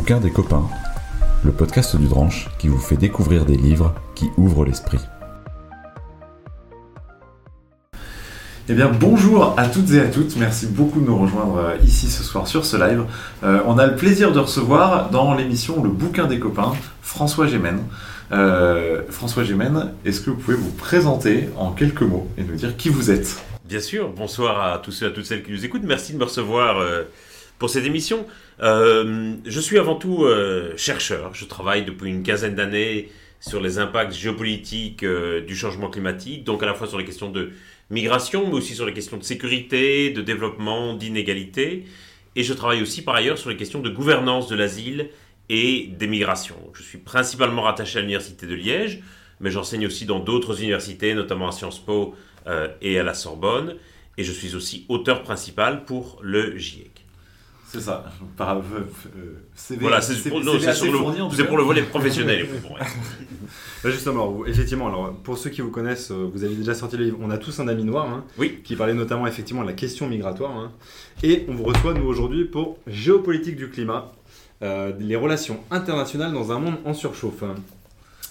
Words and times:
bouquin 0.00 0.18
des 0.18 0.30
copains, 0.30 0.66
le 1.44 1.52
podcast 1.52 1.94
du 1.94 2.06
Dranche 2.06 2.48
qui 2.58 2.68
vous 2.68 2.78
fait 2.78 2.96
découvrir 2.96 3.44
des 3.44 3.58
livres 3.58 3.94
qui 4.14 4.30
ouvrent 4.38 4.64
l'esprit. 4.64 4.98
Eh 8.70 8.72
bien 8.72 8.88
bonjour 8.88 9.52
à 9.58 9.68
toutes 9.68 9.90
et 9.90 10.00
à 10.00 10.06
toutes, 10.06 10.36
merci 10.36 10.68
beaucoup 10.68 11.02
de 11.02 11.04
nous 11.04 11.18
rejoindre 11.18 11.58
euh, 11.58 11.76
ici 11.84 12.06
ce 12.06 12.22
soir 12.22 12.48
sur 12.48 12.64
ce 12.64 12.78
live. 12.78 13.04
Euh, 13.44 13.60
on 13.66 13.76
a 13.76 13.86
le 13.86 13.94
plaisir 13.94 14.32
de 14.32 14.38
recevoir 14.38 15.10
dans 15.10 15.34
l'émission 15.34 15.82
Le 15.82 15.90
bouquin 15.90 16.26
des 16.26 16.38
copains 16.38 16.72
François 17.02 17.46
Gémen. 17.46 17.80
Euh, 18.32 19.02
François 19.10 19.44
Gémen, 19.44 19.92
est-ce 20.06 20.22
que 20.22 20.30
vous 20.30 20.36
pouvez 20.36 20.56
vous 20.56 20.72
présenter 20.72 21.50
en 21.58 21.72
quelques 21.72 22.00
mots 22.00 22.26
et 22.38 22.42
nous 22.42 22.54
dire 22.54 22.74
qui 22.78 22.88
vous 22.88 23.10
êtes? 23.10 23.44
Bien 23.66 23.80
sûr, 23.80 24.08
bonsoir 24.08 24.72
à 24.72 24.78
tous 24.78 25.02
et 25.02 25.04
à 25.04 25.10
toutes 25.10 25.26
celles 25.26 25.42
qui 25.42 25.52
nous 25.52 25.66
écoutent, 25.66 25.84
merci 25.84 26.14
de 26.14 26.18
me 26.18 26.24
recevoir 26.24 26.76
pour 27.60 27.70
cette 27.70 27.84
émission. 27.84 28.26
je 28.58 29.60
suis 29.60 29.78
avant 29.78 29.94
tout 29.94 30.26
chercheur, 30.76 31.32
je 31.34 31.44
travaille 31.44 31.84
depuis 31.84 32.10
une 32.10 32.24
quinzaine 32.24 32.56
d'années 32.56 33.10
sur 33.38 33.60
les 33.60 33.78
impacts 33.78 34.12
géopolitiques 34.12 35.04
du 35.04 35.54
changement 35.54 35.88
climatique, 35.88 36.42
donc 36.42 36.64
à 36.64 36.66
la 36.66 36.74
fois 36.74 36.88
sur 36.88 36.98
les 36.98 37.04
questions 37.04 37.30
de 37.30 37.52
migration, 37.90 38.46
mais 38.48 38.54
aussi 38.54 38.74
sur 38.74 38.86
les 38.86 38.92
questions 38.92 39.16
de 39.16 39.22
sécurité, 39.22 40.10
de 40.10 40.22
développement, 40.22 40.94
d'inégalité. 40.94 41.84
Et 42.36 42.42
je 42.42 42.54
travaille 42.54 42.80
aussi 42.82 43.02
par 43.02 43.16
ailleurs 43.16 43.38
sur 43.38 43.50
les 43.50 43.56
questions 43.56 43.80
de 43.80 43.90
gouvernance 43.90 44.48
de 44.48 44.56
l'asile 44.56 45.10
et 45.48 45.88
des 45.98 46.06
migrations. 46.06 46.56
Je 46.74 46.82
suis 46.82 46.98
principalement 46.98 47.62
rattaché 47.62 47.98
à 47.98 48.00
l'Université 48.00 48.46
de 48.46 48.54
Liège, 48.54 49.02
mais 49.40 49.50
j'enseigne 49.50 49.86
aussi 49.86 50.06
dans 50.06 50.20
d'autres 50.20 50.60
universités, 50.60 51.12
notamment 51.14 51.48
à 51.48 51.52
Sciences 51.52 51.84
Po 51.84 52.14
euh, 52.46 52.68
et 52.80 52.98
à 52.98 53.02
la 53.02 53.14
Sorbonne. 53.14 53.76
Et 54.16 54.22
je 54.24 54.32
suis 54.32 54.54
aussi 54.54 54.86
auteur 54.88 55.22
principal 55.22 55.84
pour 55.84 56.20
le 56.22 56.56
GIEC. 56.56 56.99
C'est 57.72 57.80
ça. 57.80 58.04
Par, 58.36 58.56
euh, 58.56 58.62
euh, 59.16 59.76
voilà, 59.78 60.00
c'est 60.00 60.28
pour, 60.28 60.40
pour, 60.40 61.58
le 61.58 61.62
volet 61.62 61.82
professionnel. 61.82 62.48
Bah, 63.82 63.90
justement, 63.90 64.44
effectivement, 64.46 64.88
alors, 64.88 65.14
pour 65.14 65.38
ceux 65.38 65.48
qui 65.48 65.62
vous 65.62 65.70
connaissent, 65.70 66.10
euh, 66.10 66.28
vous 66.32 66.44
avez 66.44 66.54
déjà 66.54 66.74
sorti 66.74 66.98
le 66.98 67.04
livre 67.04 67.18
On 67.22 67.30
a 67.30 67.38
tous 67.38 67.58
un 67.60 67.68
ami 67.68 67.82
noir, 67.82 68.06
hein, 68.08 68.24
oui. 68.38 68.60
qui 68.62 68.76
parlait 68.76 68.92
notamment 68.92 69.26
effectivement 69.26 69.62
de 69.62 69.68
la 69.68 69.72
question 69.72 70.06
migratoire. 70.06 70.54
Hein. 70.54 70.70
et 71.22 71.46
on 71.48 71.54
vous 71.54 71.64
reçoit, 71.64 71.94
nous, 71.94 72.04
aujourd'hui, 72.04 72.44
pour 72.44 72.76
Géopolitique 72.86 73.56
du 73.56 73.70
climat, 73.70 74.12
les 74.60 75.16
relations 75.16 75.60
internationales 75.70 76.32
dans 76.32 76.52
un 76.52 76.58
monde 76.58 76.76
en 76.84 76.92
surchauffe. 76.92 77.42
Hein, 77.42 77.54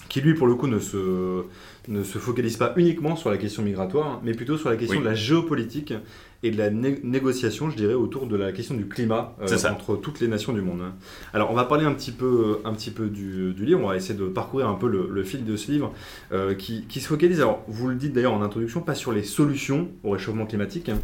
qui, 0.08 0.20
lui, 0.20 0.34
pour 0.34 0.46
le 0.46 0.54
coup, 0.54 0.66
ne 0.66 0.78
se, 0.78 1.44
ne 1.88 2.04
se 2.04 2.18
focalise 2.18 2.56
pas 2.56 2.72
uniquement 2.76 3.16
sur 3.16 3.30
la 3.30 3.36
question 3.36 3.62
migratoire, 3.62 4.20
mais 4.22 4.34
plutôt 4.34 4.56
sur 4.56 4.70
la 4.70 4.76
question 4.76 5.00
de 5.00 5.04
la 5.04 5.14
géopolitique 5.14 5.94
et 6.42 6.50
de 6.50 6.56
la 6.56 6.70
négociation, 6.70 7.70
je 7.70 7.76
dirais, 7.76 7.94
autour 7.94 8.26
de 8.26 8.36
la 8.36 8.52
question 8.52 8.74
du 8.74 8.86
climat 8.86 9.36
euh, 9.40 9.58
entre 9.70 9.96
toutes 9.96 10.20
les 10.20 10.28
nations 10.28 10.52
du 10.52 10.62
monde. 10.62 10.80
Hein. 10.82 10.94
Alors, 11.34 11.50
on 11.50 11.54
va 11.54 11.64
parler 11.64 11.84
un 11.84 11.92
petit 11.92 12.12
peu, 12.12 12.60
un 12.64 12.72
petit 12.72 12.90
peu 12.90 13.08
du, 13.08 13.52
livre, 13.58 13.80
on 13.82 13.88
va 13.88 13.96
essayer 13.96 14.18
de 14.18 14.26
parcourir 14.26 14.68
un 14.68 14.74
peu 14.74 14.88
le, 14.88 15.22
fil 15.22 15.44
de 15.44 15.56
ce 15.56 15.70
livre 15.70 15.92
euh, 16.32 16.54
qui, 16.54 16.86
qui, 16.86 17.00
se 17.00 17.08
focalise, 17.08 17.40
alors 17.40 17.62
vous 17.68 17.88
le 17.88 17.94
dites 17.94 18.12
d'ailleurs 18.12 18.32
en 18.32 18.42
introduction, 18.42 18.80
pas 18.80 18.94
sur 18.94 19.12
les 19.12 19.22
solutions 19.22 19.88
au 20.02 20.10
réchauffement 20.10 20.46
climatique, 20.46 20.88
hein, 20.88 20.98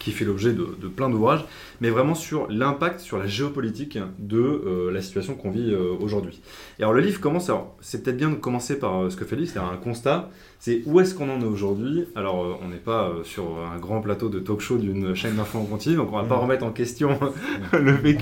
qui 0.00 0.10
fait 0.10 0.24
l'objet 0.24 0.52
de, 0.52 0.64
plein 0.88 1.08
d'ouvrages, 1.08 1.44
mais 1.80 1.90
vraiment 1.90 2.16
sur 2.16 2.48
l'impact 2.50 2.98
sur 2.98 3.18
la 3.18 3.26
géopolitique 3.26 3.98
de 4.18 4.38
euh, 4.38 4.90
la 4.90 5.02
situation 5.02 5.34
qu'on 5.36 5.50
vit 5.50 5.72
euh, 5.72 5.92
aujourd'hui. 6.00 6.40
Et 6.78 6.82
alors 6.82 6.94
le 6.94 7.02
livre 7.02 7.20
commence, 7.20 7.48
alors 7.48 7.76
c'est 7.80 8.02
peut-être 8.02 8.16
bien 8.16 8.30
de 8.30 8.34
commencer 8.34 8.78
par 8.78 9.04
euh, 9.04 9.10
ce 9.10 9.16
que 9.16 9.24
fait 9.24 9.36
livre, 9.36 9.50
c'est-à-dire 9.52 9.70
un 9.70 9.76
constat, 9.76 10.30
c'est 10.60 10.82
où 10.86 11.00
est-ce 11.00 11.14
qu'on 11.14 11.28
en 11.30 11.40
est 11.40 11.46
aujourd'hui. 11.46 12.04
Alors 12.14 12.60
on 12.62 12.68
n'est 12.68 12.76
pas 12.76 13.12
sur 13.24 13.44
un 13.74 13.78
grand 13.78 14.00
plateau 14.00 14.28
de 14.28 14.38
talk 14.38 14.60
show 14.60 14.76
d'une 14.76 15.14
chaîne 15.14 15.36
d'infos 15.36 15.58
en 15.58 15.64
continu, 15.64 15.96
donc 15.96 16.12
on 16.12 16.16
va 16.16 16.24
pas 16.24 16.36
mmh. 16.36 16.40
remettre 16.40 16.64
en 16.64 16.70
question 16.70 17.18
le 17.72 17.96
fait 17.96 18.16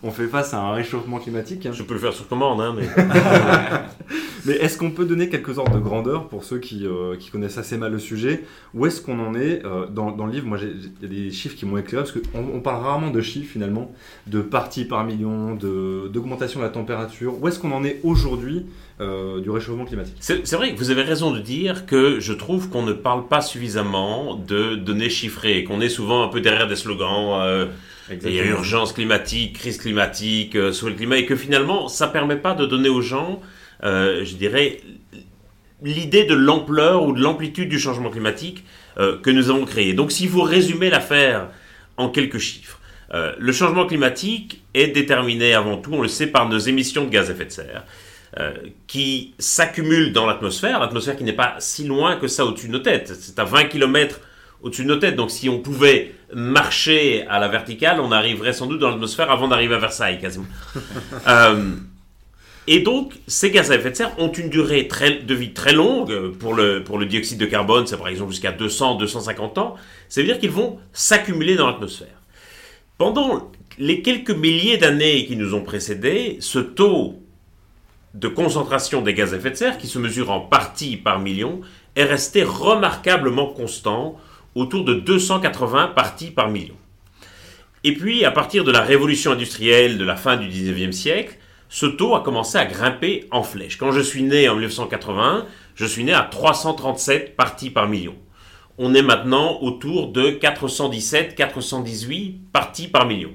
qu'on 0.00 0.10
fait 0.10 0.28
face 0.28 0.54
à 0.54 0.60
un 0.60 0.72
réchauffement 0.72 1.18
climatique. 1.18 1.68
Je 1.70 1.82
peux 1.82 1.94
le 1.94 2.00
faire 2.00 2.12
sur 2.12 2.28
commande, 2.28 2.60
hein, 2.60 2.74
mais... 2.76 2.86
mais 4.46 4.54
est-ce 4.54 4.78
qu'on 4.78 4.90
peut 4.90 5.04
donner 5.04 5.28
quelques 5.28 5.58
ordres 5.58 5.74
de 5.74 5.80
grandeur 5.80 6.28
pour 6.28 6.44
ceux 6.44 6.58
qui, 6.58 6.86
qui 7.18 7.30
connaissent 7.30 7.58
assez 7.58 7.76
mal 7.76 7.92
le 7.92 7.98
sujet? 7.98 8.44
Où 8.74 8.86
est-ce 8.86 9.00
qu'on 9.00 9.18
en 9.18 9.34
est 9.34 9.62
dans, 9.90 10.12
dans, 10.12 10.26
le 10.26 10.32
livre? 10.32 10.46
Moi, 10.46 10.58
j'ai 10.58 10.72
des 11.06 11.30
chiffres 11.30 11.56
qui 11.56 11.66
m'ont 11.66 11.76
éclairé, 11.76 12.04
parce 12.04 12.12
qu'on 12.12 12.38
on 12.54 12.60
parle 12.60 12.82
rarement 12.82 13.10
de 13.10 13.20
chiffres 13.20 13.52
finalement, 13.52 13.92
de 14.26 14.40
parties 14.40 14.84
par 14.84 15.04
million, 15.04 15.54
d'augmentation 15.54 16.60
de, 16.60 16.64
la 16.64 16.70
température. 16.70 17.40
Où 17.40 17.48
est-ce 17.48 17.58
qu'on 17.58 17.72
en 17.72 17.84
est 17.84 18.00
aujourd'hui 18.02 18.66
euh, 19.00 19.40
du 19.40 19.50
réchauffement 19.50 19.84
climatique? 19.84 20.16
C'est 20.20 20.52
vrai 20.52 20.74
que 20.74 20.78
vous 20.78 20.90
avez 20.90 21.02
raison 21.02 21.30
de 21.30 21.40
dire 21.40 21.71
que 21.74 22.20
je 22.20 22.32
trouve 22.32 22.68
qu'on 22.68 22.82
ne 22.82 22.92
parle 22.92 23.28
pas 23.28 23.40
suffisamment 23.40 24.34
de 24.34 24.76
données 24.76 25.10
chiffrées, 25.10 25.64
qu'on 25.64 25.80
est 25.80 25.88
souvent 25.88 26.24
un 26.24 26.28
peu 26.28 26.40
derrière 26.40 26.68
des 26.68 26.76
slogans. 26.76 27.40
Euh, 27.42 27.66
il 28.10 28.32
y 28.32 28.40
a 28.40 28.44
urgence 28.44 28.92
climatique, 28.92 29.54
crise 29.54 29.78
climatique, 29.78 30.56
euh, 30.56 30.72
sur 30.72 30.88
le 30.88 30.94
climat, 30.94 31.18
et 31.18 31.26
que 31.26 31.36
finalement, 31.36 31.88
ça 31.88 32.08
ne 32.08 32.12
permet 32.12 32.36
pas 32.36 32.54
de 32.54 32.66
donner 32.66 32.88
aux 32.88 33.00
gens, 33.00 33.40
je 33.82 34.34
dirais, 34.34 34.80
l'idée 35.82 36.24
de 36.24 36.34
l'ampleur 36.34 37.04
ou 37.04 37.12
de 37.12 37.20
l'amplitude 37.20 37.68
du 37.68 37.78
changement 37.78 38.10
climatique 38.10 38.64
euh, 38.98 39.18
que 39.18 39.30
nous 39.30 39.50
avons 39.50 39.64
créé. 39.64 39.94
Donc 39.94 40.12
si 40.12 40.26
vous 40.26 40.42
résumez 40.42 40.90
l'affaire 40.90 41.48
en 41.96 42.08
quelques 42.08 42.38
chiffres, 42.38 42.78
euh, 43.14 43.32
le 43.38 43.52
changement 43.52 43.86
climatique 43.86 44.62
est 44.74 44.88
déterminé 44.88 45.54
avant 45.54 45.76
tout, 45.76 45.92
on 45.92 46.02
le 46.02 46.08
sait, 46.08 46.26
par 46.26 46.48
nos 46.48 46.58
émissions 46.58 47.04
de 47.04 47.10
gaz 47.10 47.28
à 47.28 47.32
effet 47.32 47.44
de 47.44 47.50
serre. 47.50 47.84
Euh, 48.40 48.54
qui 48.86 49.34
s'accumulent 49.38 50.14
dans 50.14 50.24
l'atmosphère, 50.24 50.80
l'atmosphère 50.80 51.18
qui 51.18 51.24
n'est 51.24 51.34
pas 51.34 51.56
si 51.58 51.84
loin 51.84 52.16
que 52.16 52.28
ça 52.28 52.46
au-dessus 52.46 52.68
de 52.68 52.72
nos 52.72 52.78
têtes. 52.78 53.12
C'est 53.20 53.38
à 53.38 53.44
20 53.44 53.64
km 53.64 54.20
au-dessus 54.62 54.84
de 54.84 54.88
nos 54.88 54.96
têtes. 54.96 55.16
Donc 55.16 55.30
si 55.30 55.50
on 55.50 55.58
pouvait 55.58 56.14
marcher 56.32 57.26
à 57.28 57.38
la 57.38 57.48
verticale, 57.48 58.00
on 58.00 58.10
arriverait 58.10 58.54
sans 58.54 58.66
doute 58.66 58.78
dans 58.80 58.88
l'atmosphère 58.88 59.30
avant 59.30 59.48
d'arriver 59.48 59.74
à 59.74 59.78
Versailles, 59.78 60.18
quasiment. 60.18 60.46
Et 62.68 62.80
donc, 62.80 63.14
ces 63.26 63.50
gaz 63.50 63.70
à 63.70 63.74
effet 63.74 63.90
de 63.90 63.96
serre 63.96 64.18
ont 64.18 64.30
une 64.30 64.48
durée 64.48 64.84
de 64.84 65.34
vie 65.34 65.52
très 65.52 65.74
longue. 65.74 66.30
Pour 66.38 66.54
le, 66.54 66.82
pour 66.82 66.96
le 66.96 67.06
dioxyde 67.06 67.38
de 67.38 67.44
carbone, 67.46 67.86
c'est 67.86 67.98
par 67.98 68.08
exemple 68.08 68.30
jusqu'à 68.30 68.52
200-250 68.52 69.58
ans. 69.58 69.74
Ça 70.08 70.20
veut 70.20 70.26
dire 70.26 70.38
qu'ils 70.38 70.52
vont 70.52 70.78
s'accumuler 70.92 71.56
dans 71.56 71.66
l'atmosphère. 71.66 72.22
Pendant 72.96 73.50
les 73.78 74.00
quelques 74.00 74.30
milliers 74.30 74.76
d'années 74.78 75.26
qui 75.26 75.36
nous 75.36 75.54
ont 75.54 75.62
précédés, 75.62 76.36
ce 76.40 76.60
taux 76.60 77.21
de 78.14 78.28
concentration 78.28 79.00
des 79.00 79.14
gaz 79.14 79.32
à 79.32 79.38
effet 79.38 79.50
de 79.50 79.56
serre, 79.56 79.78
qui 79.78 79.86
se 79.86 79.98
mesure 79.98 80.30
en 80.30 80.40
parties 80.40 80.96
par 80.96 81.18
million, 81.18 81.60
est 81.96 82.04
resté 82.04 82.42
remarquablement 82.42 83.46
constant, 83.46 84.16
autour 84.54 84.84
de 84.84 84.94
280 84.94 85.88
parties 85.88 86.30
par 86.30 86.50
million. 86.50 86.76
Et 87.84 87.94
puis, 87.94 88.24
à 88.24 88.30
partir 88.30 88.64
de 88.64 88.70
la 88.70 88.82
révolution 88.82 89.32
industrielle 89.32 89.98
de 89.98 90.04
la 90.04 90.14
fin 90.16 90.36
du 90.36 90.48
19e 90.48 90.92
siècle, 90.92 91.38
ce 91.68 91.86
taux 91.86 92.14
a 92.14 92.20
commencé 92.20 92.58
à 92.58 92.66
grimper 92.66 93.26
en 93.30 93.42
flèche. 93.42 93.78
Quand 93.78 93.92
je 93.92 94.00
suis 94.00 94.22
né 94.22 94.48
en 94.48 94.54
1981, 94.54 95.46
je 95.74 95.86
suis 95.86 96.04
né 96.04 96.12
à 96.12 96.22
337 96.22 97.34
parties 97.34 97.70
par 97.70 97.88
million. 97.88 98.14
On 98.78 98.94
est 98.94 99.02
maintenant 99.02 99.58
autour 99.62 100.12
de 100.12 100.30
417-418 100.30 102.34
parties 102.52 102.88
par 102.88 103.06
million. 103.06 103.32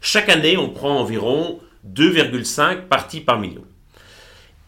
Chaque 0.00 0.28
année, 0.28 0.56
on 0.56 0.70
prend 0.70 1.00
environ 1.00 1.58
2,5 1.92 2.82
parties 2.82 3.20
par 3.20 3.38
million. 3.38 3.64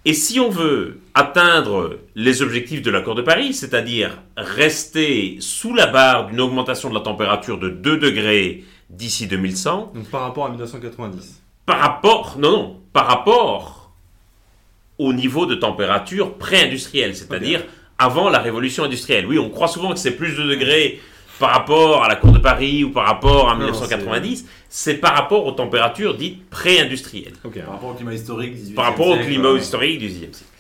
Et 0.04 0.14
si 0.14 0.40
on 0.40 0.48
veut 0.48 1.00
atteindre 1.14 1.98
les 2.16 2.42
objectifs 2.42 2.82
de 2.82 2.90
l'accord 2.90 3.14
de 3.14 3.22
Paris, 3.22 3.54
c'est-à-dire 3.54 4.18
rester 4.36 5.36
sous 5.38 5.74
la 5.74 5.86
barre 5.86 6.26
d'une 6.26 6.40
augmentation 6.40 6.88
de 6.88 6.94
la 6.94 7.00
température 7.00 7.58
de 7.58 7.68
2 7.68 7.98
degrés 7.98 8.64
d'ici 8.90 9.28
2100, 9.28 9.92
donc 9.94 10.10
par 10.10 10.22
rapport 10.22 10.46
à 10.46 10.48
1990 10.50 11.42
par 11.64 11.78
rapport, 11.78 12.36
non, 12.38 12.50
non, 12.50 12.80
par 12.92 13.06
rapport 13.06 13.92
au 14.98 15.12
niveau 15.12 15.46
de 15.46 15.54
température 15.54 16.34
pré-industrielle, 16.34 17.14
c'est-à-dire 17.16 17.64
avant 17.98 18.28
la 18.28 18.40
révolution 18.40 18.84
industrielle. 18.84 19.26
Oui, 19.26 19.38
on 19.38 19.50
croit 19.50 19.69
souvent 19.69 19.92
que 19.92 19.98
c'est 19.98 20.16
plus 20.16 20.37
de 20.37 20.43
degrés 20.43 21.00
par 21.38 21.50
rapport 21.50 22.05
à 22.05 22.08
la 22.08 22.17
Cour 22.17 22.32
de 22.32 22.38
Paris 22.38 22.84
ou 22.84 22.90
par 22.90 23.06
rapport 23.06 23.50
à 23.50 23.56
1990, 23.56 24.46
c'est 24.69 24.94
par 24.94 25.14
rapport 25.14 25.46
aux 25.46 25.52
températures 25.52 26.17
dites 26.17 26.49
pré-industrielles. 26.49 27.34
Par 27.43 27.75
rapport 27.75 27.90
au 27.90 27.94
climat 27.94 28.14
historique 28.14 28.64
du 28.64 28.75
Par 28.75 28.84
rapport 28.87 29.08
au 29.08 29.19
climat 29.19 29.52
historique 29.52 29.99
du 29.99 30.08
XIXe 30.08 30.37
siècle. 30.37 30.52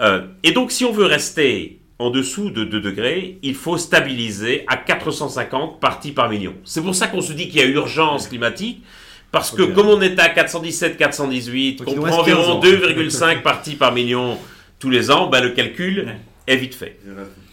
Euh, 0.00 0.26
et 0.42 0.52
donc, 0.52 0.72
si 0.72 0.84
on 0.84 0.92
veut 0.92 1.04
rester 1.04 1.80
en 1.98 2.10
dessous 2.10 2.50
de 2.50 2.64
2 2.64 2.80
degrés, 2.80 3.38
il 3.42 3.54
faut 3.54 3.76
stabiliser 3.76 4.64
à 4.66 4.76
450 4.76 5.78
parties 5.80 6.12
par 6.12 6.30
million. 6.30 6.54
C'est 6.64 6.80
pour 6.80 6.94
ça 6.94 7.08
qu'on 7.08 7.20
se 7.20 7.34
dit 7.34 7.48
qu'il 7.48 7.60
y 7.60 7.62
a 7.62 7.66
urgence 7.66 8.26
climatique, 8.26 8.82
parce 9.30 9.50
que 9.50 9.62
comme 9.62 9.88
on 9.88 10.00
est 10.00 10.18
à 10.18 10.30
417, 10.30 10.96
418, 10.96 11.84
qu'on 11.84 11.94
prend 11.94 12.20
environ 12.20 12.60
2,5 12.60 13.42
parties 13.42 13.76
par 13.76 13.92
million 13.92 14.38
tous 14.78 14.90
les 14.90 15.10
ans, 15.10 15.28
ben, 15.28 15.42
le 15.42 15.50
calcul 15.50 16.08
est 16.46 16.56
vite 16.56 16.74
fait. 16.74 16.98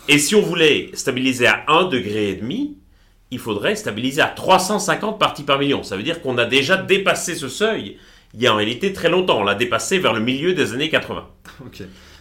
Et 0.08 0.20
si 0.20 0.36
on 0.36 0.42
voulait 0.42 0.90
stabiliser 0.94 1.48
à 1.48 1.66
1,5 1.68 1.90
degré, 1.90 2.40
il 3.30 3.40
faudrait 3.40 3.76
stabiliser 3.76 4.22
à 4.22 4.28
350 4.28 5.20
parties 5.20 5.44
par 5.44 5.60
million. 5.60 5.84
Ça 5.84 5.98
veut 5.98 6.04
dire 6.04 6.22
qu'on 6.22 6.38
a 6.38 6.46
déjà 6.46 6.78
dépassé 6.78 7.36
ce 7.36 7.50
seuil 7.50 7.98
il 8.34 8.42
y 8.42 8.48
a 8.48 8.54
en 8.54 8.58
réalité 8.58 8.94
très 8.94 9.10
longtemps. 9.10 9.40
On 9.40 9.44
l'a 9.44 9.56
dépassé 9.56 10.00
vers 10.00 10.14
le 10.14 10.20
milieu 10.20 10.54
des 10.54 10.74
années 10.74 10.90
80. 10.90 11.28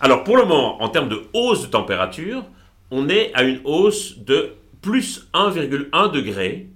Alors 0.01 0.25
pour 0.25 0.37
le 0.37 0.45
moment, 0.45 0.83
en 0.83 0.89
termes 0.89 1.09
de 1.09 1.23
hausse 1.33 1.63
de 1.63 1.67
température, 1.67 2.45
on 2.91 3.09
est 3.09 3.33
à 3.35 3.43
une 3.43 3.61
hausse 3.65 4.19
de 4.19 4.53
plus 4.83 5.29
1,1 5.35 6.13
degré 6.13 6.69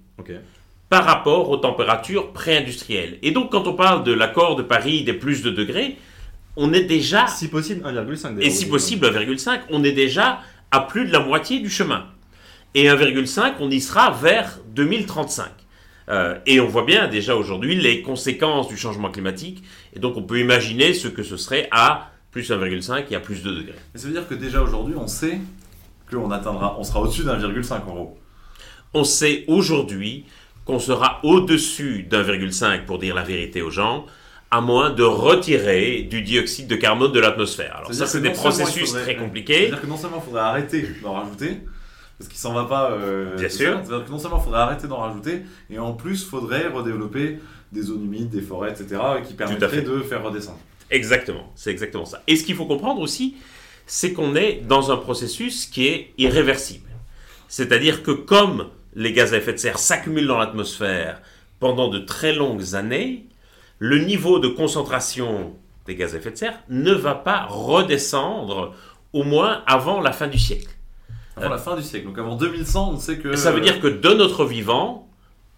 par 0.89 1.05
rapport 1.05 1.51
aux 1.51 1.57
températures 1.57 2.33
pré-industrielles. 2.33 3.19
Et 3.23 3.31
donc, 3.31 3.53
quand 3.53 3.69
on 3.69 3.75
parle 3.75 4.03
de 4.03 4.13
l'accord 4.13 4.57
de 4.57 4.63
Paris 4.63 5.05
des 5.05 5.13
plus 5.13 5.43
de 5.43 5.51
degrés, 5.51 5.97
on 6.57 6.73
est 6.73 6.83
déjà, 6.83 7.29
Si 7.29 7.47
possible, 7.47 7.87
1,5 7.87 8.41
et 8.41 8.51
si 8.51 8.67
possible 8.67 9.07
1,5, 9.07 9.61
on 9.71 9.85
est 9.85 9.93
déjà 9.93 10.41
à 10.71 10.81
plus 10.81 11.07
de 11.07 11.13
la 11.13 11.21
moitié 11.21 11.61
du 11.61 11.71
chemin. 11.71 12.07
Et 12.75 12.87
1,5, 12.87 13.55
on 13.61 13.71
y 13.71 13.81
sera 13.81 14.11
vers 14.11 14.59
2035. 14.75 15.49
Euh, 16.09 16.39
et 16.47 16.61
on 16.61 16.67
voit 16.67 16.85
bien 16.85 17.09
déjà 17.09 17.37
aujourd'hui 17.37 17.77
les 17.77 18.03
conséquences 18.03 18.69
du 18.69 18.77
changement 18.77 19.11
climatique. 19.11 19.63
Et 19.95 19.99
donc, 19.99 20.17
on 20.17 20.23
peut 20.23 20.41
imaginer 20.41 20.95
ce 20.95 21.09
que 21.09 21.23
ce 21.23 21.37
serait 21.37 21.69
à 21.71 22.11
plus 22.31 22.51
1,5 22.51 23.05
et 23.11 23.17
à 23.17 23.21
plus 23.21 23.43
2 23.43 23.55
degrés. 23.55 23.75
Mais 23.93 24.01
ça 24.01 24.07
veut 24.07 24.13
dire 24.13 24.27
que 24.27 24.35
déjà 24.35 24.63
aujourd'hui, 24.63 24.95
on 24.97 25.07
sait 25.07 25.41
qu'on 26.11 26.31
atteindra, 26.31 26.77
on 26.79 26.85
sera 26.85 27.01
au-dessus 27.01 27.23
d'1,5 27.23 27.83
en 27.83 27.95
gros. 27.95 28.19
On 28.95 29.05
sait 29.05 29.45
aujourd'hui 29.47 30.27
qu'on 30.65 30.79
sera 30.79 31.21
au-dessus 31.23 32.07
d'1,5 32.09 32.85
pour 32.85 32.99
dire 32.99 33.15
la 33.15 33.23
vérité 33.23 33.63
aux 33.63 33.71
gens, 33.71 34.07
à 34.51 34.61
moins 34.61 34.91
de 34.91 35.03
retirer 35.05 36.03
du 36.03 36.23
dioxyde 36.23 36.67
de 36.67 36.75
carbone 36.77 37.13
de 37.13 37.21
l'atmosphère. 37.21 37.77
Alors 37.77 37.95
ça, 37.95 38.07
c'est 38.07 38.21
des 38.21 38.31
processus 38.31 38.87
faudrait- 38.89 39.03
très 39.03 39.17
compliqués. 39.17 39.55
C'est-à-dire 39.61 39.81
que 39.83 39.87
non 39.87 39.97
seulement 39.97 40.17
il 40.21 40.25
faudrait 40.25 40.41
arrêter 40.43 40.87
d'en 41.03 41.13
rajouter, 41.13 41.59
parce 42.19 42.29
qu'il 42.29 42.39
s'en 42.39 42.53
va 42.53 42.65
pas. 42.65 42.91
euh, 42.93 43.37
Bien 43.37 43.49
sûr. 43.49 43.81
C'est-à-dire 43.85 44.05
que 44.07 44.11
non 44.11 44.19
seulement 44.19 44.39
il 44.41 44.45
faudrait 44.45 44.61
arrêter 44.61 44.89
d'en 44.89 44.99
rajouter, 44.99 45.43
et 45.71 45.79
en 45.79 45.93
plus, 45.93 46.23
il 46.23 46.29
faudrait 46.29 46.67
redévelopper 46.69 47.39
des 47.71 47.83
zones 47.83 48.05
humides, 48.05 48.31
des 48.31 48.41
forêts, 48.43 48.71
etc., 48.71 49.01
qui 49.27 49.35
permettraient 49.35 49.83
de 49.83 50.01
faire 50.01 50.23
redescendre. 50.25 50.59
Exactement, 50.91 51.53
c'est 51.55 51.71
exactement 51.71 52.05
ça. 52.05 52.21
Et 52.27 52.35
ce 52.35 52.43
qu'il 52.45 52.57
faut 52.57 52.67
comprendre 52.67 53.01
aussi, 53.01 53.37
c'est 53.87 54.13
qu'on 54.13 54.35
est 54.35 54.63
dans 54.67 54.91
un 54.91 54.97
processus 54.97 55.67
qui 55.67 55.87
est 55.87 56.13
irréversible. 56.19 56.89
C'est-à-dire 57.49 58.03
que 58.03 58.11
comme 58.11 58.67
les 58.95 59.13
gaz 59.13 59.33
à 59.33 59.37
effet 59.39 59.53
de 59.53 59.59
serre 59.59 59.79
s'accumulent 59.79 60.27
dans 60.27 60.39
l'atmosphère 60.39 61.21
pendant 61.61 61.89
de 61.89 62.01
très 62.01 62.33
longues 62.35 62.75
années, 62.75 63.27
le 63.81 63.99
niveau 63.99 64.39
de 64.39 64.47
concentration 64.49 65.55
des 65.87 65.97
gaz 65.97 66.15
à 66.15 66.19
effet 66.19 66.31
de 66.31 66.37
serre 66.37 66.61
ne 66.69 66.93
va 66.93 67.15
pas 67.15 67.47
redescendre 67.49 68.75
au 69.13 69.25
moins 69.25 69.63
avant 69.67 70.01
la 70.01 70.13
fin 70.13 70.29
du 70.29 70.39
siècle. 70.39 70.69
Avant 71.37 71.49
la 71.49 71.59
fin 71.59 71.75
du 71.77 71.83
siècle. 71.83 72.07
Donc 72.07 72.19
avant 72.19 72.37
2100, 72.37 72.93
on 72.95 72.99
sait 72.99 73.19
que. 73.19 73.35
Ça 73.35 73.51
veut 73.51 73.61
dire 73.63 73.81
que 73.81 73.89
de 73.89 74.11
notre 74.11 74.45
vivant, 74.45 75.09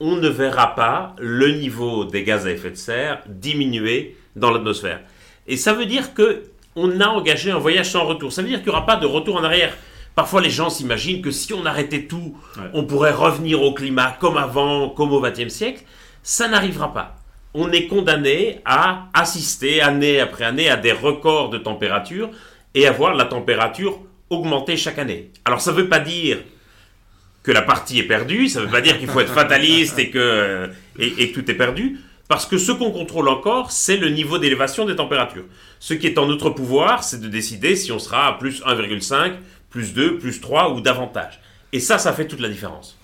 on 0.00 0.16
ne 0.16 0.28
verra 0.28 0.74
pas 0.74 1.14
le 1.18 1.48
niveau 1.58 2.04
des 2.04 2.22
gaz 2.22 2.46
à 2.46 2.50
effet 2.52 2.70
de 2.70 2.76
serre 2.76 3.22
diminuer 3.26 4.16
dans 4.36 4.50
l'atmosphère. 4.50 5.00
Et 5.46 5.56
ça 5.56 5.72
veut 5.74 5.86
dire 5.86 6.14
que 6.14 6.44
on 6.76 7.00
a 7.00 7.08
engagé 7.08 7.50
un 7.50 7.58
voyage 7.58 7.90
sans 7.90 8.04
retour. 8.06 8.32
Ça 8.32 8.40
veut 8.42 8.48
dire 8.48 8.58
qu'il 8.62 8.68
n'y 8.68 8.74
aura 8.76 8.86
pas 8.86 8.96
de 8.96 9.06
retour 9.06 9.36
en 9.36 9.44
arrière. 9.44 9.76
Parfois, 10.14 10.40
les 10.40 10.50
gens 10.50 10.70
s'imaginent 10.70 11.20
que 11.20 11.30
si 11.30 11.52
on 11.52 11.66
arrêtait 11.66 12.04
tout, 12.06 12.36
Ouais. 12.56 12.62
on 12.74 12.84
pourrait 12.84 13.12
revenir 13.12 13.60
au 13.62 13.74
climat 13.74 14.16
comme 14.20 14.36
avant, 14.36 14.88
comme 14.90 15.12
au 15.12 15.20
XXe 15.20 15.48
siècle. 15.48 15.82
Ça 16.22 16.48
n'arrivera 16.48 16.92
pas. 16.94 17.16
On 17.54 17.70
est 17.70 17.86
condamné 17.86 18.60
à 18.64 19.08
assister 19.12 19.80
année 19.80 20.20
après 20.20 20.44
année 20.44 20.70
à 20.70 20.76
des 20.76 20.92
records 20.92 21.50
de 21.50 21.58
température 21.58 22.30
et 22.74 22.86
à 22.86 22.92
voir 22.92 23.14
la 23.14 23.26
température 23.26 24.00
augmenter 24.30 24.76
chaque 24.76 24.98
année. 24.98 25.30
Alors, 25.44 25.60
ça 25.60 25.72
ne 25.72 25.76
veut 25.76 25.88
pas 25.88 25.98
dire 25.98 26.38
que 27.42 27.52
la 27.52 27.62
partie 27.62 27.98
est 27.98 28.04
perdue, 28.04 28.48
ça 28.48 28.60
ne 28.60 28.66
veut 28.66 28.70
pas 28.70 28.80
dire 28.80 28.98
qu'il 28.98 29.08
faut 29.08 29.20
être 29.20 29.32
fataliste 29.32 29.98
et 29.98 30.10
que, 30.10 30.70
et, 30.98 31.24
et 31.24 31.32
tout 31.32 31.50
est 31.50 31.54
perdu, 31.54 31.98
parce 32.28 32.46
que 32.46 32.56
ce 32.56 32.72
qu'on 32.72 32.92
contrôle 32.92 33.28
encore, 33.28 33.72
c'est 33.72 33.96
le 33.96 34.08
niveau 34.08 34.38
d'élévation 34.38 34.86
des 34.86 34.96
températures. 34.96 35.44
Ce 35.80 35.92
qui 35.92 36.06
est 36.06 36.16
en 36.18 36.26
notre 36.26 36.50
pouvoir, 36.50 37.04
c'est 37.04 37.20
de 37.20 37.28
décider 37.28 37.76
si 37.76 37.92
on 37.92 37.98
sera 37.98 38.28
à 38.28 38.32
plus 38.34 38.62
1,5, 38.62 39.32
plus 39.68 39.92
2, 39.92 40.18
plus 40.18 40.40
3 40.40 40.72
ou 40.72 40.80
davantage. 40.80 41.40
Et 41.72 41.80
ça, 41.80 41.98
ça 41.98 42.12
fait 42.12 42.26
toute 42.26 42.40
la 42.40 42.48
différence. 42.48 42.96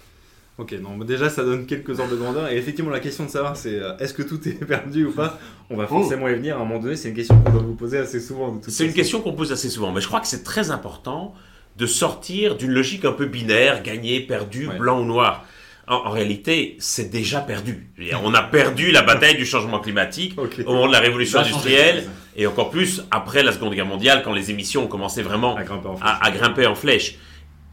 Ok, 0.59 0.73
non, 0.83 0.97
mais 0.99 1.05
déjà 1.05 1.31
ça 1.31 1.45
donne 1.45 1.67
quelques 1.67 2.01
ordres 2.01 2.11
de 2.13 2.17
grandeur. 2.17 2.51
Et 2.51 2.57
effectivement, 2.57 2.91
la 2.91 2.99
question 3.01 3.25
de 3.25 3.31
savoir 3.31 3.57
c'est 3.57 3.77
euh, 3.81 3.97
est-ce 3.99 4.13
que 4.13 4.23
tout 4.23 4.41
est 4.49 4.53
perdu 4.67 5.05
ou 5.07 5.13
pas 5.13 5.39
On 5.71 5.77
va 5.77 5.87
forcément 5.87 6.29
y 6.29 6.35
venir 6.35 6.57
à 6.57 6.61
un 6.61 6.65
moment 6.65 6.81
donné. 6.81 6.97
C'est 6.97 7.09
une 7.11 7.15
question 7.15 7.39
qu'on 7.41 7.53
doit 7.53 7.63
vous 7.63 7.75
poser 7.77 7.99
assez 7.99 8.21
souvent. 8.21 8.53
de 8.53 8.61
toute 8.63 8.73
C'est 8.73 8.85
une 8.87 8.93
question 8.93 9.21
qu'on 9.21 9.35
pose 9.35 9.53
assez 9.53 9.71
souvent, 9.71 9.93
mais 9.93 10.01
je 10.01 10.09
crois 10.09 10.21
que 10.21 10.27
c'est 10.27 10.43
très 10.43 10.71
important 10.73 11.33
de 11.77 11.87
sortir 11.87 12.57
d'une 12.57 12.73
logique 12.73 13.05
un 13.05 13.13
peu 13.13 13.27
binaire, 13.27 13.83
gagné, 13.85 14.19
perdu, 14.21 14.67
Ouais. 14.67 14.79
blanc 14.79 15.01
ou 15.01 15.05
noir. 15.05 15.45
En, 15.87 15.95
en 16.07 16.11
réalité, 16.11 16.77
c'est 16.81 17.09
déjà 17.09 17.41
perdu. 17.41 17.89
On 18.25 18.35
a 18.35 18.43
perdu 18.43 18.91
la 18.91 19.03
bataille 19.03 19.37
du 19.37 19.47
changement 19.47 19.79
climatique 19.79 20.37
au 20.67 20.73
moment 20.75 20.89
de 20.89 20.93
la 20.93 20.99
révolution 20.99 21.39
industrielle, 21.39 22.05
et 22.37 22.49
encore 22.49 22.71
plus 22.71 23.05
après 23.13 23.45
la 23.45 23.53
Seconde 23.53 23.75
Guerre 23.75 23.87
mondiale, 23.87 24.23
quand 24.25 24.33
les 24.35 24.51
émissions 24.51 24.85
ont 24.85 24.89
commencé 24.89 25.23
vraiment 25.23 25.57
À 25.57 25.63
grimper 25.63 25.87
en 25.89 25.97
flèche. 25.97 26.03
à, 26.11 26.25
à 26.27 26.31
grimper 26.33 26.67
en 26.67 26.75
flèche. 26.75 27.17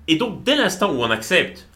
Et 0.07 0.17
donc, 0.17 0.43
dès 0.43 0.55
l'instant 0.55 0.93
où 0.93 1.01
on 1.03 1.09
accepte 1.09 1.67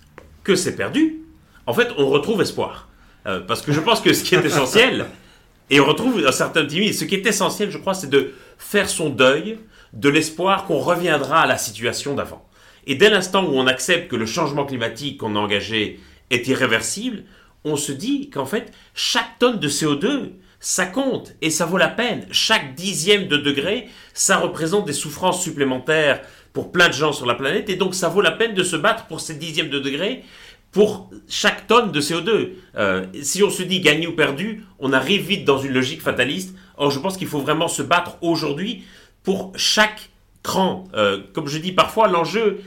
que 0.50 0.56
c'est 0.56 0.76
perdu, 0.76 1.20
en 1.68 1.74
fait, 1.74 1.90
on 1.98 2.10
retrouve 2.10 2.42
espoir. 2.42 2.90
Euh, 3.28 3.40
parce 3.40 3.62
que 3.62 3.72
je 3.72 3.80
pense 3.80 4.02
que 4.02 4.14
ce 4.14 4.24
qui 4.24 4.34
est 4.34 4.44
essentiel, 4.44 5.06
et 5.70 5.80
on 5.80 5.86
retrouve 5.86 6.26
un 6.26 6.32
certain 6.32 6.62
optimisme, 6.62 7.00
ce 7.00 7.06
qui 7.06 7.14
est 7.14 7.26
essentiel, 7.28 7.70
je 7.70 7.78
crois, 7.78 7.94
c'est 7.94 8.10
de 8.10 8.34
faire 8.58 8.90
son 8.90 9.12
deuil 9.12 9.60
de 9.94 10.10
l'espoir 10.10 10.66
qu'on 10.66 10.80
reviendra 10.80 11.42
à 11.42 11.46
la 11.46 11.60
situation 11.60 12.16
d'avant. 12.16 12.44
Et 12.88 12.96
dès 12.96 13.12
l'instant 13.12 13.46
où 13.46 13.52
on 13.52 13.68
accepte 13.68 14.10
que 14.10 14.16
le 14.16 14.26
changement 14.26 14.66
climatique 14.66 15.20
qu'on 15.20 15.36
a 15.36 15.40
engagé 15.40 16.00
est 16.32 16.48
irréversible, 16.48 17.26
on 17.64 17.76
se 17.76 17.92
dit 17.92 18.32
qu'en 18.32 18.48
fait, 18.48 18.72
chaque 18.96 19.38
tonne 19.38 19.60
de 19.60 19.70
CO2, 19.70 20.32
ça 20.60 20.88
compte 20.88 21.36
et 21.44 21.52
ça 21.52 21.68
vaut 21.68 21.78
la 21.78 21.90
peine. 21.90 22.26
Chaque 22.32 22.74
dixième 22.74 23.28
de 23.28 23.38
degré, 23.38 23.88
ça 24.16 24.38
représente 24.38 24.86
des 24.86 24.94
souffrances 24.94 25.44
supplémentaires 25.44 26.22
pour 26.54 26.72
plein 26.72 26.88
de 26.88 26.94
gens 26.94 27.12
sur 27.14 27.26
la 27.26 27.36
planète 27.36 27.70
et 27.70 27.76
donc 27.76 27.96
ça 27.96 28.10
vaut 28.10 28.22
la 28.22 28.32
peine 28.32 28.54
de 28.54 28.64
se 28.64 28.76
battre 28.76 29.06
pour 29.06 29.22
ces 29.22 29.36
dixièmes 29.36 29.70
de 29.70 29.80
degré 29.80 30.24
pour 30.72 31.10
chaque 31.28 31.66
tonne 31.68 31.92
de 31.92 32.00
CO2. 32.00 32.50
Euh, 32.78 33.06
si 33.22 33.42
on 33.44 33.50
se 33.50 33.64
dit 33.64 33.80
gagné 33.80 34.06
ou 34.08 34.14
perdu, 34.16 34.64
on 34.80 34.94
arrive 34.94 35.26
vite 35.26 35.44
dans 35.46 35.58
une 35.58 35.74
logique 35.74 36.02
fataliste. 36.02 36.56
Or, 36.78 36.92
je 36.92 37.00
pense 37.00 37.18
qu'il 37.18 37.28
faut 37.28 37.40
vraiment 37.40 37.68
se 37.68 37.82
battre 37.82 38.18
aujourd'hui 38.22 38.84
pour 39.24 39.52
chaque 39.56 40.10
cran. 40.44 40.86
Euh, 40.94 41.22
comme 41.34 41.48
je 41.48 41.58
dis 41.58 41.72
parfois, 41.72 42.08
l'enjeu, 42.08 42.60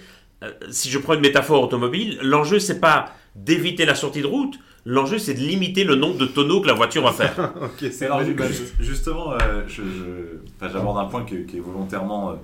euh, 0.43 0.50
si 0.70 0.90
je 0.90 0.99
prends 0.99 1.14
une 1.14 1.20
métaphore 1.20 1.62
automobile, 1.62 2.19
l'enjeu 2.23 2.58
c'est 2.58 2.81
pas 2.81 3.12
d'éviter 3.37 3.84
la 3.87 3.94
sortie 3.94 4.20
de 4.20 4.26
route, 4.26 4.58
l'enjeu 4.84 5.19
c'est 5.19 5.34
de 5.34 5.40
limiter 5.40 5.84
le 5.84 5.94
nombre 5.94 6.19
de 6.19 6.26
tonneaux 6.26 6.61
que 6.61 6.67
la 6.67 6.75
voiture 6.75 7.05
va 7.05 7.12
faire. 7.12 7.52
ok, 7.62 7.88
c'est 7.93 8.06
alors, 8.06 8.20
bah, 8.37 8.44
justement, 8.81 9.32
euh, 9.32 9.62
je, 9.69 9.76
je- 9.82 10.38
enfin, 10.61 10.73
j'aborde 10.73 10.99
un 10.99 11.05
point 11.08 11.25
qui, 11.25 11.46
qui 11.46 11.58
est 11.58 11.61
volontairement 11.61 12.31
euh, 12.31 12.34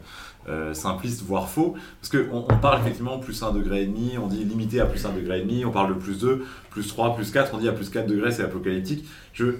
euh, 0.48 0.74
simpliste, 0.74 1.22
voire 1.22 1.48
faux, 1.48 1.74
parce 2.00 2.10
qu'on 2.10 2.46
on 2.48 2.56
parle 2.58 2.80
effectivement 2.80 3.18
plus 3.18 3.42
1,5 3.42 3.54
degré, 3.54 3.82
et 3.82 3.86
demi, 3.86 4.12
on 4.22 4.26
dit 4.26 4.44
limité 4.44 4.80
à 4.80 4.86
plus 4.86 5.04
1,5 5.04 5.16
degré, 5.16 5.38
et 5.38 5.42
demi, 5.42 5.64
on 5.64 5.70
parle 5.70 5.94
de 5.94 6.00
plus 6.00 6.18
2, 6.18 6.44
plus 6.70 6.86
3, 6.88 7.14
plus 7.14 7.30
4, 7.30 7.54
on 7.54 7.58
dit 7.58 7.68
à 7.68 7.72
plus 7.72 7.90
4 7.90 8.06
degrés, 8.06 8.32
c'est 8.32 8.42
apocalyptique. 8.42 9.04
Je 9.32 9.44
vais 9.44 9.54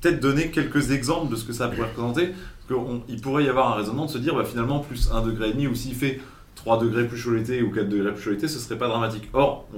peut-être 0.00 0.20
donner 0.20 0.50
quelques 0.50 0.90
exemples 0.90 1.30
de 1.30 1.36
ce 1.36 1.44
que 1.44 1.52
ça 1.52 1.68
pourrait 1.68 1.88
représenter, 1.88 2.32
parce 2.68 2.82
qu'il 3.06 3.20
pourrait 3.20 3.44
y 3.44 3.48
avoir 3.48 3.72
un 3.72 3.76
raisonnement 3.76 4.06
de 4.06 4.10
se 4.10 4.18
dire, 4.18 4.34
bah, 4.34 4.44
finalement, 4.44 4.80
plus 4.80 5.10
1,5 5.10 5.26
degré, 5.26 5.48
et 5.50 5.52
demi, 5.52 5.66
ou 5.66 5.74
s'il 5.74 5.94
fait 5.94 6.20
3 6.66 6.78
degrés 6.80 7.04
plus 7.06 7.16
chaud 7.16 7.30
l'été 7.32 7.62
ou 7.62 7.70
4 7.70 7.88
degrés 7.88 8.12
plus 8.12 8.20
chaud 8.24 8.30
l'été, 8.30 8.48
ce 8.48 8.58
serait 8.58 8.76
pas 8.76 8.88
dramatique. 8.88 9.28
Or, 9.34 9.68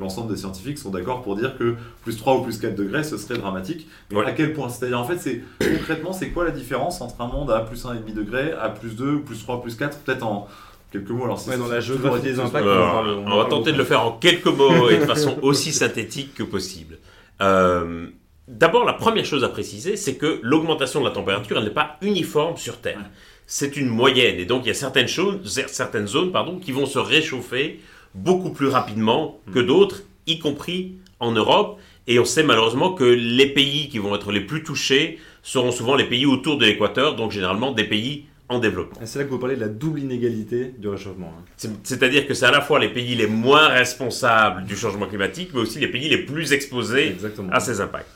l'ensemble 0.00 0.32
des 0.32 0.36
scientifiques 0.36 0.76
sont 0.78 0.90
d'accord 0.90 1.22
pour 1.22 1.36
dire 1.36 1.56
que 1.56 1.76
plus 2.02 2.16
3 2.16 2.38
ou 2.38 2.42
plus 2.42 2.58
4 2.58 2.74
degrés, 2.74 3.04
ce 3.04 3.16
serait 3.16 3.38
dramatique. 3.38 3.86
Mais 4.10 4.18
Ouais. 4.18 4.26
à 4.26 4.32
quel 4.32 4.52
point? 4.52 4.68
C'est-à-dire, 4.68 4.98
en 4.98 5.04
fait, 5.04 5.18
c'est 5.18 5.42
concrètement, 5.60 6.12
c'est 6.12 6.30
quoi 6.30 6.44
la 6.44 6.50
différence 6.50 7.00
entre 7.00 7.20
un 7.20 7.28
monde 7.28 7.52
à 7.52 7.60
plus 7.60 7.84
1,5 7.84 8.12
degré, 8.14 8.50
à 8.50 8.68
plus 8.68 8.96
2, 8.96 9.20
plus 9.20 9.38
3, 9.38 9.62
plus 9.62 9.76
4 9.76 9.96
Peut-être 10.00 10.24
en 10.26 10.48
quelques 10.90 11.08
mots. 11.10 11.22
Alors, 11.24 11.38
si 11.38 11.50
Ouais, 11.50 11.54
c'est- 11.54 11.60
dans 11.62 11.68
la 11.68 11.78
géographie 11.78 12.22
des 12.22 12.40
impacts, 12.40 12.66
on 12.66 13.36
va 13.36 13.44
tenter 13.44 13.70
de 13.70 13.78
le 13.78 13.84
faire 13.84 14.04
en 14.04 14.10
quelques 14.10 14.46
mots 14.46 14.90
et 14.90 14.98
de 14.98 15.04
façon 15.04 15.36
aussi 15.42 15.72
synthétique 15.72 16.34
que 16.34 16.42
possible. 16.42 16.98
Euh, 17.40 18.06
D'abord, 18.48 18.86
la 18.86 18.94
première 18.94 19.26
chose 19.26 19.44
à 19.44 19.50
préciser, 19.50 19.96
c'est 19.96 20.14
que 20.14 20.40
l'augmentation 20.42 21.00
de 21.00 21.04
la 21.04 21.10
température, 21.10 21.58
elle 21.58 21.64
n'est 21.64 21.70
pas 21.70 21.98
uniforme 22.00 22.56
sur 22.56 22.78
Terre. 22.78 22.96
Ouais. 22.96 23.04
C'est 23.50 23.78
une 23.78 23.88
moyenne. 23.88 24.38
Et 24.38 24.44
donc, 24.44 24.64
il 24.66 24.68
y 24.68 24.70
a 24.70 24.74
certaines, 24.74 25.08
choses, 25.08 25.38
certaines 25.68 26.06
zones 26.06 26.32
pardon, 26.32 26.58
qui 26.58 26.70
vont 26.70 26.84
se 26.84 26.98
réchauffer 26.98 27.80
beaucoup 28.14 28.50
plus 28.50 28.68
rapidement 28.68 29.40
que 29.54 29.58
d'autres, 29.58 30.02
y 30.26 30.38
compris 30.38 30.96
en 31.18 31.32
Europe. 31.32 31.78
Et 32.06 32.18
on 32.18 32.26
sait 32.26 32.42
malheureusement 32.42 32.92
que 32.92 33.04
les 33.04 33.46
pays 33.48 33.88
qui 33.88 33.98
vont 33.98 34.14
être 34.14 34.32
les 34.32 34.42
plus 34.42 34.62
touchés 34.62 35.18
seront 35.42 35.72
souvent 35.72 35.96
les 35.96 36.04
pays 36.04 36.26
autour 36.26 36.58
de 36.58 36.66
l'équateur, 36.66 37.16
donc 37.16 37.32
généralement 37.32 37.72
des 37.72 37.84
pays 37.84 38.26
en 38.50 38.58
développement. 38.58 39.00
C'est 39.04 39.18
là 39.18 39.24
que 39.24 39.30
vous 39.30 39.38
parlez 39.38 39.56
de 39.56 39.60
la 39.62 39.68
double 39.68 40.00
inégalité 40.00 40.74
du 40.78 40.88
réchauffement. 40.88 41.32
hein. 41.38 41.44
C'est- 41.56 41.70
C'est-à-dire 41.84 42.26
que 42.26 42.34
c'est 42.34 42.46
à 42.46 42.50
la 42.50 42.60
fois 42.60 42.78
les 42.78 42.88
pays 42.90 43.14
les 43.14 43.26
moins 43.26 43.68
responsables 43.68 44.64
du 44.64 44.76
changement 44.76 45.06
climatique, 45.06 45.50
mais 45.54 45.60
aussi 45.60 45.78
les 45.78 45.88
pays 45.88 46.08
les 46.10 46.18
plus 46.18 46.52
exposés 46.52 47.08
Exactement. 47.08 47.50
à 47.52 47.60
ces 47.60 47.80
impacts. 47.80 48.10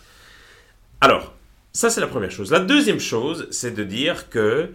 Alors, 1.01 1.35
ça 1.73 1.89
c'est 1.89 2.01
la 2.03 2.07
première 2.07 2.31
chose. 2.31 2.51
La 2.51 2.61
deuxième 2.61 3.01
chose, 3.01 3.47
c'est 3.51 3.75
de 3.75 3.85
dire 3.85 4.29
que 4.31 4.71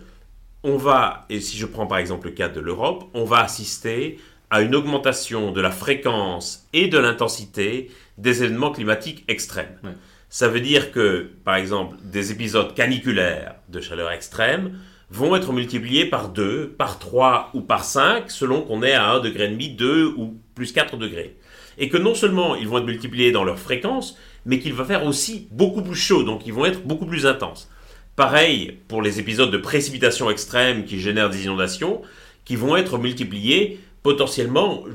on 0.63 0.77
va, 0.77 1.25
et 1.29 1.39
si 1.39 1.57
je 1.57 1.65
prends 1.65 1.87
par 1.87 1.97
exemple 1.97 2.27
le 2.27 2.33
cas 2.33 2.49
de 2.49 2.59
l'Europe, 2.59 3.05
on 3.13 3.25
va 3.25 3.39
assister 3.39 4.19
à 4.49 4.61
une 4.61 4.75
augmentation 4.75 5.51
de 5.51 5.61
la 5.61 5.71
fréquence 5.71 6.67
et 6.73 6.87
de 6.87 6.97
l'intensité 6.97 7.91
des 8.17 8.43
événements 8.43 8.71
climatiques 8.71 9.23
extrêmes. 9.27 9.77
Ouais. 9.83 9.91
Ça 10.29 10.47
veut 10.49 10.59
dire 10.59 10.91
que, 10.91 11.29
par 11.45 11.55
exemple, 11.55 11.95
des 12.03 12.31
épisodes 12.31 12.73
caniculaires 12.73 13.55
de 13.69 13.79
chaleur 13.79 14.11
extrême 14.11 14.77
vont 15.09 15.35
être 15.35 15.53
multipliés 15.53 16.05
par 16.05 16.29
2, 16.29 16.75
par 16.77 16.99
3 16.99 17.51
ou 17.53 17.61
par 17.61 17.85
5, 17.85 18.29
selon 18.29 18.61
qu'on 18.61 18.83
est 18.83 18.93
à 18.93 19.15
1,5 19.15 19.21
degré, 19.21 19.47
2 19.47 20.13
ou 20.17 20.37
plus 20.53 20.73
4 20.73 20.97
degrés. 20.97 21.37
Et 21.77 21.87
que 21.87 21.97
non 21.97 22.13
seulement 22.13 22.55
ils 22.55 22.67
vont 22.67 22.79
être 22.79 22.85
multipliés 22.85 23.31
dans 23.31 23.45
leur 23.45 23.59
fréquence, 23.59 24.17
mais 24.45 24.59
qu'il 24.59 24.73
va 24.73 24.83
faire 24.83 25.05
aussi 25.05 25.47
beaucoup 25.51 25.81
plus 25.81 25.95
chaud, 25.95 26.23
donc 26.23 26.45
ils 26.45 26.53
vont 26.53 26.65
être 26.65 26.83
beaucoup 26.83 27.05
plus 27.05 27.25
intenses. 27.25 27.69
Pareil 28.17 28.79
pour 28.87 29.03
les 29.03 29.19
épisodes 29.19 29.51
de 29.51 29.59
précipitation 29.59 30.31
extrême 30.31 30.85
qui 30.85 30.99
génèrent 30.99 31.29
des 31.29 31.43
inondations, 31.43 32.01
qui 32.45 32.55
vont 32.55 32.75
être 32.75 32.97
multipliés 32.97 33.79
potentiellement 34.01 34.85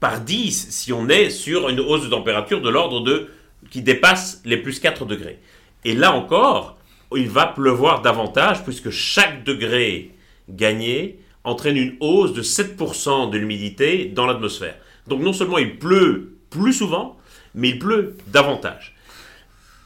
par 0.00 0.20
10 0.20 0.66
si 0.70 0.92
on 0.92 1.08
est 1.08 1.30
sur 1.30 1.68
une 1.68 1.78
hausse 1.78 2.02
de 2.02 2.08
température 2.08 2.60
de 2.60 2.68
l'ordre 2.68 3.02
de 3.02 3.28
qui 3.70 3.82
dépasse 3.82 4.42
les 4.44 4.56
plus 4.56 4.80
4 4.80 5.04
degrés. 5.04 5.38
Et 5.84 5.94
là 5.94 6.10
encore, 6.10 6.76
il 7.14 7.30
va 7.30 7.46
pleuvoir 7.46 8.02
davantage 8.02 8.64
puisque 8.64 8.90
chaque 8.90 9.44
degré 9.44 10.10
gagné 10.48 11.20
entraîne 11.44 11.76
une 11.76 11.96
hausse 12.00 12.32
de 12.32 12.42
7% 12.42 13.30
de 13.30 13.38
l'humidité 13.38 14.06
dans 14.06 14.26
l'atmosphère. 14.26 14.74
Donc 15.06 15.20
non 15.20 15.32
seulement 15.32 15.58
il 15.58 15.78
pleut 15.78 16.34
plus 16.50 16.72
souvent, 16.72 17.16
mais 17.54 17.68
il 17.68 17.78
pleut 17.78 18.16
davantage. 18.26 18.96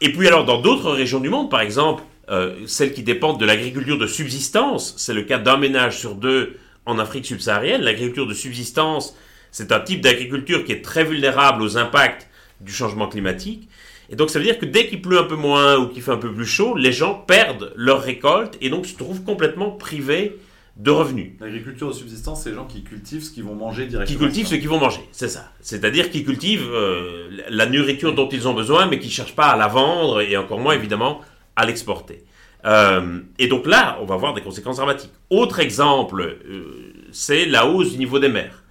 Et 0.00 0.14
puis 0.14 0.26
alors 0.26 0.46
dans 0.46 0.62
d'autres 0.62 0.92
régions 0.92 1.20
du 1.20 1.28
monde, 1.28 1.50
par 1.50 1.60
exemple 1.60 2.04
euh, 2.30 2.66
celles 2.66 2.92
qui 2.92 3.02
dépendent 3.02 3.40
de 3.40 3.44
l'agriculture 3.44 3.98
de 3.98 4.06
subsistance, 4.06 4.94
c'est 4.96 5.14
le 5.14 5.22
cas 5.22 5.38
d'un 5.38 5.56
ménage 5.56 5.98
sur 5.98 6.14
deux 6.14 6.56
en 6.86 6.98
Afrique 6.98 7.26
subsaharienne. 7.26 7.82
L'agriculture 7.82 8.26
de 8.26 8.34
subsistance, 8.34 9.16
c'est 9.50 9.72
un 9.72 9.80
type 9.80 10.00
d'agriculture 10.00 10.64
qui 10.64 10.72
est 10.72 10.82
très 10.82 11.04
vulnérable 11.04 11.62
aux 11.62 11.76
impacts 11.76 12.28
du 12.60 12.72
changement 12.72 13.08
climatique. 13.08 13.68
Et 14.10 14.16
donc 14.16 14.30
ça 14.30 14.38
veut 14.38 14.44
dire 14.44 14.58
que 14.58 14.66
dès 14.66 14.86
qu'il 14.86 15.02
pleut 15.02 15.18
un 15.18 15.24
peu 15.24 15.36
moins 15.36 15.76
ou 15.78 15.88
qu'il 15.88 16.02
fait 16.02 16.12
un 16.12 16.16
peu 16.18 16.32
plus 16.32 16.46
chaud, 16.46 16.76
les 16.76 16.92
gens 16.92 17.14
perdent 17.14 17.72
leur 17.76 18.02
récolte 18.02 18.56
et 18.60 18.70
donc 18.70 18.86
se 18.86 18.96
trouvent 18.96 19.22
complètement 19.22 19.70
privés 19.70 20.36
de 20.76 20.90
revenus. 20.90 21.32
L'agriculture 21.40 21.88
de 21.88 21.92
subsistance, 21.92 22.42
c'est 22.42 22.50
les 22.50 22.56
gens 22.56 22.64
qui 22.64 22.82
cultivent 22.82 23.22
ce 23.22 23.30
qu'ils 23.30 23.44
vont 23.44 23.54
manger 23.54 23.86
directement. 23.86 24.18
Qui 24.18 24.24
cultivent 24.24 24.46
ce 24.46 24.54
qu'ils 24.54 24.68
vont 24.68 24.78
manger, 24.78 25.00
c'est 25.12 25.28
ça. 25.28 25.52
C'est-à-dire 25.60 26.10
qu'ils 26.10 26.24
cultivent 26.24 26.70
euh, 26.72 27.28
la 27.50 27.66
nourriture 27.66 28.14
dont 28.14 28.28
ils 28.28 28.48
ont 28.48 28.54
besoin, 28.54 28.86
mais 28.86 28.98
qui 28.98 29.08
ne 29.08 29.12
cherchent 29.12 29.34
pas 29.34 29.48
à 29.48 29.56
la 29.56 29.68
vendre 29.68 30.20
et 30.20 30.36
encore 30.36 30.58
moins 30.58 30.74
évidemment 30.74 31.20
à 31.60 31.66
l'exporter. 31.66 32.24
Euh, 32.64 33.20
et 33.38 33.46
donc 33.46 33.66
là, 33.66 33.98
on 34.00 34.06
va 34.06 34.14
avoir 34.14 34.34
des 34.34 34.40
conséquences 34.40 34.76
dramatiques. 34.76 35.12
Autre 35.28 35.60
exemple, 35.60 36.22
euh, 36.22 36.92
c'est 37.12 37.44
la 37.44 37.66
hausse 37.66 37.92
du 37.92 37.98
niveau 37.98 38.18
des 38.18 38.28
mers. 38.28 38.62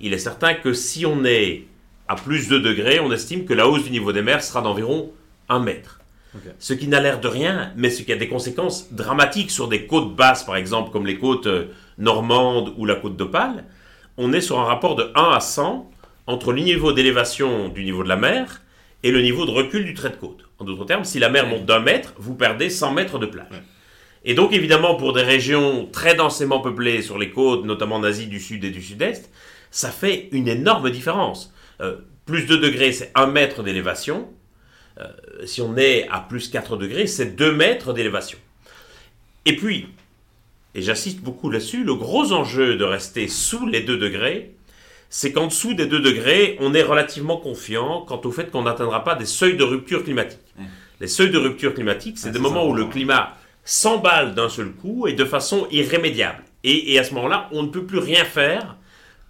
Il 0.00 0.12
est 0.12 0.18
certain 0.18 0.54
que 0.54 0.72
si 0.72 1.06
on 1.06 1.24
est 1.24 1.64
à 2.08 2.16
plus 2.16 2.48
de 2.48 2.58
degrés, 2.58 2.98
on 2.98 3.12
estime 3.12 3.44
que 3.44 3.54
la 3.54 3.68
hausse 3.68 3.84
du 3.84 3.90
niveau 3.90 4.12
des 4.12 4.22
mers 4.22 4.42
sera 4.42 4.60
d'environ 4.60 5.12
1 5.48 5.60
mètre. 5.60 6.00
Ce 6.58 6.74
qui 6.74 6.88
n'a 6.88 7.00
l'air 7.00 7.20
de 7.20 7.28
rien, 7.28 7.72
mais 7.76 7.88
ce 7.88 8.02
qui 8.02 8.12
a 8.12 8.16
des 8.16 8.28
conséquences 8.28 8.92
dramatiques 8.92 9.50
sur 9.50 9.68
des 9.68 9.86
côtes 9.86 10.14
basses, 10.14 10.44
par 10.44 10.56
exemple, 10.56 10.90
comme 10.90 11.06
les 11.06 11.18
côtes 11.18 11.46
euh, 11.46 11.68
normandes 11.96 12.74
ou 12.76 12.84
la 12.84 12.96
côte 12.96 13.16
d'Opale. 13.16 13.64
On 14.18 14.32
est 14.34 14.42
sur 14.42 14.58
un 14.58 14.64
rapport 14.64 14.96
de 14.96 15.10
1 15.14 15.30
à 15.30 15.40
100 15.40 15.90
entre 16.26 16.52
le 16.52 16.60
niveau 16.60 16.92
d'élévation 16.92 17.68
du 17.68 17.84
niveau 17.84 18.02
de 18.02 18.08
la 18.08 18.16
mer 18.16 18.60
et 19.02 19.10
le 19.10 19.22
niveau 19.22 19.46
de 19.46 19.50
recul 19.50 19.84
du 19.84 19.94
trait 19.94 20.10
de 20.10 20.16
côte. 20.16 20.45
En 20.58 20.64
d'autres 20.64 20.84
termes, 20.84 21.04
si 21.04 21.18
la 21.18 21.28
mer 21.28 21.46
monte 21.46 21.66
d'un 21.66 21.80
mètre, 21.80 22.14
vous 22.18 22.34
perdez 22.34 22.70
100 22.70 22.92
mètres 22.92 23.18
de 23.18 23.26
plage. 23.26 23.62
Et 24.24 24.34
donc, 24.34 24.52
évidemment, 24.52 24.96
pour 24.96 25.12
des 25.12 25.22
régions 25.22 25.86
très 25.86 26.14
densément 26.14 26.60
peuplées 26.60 27.02
sur 27.02 27.18
les 27.18 27.30
côtes, 27.30 27.64
notamment 27.64 27.96
en 27.96 28.02
Asie 28.02 28.26
du 28.26 28.40
Sud 28.40 28.64
et 28.64 28.70
du 28.70 28.82
Sud-Est, 28.82 29.30
ça 29.70 29.90
fait 29.90 30.28
une 30.32 30.48
énorme 30.48 30.90
différence. 30.90 31.52
Euh, 31.80 31.98
plus 32.24 32.46
de 32.46 32.56
degrés, 32.56 32.92
c'est 32.92 33.12
1 33.14 33.26
mètre 33.26 33.62
d'élévation. 33.62 34.28
Euh, 34.98 35.06
si 35.44 35.60
on 35.60 35.76
est 35.76 36.08
à 36.08 36.20
plus 36.20 36.48
4 36.48 36.76
degrés, 36.76 37.06
c'est 37.06 37.36
2 37.36 37.52
mètres 37.52 37.92
d'élévation. 37.92 38.38
Et 39.44 39.54
puis, 39.54 39.86
et 40.74 40.82
j'insiste 40.82 41.20
beaucoup 41.20 41.48
là-dessus, 41.48 41.84
le 41.84 41.94
gros 41.94 42.32
enjeu 42.32 42.76
de 42.76 42.84
rester 42.84 43.28
sous 43.28 43.66
les 43.66 43.82
2 43.82 43.96
degrés, 43.96 44.55
c'est 45.08 45.32
qu'en 45.32 45.46
dessous 45.46 45.74
des 45.74 45.86
2 45.86 46.00
degrés, 46.00 46.56
on 46.60 46.74
est 46.74 46.82
relativement 46.82 47.36
confiant 47.36 48.04
quant 48.06 48.20
au 48.24 48.30
fait 48.30 48.50
qu'on 48.50 48.62
n'atteindra 48.62 49.04
pas 49.04 49.14
des 49.14 49.26
seuils 49.26 49.56
de 49.56 49.64
rupture 49.64 50.04
climatique. 50.04 50.40
Les 51.00 51.06
seuils 51.06 51.30
de 51.30 51.38
rupture 51.38 51.74
climatique, 51.74 52.18
c'est 52.18 52.30
des 52.30 52.38
moments 52.38 52.66
où 52.66 52.74
le 52.74 52.86
climat 52.86 53.34
s'emballe 53.64 54.34
d'un 54.34 54.48
seul 54.48 54.72
coup 54.72 55.06
et 55.06 55.12
de 55.12 55.24
façon 55.24 55.66
irrémédiable. 55.70 56.42
Et, 56.64 56.94
et 56.94 56.98
à 56.98 57.04
ce 57.04 57.14
moment-là, 57.14 57.48
on 57.52 57.62
ne 57.62 57.68
peut 57.68 57.84
plus 57.84 57.98
rien 57.98 58.24
faire 58.24 58.76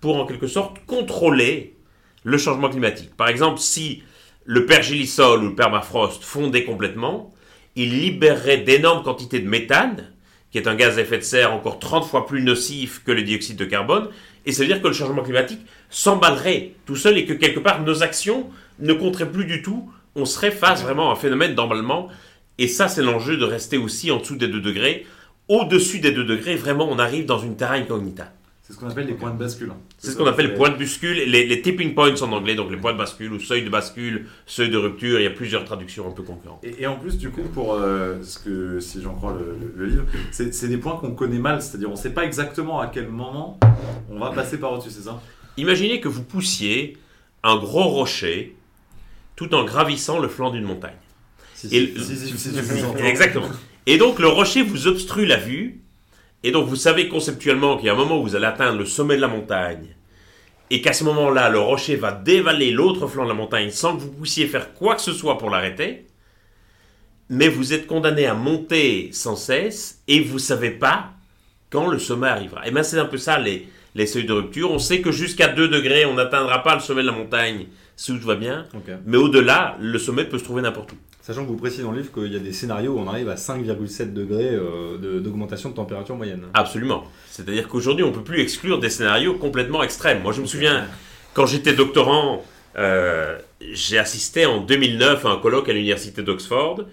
pour 0.00 0.16
en 0.16 0.26
quelque 0.26 0.46
sorte 0.46 0.78
contrôler 0.86 1.74
le 2.22 2.38
changement 2.38 2.68
climatique. 2.68 3.16
Par 3.16 3.28
exemple, 3.28 3.58
si 3.58 4.02
le 4.44 4.66
pergélisol 4.66 5.42
ou 5.42 5.48
le 5.48 5.54
permafrost 5.54 6.22
fondait 6.22 6.64
complètement, 6.64 7.34
il 7.74 8.00
libérerait 8.00 8.58
d'énormes 8.58 9.02
quantités 9.02 9.40
de 9.40 9.48
méthane, 9.48 10.12
qui 10.50 10.58
est 10.58 10.68
un 10.68 10.74
gaz 10.74 10.98
à 10.98 11.02
effet 11.02 11.18
de 11.18 11.22
serre 11.22 11.52
encore 11.52 11.78
30 11.78 12.04
fois 12.04 12.26
plus 12.26 12.42
nocif 12.42 13.02
que 13.04 13.12
le 13.12 13.22
dioxyde 13.22 13.56
de 13.56 13.64
carbone, 13.64 14.08
et 14.46 14.52
ça 14.52 14.62
veut 14.62 14.68
dire 14.68 14.80
que 14.80 14.86
le 14.86 14.94
changement 14.94 15.22
climatique 15.22 15.60
s'emballerait 15.90 16.72
tout 16.86 16.96
seul 16.96 17.18
et 17.18 17.26
que 17.26 17.32
quelque 17.32 17.60
part 17.60 17.82
nos 17.82 18.02
actions 18.02 18.48
ne 18.78 18.92
compteraient 18.92 19.30
plus 19.30 19.44
du 19.44 19.60
tout, 19.60 19.90
on 20.14 20.24
serait 20.24 20.50
face 20.50 20.82
vraiment 20.82 21.10
à 21.10 21.12
un 21.12 21.16
phénomène 21.16 21.54
d'emballement, 21.54 22.08
et 22.58 22.68
ça 22.68 22.88
c'est 22.88 23.02
l'enjeu 23.02 23.36
de 23.36 23.44
rester 23.44 23.76
aussi 23.76 24.10
en 24.10 24.18
dessous 24.18 24.36
des 24.36 24.48
2 24.48 24.60
degrés. 24.60 25.06
Au-dessus 25.48 25.98
des 25.98 26.12
2 26.12 26.24
degrés, 26.24 26.56
vraiment 26.56 26.88
on 26.90 26.98
arrive 26.98 27.26
dans 27.26 27.38
une 27.38 27.56
terra 27.56 27.74
incognita. 27.74 28.32
C'est 28.66 28.72
ce 28.72 28.78
qu'on 28.80 28.88
appelle 28.88 29.06
les 29.06 29.14
points 29.14 29.30
de 29.30 29.38
bascule. 29.38 29.70
hein. 29.70 29.76
C'est 29.96 30.10
ce 30.10 30.16
qu'on 30.16 30.26
appelle 30.26 30.48
les 30.48 30.54
points 30.56 30.70
de 30.70 30.76
bascule, 30.76 31.16
les, 31.18 31.46
les 31.46 31.62
tipping 31.62 31.94
points 31.94 32.20
en 32.20 32.32
anglais, 32.32 32.56
donc 32.56 32.68
les 32.72 32.76
points 32.76 32.92
de 32.94 32.98
bascule 32.98 33.32
ou 33.32 33.38
seuil 33.38 33.62
de 33.62 33.70
bascule, 33.70 34.26
seuil 34.44 34.70
de 34.70 34.76
rupture, 34.76 35.20
il 35.20 35.22
y 35.22 35.26
a 35.26 35.30
plusieurs 35.30 35.64
traductions 35.64 36.08
un 36.08 36.10
peu 36.10 36.24
concurrentes. 36.24 36.64
Et, 36.64 36.82
et 36.82 36.86
en 36.88 36.96
plus, 36.96 37.16
du 37.16 37.30
coup, 37.30 37.42
pour 37.42 37.74
euh, 37.74 38.20
ce 38.24 38.40
que, 38.40 38.80
si 38.80 39.00
j'en 39.00 39.14
crois 39.14 39.34
le, 39.38 39.56
le- 39.60 39.72
le 39.76 39.86
livre, 39.86 40.04
c'est 40.32 40.66
des 40.68 40.78
points 40.78 40.96
qu'on 40.96 41.12
connaît 41.12 41.38
mal, 41.38 41.62
c'est-à-dire 41.62 41.88
on 41.88 41.92
ne 41.92 41.96
sait 41.96 42.10
pas 42.12 42.24
exactement 42.24 42.80
à 42.80 42.88
quel 42.88 43.06
moment 43.08 43.60
on 44.10 44.18
va 44.18 44.30
passer 44.32 44.58
par 44.58 44.72
au-dessus, 44.72 44.90
c'est 44.90 45.02
ça 45.04 45.22
Imaginez 45.56 46.00
que 46.00 46.08
vous 46.08 46.24
poussiez 46.24 46.96
un 47.44 47.56
gros 47.58 47.84
rocher 47.84 48.56
tout 49.36 49.54
en 49.54 49.64
gravissant 49.64 50.18
le 50.18 50.26
flanc 50.26 50.50
d'une 50.50 50.64
montagne. 50.64 50.96
Si, 51.54 51.68
Et 51.68 51.70
si. 51.70 51.86
le- 51.94 52.00
Si, 52.02 52.16
si, 52.16 52.36
si, 52.36 52.50
je 52.56 52.60
vous 52.62 52.84
entends. 52.84 52.98
Exactement. 53.04 53.46
Et 53.86 53.96
donc 53.96 54.18
le 54.18 54.26
rocher 54.26 54.62
vous 54.62 54.88
obstrue 54.88 55.24
la 55.26 55.36
vue, 55.36 55.82
et 56.46 56.52
donc 56.52 56.68
vous 56.68 56.76
savez 56.76 57.08
conceptuellement 57.08 57.76
qu'il 57.76 57.86
y 57.86 57.88
a 57.88 57.92
un 57.92 57.96
moment 57.96 58.20
où 58.20 58.22
vous 58.22 58.36
allez 58.36 58.46
atteindre 58.46 58.78
le 58.78 58.86
sommet 58.86 59.16
de 59.16 59.20
la 59.20 59.26
montagne, 59.26 59.96
et 60.70 60.80
qu'à 60.80 60.92
ce 60.92 61.02
moment-là, 61.02 61.50
le 61.50 61.58
rocher 61.58 61.96
va 61.96 62.12
dévaler 62.12 62.70
l'autre 62.70 63.08
flanc 63.08 63.24
de 63.24 63.28
la 63.28 63.34
montagne 63.34 63.70
sans 63.70 63.96
que 63.96 64.02
vous 64.02 64.12
puissiez 64.12 64.46
faire 64.46 64.72
quoi 64.72 64.94
que 64.94 65.00
ce 65.00 65.12
soit 65.12 65.38
pour 65.38 65.50
l'arrêter, 65.50 66.06
mais 67.28 67.48
vous 67.48 67.72
êtes 67.72 67.88
condamné 67.88 68.26
à 68.26 68.34
monter 68.34 69.10
sans 69.12 69.34
cesse, 69.34 70.02
et 70.06 70.20
vous 70.20 70.38
savez 70.38 70.70
pas 70.70 71.10
quand 71.68 71.88
le 71.88 71.98
sommet 71.98 72.28
arrivera. 72.28 72.64
Et 72.64 72.70
bien 72.70 72.84
c'est 72.84 73.00
un 73.00 73.06
peu 73.06 73.18
ça 73.18 73.40
les, 73.40 73.66
les 73.96 74.06
seuils 74.06 74.24
de 74.24 74.32
rupture. 74.32 74.70
On 74.70 74.78
sait 74.78 75.00
que 75.00 75.10
jusqu'à 75.10 75.48
2 75.48 75.66
degrés, 75.66 76.06
on 76.06 76.14
n'atteindra 76.14 76.62
pas 76.62 76.76
le 76.76 76.80
sommet 76.80 77.02
de 77.02 77.08
la 77.08 77.12
montagne 77.12 77.66
si 77.96 78.12
tout 78.12 78.24
va 78.24 78.36
bien, 78.36 78.66
mais 79.04 79.16
au-delà, 79.16 79.76
le 79.80 79.98
sommet 79.98 80.24
peut 80.24 80.38
se 80.38 80.44
trouver 80.44 80.62
n'importe 80.62 80.92
où. 80.92 80.96
Sachant 81.26 81.42
que 81.42 81.48
vous 81.48 81.56
précisez 81.56 81.82
dans 81.82 81.90
le 81.90 82.02
livre 82.02 82.12
qu'il 82.12 82.32
y 82.32 82.36
a 82.36 82.38
des 82.38 82.52
scénarios 82.52 82.92
où 82.92 83.00
on 83.00 83.08
arrive 83.08 83.28
à 83.28 83.34
5,7 83.34 84.12
degrés 84.12 84.48
euh, 84.48 85.18
d'augmentation 85.18 85.70
de, 85.70 85.74
température 85.74 86.14
moyenne. 86.14 86.44
Absolument. 86.54 87.02
C'est-à-dire 87.28 87.66
qu'aujourd'hui, 87.66 88.04
on 88.04 88.10
ne 88.10 88.14
peut 88.14 88.22
plus 88.22 88.40
exclure 88.40 88.78
des 88.78 88.90
scénarios 88.90 89.34
complètement 89.34 89.82
extrêmes. 89.82 90.22
Moi, 90.22 90.30
je 90.30 90.40
me 90.40 90.46
souviens, 90.46 90.86
quand 91.34 91.44
j'étais 91.44 91.72
doctorant, 91.72 92.44
euh, 92.78 93.40
j'ai 93.72 93.98
assisté 93.98 94.46
en 94.46 94.60
2009 94.60 95.26
à 95.26 95.30
un 95.30 95.38
colloque 95.38 95.68
à 95.68 95.72
l'université 95.72 96.22
d'Oxford 96.22 96.84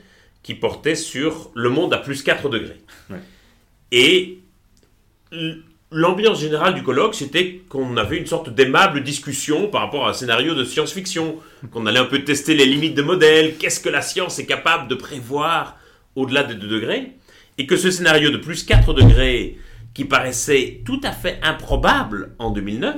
qui 0.41 0.55
portait 0.55 0.95
sur 0.95 1.51
le 1.53 1.69
monde 1.69 1.93
à 1.93 1.99
plus 1.99 2.23
4 2.23 2.49
degrés. 2.49 2.81
Ouais. 3.11 3.19
Et 3.91 4.39
l'ambiance 5.93 6.41
générale 6.41 6.73
du 6.73 6.83
colloque, 6.83 7.15
c'était 7.15 7.61
qu'on 7.69 7.95
avait 7.97 8.17
une 8.17 8.25
sorte 8.25 8.49
d'aimable 8.49 9.03
discussion 9.03 9.67
par 9.67 9.81
rapport 9.81 10.07
à 10.07 10.09
un 10.09 10.13
scénario 10.13 10.55
de 10.55 10.63
science-fiction, 10.63 11.37
qu'on 11.71 11.85
allait 11.85 11.99
un 11.99 12.05
peu 12.05 12.23
tester 12.23 12.55
les 12.55 12.65
limites 12.65 12.95
de 12.95 13.01
modèles, 13.01 13.55
qu'est-ce 13.57 13.79
que 13.79 13.89
la 13.89 14.01
science 14.01 14.39
est 14.39 14.45
capable 14.45 14.87
de 14.87 14.95
prévoir 14.95 15.77
au-delà 16.15 16.43
des 16.43 16.55
2 16.55 16.67
degrés, 16.67 17.11
et 17.57 17.65
que 17.67 17.77
ce 17.77 17.91
scénario 17.91 18.31
de 18.31 18.37
plus 18.37 18.63
4 18.63 18.93
degrés, 18.93 19.57
qui 19.93 20.05
paraissait 20.05 20.81
tout 20.85 20.99
à 21.03 21.11
fait 21.11 21.39
improbable 21.43 22.35
en 22.39 22.49
2009, 22.49 22.95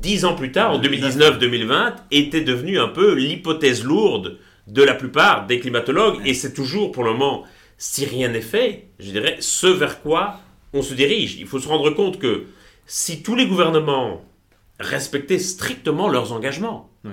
dix 0.00 0.24
ans 0.24 0.34
plus 0.34 0.52
tard, 0.52 0.72
en 0.72 0.80
2019-2020, 0.80 1.94
était 2.10 2.40
devenu 2.40 2.78
un 2.78 2.88
peu 2.88 3.14
l'hypothèse 3.14 3.84
lourde 3.84 4.38
de 4.66 4.82
la 4.82 4.94
plupart 4.94 5.46
des 5.46 5.60
climatologues, 5.60 6.20
et 6.24 6.34
c'est 6.34 6.54
toujours 6.54 6.92
pour 6.92 7.04
le 7.04 7.12
moment, 7.12 7.44
si 7.76 8.04
rien 8.06 8.28
n'est 8.28 8.40
fait, 8.40 8.88
je 8.98 9.10
dirais, 9.10 9.36
ce 9.40 9.66
vers 9.66 10.00
quoi 10.00 10.40
on 10.72 10.82
se 10.82 10.94
dirige. 10.94 11.36
Il 11.38 11.46
faut 11.46 11.58
se 11.58 11.68
rendre 11.68 11.90
compte 11.90 12.18
que 12.18 12.44
si 12.86 13.22
tous 13.22 13.34
les 13.34 13.46
gouvernements 13.46 14.24
respectaient 14.80 15.38
strictement 15.38 16.08
leurs 16.08 16.32
engagements, 16.32 16.90
Ouais. 17.04 17.10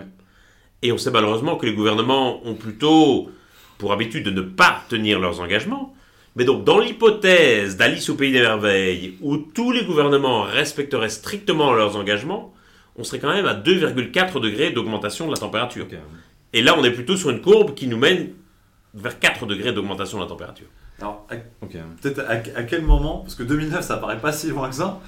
et 0.81 0.91
on 0.91 0.97
sait 0.97 1.11
malheureusement 1.11 1.55
que 1.57 1.65
les 1.65 1.73
gouvernements 1.73 2.45
ont 2.45 2.55
plutôt 2.55 3.29
pour 3.77 3.91
habitude 3.93 4.23
de 4.25 4.31
ne 4.31 4.41
pas 4.41 4.83
tenir 4.89 5.19
leurs 5.19 5.39
engagements, 5.39 5.93
mais 6.35 6.45
donc 6.45 6.63
dans 6.63 6.79
l'hypothèse 6.79 7.75
d'Alice 7.77 8.09
au 8.09 8.15
pays 8.15 8.31
des 8.31 8.41
merveilles, 8.41 9.15
où 9.21 9.37
tous 9.37 9.71
les 9.71 9.83
gouvernements 9.83 10.43
respecteraient 10.43 11.09
strictement 11.09 11.73
leurs 11.73 11.95
engagements, 11.95 12.53
on 12.97 13.03
serait 13.03 13.19
quand 13.19 13.33
même 13.33 13.45
à 13.45 13.53
2,4 13.55 14.39
degrés 14.39 14.71
d'augmentation 14.71 15.25
de 15.27 15.31
la 15.31 15.37
température. 15.37 15.87
Et 16.53 16.61
là, 16.61 16.75
on 16.77 16.83
est 16.83 16.91
plutôt 16.91 17.15
sur 17.15 17.29
une 17.29 17.41
courbe 17.41 17.73
qui 17.73 17.87
nous 17.87 17.97
mène 17.97 18.29
vers 18.93 19.19
4 19.19 19.45
degrés 19.45 19.71
d'augmentation 19.71 20.17
de 20.17 20.23
la 20.23 20.29
température. 20.29 20.67
Alors, 21.01 21.25
à- 21.29 21.65
peut-être 22.01 22.19
à, 22.19 22.33
à 22.59 22.63
quel 22.63 22.81
moment, 22.83 23.19
parce 23.19 23.35
que 23.35 23.43
2009 23.43 23.81
ça 23.83 23.97
paraît 23.97 24.19
pas 24.19 24.31
si 24.31 24.49
loin 24.49 24.69
que 24.69 24.75
ça, 24.75 24.99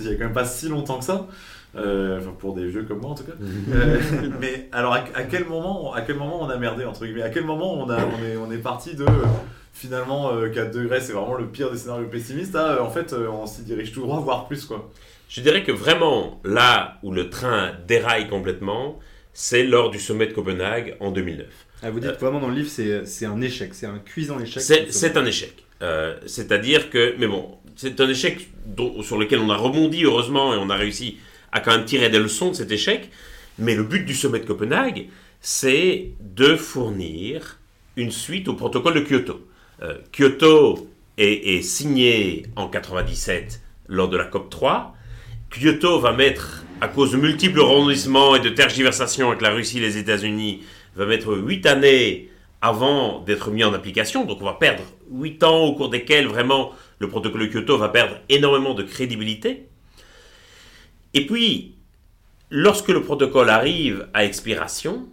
il 0.00 0.06
y 0.06 0.08
a 0.10 0.14
quand 0.14 0.24
même 0.24 0.32
pas 0.32 0.44
si 0.44 0.68
longtemps 0.68 0.98
que 0.98 1.04
ça, 1.04 1.26
Euh, 1.76 2.18
enfin, 2.18 2.32
pour 2.38 2.54
des 2.54 2.66
vieux 2.66 2.84
comme 2.84 3.00
moi 3.00 3.10
en 3.10 3.14
tout 3.14 3.24
cas. 3.24 3.32
Euh, 3.74 4.00
mais 4.40 4.68
alors, 4.72 4.94
à, 4.94 5.04
à 5.14 5.22
quel 5.24 5.44
moment, 5.44 5.92
à 5.92 6.00
quel 6.00 6.16
moment 6.16 6.42
on 6.42 6.48
a 6.48 6.56
merdé 6.56 6.84
entre 6.86 7.04
guillemets? 7.04 7.22
À 7.22 7.30
quel 7.30 7.44
moment 7.44 7.74
on 7.74 7.88
a, 7.90 7.98
on 7.98 8.24
est, 8.24 8.36
on 8.38 8.50
est 8.50 8.58
parti 8.58 8.94
de 8.94 9.04
finalement 9.72 10.32
euh, 10.32 10.48
4 10.48 10.72
degrés, 10.74 11.00
c'est 11.00 11.12
vraiment 11.12 11.34
le 11.34 11.46
pire 11.46 11.70
des 11.70 11.76
scénarios 11.78 12.06
pessimistes. 12.08 12.56
à, 12.56 12.72
euh, 12.76 12.80
en 12.82 12.90
fait, 12.90 13.12
euh, 13.12 13.28
on 13.28 13.46
s'y 13.46 13.62
dirige 13.62 13.92
tout 13.92 14.00
droit, 14.00 14.18
voire 14.20 14.48
plus 14.48 14.64
quoi. 14.64 14.90
Je 15.28 15.40
dirais 15.42 15.62
que 15.62 15.70
vraiment, 15.72 16.40
là 16.44 16.98
où 17.02 17.12
le 17.12 17.28
train 17.28 17.72
déraille 17.86 18.28
complètement, 18.28 18.98
c'est 19.34 19.62
lors 19.64 19.90
du 19.90 19.98
sommet 19.98 20.26
de 20.26 20.32
Copenhague 20.32 20.96
en 21.00 21.10
2009. 21.10 21.46
Ah, 21.82 21.90
vous 21.90 22.00
dites 22.00 22.18
vraiment 22.20 22.40
dans 22.40 22.48
le 22.48 22.54
livre, 22.56 22.68
c'est 22.70 23.06
c'est 23.06 23.26
un 23.26 23.40
échec, 23.40 23.72
c'est 23.74 23.86
un 23.86 23.98
cuisant 23.98 24.40
échec. 24.40 24.62
C'est 24.62 24.92
c'est 24.92 25.16
un 25.16 25.24
échec. 25.24 25.54
Euh, 25.82 26.16
C'est-à-dire 26.26 26.90
que, 26.90 27.14
mais 27.18 27.26
bon, 27.28 27.56
c'est 27.76 28.00
un 28.00 28.08
échec 28.08 28.48
dont- 28.66 29.00
sur 29.02 29.16
lequel 29.18 29.38
on 29.38 29.50
a 29.50 29.56
rebondi 29.56 30.04
heureusement 30.04 30.52
et 30.54 30.56
on 30.56 30.70
a 30.70 30.76
réussi 30.76 31.18
à 31.52 31.60
quand 31.60 31.70
même 31.70 31.84
tirer 31.84 32.10
des 32.10 32.18
leçons 32.18 32.50
de 32.50 32.56
cet 32.56 32.72
échec. 32.72 33.10
Mais 33.60 33.74
le 33.76 33.84
but 33.84 34.04
du 34.04 34.14
sommet 34.14 34.40
de 34.40 34.44
Copenhague, 34.46 35.06
c'est 35.40 36.10
de 36.20 36.56
fournir 36.56 37.58
une 37.96 38.10
suite 38.10 38.48
au 38.48 38.54
protocole 38.54 38.94
de 38.94 39.00
Kyoto. 39.00 39.40
Euh, 39.82 39.98
Kyoto 40.12 40.88
est, 41.16 41.56
est 41.56 41.62
signé 41.62 42.44
en 42.56 42.68
97 42.68 43.60
lors 43.88 44.08
de 44.08 44.16
la 44.16 44.24
COP 44.24 44.50
3. 44.50 44.94
Kyoto 45.50 45.98
va 46.00 46.12
mettre, 46.12 46.64
à 46.80 46.88
cause 46.88 47.12
de 47.12 47.16
multiples 47.16 47.60
rebondissements 47.60 48.36
et 48.36 48.40
de 48.40 48.48
tergiversations 48.50 49.28
avec 49.28 49.40
la 49.42 49.50
Russie 49.50 49.78
et 49.78 49.80
les 49.80 49.96
États-Unis, 49.96 50.62
va 50.98 51.06
mettre 51.06 51.34
8 51.34 51.66
années 51.66 52.30
avant 52.60 53.20
d'être 53.20 53.50
mis 53.50 53.64
en 53.64 53.72
application. 53.72 54.24
Donc 54.24 54.42
on 54.42 54.44
va 54.44 54.54
perdre 54.54 54.82
8 55.10 55.44
ans 55.44 55.64
au 55.64 55.74
cours 55.74 55.88
desquels 55.88 56.26
vraiment 56.26 56.72
le 56.98 57.08
protocole 57.08 57.42
de 57.42 57.46
Kyoto 57.46 57.78
va 57.78 57.88
perdre 57.88 58.16
énormément 58.28 58.74
de 58.74 58.82
crédibilité. 58.82 59.68
Et 61.14 61.24
puis, 61.24 61.76
lorsque 62.50 62.88
le 62.88 63.02
protocole 63.02 63.48
arrive 63.48 64.08
à 64.12 64.24
expiration, 64.24 65.08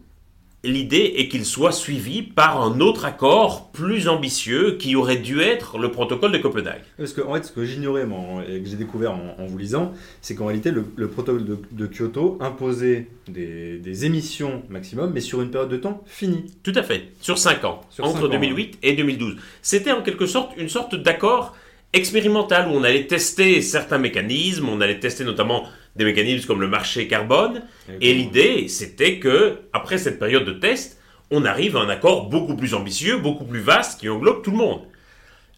l'idée 0.65 1.13
est 1.17 1.27
qu'il 1.27 1.45
soit 1.45 1.71
suivi 1.71 2.21
par 2.21 2.61
un 2.61 2.79
autre 2.79 3.05
accord 3.05 3.71
plus 3.71 4.07
ambitieux 4.07 4.77
qui 4.77 4.95
aurait 4.95 5.17
dû 5.17 5.41
être 5.41 5.77
le 5.77 5.91
protocole 5.91 6.31
de 6.31 6.37
Copenhague. 6.37 6.81
Parce 6.97 7.13
que, 7.13 7.21
en 7.21 7.33
fait, 7.33 7.43
ce 7.43 7.51
que 7.51 7.65
j'ignorais 7.65 8.05
et 8.49 8.61
que 8.61 8.67
j'ai 8.69 8.75
découvert 8.75 9.11
en, 9.11 9.35
en 9.37 9.45
vous 9.45 9.57
lisant, 9.57 9.93
c'est 10.21 10.35
qu'en 10.35 10.47
réalité, 10.47 10.71
le, 10.71 10.85
le 10.95 11.07
protocole 11.07 11.45
de, 11.45 11.57
de 11.71 11.87
Kyoto 11.87 12.37
imposait 12.41 13.07
des, 13.27 13.77
des 13.77 14.05
émissions 14.05 14.63
maximum, 14.69 15.11
mais 15.13 15.21
sur 15.21 15.41
une 15.41 15.51
période 15.51 15.69
de 15.69 15.77
temps 15.77 16.03
finie. 16.05 16.45
Tout 16.63 16.73
à 16.75 16.83
fait, 16.83 17.09
sur 17.21 17.37
5 17.37 17.63
ans, 17.65 17.81
Sur 17.89 18.05
entre 18.05 18.19
cinq 18.19 18.25
ans, 18.25 18.29
2008 18.29 18.79
et 18.83 18.93
2012. 18.93 19.35
C'était 19.61 19.91
en 19.91 20.01
quelque 20.01 20.25
sorte 20.25 20.51
une 20.57 20.69
sorte 20.69 20.95
d'accord 20.95 21.55
expérimental 21.93 22.67
où 22.67 22.71
on 22.71 22.83
allait 22.83 23.07
tester 23.07 23.61
certains 23.61 23.97
mécanismes, 23.97 24.67
on 24.69 24.81
allait 24.81 24.99
tester 24.99 25.23
notamment 25.23 25.63
des 25.95 26.05
mécanismes 26.05 26.45
comme 26.47 26.61
le 26.61 26.67
marché 26.67 27.07
carbone, 27.07 27.63
et 28.01 28.13
l'idée 28.13 28.67
c'était 28.67 29.19
que 29.19 29.59
après 29.73 29.97
cette 29.97 30.19
période 30.19 30.45
de 30.45 30.51
test, 30.53 30.99
on 31.31 31.45
arrive 31.45 31.77
à 31.77 31.79
un 31.81 31.89
accord 31.89 32.29
beaucoup 32.29 32.55
plus 32.55 32.73
ambitieux, 32.73 33.17
beaucoup 33.17 33.45
plus 33.45 33.61
vaste 33.61 33.99
qui 33.99 34.09
englobe 34.09 34.43
tout 34.43 34.51
le 34.51 34.57
monde. 34.57 34.81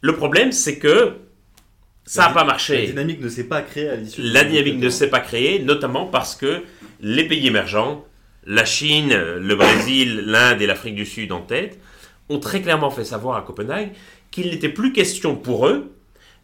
Le 0.02 0.14
problème 0.16 0.52
c'est 0.52 0.78
que 0.78 1.14
ça 2.06 2.22
n'a 2.22 2.28
La- 2.30 2.34
pas 2.34 2.40
La 2.42 2.46
marché. 2.46 2.86
dynamique 2.88 3.20
ne 3.22 3.30
s'est 3.30 3.46
pas 3.48 3.62
créée 3.62 3.90
à 3.90 3.96
l'issue. 3.96 4.22
La 4.22 4.44
dynamique 4.44 4.78
ne 4.80 4.90
s'est 4.90 5.10
pas 5.10 5.20
créée, 5.20 5.60
notamment 5.60 6.06
parce 6.06 6.36
que 6.36 6.64
les 7.02 7.28
pays 7.28 7.48
émergents, 7.48 8.06
la 8.46 8.64
Chine, 8.64 9.10
le 9.14 9.56
Brésil, 9.56 10.24
l'Inde 10.26 10.62
et 10.62 10.68
l'Afrique 10.68 10.96
du 10.96 11.06
Sud 11.06 11.32
en 11.34 11.42
tête, 11.42 11.80
ont 12.30 12.40
très 12.40 12.62
clairement 12.62 12.92
fait 12.92 13.04
savoir 13.04 13.36
à 13.38 13.42
Copenhague 13.42 13.90
qu'il 14.32 14.50
n'était 14.52 14.70
plus 14.70 14.94
question 14.94 15.36
pour 15.36 15.68
eux 15.68 15.92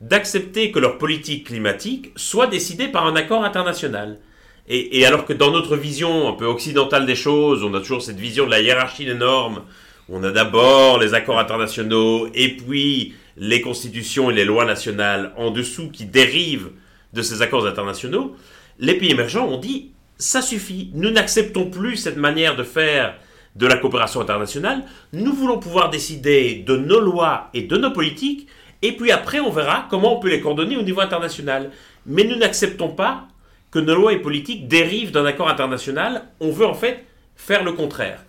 d'accepter 0.03 0.71
que 0.71 0.79
leur 0.79 0.97
politique 0.97 1.47
climatique 1.47 2.11
soit 2.17 2.47
décidée 2.47 2.89
par 2.89 3.05
un 3.05 3.15
accord 3.15 3.45
international. 3.45 4.19
Et, 4.67 5.05
alors 5.05 5.25
que 5.25 5.33
dans 5.33 5.51
notre 5.51 5.75
vision 5.75 6.29
un 6.29 6.33
peu 6.33 6.45
occidentale 6.45 7.05
des 7.05 7.15
choses, 7.15 7.63
on 7.63 7.73
a 7.73 7.79
toujours 7.79 8.01
cette 8.01 8.19
vision 8.19 8.45
de 8.45 8.51
la 8.51 8.61
hiérarchie 8.61 9.05
des 9.05 9.13
normes, 9.13 9.63
où 10.07 10.17
on 10.17 10.23
a 10.23 10.31
d'abord 10.31 10.99
les 10.99 11.13
accords 11.13 11.39
internationaux 11.39 12.27
et 12.33 12.55
puis 12.55 13.13
les 13.37 13.61
constitutions 13.61 14.29
et 14.29 14.33
les 14.33 14.45
lois 14.45 14.65
nationales 14.65 15.33
en 15.37 15.51
dessous 15.51 15.89
qui 15.89 16.05
dérivent 16.05 16.71
de 17.13 17.21
ces 17.21 17.41
accords 17.41 17.65
internationaux, 17.65 18.35
les 18.79 18.95
pays 18.95 19.11
émergents 19.11 19.47
ont 19.47 19.57
dit 19.57 19.91
ça 20.17 20.41
suffit, 20.41 20.91
nous 20.93 21.11
n'acceptons 21.11 21.69
plus 21.69 21.97
cette 21.97 22.17
manière 22.17 22.55
de 22.55 22.63
faire 22.63 23.15
de 23.55 23.67
la 23.67 23.77
coopération 23.77 24.21
internationale, 24.21 24.83
nous 25.11 25.33
voulons 25.33 25.59
pouvoir 25.59 25.89
décider 25.89 26.55
de 26.55 26.75
nos 26.75 26.99
lois 26.99 27.49
et 27.53 27.63
de 27.63 27.77
nos 27.77 27.91
politiques, 27.91 28.47
et 28.83 28.91
puis 28.91 29.11
après 29.11 29.39
on 29.39 29.49
verra 29.49 29.87
comment 29.89 30.15
on 30.17 30.19
peut 30.19 30.29
les 30.29 30.41
coordonner 30.41 30.77
au 30.77 30.83
niveau 30.83 31.01
international. 31.01 31.71
Mais 32.05 32.23
nous 32.25 32.35
n'acceptons 32.35 32.89
pas 32.89 33.27
que 33.71 33.79
nos 33.79 33.95
lois 33.95 34.13
et 34.13 34.19
politiques 34.19 34.67
dérivent 34.67 35.11
d'un 35.11 35.25
accord 35.25 35.49
international, 35.49 36.25
on 36.39 36.51
veut 36.51 36.67
en 36.67 36.75
fait 36.75 37.05
faire 37.35 37.63
le 37.63 37.71
contraire. 37.71 38.23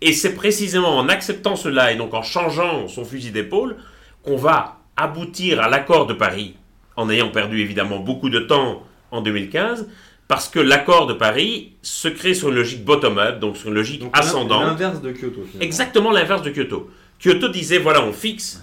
Et 0.00 0.12
c'est 0.12 0.34
précisément 0.34 0.96
en 0.96 1.08
acceptant 1.08 1.56
cela 1.56 1.90
et 1.90 1.96
donc 1.96 2.14
en 2.14 2.22
changeant 2.22 2.86
son 2.86 3.04
fusil 3.04 3.32
d'épaule 3.32 3.76
qu'on 4.22 4.36
va 4.36 4.78
aboutir 4.96 5.60
à 5.60 5.68
l'accord 5.68 6.06
de 6.06 6.14
Paris, 6.14 6.54
en 6.96 7.10
ayant 7.10 7.30
perdu 7.30 7.60
évidemment 7.60 7.98
beaucoup 7.98 8.30
de 8.30 8.38
temps 8.38 8.84
en 9.10 9.20
2015, 9.22 9.88
parce 10.28 10.48
que 10.48 10.60
l'accord 10.60 11.06
de 11.06 11.14
Paris 11.14 11.72
se 11.82 12.08
crée 12.08 12.34
sur 12.34 12.50
une 12.50 12.54
logique 12.54 12.84
bottom-up, 12.84 13.40
donc 13.40 13.56
sur 13.56 13.68
une 13.68 13.74
logique 13.74 14.00
Donc, 14.00 14.16
ascendante. 14.16 14.62
L'inverse 14.64 15.02
de 15.02 15.10
Kyoto. 15.10 15.42
finalement. 15.42 15.60
Exactement 15.60 16.10
l'inverse 16.12 16.42
de 16.42 16.50
Kyoto. 16.50 16.90
Kyoto 17.18 17.48
disait 17.48 17.78
voilà, 17.78 18.04
on 18.04 18.12
fixe 18.12 18.62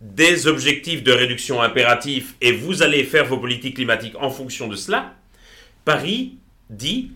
des 0.00 0.46
objectifs 0.46 1.02
de 1.02 1.12
réduction 1.12 1.60
impératifs 1.60 2.34
et 2.40 2.52
vous 2.52 2.82
allez 2.82 3.04
faire 3.04 3.24
vos 3.24 3.38
politiques 3.38 3.76
climatiques 3.76 4.16
en 4.20 4.30
fonction 4.30 4.68
de 4.68 4.76
cela. 4.76 5.14
Paris 5.84 6.36
dit 6.70 7.12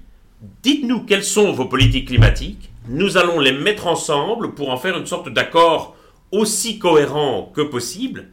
dites-nous 0.63 1.05
quelles 1.05 1.25
sont 1.25 1.53
vos 1.53 1.67
politiques 1.67 2.09
climatiques, 2.09 2.71
nous 2.89 3.17
allons 3.17 3.39
les 3.39 3.53
mettre 3.53 3.87
ensemble 3.87 4.55
pour 4.55 4.71
en 4.71 4.77
faire 4.77 4.99
une 4.99 5.07
sorte 5.07 5.29
d'accord 5.29 5.97
aussi 6.33 6.79
cohérent 6.79 7.53
que 7.55 7.61
possible. 7.61 8.29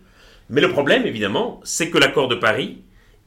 Mais 0.49 0.61
le 0.61 0.71
problème, 0.71 1.05
évidemment, 1.05 1.59
c'est 1.63 1.91
que 1.91 1.99
l'accord 1.99 2.27
de 2.27 2.35
Paris, 2.35 2.79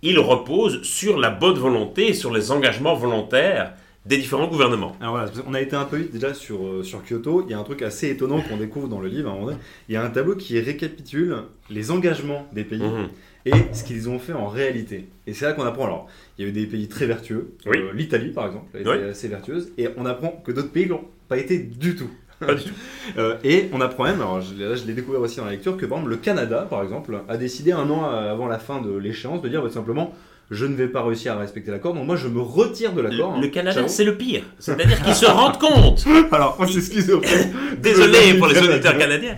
il 0.02 0.18
repose 0.18 0.82
sur 0.82 1.18
la 1.18 1.30
bonne 1.30 1.58
volonté 1.58 2.12
sur 2.14 2.32
les 2.32 2.50
engagements 2.50 2.96
volontaires 2.96 3.74
des 4.04 4.16
différents 4.16 4.48
gouvernements. 4.48 4.96
Alors 5.00 5.14
voilà, 5.14 5.28
qu'on 5.30 5.54
a 5.54 5.60
été 5.60 5.76
un 5.76 5.84
peu 5.84 5.96
vite 5.96 6.12
déjà 6.12 6.34
sur, 6.34 6.66
euh, 6.66 6.82
sur 6.82 7.02
Kyoto. 7.04 7.44
Il 7.46 7.50
y 7.52 7.54
a 7.54 7.58
un 7.58 7.62
truc 7.62 7.82
assez 7.82 8.10
étonnant 8.10 8.40
qu'on 8.40 8.56
découvre 8.56 8.88
dans 8.88 9.00
le 9.00 9.08
livre. 9.08 9.28
à 9.28 9.32
un 9.32 9.34
moment 9.34 9.46
donné. 9.46 9.58
Il 9.88 9.92
y 9.94 9.96
a 9.96 10.02
un 10.04 10.10
tableau 10.10 10.34
qui 10.34 10.58
récapitule 10.58 11.36
les 11.70 11.90
engagements 11.92 12.46
des 12.52 12.64
pays 12.64 12.82
Mhm. 12.82 13.08
et 13.46 13.52
ce 13.72 13.84
qu'ils 13.84 14.08
ont 14.08 14.18
fait 14.18 14.32
en 14.32 14.46
réalité. 14.48 15.08
Et 15.26 15.34
c'est 15.34 15.44
là 15.44 15.52
qu'on 15.52 15.64
apprend. 15.64 15.84
Alors, 15.84 16.08
il 16.36 16.42
y 16.44 16.46
a 16.46 16.50
eu 16.50 16.52
des 16.52 16.66
pays 16.66 16.88
très 16.88 17.06
vertueux. 17.06 17.52
Oui. 17.66 17.78
Euh, 17.78 17.92
L'Italie, 17.94 18.30
par 18.32 18.46
exemple, 18.46 18.76
a 18.76 18.80
été 18.80 18.90
Oui. 18.90 18.96
assez 19.08 19.28
vertueuse. 19.28 19.70
Et 19.78 19.88
on 19.96 20.04
apprend 20.04 20.30
que 20.44 20.50
d'autres 20.50 20.72
pays 20.72 20.86
n'ont 20.88 21.04
pas 21.28 21.38
été 21.38 21.58
du 21.58 21.94
tout. 21.94 22.10
Pas 22.40 22.54
du 22.56 22.64
tout. 22.64 22.74
Euh, 23.18 23.36
et 23.44 23.68
on 23.72 23.80
apprend 23.80 24.04
même, 24.04 24.20
alors 24.20 24.40
je, 24.40 24.54
là 24.54 24.74
je 24.76 24.84
l'ai 24.86 24.94
découvert 24.94 25.20
aussi 25.20 25.36
dans 25.38 25.44
la 25.44 25.50
lecture, 25.50 25.76
que 25.76 25.84
par 25.86 25.98
exemple 25.98 26.10
le 26.12 26.16
Canada, 26.18 26.66
par 26.70 26.82
exemple, 26.84 27.20
a 27.28 27.36
décidé 27.36 27.72
un 27.72 27.88
an 27.90 28.04
avant 28.04 28.46
la 28.46 28.58
fin 28.60 28.80
de 28.80 28.96
l'échéance 28.96 29.42
de 29.42 29.48
dire 29.48 29.60
bah, 29.60 29.68
tout 29.68 29.74
simplement 29.74 30.14
je 30.50 30.66
ne 30.66 30.74
vais 30.74 30.88
pas 30.88 31.02
réussir 31.02 31.32
à 31.32 31.38
respecter 31.38 31.70
l'accord, 31.70 31.94
donc 31.94 32.06
moi 32.06 32.16
je 32.16 32.28
me 32.28 32.40
retire 32.40 32.92
de 32.92 33.00
l'accord. 33.00 33.36
Le, 33.36 33.42
le 33.42 33.46
hein. 33.46 33.50
Canada, 33.50 33.88
c'est 33.88 34.04
le 34.04 34.16
pire. 34.16 34.42
C'est-à-dire 34.58 35.02
qu'ils 35.02 35.14
se 35.14 35.26
rendent 35.26 35.58
compte. 35.58 36.04
Alors, 36.32 36.56
on 36.58 36.66
s'excuse 36.66 37.10
auprès. 37.10 37.50
Désolé 37.78 38.34
pour 38.34 38.48
les 38.48 38.58
auditeurs 38.58 38.98
canadiens. 38.98 39.36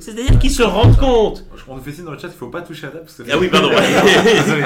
C'est-à-dire 0.00 0.38
qu'ils 0.38 0.50
se 0.50 0.62
rendent 0.62 0.96
compte. 0.96 1.44
Je 1.56 1.72
nous 1.72 1.80
fait 1.80 1.92
signe 1.92 2.04
dans 2.04 2.12
le 2.12 2.18
chat, 2.18 2.28
il 2.28 2.34
faut 2.34 2.48
pas 2.48 2.62
toucher 2.62 2.86
à 2.86 2.90
table 2.90 3.04
parce 3.04 3.16
que 3.16 3.22
Ah 3.30 3.38
oui, 3.38 3.48
pardon. 3.48 3.70
Désolé, 4.24 4.62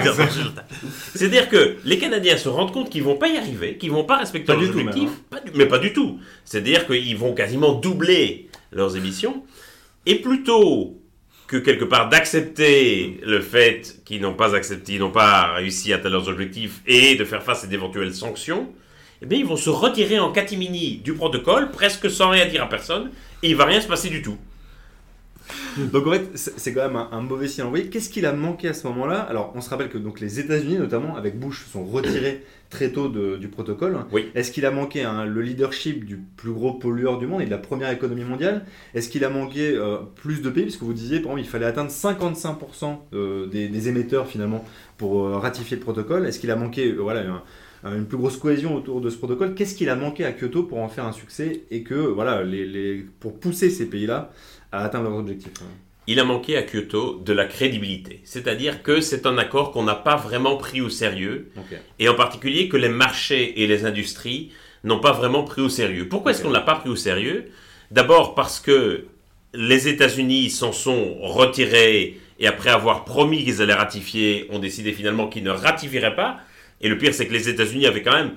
C'est-à-dire 1.14 1.48
que 1.48 1.76
les 1.84 1.98
Canadiens 1.98 2.36
se 2.36 2.48
rendent 2.48 2.72
compte 2.72 2.90
qu'ils 2.90 3.02
vont 3.02 3.16
pas 3.16 3.28
y 3.28 3.36
arriver, 3.36 3.76
qu'ils 3.76 3.90
vont 3.90 4.04
pas 4.04 4.18
respecter 4.18 4.52
leurs 4.52 4.70
objectifs, 4.70 5.10
hein. 5.32 5.38
Mais 5.54 5.66
pas 5.66 5.78
du 5.78 5.92
tout. 5.92 6.18
C'est-à-dire 6.44 6.86
qu'ils 6.86 7.16
vont 7.16 7.34
quasiment 7.34 7.72
doubler 7.72 8.48
leurs 8.72 8.96
émissions, 8.96 9.42
et 10.06 10.16
plutôt 10.16 10.98
que 11.48 11.56
quelque 11.56 11.84
part 11.84 12.10
d'accepter 12.10 13.18
le 13.24 13.40
fait 13.40 13.96
qu'ils 14.04 14.20
n'ont 14.20 14.34
pas 14.34 14.54
accepté, 14.54 14.98
n'ont 14.98 15.10
pas 15.10 15.54
réussi 15.54 15.92
à 15.92 15.96
atteindre 15.96 16.16
leurs 16.16 16.28
objectifs 16.28 16.82
et 16.86 17.16
de 17.16 17.24
faire 17.24 17.42
face 17.42 17.64
à 17.64 17.66
d'éventuelles 17.66 18.14
sanctions, 18.14 18.68
eh 19.22 19.26
bien 19.26 19.38
ils 19.38 19.46
vont 19.46 19.56
se 19.56 19.70
retirer 19.70 20.18
en 20.18 20.30
catimini 20.30 20.98
du 20.98 21.14
protocole, 21.14 21.70
presque 21.70 22.10
sans 22.10 22.30
rien 22.30 22.46
dire 22.46 22.62
à 22.62 22.68
personne, 22.68 23.10
et 23.42 23.48
il 23.48 23.56
va 23.56 23.64
rien 23.64 23.80
se 23.80 23.88
passer 23.88 24.10
du 24.10 24.20
tout. 24.20 24.36
Donc 25.92 26.06
en 26.06 26.12
fait, 26.12 26.30
c'est 26.34 26.72
quand 26.72 26.86
même 26.86 26.96
un, 26.96 27.08
un 27.12 27.20
mauvais 27.20 27.48
signal 27.48 27.66
envoyé. 27.68 27.86
Qu'est-ce 27.88 28.10
qu'il 28.10 28.26
a 28.26 28.32
manqué 28.32 28.68
à 28.68 28.74
ce 28.74 28.86
moment-là? 28.88 29.20
Alors, 29.20 29.52
on 29.54 29.60
se 29.60 29.70
rappelle 29.70 29.88
que 29.88 29.98
donc 29.98 30.20
les 30.20 30.40
États-Unis, 30.40 30.76
notamment 30.78 31.16
avec 31.16 31.38
Bush, 31.38 31.66
sont 31.72 31.84
retirés 31.84 32.42
très 32.70 32.90
tôt 32.90 33.08
de- 33.08 33.36
du 33.36 33.48
protocole. 33.48 33.96
Oui. 34.12 34.26
Est-ce 34.34 34.50
qu'il 34.52 34.66
a 34.66 34.70
manqué 34.70 35.02
hein, 35.02 35.24
le 35.24 35.40
leadership 35.40 36.04
du 36.04 36.16
plus 36.36 36.52
gros 36.52 36.72
pollueur 36.74 37.18
du 37.18 37.26
monde 37.26 37.40
et 37.42 37.46
de 37.46 37.50
la 37.50 37.58
première 37.58 37.90
économie 37.90 38.24
mondiale? 38.24 38.64
Est-ce 38.94 39.08
qu'il 39.08 39.24
a 39.24 39.30
manqué 39.30 39.72
euh, 39.74 39.98
plus 40.16 40.42
de 40.42 40.50
pays? 40.50 40.64
Puisque 40.64 40.82
vous 40.82 40.92
disiez, 40.92 41.20
par 41.20 41.32
exemple, 41.32 41.40
il 41.40 41.48
fallait 41.48 41.66
atteindre 41.66 41.90
55% 41.90 42.96
euh, 43.14 43.46
des, 43.46 43.68
des 43.68 43.88
émetteurs 43.88 44.26
finalement 44.26 44.64
pour 44.96 45.26
euh, 45.26 45.38
ratifier 45.38 45.76
le 45.76 45.82
protocole. 45.82 46.26
Est-ce 46.26 46.38
qu'il 46.40 46.50
a 46.50 46.56
manqué, 46.56 46.92
voilà, 46.92 47.22
un- 47.84 47.96
une 47.96 48.06
plus 48.06 48.18
grosse 48.18 48.36
cohésion 48.36 48.74
autour 48.74 49.00
de 49.00 49.08
ce 49.08 49.16
protocole? 49.16 49.54
Qu'est-ce 49.54 49.74
qu'il 49.74 49.88
a 49.88 49.96
manqué 49.96 50.24
à 50.24 50.32
Kyoto 50.32 50.64
pour 50.64 50.78
en 50.78 50.88
faire 50.88 51.06
un 51.06 51.12
succès 51.12 51.62
et 51.70 51.82
que, 51.84 51.94
voilà, 51.94 52.42
les, 52.42 52.66
les- 52.66 53.06
pour 53.20 53.38
pousser 53.38 53.70
ces 53.70 53.86
pays-là 53.86 54.30
à 54.72 54.84
atteindre 54.84 55.10
leurs 55.10 55.18
objectifs 55.18 55.52
hein 55.62 55.72
il 56.08 56.18
a 56.20 56.24
manqué 56.24 56.56
à 56.56 56.62
Kyoto 56.62 57.22
de 57.22 57.34
la 57.34 57.44
crédibilité. 57.44 58.22
C'est-à-dire 58.24 58.82
que 58.82 59.02
c'est 59.02 59.26
un 59.26 59.36
accord 59.36 59.72
qu'on 59.72 59.82
n'a 59.82 59.94
pas 59.94 60.16
vraiment 60.16 60.56
pris 60.56 60.80
au 60.80 60.88
sérieux, 60.88 61.50
et 61.98 62.08
en 62.08 62.14
particulier 62.14 62.70
que 62.70 62.78
les 62.78 62.88
marchés 62.88 63.62
et 63.62 63.66
les 63.66 63.84
industries 63.84 64.50
n'ont 64.84 65.00
pas 65.00 65.12
vraiment 65.12 65.42
pris 65.42 65.60
au 65.60 65.68
sérieux. 65.68 66.08
Pourquoi 66.08 66.30
est-ce 66.30 66.42
qu'on 66.42 66.48
ne 66.48 66.54
l'a 66.54 66.62
pas 66.62 66.76
pris 66.76 66.88
au 66.88 66.96
sérieux? 66.96 67.50
D'abord 67.90 68.34
parce 68.34 68.58
que 68.58 69.04
les 69.52 69.86
États-Unis 69.86 70.48
s'en 70.48 70.72
sont 70.72 71.18
retirés 71.20 72.18
et 72.40 72.46
après 72.46 72.70
avoir 72.70 73.04
promis 73.04 73.44
qu'ils 73.44 73.60
allaient 73.60 73.74
ratifier, 73.74 74.46
ont 74.48 74.60
décidé 74.60 74.94
finalement 74.94 75.28
qu'ils 75.28 75.44
ne 75.44 75.50
ratifieraient 75.50 76.16
pas. 76.16 76.38
Et 76.80 76.88
le 76.88 76.96
pire, 76.96 77.12
c'est 77.12 77.26
que 77.26 77.34
les 77.34 77.50
États-Unis 77.50 77.86
avaient 77.86 78.02
quand 78.02 78.14
même 78.14 78.32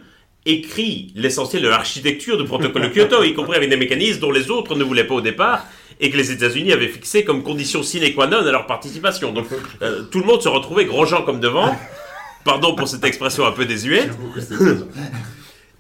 écrit 0.46 1.14
l'essentiel 1.16 1.62
de 1.62 1.70
l'architecture 1.70 2.38
du 2.38 2.44
protocole 2.44 2.82
de 2.82 2.88
Kyoto, 2.90 3.24
y 3.24 3.34
compris 3.34 3.56
avec 3.56 3.70
des 3.70 3.78
mécanismes 3.78 4.20
dont 4.20 4.32
les 4.32 4.52
autres 4.52 4.76
ne 4.76 4.84
voulaient 4.84 5.08
pas 5.08 5.14
au 5.14 5.22
départ 5.22 5.68
et 6.04 6.10
que 6.10 6.18
les 6.18 6.32
États-Unis 6.32 6.74
avaient 6.74 6.88
fixé 6.88 7.24
comme 7.24 7.44
condition 7.44 7.84
sine 7.84 8.14
qua 8.14 8.26
non 8.28 8.40
à 8.40 8.52
leur 8.52 8.66
participation. 8.66 9.32
Donc 9.32 9.46
euh, 9.82 10.02
tout 10.12 10.20
le 10.20 10.26
monde 10.26 10.42
se 10.42 10.50
retrouvait 10.50 10.86
gros 10.86 11.06
gens 11.06 11.22
comme 11.24 11.40
devant, 11.40 11.74
pardon 12.44 12.76
pour 12.76 12.88
cette 12.88 13.04
expression 13.06 13.46
un 13.46 13.52
peu 13.52 13.66
désuète, 13.66 14.10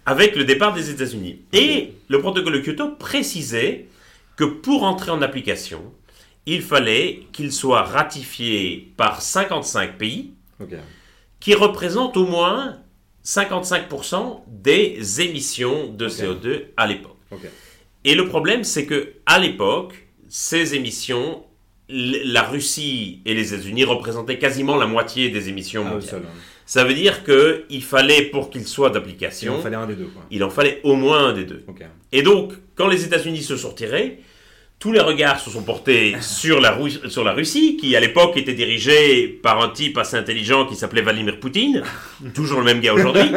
avec 0.05 0.35
le 0.35 0.43
départ 0.45 0.73
des 0.73 0.89
États-Unis. 0.89 1.41
Et 1.53 1.93
le 2.07 2.19
protocole 2.19 2.53
de 2.53 2.59
Kyoto 2.59 2.89
précisait 2.91 3.87
que 4.35 4.43
pour 4.43 4.83
entrer 4.83 5.11
en 5.11 5.21
application, 5.21 5.81
il 6.45 6.61
fallait 6.61 7.21
qu'il 7.31 7.51
soit 7.51 7.83
ratifié 7.83 8.91
par 8.97 9.21
55 9.21 9.97
pays 9.97 10.31
qui 11.39 11.55
représentent 11.55 12.17
au 12.17 12.25
moins 12.27 12.77
55% 13.25 14.41
des 14.47 15.21
émissions 15.21 15.87
de 15.93 16.05
Ok. 16.05 16.11
CO2 16.11 16.61
à 16.77 16.87
l'époque. 16.87 17.17
Et 18.03 18.15
le 18.15 18.27
problème, 18.27 18.63
c'est 18.63 18.85
que 18.87 19.13
à 19.27 19.37
l'époque, 19.39 20.07
ces 20.33 20.75
émissions, 20.75 21.43
la 21.89 22.43
Russie 22.43 23.19
et 23.25 23.33
les 23.33 23.53
États-Unis 23.53 23.83
représentaient 23.83 24.39
quasiment 24.39 24.77
la 24.77 24.85
moitié 24.85 25.29
des 25.29 25.49
émissions 25.49 25.83
Ah, 25.85 25.91
mondiales. 25.93 26.21
Ça 26.65 26.85
veut 26.85 26.93
dire 26.93 27.25
qu'il 27.25 27.83
fallait, 27.83 28.21
pour 28.21 28.49
qu'il 28.49 28.65
soit 28.65 28.87
Il 28.87 28.93
d'application, 28.93 29.57
en 29.57 29.61
fallait 29.61 29.75
un 29.75 29.87
des 29.87 29.95
deux, 29.95 30.05
quoi. 30.05 30.23
il 30.31 30.41
en 30.45 30.49
fallait 30.49 30.79
au 30.85 30.95
moins 30.95 31.27
un 31.27 31.33
des 31.33 31.43
deux. 31.43 31.65
Et 32.13 32.21
donc, 32.21 32.53
quand 32.75 32.87
les 32.87 33.03
États-Unis 33.03 33.41
se 33.43 33.57
sont 33.57 33.69
retirés, 33.71 34.21
tous 34.79 34.93
les 34.93 35.01
regards 35.01 35.41
se 35.41 35.49
sont 35.51 35.63
portés 35.63 36.15
sur 36.21 36.61
la, 36.61 36.71
Ru- 36.71 37.09
sur 37.09 37.25
la 37.25 37.33
Russie, 37.33 37.75
qui 37.75 37.93
à 37.97 37.99
l'époque 37.99 38.37
était 38.37 38.53
dirigée 38.53 39.27
par 39.27 39.61
un 39.61 39.67
type 39.69 39.97
assez 39.97 40.15
intelligent 40.15 40.65
qui 40.65 40.75
s'appelait 40.77 41.01
Vladimir 41.01 41.41
Poutine, 41.41 41.83
toujours 42.33 42.59
le 42.59 42.65
même 42.65 42.79
gars 42.79 42.93
aujourd'hui. 42.93 43.29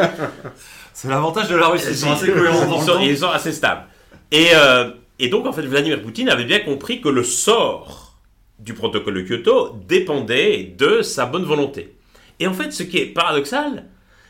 C'est 0.93 1.09
l'avantage 1.09 1.49
de 1.49 1.57
la 1.57 1.67
Russie, 1.67 1.87
ils 1.91 1.97
sont 1.97 2.13
assez 2.13 2.31
cohérents 2.31 2.81
sont, 2.81 3.01
ils 3.01 3.19
sont 3.19 3.31
assez 3.31 3.51
stables. 3.51 3.83
Et, 4.31 4.51
euh, 4.55 4.91
et 5.19 5.29
donc, 5.29 5.47
en 5.47 5.53
fait, 5.53 5.63
Vladimir 5.63 6.03
Poutine 6.03 6.29
avait 6.29 6.45
bien 6.45 6.61
compris 6.61 7.01
que 7.01 7.09
le 7.09 7.23
sort 7.23 8.19
du 8.59 8.75
protocole 8.75 9.15
de 9.15 9.23
Kyoto 9.23 9.77
dépendait 9.87 10.75
de 10.77 11.03
sa 11.03 11.27
bonne 11.27 11.45
volonté. 11.45 11.95
Et 12.41 12.47
en 12.47 12.55
fait, 12.55 12.73
ce 12.73 12.83
qui 12.83 12.99
est 12.99 13.07
paradoxal, 13.07 13.87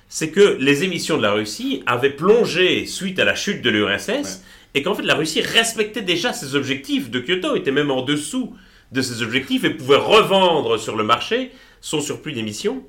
c'est 0.09 0.31
que 0.31 0.57
les 0.61 0.85
émissions 0.85 1.17
de 1.17 1.23
la 1.23 1.33
Russie 1.33 1.83
avaient 1.87 2.11
plongé 2.11 2.87
suite 2.87 3.19
à 3.19 3.25
la 3.25 3.35
chute 3.35 3.63
de 3.63 3.71
l'URSS 3.71 4.43
et 4.75 4.83
qu'en 4.83 4.95
fait, 4.95 5.03
la 5.03 5.15
Russie 5.15 5.41
respectait 5.41 6.03
déjà 6.03 6.33
ses 6.33 6.55
objectifs 6.55 7.11
de 7.11 7.21
Kyoto, 7.21 7.57
était 7.57 7.71
même 7.71 7.91
en 7.91 8.03
dessous 8.03 8.55
de 8.93 9.03
ses 9.03 9.23
objectifs 9.23 9.65
et 9.65 9.71
pouvait 9.71 9.97
revendre 9.97 10.79
sur 10.79 10.97
le 10.97 11.05
marché 11.05 11.53
son 11.81 12.01
surplus 12.01 12.33
d'émissions. 12.33 12.85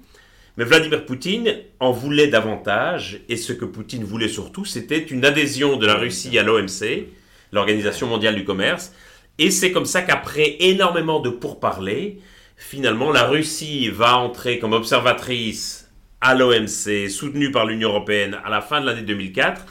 Mais 0.57 0.65
Vladimir 0.65 1.05
Poutine 1.05 1.57
en 1.79 1.91
voulait 1.91 2.27
davantage, 2.27 3.21
et 3.27 3.37
ce 3.37 3.53
que 3.53 3.65
Poutine 3.65 4.03
voulait 4.03 4.29
surtout, 4.29 4.65
c'était 4.65 4.99
une 4.99 5.25
adhésion 5.25 5.77
de 5.77 5.85
la 5.85 5.95
Russie 5.95 6.37
à 6.39 6.43
l'OMC, 6.43 7.07
l'Organisation 7.51 8.07
mondiale 8.07 8.35
du 8.35 8.43
commerce, 8.43 8.93
et 9.37 9.51
c'est 9.51 9.71
comme 9.71 9.85
ça 9.85 10.01
qu'après 10.01 10.57
énormément 10.59 11.19
de 11.19 11.29
pourparlers, 11.29 12.19
finalement 12.57 13.11
la 13.11 13.25
Russie 13.25 13.89
va 13.89 14.17
entrer 14.17 14.59
comme 14.59 14.73
observatrice 14.73 15.91
à 16.21 16.35
l'OMC, 16.35 17.09
soutenue 17.09 17.51
par 17.51 17.65
l'Union 17.65 17.89
européenne 17.89 18.37
à 18.43 18.49
la 18.49 18.61
fin 18.61 18.81
de 18.81 18.85
l'année 18.85 19.01
2004, 19.01 19.65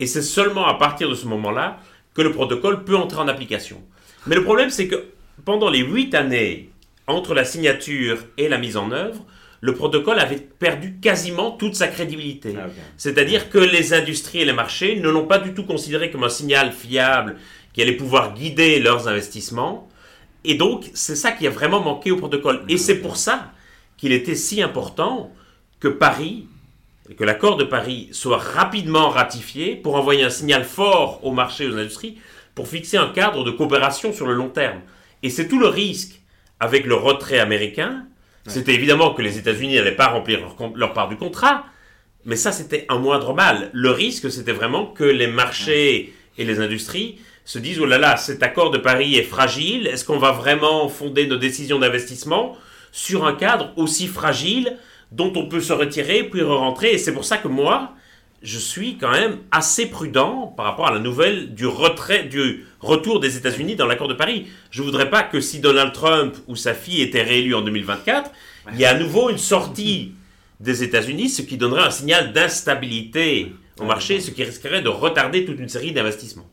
et 0.00 0.06
c'est 0.06 0.22
seulement 0.22 0.66
à 0.66 0.74
partir 0.74 1.08
de 1.08 1.14
ce 1.14 1.26
moment-là 1.26 1.78
que 2.14 2.22
le 2.22 2.32
protocole 2.32 2.84
peut 2.84 2.96
entrer 2.96 3.20
en 3.20 3.28
application. 3.28 3.82
Mais 4.26 4.34
le 4.34 4.42
problème, 4.42 4.70
c'est 4.70 4.88
que 4.88 5.04
pendant 5.44 5.70
les 5.70 5.80
huit 5.80 6.14
années 6.14 6.70
entre 7.06 7.34
la 7.34 7.44
signature 7.44 8.18
et 8.38 8.48
la 8.48 8.58
mise 8.58 8.76
en 8.76 8.90
œuvre, 8.90 9.24
le 9.60 9.74
protocole 9.74 10.18
avait 10.18 10.36
perdu 10.36 10.98
quasiment 11.00 11.50
toute 11.50 11.74
sa 11.74 11.88
crédibilité. 11.88 12.54
Ah. 12.58 12.68
C'est-à-dire 12.96 13.50
que 13.50 13.58
les 13.58 13.92
industries 13.92 14.40
et 14.40 14.44
les 14.44 14.52
marchés 14.52 14.96
ne 14.96 15.08
l'ont 15.08 15.26
pas 15.26 15.38
du 15.38 15.52
tout 15.52 15.64
considéré 15.64 16.10
comme 16.10 16.24
un 16.24 16.30
signal 16.30 16.72
fiable 16.72 17.36
qui 17.72 17.82
allait 17.82 17.96
pouvoir 17.96 18.34
guider 18.34 18.80
leurs 18.80 19.08
investissements. 19.08 19.88
Et 20.44 20.54
donc, 20.54 20.90
c'est 20.94 21.16
ça 21.16 21.32
qui 21.32 21.46
a 21.46 21.50
vraiment 21.50 21.80
manqué 21.80 22.10
au 22.10 22.16
protocole. 22.16 22.62
Et 22.68 22.78
c'est 22.78 22.96
pour 22.96 23.16
ça 23.16 23.52
qu'il 23.96 24.12
était 24.12 24.34
si 24.34 24.62
important 24.62 25.30
que 25.78 25.88
Paris, 25.88 26.46
que 27.18 27.24
l'accord 27.24 27.56
de 27.56 27.64
Paris 27.64 28.08
soit 28.12 28.38
rapidement 28.38 29.10
ratifié 29.10 29.76
pour 29.76 29.96
envoyer 29.96 30.24
un 30.24 30.30
signal 30.30 30.64
fort 30.64 31.20
aux 31.22 31.32
marchés 31.32 31.64
et 31.64 31.68
aux 31.68 31.76
industries, 31.76 32.18
pour 32.54 32.66
fixer 32.66 32.96
un 32.96 33.08
cadre 33.08 33.44
de 33.44 33.50
coopération 33.50 34.12
sur 34.12 34.26
le 34.26 34.34
long 34.34 34.48
terme. 34.48 34.80
Et 35.22 35.30
c'est 35.30 35.48
tout 35.48 35.58
le 35.58 35.68
risque 35.68 36.20
avec 36.60 36.86
le 36.86 36.94
retrait 36.94 37.38
américain. 37.38 38.06
C'était 38.50 38.74
évidemment 38.74 39.14
que 39.14 39.22
les 39.22 39.38
États-Unis 39.38 39.76
n'allaient 39.76 39.96
pas 39.96 40.08
remplir 40.08 40.40
leur, 40.74 40.92
part 40.92 41.08
du 41.08 41.16
contrat, 41.16 41.64
mais 42.24 42.36
ça 42.36 42.52
c'était 42.52 42.84
un 42.88 42.98
moindre 42.98 43.32
mal. 43.32 43.70
Le 43.72 43.90
risque 43.90 44.30
c'était 44.30 44.52
vraiment 44.52 44.86
que 44.86 45.04
les 45.04 45.28
marchés 45.28 46.12
et 46.36 46.44
les 46.44 46.60
industries 46.60 47.20
se 47.44 47.58
disent 47.58 47.80
oh 47.80 47.86
là 47.86 47.98
là, 47.98 48.16
cet 48.16 48.42
accord 48.42 48.70
de 48.70 48.78
Paris 48.78 49.16
est 49.16 49.22
fragile, 49.22 49.86
est-ce 49.86 50.04
qu'on 50.04 50.18
va 50.18 50.32
vraiment 50.32 50.88
fonder 50.88 51.26
nos 51.26 51.36
décisions 51.36 51.78
d'investissement 51.78 52.56
sur 52.92 53.24
un 53.24 53.34
cadre 53.34 53.72
aussi 53.76 54.06
fragile 54.06 54.76
dont 55.12 55.32
on 55.36 55.46
peut 55.46 55.60
se 55.60 55.72
retirer 55.72 56.24
puis 56.24 56.42
re-rentrer? 56.42 56.92
Et 56.92 56.98
c'est 56.98 57.14
pour 57.14 57.24
ça 57.24 57.38
que 57.38 57.48
moi, 57.48 57.94
je 58.42 58.58
suis 58.58 58.96
quand 58.96 59.10
même 59.10 59.38
assez 59.50 59.86
prudent 59.86 60.46
par 60.56 60.66
rapport 60.66 60.88
à 60.88 60.92
la 60.92 60.98
nouvelle 60.98 61.54
du 61.54 61.66
retrait, 61.66 62.24
du 62.24 62.64
retour 62.80 63.20
des 63.20 63.36
États-Unis 63.36 63.76
dans 63.76 63.86
l'accord 63.86 64.08
de 64.08 64.14
Paris. 64.14 64.46
Je 64.70 64.82
voudrais 64.82 65.10
pas 65.10 65.22
que 65.22 65.40
si 65.40 65.60
Donald 65.60 65.92
Trump 65.92 66.34
ou 66.48 66.56
sa 66.56 66.72
fille 66.72 67.02
était 67.02 67.22
réélu 67.22 67.54
en 67.54 67.62
2024, 67.62 68.30
il 68.72 68.80
y 68.80 68.84
ait 68.84 68.86
à 68.86 68.98
nouveau 68.98 69.30
une 69.30 69.38
sortie 69.38 70.12
des 70.60 70.82
États-Unis, 70.82 71.28
ce 71.28 71.42
qui 71.42 71.56
donnerait 71.56 71.82
un 71.82 71.90
signal 71.90 72.32
d'instabilité 72.32 73.52
au 73.78 73.84
marché, 73.84 74.20
ce 74.20 74.30
qui 74.30 74.44
risquerait 74.44 74.82
de 74.82 74.88
retarder 74.88 75.44
toute 75.44 75.58
une 75.58 75.68
série 75.68 75.92
d'investissements. 75.92 76.48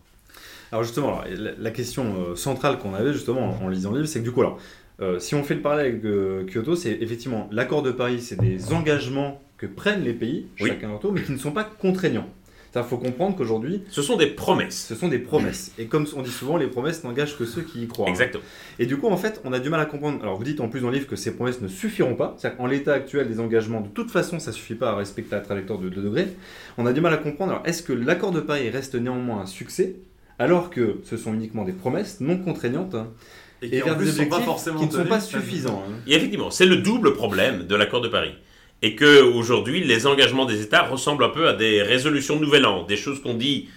Alors 0.71 0.84
justement, 0.84 1.21
la, 1.30 1.71
question 1.71 2.15
euh, 2.17 2.36
centrale 2.36 2.78
qu'on 2.80 2.93
avait 2.93 3.13
justement 3.13 3.58
en, 3.58 3.65
en 3.65 3.69
lisant 3.69 3.91
le 3.91 4.00
livre, 4.00 4.10
c'est 4.10 4.19
que 4.19 4.26
du 4.26 4.32
coup, 4.32 4.41
alors, 4.41 4.60
euh, 5.00 5.19
si 5.19 5.36
on 5.36 5.43
fait 5.43 5.56
le 5.56 5.62
parallèle 5.62 5.88
avec 5.88 6.06
euh, 6.06 6.45
Kyoto, 6.45 6.76
c'est 6.76 6.91
effectivement 6.91 7.47
l'accord 7.52 7.84
de 7.84 7.91
Paris, 7.91 8.19
c'est 8.19 8.39
des 8.39 8.73
engagements 8.73 9.41
que 9.58 9.65
prennent 9.65 10.04
les 10.04 10.13
pays, 10.13 10.48
Oui. 10.62 10.70
chacun 10.70 10.89
leur 10.89 11.00
tour, 11.00 11.13
mais 11.13 11.22
qui 11.24 11.32
ne 11.32 11.38
sont 11.38 11.52
pas 11.52 11.63
contraignants. 11.63 12.30
Il 12.76 12.84
faut 12.84 12.98
comprendre 12.98 13.36
qu'aujourd'hui, 13.36 13.82
Ce 13.89 14.04
sont 14.04 14.17
des 14.17 14.28
promesses. 14.28 14.86
ce 14.88 14.93
sont 14.93 15.08
des 15.08 15.17
promesses. 15.17 15.72
Et 15.80 15.86
comme 15.86 16.06
on 16.15 16.22
dit 16.22 16.30
souvent, 16.30 16.58
les 16.58 16.67
promesses 16.67 17.04
n'engagent 17.04 17.36
que 17.36 17.46
ceux 17.46 17.63
qui 17.63 17.82
y 17.82 17.88
croient. 17.88 18.08
Exactement. 18.08 18.43
Et 18.78 18.86
du 18.86 18.98
coup, 18.98 19.08
en 19.08 19.17
fait, 19.17 19.41
on 19.46 19.54
a 19.54 19.58
du 19.60 19.70
mal 19.72 19.80
à 19.80 19.86
comprendre. 19.88 20.20
Alors, 20.22 20.38
vous 20.38 20.43
dites 20.43 20.60
en 20.62 20.70
plus 20.70 20.82
dans 20.82 20.89
le 20.89 20.93
livre 20.93 21.08
que 21.08 21.15
ces 21.15 21.34
promesses 21.36 21.60
ne 21.60 21.67
suffiront 21.67 22.13
pas. 22.13 22.36
C'est-à-dire 22.38 22.58
qu'en 22.58 22.67
l'état 22.67 22.93
actuel 22.93 23.28
des 23.28 23.39
engagements, 23.39 23.82
de 23.82 23.88
toute 23.88 24.12
façon, 24.12 24.38
ça 24.38 24.52
suffit 24.52 24.76
pas 24.76 24.91
à 24.91 24.96
respecter 24.96 25.34
la 25.34 25.41
trajectoire 25.41 25.80
de 25.80 25.89
2 25.89 26.02
degrés. 26.04 26.28
On 26.78 26.86
a 26.86 26.93
du 26.93 27.02
mal 27.02 27.13
à 27.13 27.17
comprendre. 27.17 27.54
Alors, 27.54 27.63
est-ce 27.65 27.82
que 27.82 27.93
l'accord 27.93 28.32
de 28.32 28.41
Paris 28.41 28.70
reste 28.70 28.93
néanmoins 28.93 29.41
un 29.41 29.46
succès 29.48 29.96
alors 30.38 30.70
que 30.70 31.00
ce 31.04 31.17
sont 31.17 31.34
uniquement 31.34 31.63
des 31.65 31.74
promesses 31.74 32.20
non 32.22 32.38
contraignantes 32.38 32.93
hein, 32.93 33.08
Et 33.63 33.67
et 33.67 33.70
qui 33.72 33.82
en 33.82 33.86
vers 33.86 33.96
des 33.98 34.04
plus 34.06 34.13
sont 34.17 34.26
pas 34.28 34.41
forcément 34.41 34.80
qui 34.80 34.86
ne 34.86 34.91
sont 34.91 35.06
pas 35.06 35.20
suffisants 35.20 35.84
hein. 35.89 35.93
Et 36.06 36.13
effectivement, 36.13 36.52
c'est 36.52 36.67
le 36.67 36.76
double 36.78 37.13
problème 37.15 37.65
de 37.65 37.76
l'accord 37.76 38.02
de 38.02 38.08
Paris. 38.08 38.34
Et 38.82 38.96
que 38.96 39.24
aujourd'hui, 39.24 39.84
les 39.84 40.06
engagements 40.06 40.46
des 40.46 40.62
États 40.62 40.84
ressemblent 40.84 41.24
un 41.24 41.30
peu 41.30 41.48
à 41.48 41.54
des 41.54 41.82
résolutions 41.82 42.36
de 42.36 42.42
nouvel 42.42 42.66
an, 42.66 42.84
des 42.84 42.98
choses 42.98 43.22
qu'on 43.22 43.34
dit 43.34 43.70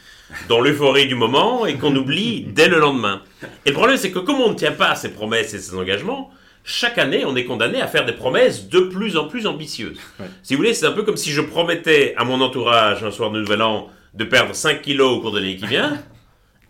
dans 0.48 0.60
l'euphorie 0.60 1.06
du 1.06 1.14
moment 1.14 1.66
et 1.66 1.76
qu'on 1.76 1.94
oublie 1.96 2.42
dès 2.42 2.68
le 2.68 2.78
lendemain. 2.78 3.22
Et 3.64 3.70
le 3.70 3.74
problème, 3.74 3.96
c'est 3.96 4.10
que 4.10 4.18
comme 4.18 4.40
on 4.40 4.50
ne 4.50 4.54
tient 4.54 4.72
pas 4.72 4.90
à 4.90 4.94
ces 4.94 5.10
promesses 5.10 5.54
et 5.54 5.58
ces 5.58 5.74
engagements, 5.74 6.30
chaque 6.64 6.98
année, 6.98 7.24
on 7.24 7.34
est 7.36 7.44
condamné 7.44 7.80
à 7.80 7.86
faire 7.86 8.04
des 8.04 8.12
promesses 8.12 8.68
de 8.68 8.80
plus 8.80 9.16
en 9.16 9.26
plus 9.26 9.46
ambitieuses. 9.46 9.98
Ouais. 10.18 10.26
Si 10.42 10.54
vous 10.54 10.58
voulez, 10.58 10.74
c'est 10.74 10.86
un 10.86 10.92
peu 10.92 11.02
comme 11.02 11.16
si 11.16 11.30
je 11.30 11.40
promettais 11.40 12.14
à 12.16 12.24
mon 12.24 12.40
entourage 12.40 13.02
un 13.02 13.10
soir 13.10 13.30
de 13.30 13.40
nouvel 13.40 13.62
an 13.62 13.88
de 14.14 14.24
perdre 14.24 14.54
5 14.54 14.82
kilos 14.82 15.18
au 15.18 15.20
cours 15.20 15.32
de 15.32 15.38
l'année 15.38 15.56
qui 15.56 15.66
vient. 15.66 16.02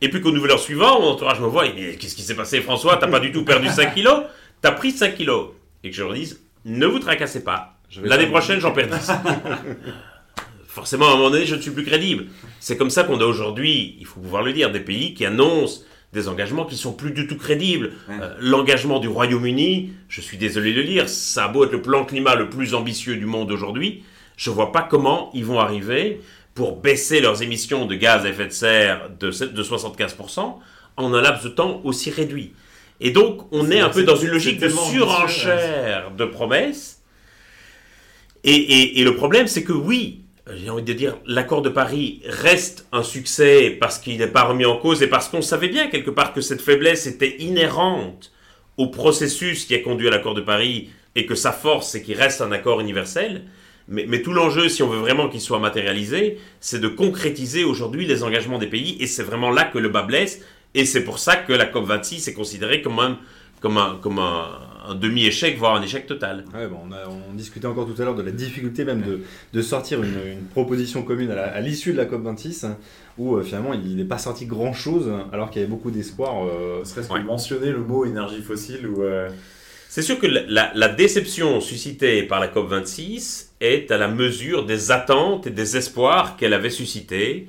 Et 0.01 0.09
puis 0.09 0.21
qu'au 0.21 0.31
nouvel 0.31 0.53
an 0.53 0.59
suivant, 0.59 1.01
mon 1.01 1.09
entourage 1.09 1.41
me 1.41 1.47
voit 1.47 1.67
et 1.67 1.73
dit 1.73 1.99
Qu'est-ce 1.99 2.15
qui 2.15 2.23
s'est 2.23 2.37
passé, 2.37 2.61
François? 2.61 2.97
T'as 2.97 3.09
pas 3.09 3.21
du 3.21 3.33
tout 3.33 3.45
perdu 3.45 3.69
5 3.69 3.95
kilos? 3.95 4.23
T'as 4.63 4.73
pris 4.73 4.93
5 4.93 5.15
kilos. 5.15 5.49
Et 5.83 5.91
que 5.91 5.97
je 5.97 6.03
leur 6.03 6.15
dise 6.15 6.41
Ne 6.65 6.87
vous 6.87 6.99
tracassez 6.99 7.43
pas. 7.45 7.80
L'année 8.03 8.27
prochaine, 8.27 8.61
j'en 8.61 8.73
perds 8.73 8.89
10. 8.89 9.11
Forcément, 10.67 11.09
à 11.09 11.13
un 11.13 11.17
moment 11.17 11.31
donné, 11.31 11.47
je 11.47 11.57
ne 11.57 11.61
suis 11.61 11.73
plus 11.73 11.85
crédible. 11.85 12.27
C'est 12.61 12.77
comme 12.77 12.91
ça 12.91 13.03
qu'on 13.05 13.21
a 13.21 13.25
aujourd'hui, 13.25 13.97
il 13.99 14.07
faut 14.07 14.21
pouvoir 14.21 14.43
le 14.43 14.53
dire, 14.53 14.71
des 14.71 14.81
pays 14.81 15.15
qui 15.15 15.27
annoncent 15.27 15.81
des 16.13 16.29
engagements 16.29 16.65
qui 16.65 16.77
sont 16.77 16.93
plus 16.93 17.13
du 17.13 17.27
tout 17.27 17.37
crédibles. 17.37 17.93
Ouais. 18.09 18.17
Euh, 18.21 18.35
L'engagement 18.41 18.99
du 18.99 19.09
Royaume-Uni, 19.09 19.93
je 20.09 20.21
suis 20.21 20.37
désolé 20.37 20.73
de 20.73 20.81
le 20.81 20.87
dire, 20.87 21.09
ça 21.09 21.45
a 21.45 21.49
beau 21.49 21.65
être 21.65 21.73
le 21.73 21.83
plan 21.83 22.05
climat 22.05 22.35
le 22.35 22.49
plus 22.49 22.75
ambitieux 22.75 23.17
du 23.17 23.27
monde 23.27 23.51
aujourd'hui, 23.51 24.03
je 24.37 24.51
vois 24.51 24.73
pas 24.73 24.83
comment 24.83 25.31
ils 25.35 25.45
vont 25.45 25.61
arriver 25.61 26.21
pour 26.55 26.77
baisser 26.81 27.21
leurs 27.21 27.43
émissions 27.43 27.87
de 27.87 27.95
gaz 27.95 28.25
à 28.25 28.29
effet 28.29 28.47
de 28.47 28.53
serre 28.53 29.11
de, 29.19 29.29
de 29.29 29.63
75% 29.63 30.55
en 30.97 31.15
un 31.15 31.21
laps 31.21 31.45
de 31.45 31.49
temps 31.49 31.81
aussi 31.85 32.11
réduit. 32.11 32.53
Et 33.01 33.11
donc, 33.11 33.47
on 33.53 33.71
est 33.71 33.81
un 33.81 33.89
peu 33.89 34.03
dans 34.03 34.17
une 34.17 34.31
logique 34.31 34.61
de 34.61 34.69
surenchère 34.69 36.11
de 36.17 36.25
promesses. 36.25 37.00
Et, 38.45 39.03
le 39.03 39.15
problème, 39.15 39.47
c'est 39.47 39.63
que 39.63 39.73
oui, 39.73 40.23
j'ai 40.55 40.71
envie 40.71 40.83
de 40.83 40.93
dire, 40.93 41.17
l'accord 41.27 41.63
de 41.63 41.69
Paris 41.69 42.23
reste 42.25 42.87
un 42.93 43.03
succès 43.03 43.77
parce 43.79 43.99
qu'il 43.99 44.19
n'est 44.19 44.27
pas 44.27 44.45
remis 44.45 44.65
en 44.65 44.77
cause 44.77 45.03
et 45.03 45.07
parce 45.07 45.29
qu'on 45.29 45.43
savait 45.43 45.69
bien 45.69 45.89
quelque 45.89 46.11
part 46.11 46.33
que 46.33 46.41
cette 46.41 46.63
faiblesse 46.63 47.07
était 47.07 47.37
inhérente 47.39 48.33
au 48.77 48.89
processus 48.89 49.67
qui 49.67 49.75
a 49.75 49.79
conduit 49.79 50.09
à 50.09 50.11
l'accord 50.11 50.35
de 50.35 50.41
Paris 50.41 50.91
et 51.15 51.27
que 51.27 51.35
sa 51.35 51.53
force, 51.53 51.89
c'est 51.89 52.03
qu'il 52.03 52.17
reste 52.17 52.41
un 52.41 52.53
accord 52.53 52.81
universel. 52.81 53.43
Mais, 53.89 54.07
mais 54.09 54.23
tout 54.23 54.33
l'enjeu, 54.33 54.69
si 54.69 54.83
on 54.83 54.89
veut 54.89 55.01
vraiment 55.01 55.29
qu'il 55.29 55.41
soit 55.41 55.59
matérialisé, 55.59 56.39
c'est 56.61 56.81
de 56.81 56.89
concrétiser 56.89 57.65
aujourd'hui 57.65 58.07
les 58.07 58.23
engagements 58.23 58.59
des 58.59 58.69
pays 58.69 58.97
et 59.01 59.07
c'est 59.07 59.25
vraiment 59.25 59.51
là 59.51 59.65
que 59.65 59.79
le 59.79 59.89
bas 59.89 60.03
blesse. 60.03 60.41
Et 60.75 60.85
c'est 60.85 61.03
pour 61.03 61.19
ça 61.19 61.37
que 61.37 61.53
la 61.53 61.67
COP26 61.67 62.31
est 62.31 62.33
considérée 62.33 62.81
comme 62.81 63.01
un, 63.01 63.19
comme 63.61 63.77
un, 63.77 63.99
comme 64.01 64.19
un, 64.19 64.61
un 64.89 64.95
demi-échec, 64.95 65.57
voire 65.59 65.75
un 65.77 65.83
échec 65.83 66.07
total. 66.07 66.45
Ouais, 66.55 66.67
bon, 66.69 66.79
on, 66.89 66.93
a- 66.93 67.07
on 67.09 67.35
discutait 67.35 67.67
encore 67.67 67.87
tout 67.87 68.01
à 68.01 68.05
l'heure 68.05 68.15
de 68.15 68.23
la 68.23 68.31
difficulté 68.31 68.85
même 68.85 69.03
de, 69.03 69.21
de 69.53 69.63
sortir 69.63 70.03
une, 70.03 70.15
une 70.33 70.45
proposition 70.51 71.03
commune 71.03 71.31
à 71.31 71.61
l'issue 71.61 71.93
de 71.93 71.99
la 71.99 72.07
COP26, 72.07 72.67
hein, 72.67 72.77
où 73.19 73.37
euh, 73.37 73.43
finalement 73.43 73.75
il 73.75 73.97
n'est 73.97 74.05
pas 74.05 74.19
sorti 74.19 74.47
grand-chose, 74.47 75.11
alors 75.33 75.51
qu'il 75.51 75.61
y 75.61 75.65
avait 75.65 75.71
beaucoup 75.71 75.91
d'espoir. 75.91 76.47
euh, 76.47 76.85
serait-ce 76.85 77.13
Ouais. 77.13 77.21
que 77.21 77.25
mentionner 77.27 77.71
le 77.71 77.79
mot 77.81 78.05
énergie 78.05 78.43
fossile 78.43 78.87
ou. 78.87 79.03
euh, 79.03 79.29
C'est 79.89 80.03
sûr 80.03 80.19
que 80.19 80.27
la, 80.27 80.43
la- 80.47 80.73
la 80.75 80.89
déception 80.89 81.61
suscitée 81.61 82.23
par 82.23 82.41
la 82.41 82.49
COP26 82.49 83.49
est 83.61 83.91
à 83.91 83.99
la 83.99 84.09
mesure 84.09 84.65
des 84.65 84.91
attentes 84.91 85.47
et 85.47 85.51
des 85.51 85.77
espoirs 85.77 86.37
qu'elle 86.37 86.55
avait 86.55 86.71
suscités, 86.71 87.49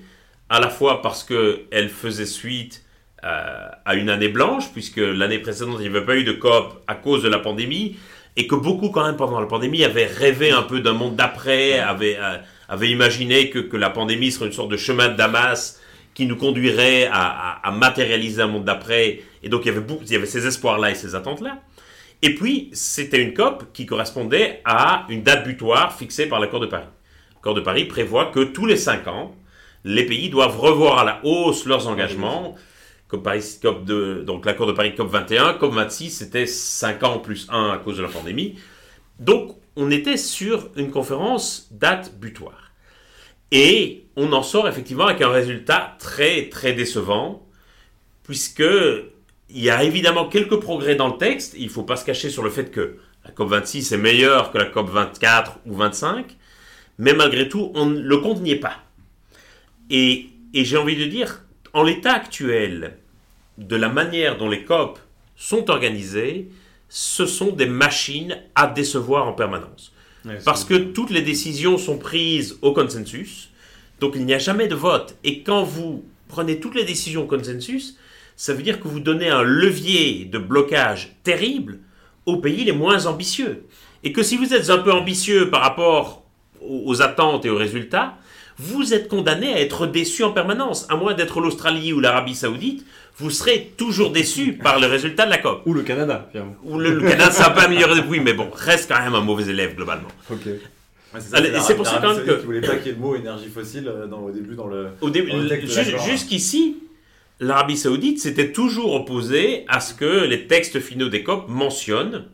à 0.50 0.60
la 0.60 0.70
fois 0.70 1.02
parce 1.02 1.24
qu'elle 1.24 1.90
faisait 1.90 2.26
suite 2.26 2.84
euh, 3.24 3.68
à 3.86 3.96
une 3.96 4.10
année 4.10 4.30
blanche, 4.30 4.72
puisque 4.74 4.98
l'année 4.98 5.40
précédente, 5.40 5.78
il 5.80 5.90
n'y 5.90 5.96
avait 5.96 6.06
pas 6.06 6.16
eu 6.16 6.24
de 6.24 6.32
COP 6.32 6.84
à 6.88 6.96
cause 6.96 7.24
de 7.24 7.30
la 7.30 7.40
pandémie, 7.40 7.98
et 8.38 8.48
que 8.48 8.56
beaucoup, 8.56 8.90
quand 8.90 9.06
même, 9.06 9.18
pendant 9.18 9.40
la 9.40 9.48
pandémie, 9.48 9.84
avaient 9.84 10.06
rêvé 10.06 10.52
un 10.52 10.62
peu 10.64 10.80
d'un 10.80 10.94
monde 10.94 11.16
d'après, 11.16 11.80
avaient, 11.80 12.18
euh, 12.20 12.38
avaient 12.70 12.90
imaginé 12.90 13.50
que, 13.50 13.60
que 13.60 13.78
la 13.78 13.90
pandémie 13.90 14.32
serait 14.32 14.48
une 14.48 14.54
sorte 14.54 14.70
de 14.72 14.78
chemin 14.78 15.10
de 15.10 15.16
Damas 15.16 15.80
qui 16.14 16.26
nous 16.26 16.36
conduirait 16.36 17.08
à, 17.12 17.60
à- 17.64 17.72
matérialiser 17.72 18.42
un 18.42 18.48
monde 18.48 18.66
d'après. 18.66 19.22
Et 19.44 19.50
donc, 19.50 19.62
il 19.64 19.68
y 19.68 19.72
avait, 19.72 19.82
beaucoup, 19.82 20.04
il 20.06 20.12
y 20.12 20.16
avait 20.16 20.26
ces 20.26 20.46
espoirs-là 20.48 20.92
et 20.92 20.96
ces 20.96 21.16
attentes-là. 21.16 21.60
Et 22.22 22.36
puis, 22.36 22.70
c'était 22.74 23.22
une 23.22 23.34
COP 23.34 23.66
qui 23.74 23.86
correspondait 23.86 24.62
à 24.66 25.06
une 25.10 25.24
date 25.24 25.46
butoir 25.46 25.96
fixée 25.98 26.28
par 26.28 26.40
l'accord 26.40 26.60
de 26.60 26.68
Paris. 26.68 26.86
L'accord 27.36 27.54
de 27.54 27.62
Paris 27.62 27.86
prévoit 27.86 28.26
que 28.28 28.42
tous 28.42 28.66
les 28.66 28.78
cinq 28.78 29.08
ans, 29.08 29.36
les 29.84 30.06
pays 30.06 30.30
doivent 30.30 30.60
revoir 30.60 31.00
à 31.00 31.04
la 31.04 31.20
hausse 31.24 31.66
leurs 31.66 31.88
engagements. 31.88 32.56
COP 33.12 33.84
donc 34.24 34.46
l'accord 34.46 34.68
de 34.68 34.72
Paris 34.72 34.96
COP 34.96 35.10
21, 35.10 35.56
COP 35.56 35.74
26, 35.74 36.10
c'était 36.10 36.46
5 36.46 37.04
ans 37.04 37.20
plus 37.20 37.48
1 37.50 37.72
à 37.72 37.78
cause 37.78 37.98
de 37.98 38.04
la 38.04 38.08
pandémie. 38.08 38.58
Donc, 39.20 39.58
on 39.76 39.92
était 39.92 40.18
sur 40.18 40.70
une 40.78 40.92
conférence 40.92 41.68
date 41.72 42.18
butoir. 42.20 42.72
Et 43.52 44.06
on 44.16 44.32
en 44.32 44.44
sort 44.44 44.68
effectivement 44.68 45.08
avec 45.08 45.22
un 45.22 45.30
résultat 45.30 45.98
très, 46.00 46.48
très 46.48 46.72
décevant, 46.72 47.46
puisque 48.24 48.64
il 49.50 49.62
y 49.62 49.70
a 49.70 49.84
évidemment 49.84 50.30
quelques 50.30 50.60
progrès 50.60 50.96
dans 50.96 51.10
le 51.10 51.18
texte. 51.18 51.56
Il 51.58 51.66
ne 51.66 51.70
faut 51.70 51.84
pas 51.84 51.98
se 51.98 52.06
cacher 52.06 52.30
sur 52.30 52.44
le 52.44 52.50
fait 52.50 52.72
que 52.72 52.98
la 53.26 53.32
COP26 53.32 53.94
est 53.94 53.98
meilleure 53.98 54.52
que 54.52 54.58
la 54.58 54.70
COP24 54.70 55.58
ou 55.66 55.76
25, 55.76 56.38
mais 56.98 57.14
malgré 57.14 57.50
tout, 57.50 57.72
on, 57.76 57.90
le 57.90 58.18
compte 58.18 58.42
n'y 58.42 58.52
est 58.52 58.56
pas. 58.56 58.78
Et 59.90 60.30
j'ai 60.54 60.78
envie 60.78 60.96
de 60.96 61.06
dire, 61.06 61.44
en 61.74 61.84
l'état 61.84 62.14
actuel 62.14 63.01
de 63.58 63.76
la 63.76 63.90
manière 63.90 64.38
dont 64.38 64.50
les 64.50 64.64
COP 64.64 65.00
sont 65.36 65.70
organisées, 65.70 66.50
ce 66.90 67.26
sont 67.26 67.52
des 67.52 67.66
machines 67.66 68.38
à 68.56 68.68
décevoir 68.68 69.28
en 69.28 69.34
permanence. 69.34 69.94
ouais, 70.26 70.40
Parce 70.44 70.66
que 70.66 70.76
toutes 70.76 71.10
les 71.10 71.22
décisions 71.22 71.78
sont 71.78 71.98
prises 71.98 72.58
au 72.62 72.74
consensus, 72.74 73.50
donc 74.00 74.14
il 74.16 74.26
n'y 74.26 74.34
a 74.34 74.40
jamais 74.40 74.68
de 74.68 74.76
vote. 74.76 75.16
Et 75.24 75.42
quand 75.42 75.64
vous 75.64 76.04
prenez 76.28 76.60
toutes 76.60 76.76
les 76.76 76.84
décisions 76.84 77.24
au 77.24 77.28
consensus, 77.28 77.98
ça 78.36 78.54
veut 78.54 78.64
dire 78.64 78.80
que 78.80 78.88
vous 78.88 79.00
donnez 79.00 79.30
un 79.30 79.44
levier 79.44 80.26
de 80.26 80.38
blocage 80.38 81.16
terrible 81.24 81.80
aux 82.26 82.38
pays 82.38 82.64
les 82.64 82.72
moins 82.72 83.06
ambitieux. 83.06 83.66
Et 84.04 84.12
que 84.12 84.24
si 84.24 84.36
vous 84.36 84.54
êtes 84.54 84.70
un 84.70 84.80
peu 84.80 84.92
ambitieux 84.92 85.50
par 85.50 85.62
rapport 85.62 86.24
aux 86.62 87.02
attentes 87.02 87.46
et 87.46 87.50
aux 87.50 87.58
résultats, 87.58 88.18
vous 88.58 88.94
êtes 88.94 89.08
condamné 89.08 89.54
à 89.54 89.60
être 89.60 89.88
déçu 89.88 90.24
en 90.24 90.32
permanence. 90.32 90.86
À 90.90 90.96
moins 90.96 91.14
d'être 91.14 91.40
l'Australie 91.40 91.94
ou 91.94 92.00
l'Arabie 92.00 92.36
Saoudite, 92.36 92.86
vous 93.18 93.30
serez 93.30 93.74
toujours 93.78 94.12
déçu 94.12 94.54
par 94.64 94.80
le 94.80 94.88
résultat 94.88 95.26
de 95.26 95.30
la 95.32 95.38
COP. 95.38 95.64
Ou 95.66 95.74
le 95.74 95.84
Canada, 95.84 96.28
finalement. 96.32 96.56
Ou 96.64 96.80
le, 96.80 96.96
le 96.96 97.02
Canada, 97.10 97.32
ça 97.32 97.46
a 97.48 97.50
pas 97.52 97.64
amélioré 97.64 97.96
depuis, 98.02 98.20
mais 98.20 98.34
bon, 98.34 98.50
reste 98.54 98.90
quand 98.92 99.02
même 99.02 99.16
un 99.16 99.22
mauvais 99.22 99.50
élève 99.50 99.76
globalement. 99.76 100.08
Ok. 100.30 100.40
ouais, 100.46 101.20
c'est 101.62 101.76
pour 101.76 101.86
ça 101.88 102.00
quand 102.02 102.16
même 102.16 102.26
que- 102.26 102.40
qui 102.40 102.46
voulait 102.46 102.62
pas 102.62 102.76
qu'il 102.78 102.88
y 102.88 102.90
ait 102.90 102.94
le 102.94 103.00
mot 103.00 103.16
énergie 103.16 103.48
fossile 103.50 103.88
euh, 103.88 104.08
dans, 104.08 104.20
au 104.22 104.32
début 104.32 104.56
dans 104.56 104.68
le. 104.68 104.88
Au 105.02 105.10
début, 105.10 105.32
jusqu'ici, 106.06 106.78
l'Arabie 107.40 107.78
Saoudite 107.78 108.20
s'était 108.20 108.52
toujours 108.52 108.94
opposée 108.94 109.66
à 109.68 109.80
ce 109.80 109.94
que 109.94 110.26
les 110.26 110.48
textes 110.48 110.80
finaux 110.80 111.10
des 111.10 111.24
COP 111.24 111.48
mentionnent 111.50 112.26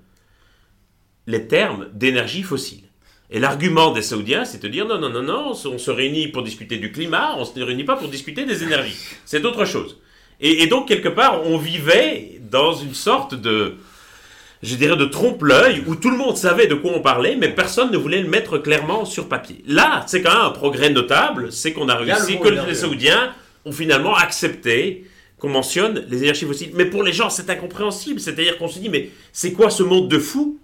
les 1.25 1.47
termes 1.47 1.87
d'énergie 1.93 2.43
fossile. 2.43 2.83
Et 3.29 3.39
l'argument 3.39 3.91
des 3.91 4.01
Saoudiens, 4.01 4.45
c'est 4.45 4.61
de 4.63 4.67
dire 4.69 4.85
non, 4.87 4.99
non, 4.99 5.09
non, 5.09 5.21
non, 5.23 5.51
on 5.51 5.77
se 5.77 5.91
réunit 5.91 6.29
pour 6.29 6.43
discuter 6.43 6.77
du 6.77 6.93
climat, 6.93 7.33
on 7.35 7.41
ne 7.41 7.45
se 7.45 7.59
réunit 7.59 7.83
pas 7.83 7.97
pour 7.97 8.07
discuter 8.07 8.45
des 8.45 8.63
énergies. 8.63 8.95
C'est 9.25 9.43
autre 9.43 9.65
chose. 9.65 9.97
Et, 10.39 10.63
et 10.63 10.67
donc, 10.67 10.87
quelque 10.87 11.09
part, 11.09 11.41
on 11.45 11.57
vivait 11.57 12.39
dans 12.49 12.73
une 12.73 12.93
sorte 12.93 13.33
de, 13.35 13.75
je 14.63 14.75
dirais, 14.75 14.95
de 14.95 15.05
trompe-l'œil 15.05 15.83
où 15.87 15.95
tout 15.95 16.09
le 16.09 16.17
monde 16.17 16.37
savait 16.37 16.67
de 16.67 16.75
quoi 16.75 16.91
on 16.93 17.01
parlait, 17.01 17.35
mais 17.35 17.49
personne 17.49 17.91
ne 17.91 17.97
voulait 17.97 18.21
le 18.21 18.29
mettre 18.29 18.57
clairement 18.57 19.05
sur 19.05 19.27
papier. 19.27 19.63
Là, 19.67 20.03
c'est 20.07 20.21
quand 20.21 20.33
même 20.33 20.45
un 20.45 20.49
progrès 20.51 20.89
notable, 20.89 21.51
c'est 21.51 21.73
qu'on 21.73 21.89
a 21.89 21.99
le 21.99 22.05
réussi, 22.11 22.33
mot 22.37 22.39
que 22.43 22.49
les 22.49 22.75
Saoudiens 22.75 23.33
ont 23.65 23.71
finalement 23.71 24.15
accepté 24.15 25.05
qu'on 25.39 25.49
mentionne 25.49 26.05
les 26.09 26.23
énergies 26.23 26.45
fossiles. 26.45 26.71
Mais 26.73 26.85
pour 26.85 27.03
les 27.03 27.13
gens, 27.13 27.29
c'est 27.29 27.49
incompréhensible. 27.49 28.19
C'est-à-dire 28.19 28.57
qu'on 28.57 28.67
se 28.67 28.79
dit, 28.79 28.89
mais 28.89 29.09
c'est 29.33 29.51
quoi 29.53 29.69
ce 29.69 29.83
monde 29.83 30.07
de 30.09 30.17
fou 30.19 30.59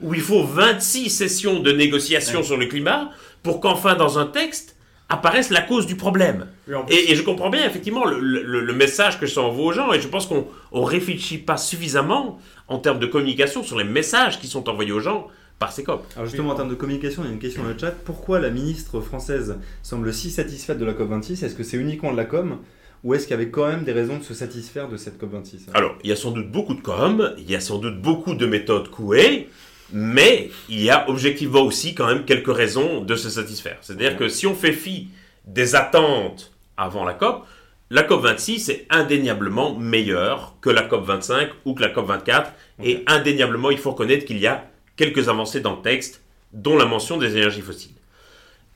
où 0.00 0.14
il 0.14 0.20
faut 0.20 0.42
26 0.44 1.10
sessions 1.10 1.60
de 1.60 1.72
négociations 1.72 2.40
Ouais. 2.40 2.44
sur 2.44 2.56
le 2.56 2.66
climat 2.66 3.10
pour 3.42 3.60
qu'enfin, 3.60 3.94
dans 3.94 4.18
un 4.18 4.26
texte, 4.26 4.75
apparaisse 5.08 5.50
la 5.50 5.62
cause 5.62 5.86
du 5.86 5.94
problème. 5.96 6.46
Et, 6.88 7.12
et 7.12 7.14
je 7.14 7.22
comprends 7.22 7.50
bien 7.50 7.64
effectivement 7.66 8.04
le, 8.04 8.18
le- 8.18 8.60
le 8.60 8.72
message 8.72 9.20
que 9.20 9.26
ça 9.26 9.40
envoie 9.42 9.66
aux 9.66 9.72
gens, 9.72 9.92
et 9.92 10.00
je 10.00 10.08
pense 10.08 10.26
qu'on 10.26 10.46
ne 10.74 10.80
réfléchit 10.80 11.38
pas 11.38 11.56
suffisamment 11.56 12.38
en 12.68 12.78
termes 12.78 12.98
de 12.98 13.06
communication 13.06 13.62
sur 13.62 13.78
les 13.78 13.84
messages 13.84 14.40
qui 14.40 14.48
sont 14.48 14.68
envoyés 14.68 14.92
aux 14.92 15.00
gens 15.00 15.28
par 15.58 15.72
ces 15.72 15.84
COP. 15.84 16.04
Alors 16.16 16.26
justement, 16.26 16.50
en 16.50 16.54
termes 16.54 16.68
de 16.68 16.74
communication, 16.74 17.22
il 17.22 17.28
y 17.28 17.30
a 17.30 17.32
une 17.32 17.38
question 17.38 17.62
dans 17.62 17.68
le 17.70 17.78
chat. 17.78 17.92
Pourquoi 18.04 18.40
la 18.40 18.50
ministre 18.50 19.00
française 19.00 19.56
semble 19.82 20.12
si 20.12 20.30
satisfaite 20.30 20.78
de 20.78 20.84
la 20.84 20.92
COP26? 20.92 21.44
Est-ce 21.44 21.54
que 21.54 21.62
c'est 21.62 21.76
uniquement 21.78 22.12
de 22.12 22.16
la 22.16 22.24
com? 22.24 22.58
Ou 23.04 23.14
est-ce 23.14 23.26
qu'il 23.28 23.30
y 23.32 23.40
avait 23.40 23.50
quand 23.50 23.68
même 23.68 23.84
des 23.84 23.92
raisons 23.92 24.18
de 24.18 24.24
se 24.24 24.34
satisfaire 24.34 24.88
de 24.88 24.96
cette 24.96 25.22
COP26? 25.22 25.68
Alors, 25.74 25.94
il 26.02 26.10
y 26.10 26.12
a 26.12 26.16
sans 26.16 26.32
doute 26.32 26.50
beaucoup 26.50 26.74
de 26.74 26.80
com, 26.80 27.32
il 27.38 27.48
y 27.48 27.54
a 27.54 27.60
sans 27.60 27.78
doute 27.78 28.02
beaucoup 28.02 28.34
de 28.34 28.44
méthodes 28.46 28.88
couées, 28.90 29.48
mais 29.92 30.50
il 30.68 30.82
y 30.82 30.90
a 30.90 31.08
objectivement 31.08 31.62
aussi 31.62 31.94
quand 31.94 32.06
même 32.06 32.24
quelques 32.24 32.54
raisons 32.54 33.00
de 33.00 33.16
se 33.16 33.30
satisfaire. 33.30 33.78
C'est-à-dire 33.80 34.16
que 34.16 34.28
si 34.28 34.46
on 34.46 34.54
fait 34.54 34.72
fi 34.72 35.08
des 35.46 35.74
attentes 35.74 36.52
avant 36.76 37.04
la 37.04 37.14
COP, 37.14 37.46
la 37.90 38.02
COP 38.02 38.22
26 38.22 38.68
est 38.68 38.86
indéniablement 38.90 39.76
meilleure 39.76 40.54
que 40.60 40.70
la 40.70 40.82
COP 40.82 41.04
25 41.04 41.50
ou 41.64 41.74
que 41.74 41.82
la 41.82 41.88
COP 41.88 42.06
24, 42.06 42.52
et 42.82 43.04
indéniablement, 43.06 43.70
il 43.70 43.78
faut 43.78 43.92
reconnaître 43.92 44.24
qu'il 44.24 44.38
y 44.38 44.46
a 44.48 44.68
quelques 44.96 45.28
avancées 45.28 45.60
dans 45.60 45.76
le 45.76 45.82
texte, 45.82 46.22
dont 46.52 46.76
la 46.76 46.84
mention 46.84 47.16
des 47.16 47.36
énergies 47.36 47.60
fossiles. 47.60 47.94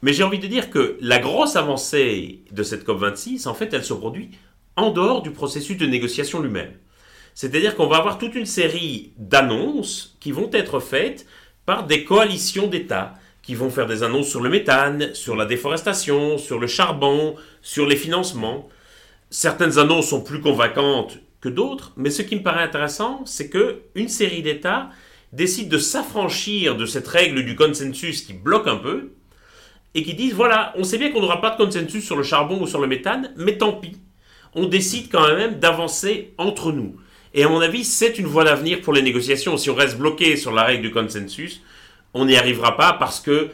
Mais 0.03 0.13
j'ai 0.13 0.23
envie 0.23 0.39
de 0.39 0.47
dire 0.47 0.71
que 0.71 0.97
la 1.01 1.19
grosse 1.19 1.57
avancée 1.57 2.41
de 2.53 2.63
cette 2.63 2.87
COP26, 2.87 3.49
en 3.49 3.55
fait, 3.55 3.75
elle 3.75 3.85
se 3.85 3.95
produit 3.95 4.31
en 4.77 4.91
dehors 4.91 5.23
du 5.23 5.31
processus 5.31 5.77
de 5.77 5.87
négociation 5.87 6.41
lui-même. 6.41 6.73
C'est-à-dire 7.35 7.77
qu'on 7.77 7.87
va 7.87 7.97
avoir 7.97 8.19
toute 8.19 8.35
une 8.35 8.47
série 8.47 9.13
d'annonces 9.17 10.17
qui 10.21 10.33
vont 10.33 10.51
être 10.53 10.81
faites 10.81 11.27
par 11.67 11.87
des 11.87 12.05
coalitions 12.05 12.67
d'États 12.67 13.15
qui 13.43 13.55
vont 13.55 13.71
faire 13.71 13.87
des 13.87 14.03
annonces 14.03 14.29
sur 14.29 14.41
le 14.41 14.51
méthane, 14.51 15.15
sur 15.15 15.35
la 15.35 15.47
déforestation, 15.47 16.39
sur 16.39 16.59
le 16.59 16.67
charbon, 16.67 17.35
sur 17.63 17.87
les 17.87 17.97
financements. 17.97 18.69
Certaines 19.31 19.79
annonces 19.79 20.09
sont 20.11 20.23
plus 20.23 20.41
convaincantes 20.41 21.19
que 21.41 21.49
d'autres, 21.49 21.93
mais 21.97 22.11
ce 22.11 22.23
qui 22.23 22.37
me 22.37 22.43
paraît 22.43 22.63
intéressant, 22.63 23.23
c'est 23.25 23.49
que 23.49 23.83
une 23.95 24.09
série 24.09 24.43
d'États 24.43 24.91
décide 25.33 25.69
de 25.69 25.79
s'affranchir 25.79 26.77
de 26.77 26.87
cette 26.87 27.09
règle 27.09 27.45
du 27.45 27.57
consensus 27.57 28.23
qui 28.23 28.35
bloque 28.35 28.69
un 28.69 28.77
peu 28.77 29.13
et 29.95 30.03
qui 30.03 30.15
disent 30.15 30.35
voilà, 30.35 30.73
on 30.77 30.85
sait 30.85 30.99
bien 30.99 31.11
qu'on 31.11 31.21
n'aura 31.21 31.41
pas 31.41 31.51
de 31.51 31.57
consensus 31.57 32.05
sur 32.05 32.17
le 32.17 32.23
charbon 32.23 32.61
ou 32.61 32.67
sur 32.67 32.81
le 32.81 32.87
méthane, 32.87 33.33
mais 33.37 33.57
tant 33.57 33.73
pis, 33.73 33.97
on 34.55 34.67
décide 34.67 35.11
quand 35.11 35.27
même 35.35 35.59
d'avancer 35.59 36.35
entre 36.37 36.73
nous. 36.73 36.97
Et 37.33 37.45
à 37.45 37.49
mon 37.49 37.61
avis, 37.61 37.85
c'est 37.85 38.19
une 38.19 38.27
voie 38.27 38.45
d'avenir 38.45 38.81
pour 38.81 38.93
les 38.93 39.03
négociations. 39.03 39.57
Si 39.57 39.71
on 39.71 39.75
reste 39.75 39.99
bloqué 39.99 40.37
sur 40.37 40.53
la 40.53 40.65
règle 40.65 40.83
du 40.83 40.91
consensus, 40.91 41.61
on 42.13 42.25
n'y 42.25 42.37
arrivera 42.37 42.77
pas 42.77 42.95
parce 42.95 43.21
que 43.21 43.51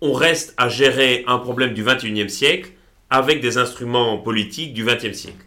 on 0.00 0.12
reste 0.12 0.54
à 0.56 0.68
gérer 0.68 1.24
un 1.26 1.38
problème 1.38 1.74
du 1.74 1.82
21e 1.82 2.28
siècle 2.28 2.70
avec 3.10 3.40
des 3.40 3.58
instruments 3.58 4.18
politiques 4.18 4.72
du 4.72 4.84
20e 4.84 5.12
siècle. 5.12 5.44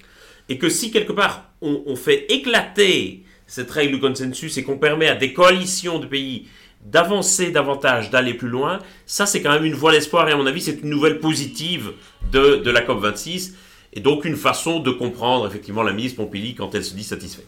Et 0.50 0.58
que 0.58 0.68
si 0.68 0.92
quelque 0.92 1.14
part 1.14 1.52
on, 1.62 1.96
fait 1.96 2.26
éclater 2.30 3.24
cette 3.48 3.72
règle 3.72 3.94
du 3.94 4.00
consensus 4.02 4.58
et 4.58 4.64
qu'on 4.64 4.78
permet 4.78 5.08
à 5.08 5.16
des 5.16 5.32
coalitions 5.32 6.00
de 6.00 6.08
pays 6.08 6.48
d'avancer 6.84 7.52
davantage, 7.52 8.10
d'aller 8.10 8.34
plus 8.34 8.50
loin, 8.50 8.80
ça 9.06 9.26
c'est 9.26 9.42
quand 9.42 9.52
même 9.52 9.64
une 9.64 9.76
voie 9.76 9.92
d'espoir 9.92 10.28
et 10.28 10.32
à 10.34 10.36
mon 10.36 10.48
avis 10.48 10.62
c'est 10.62 10.82
une 10.82 10.90
nouvelle 10.90 11.20
positive 11.20 11.94
de, 12.32 12.56
de 12.56 12.72
la 12.72 12.82
COP26 12.82 13.54
et 13.94 14.00
donc 14.00 14.26
une 14.26 14.36
façon 14.36 14.80
de 14.80 14.92
comprendre 14.92 15.48
effectivement 15.48 15.84
la 15.84 15.94
ministre 15.94 16.18
Pompili 16.18 16.56
quand 16.56 16.74
elle 16.76 16.84
se 16.84 16.96
dit 16.96 17.04
satisfaite. 17.04 17.48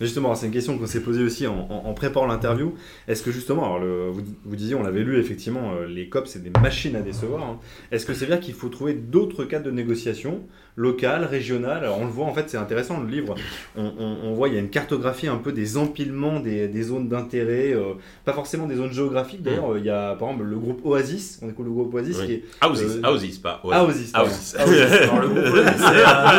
Justement, 0.00 0.34
c'est 0.34 0.46
une 0.46 0.52
question 0.52 0.78
qu'on 0.78 0.86
s'est 0.86 1.02
posée 1.02 1.22
aussi 1.22 1.46
en, 1.46 1.94
préparant 1.94 2.26
l'interview. 2.26 2.74
Est-ce 3.08 3.22
que 3.22 3.30
justement, 3.30 3.76
alors 3.76 4.12
vous, 4.12 4.56
disiez, 4.56 4.74
on 4.74 4.82
l'avait 4.82 5.02
lu 5.02 5.18
effectivement, 5.18 5.74
euh, 5.74 5.86
les 5.86 6.08
COP 6.08 6.26
c'est 6.26 6.42
des 6.42 6.50
machines 6.60 6.96
à 6.96 7.00
décevoir. 7.00 7.42
Hein. 7.42 7.60
Est-ce 7.90 8.06
que 8.06 8.14
c'est 8.14 8.26
dire 8.26 8.40
qu'il 8.40 8.54
faut 8.54 8.68
trouver 8.68 8.94
d'autres 8.94 9.44
cadres 9.44 9.66
de 9.66 9.70
négociation 9.70 10.42
locales, 10.76 11.24
régionales 11.24 11.84
Alors 11.84 11.98
on 12.00 12.04
le 12.04 12.10
voit 12.10 12.26
en 12.26 12.34
fait, 12.34 12.48
c'est 12.48 12.56
intéressant 12.56 13.00
le 13.00 13.08
livre. 13.08 13.34
On, 13.76 14.32
voit 14.34 14.48
il 14.48 14.54
y 14.54 14.56
a 14.56 14.60
une 14.60 14.70
cartographie 14.70 15.28
un 15.28 15.36
peu 15.36 15.52
des 15.52 15.76
empilements 15.76 16.40
des, 16.40 16.68
des 16.68 16.82
zones 16.82 17.08
d'intérêt, 17.08 17.72
euh, 17.72 17.94
pas 18.24 18.32
forcément 18.32 18.66
des 18.66 18.76
zones 18.76 18.92
géographiques. 18.92 19.42
D'ailleurs, 19.42 19.70
mm. 19.70 19.78
il 19.78 19.84
y 19.84 19.90
a 19.90 20.14
par 20.14 20.28
exemple 20.28 20.48
le 20.48 20.58
groupe 20.58 20.84
Oasis. 20.84 21.38
On 21.42 21.48
écoute 21.48 21.66
le 21.66 21.72
groupe 21.72 21.94
Oasis 21.94 22.18
qui 22.22 22.32
est 22.32 22.44
Oasis, 22.62 23.38
euh, 23.38 23.42
pas 23.42 23.60
Oasis. 23.64 24.12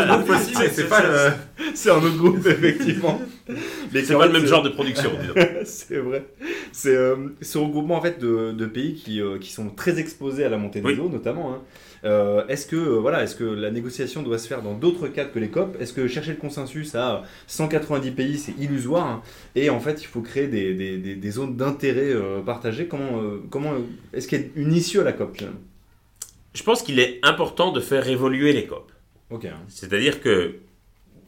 Groupe 0.08 0.30
Oasis, 0.30 0.58
c'est 0.74 0.89
pas 0.89 1.02
le. 1.02 1.32
C'est 1.74 1.91
un 1.91 1.98
autre 1.98 2.17
groupe 2.17 2.45
effectivement. 2.45 3.21
Mais 3.93 4.04
c'est 4.04 4.15
pas 4.15 4.28
le 4.28 4.34
même 4.34 4.45
genre 4.45 4.63
de 4.63 4.69
production. 4.69 5.12
c'est 5.65 5.98
vrai. 5.98 6.26
C'est 6.71 6.95
euh, 6.95 7.15
ce 7.41 7.58
regroupement 7.58 7.95
en 7.95 8.02
fait 8.02 8.19
de, 8.19 8.65
pays 8.65 8.95
qui, 8.95 9.21
euh, 9.21 9.38
qui, 9.38 9.52
sont 9.52 9.69
très 9.69 10.00
exposés 10.00 10.43
à 10.43 10.50
la 10.50 10.58
montée 10.58 10.82
des 10.82 11.00
eaux, 11.00 11.10
notamment. 11.10 11.54
Hein. 11.54 11.62
Euh, 12.05 12.45
est-ce 12.47 12.67
que 12.67 12.75
voilà, 12.75 13.23
est-ce 13.23 13.35
que 13.35 13.43
la 13.43 13.71
négociation 13.71 14.21
doit 14.21 14.37
se 14.37 14.47
faire 14.47 14.61
dans 14.61 14.73
d'autres 14.73 15.07
cadres 15.07 15.31
que 15.31 15.39
les 15.39 15.49
COP? 15.49 15.75
Est-ce 15.79 15.91
que 15.91 16.07
chercher 16.07 16.31
le 16.31 16.37
consensus 16.37 16.93
à 16.95 17.23
190 17.47 18.11
pays, 18.11 18.37
c'est 18.37 18.53
illusoire 18.59 19.07
hein? 19.07 19.21
Et 19.55 19.69
en 19.69 19.79
fait, 19.79 20.01
il 20.01 20.05
faut 20.05 20.21
créer 20.21 20.47
des, 20.47 20.73
des, 20.73 21.15
des, 21.15 21.31
zones 21.31 21.55
d'intérêt 21.55 22.13
partagées. 22.45 22.87
Comment, 22.87 23.21
comment 23.49 23.73
est-ce 24.13 24.27
qu'il 24.27 24.39
y 24.39 24.43
a 24.43 24.45
une 24.55 24.73
issue 24.73 24.99
à 24.99 25.03
la 25.03 25.13
COP 25.13 25.37
Je 26.53 26.63
pense 26.63 26.83
qu'il 26.83 26.99
est 26.99 27.19
important 27.23 27.71
de 27.71 27.79
faire 27.79 28.07
évoluer 28.07 28.53
les 28.53 28.67
COP. 28.67 28.91
Ok. 29.31 29.47
C'est-à-dire 29.67 30.21
que 30.21 30.59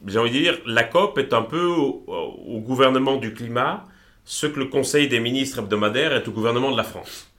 j'ai 0.06 0.20
envie 0.20 0.32
de 0.32 0.38
dire, 0.38 0.60
la 0.66 0.84
COP 0.84 1.18
est 1.18 1.34
un 1.34 1.42
peu 1.42 1.66
au, 1.66 2.60
gouvernement 2.60 3.18
du 3.18 3.34
climat 3.34 3.86
ce 4.26 4.46
que 4.46 4.60
le 4.60 4.66
Conseil 4.66 5.08
des 5.08 5.20
ministres 5.20 5.60
hebdomadaires 5.60 6.14
est 6.14 6.28
au 6.28 6.32
gouvernement 6.32 6.72
de 6.72 6.78
la 6.78 6.84
France. 6.84 7.32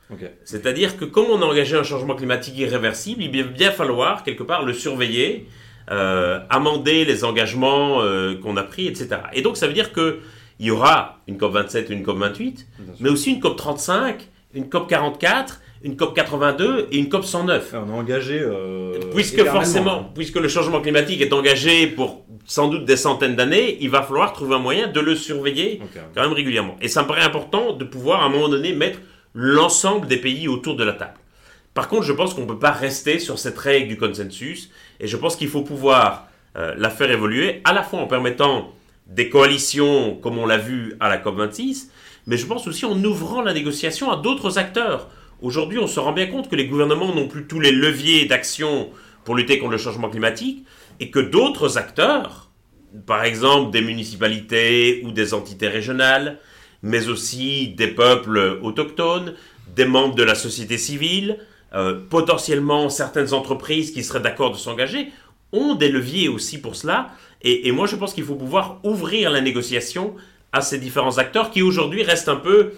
C'est-à-dire 0.44 0.96
que 0.96 1.04
comme 1.04 1.26
on 1.26 1.42
a 1.42 1.44
engagé 1.44 1.76
un 1.76 1.82
changement 1.82 2.14
climatique 2.14 2.56
irréversible, 2.58 3.22
il 3.22 3.42
va 3.42 3.48
bien 3.48 3.70
falloir 3.70 4.22
quelque 4.22 4.42
part 4.42 4.64
le 4.64 4.72
surveiller, 4.72 5.46
euh, 5.90 6.40
amender 6.50 7.04
les 7.04 7.24
engagements 7.24 8.02
euh, 8.02 8.34
qu'on 8.36 8.56
a 8.56 8.62
pris, 8.62 8.86
etc. 8.86 9.08
Et 9.32 9.42
donc 9.42 9.56
ça 9.56 9.66
veut 9.66 9.72
dire 9.72 9.92
qu'il 9.92 10.16
y 10.60 10.70
aura 10.70 11.20
une 11.28 11.38
COP 11.38 11.52
27 11.52 11.90
et 11.90 11.94
une 11.94 12.02
COP 12.02 12.18
28, 12.18 12.66
mais 13.00 13.10
aussi 13.10 13.32
une 13.32 13.40
COP 13.40 13.56
35, 13.56 14.28
une 14.54 14.68
COP 14.68 14.88
44 14.88 15.60
une 15.82 15.96
COP 15.96 16.14
82 16.14 16.88
et 16.90 16.98
une 16.98 17.08
COP 17.08 17.24
109. 17.24 17.74
On 17.74 17.90
a 17.90 17.92
engagé. 17.92 18.40
Euh, 18.40 18.98
puisque 19.14 19.44
forcément, 19.44 20.10
puisque 20.14 20.36
le 20.36 20.48
changement 20.48 20.80
climatique 20.80 21.20
est 21.20 21.32
engagé 21.32 21.86
pour 21.86 22.24
sans 22.44 22.68
doute 22.68 22.84
des 22.84 22.96
centaines 22.96 23.36
d'années, 23.36 23.76
il 23.80 23.90
va 23.90 24.02
falloir 24.02 24.32
trouver 24.32 24.56
un 24.56 24.58
moyen 24.58 24.88
de 24.88 25.00
le 25.00 25.14
surveiller 25.14 25.80
quand 26.14 26.22
même 26.22 26.32
régulièrement. 26.32 26.76
Et 26.80 26.88
ça 26.88 27.02
me 27.02 27.08
paraît 27.08 27.22
important 27.22 27.74
de 27.74 27.84
pouvoir 27.84 28.22
à 28.22 28.26
un 28.26 28.28
moment 28.28 28.48
donné 28.48 28.72
mettre 28.72 28.98
l'ensemble 29.40 30.08
des 30.08 30.16
pays 30.16 30.48
autour 30.48 30.74
de 30.74 30.82
la 30.82 30.94
table. 30.94 31.14
Par 31.72 31.86
contre, 31.86 32.02
je 32.02 32.12
pense 32.12 32.34
qu'on 32.34 32.40
ne 32.40 32.46
peut 32.46 32.58
pas 32.58 32.72
rester 32.72 33.20
sur 33.20 33.38
cette 33.38 33.56
règle 33.56 33.86
du 33.86 33.96
consensus 33.96 34.68
et 34.98 35.06
je 35.06 35.16
pense 35.16 35.36
qu'il 35.36 35.46
faut 35.46 35.62
pouvoir 35.62 36.26
euh, 36.56 36.74
la 36.76 36.90
faire 36.90 37.08
évoluer 37.08 37.60
à 37.62 37.72
la 37.72 37.84
fois 37.84 38.00
en 38.00 38.08
permettant 38.08 38.72
des 39.06 39.28
coalitions 39.28 40.16
comme 40.16 40.38
on 40.38 40.46
l'a 40.46 40.58
vu 40.58 40.96
à 40.98 41.08
la 41.08 41.18
COP26, 41.18 41.86
mais 42.26 42.36
je 42.36 42.46
pense 42.46 42.66
aussi 42.66 42.84
en 42.84 43.00
ouvrant 43.04 43.40
la 43.40 43.54
négociation 43.54 44.10
à 44.10 44.16
d'autres 44.16 44.58
acteurs. 44.58 45.08
Aujourd'hui, 45.40 45.78
on 45.78 45.86
se 45.86 46.00
rend 46.00 46.10
bien 46.10 46.26
compte 46.26 46.50
que 46.50 46.56
les 46.56 46.66
gouvernements 46.66 47.14
n'ont 47.14 47.28
plus 47.28 47.46
tous 47.46 47.60
les 47.60 47.70
leviers 47.70 48.24
d'action 48.24 48.90
pour 49.22 49.36
lutter 49.36 49.60
contre 49.60 49.70
le 49.70 49.78
changement 49.78 50.10
climatique 50.10 50.66
et 50.98 51.12
que 51.12 51.20
d'autres 51.20 51.78
acteurs, 51.78 52.50
par 53.06 53.22
exemple 53.22 53.70
des 53.70 53.82
municipalités 53.82 55.00
ou 55.04 55.12
des 55.12 55.32
entités 55.32 55.68
régionales, 55.68 56.40
mais 56.82 57.08
aussi 57.08 57.68
des 57.68 57.88
peuples 57.88 58.58
autochtones, 58.62 59.34
des 59.74 59.84
membres 59.84 60.14
de 60.14 60.22
la 60.22 60.34
société 60.34 60.78
civile, 60.78 61.38
euh, 61.74 61.98
potentiellement 62.08 62.88
certaines 62.88 63.34
entreprises 63.34 63.90
qui 63.90 64.02
seraient 64.02 64.20
d'accord 64.20 64.52
de 64.52 64.56
s'engager, 64.56 65.08
ont 65.52 65.74
des 65.74 65.88
leviers 65.88 66.28
aussi 66.28 66.60
pour 66.60 66.76
cela. 66.76 67.10
Et, 67.42 67.70
moi, 67.70 67.86
je 67.86 67.94
pense 67.94 68.14
qu'il 68.14 68.24
faut 68.24 68.34
pouvoir 68.34 68.80
ouvrir 68.82 69.30
la 69.30 69.40
négociation 69.40 70.14
à 70.52 70.60
ces 70.60 70.78
différents 70.78 71.18
acteurs 71.18 71.50
qui 71.50 71.62
aujourd'hui 71.62 72.02
restent 72.02 72.28
un 72.28 72.36
peu 72.36 72.72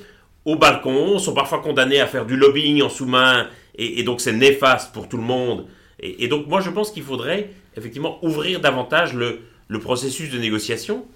au 0.44 0.56
balcon, 0.56 1.18
sont 1.18 1.32
parfois 1.32 1.60
condamnés 1.60 2.00
à 2.00 2.06
faire 2.06 2.26
du 2.26 2.36
lobbying 2.36 2.82
en 2.82 2.88
sous-main, 2.88 3.46
et, 3.76 4.02
donc 4.02 4.20
c'est 4.20 4.32
néfaste 4.32 4.92
pour 4.92 5.08
tout 5.08 5.16
le 5.16 5.22
monde. 5.22 5.66
Et, 6.00 6.28
donc 6.28 6.46
moi 6.46 6.60
je 6.60 6.70
pense 6.70 6.90
qu'il 6.90 7.02
faudrait 7.02 7.50
effectivement 7.76 8.18
ouvrir 8.24 8.60
davantage 8.60 9.14
le, 9.14 9.40
processus 9.80 10.30
de 10.30 10.38
négociation 10.38 11.06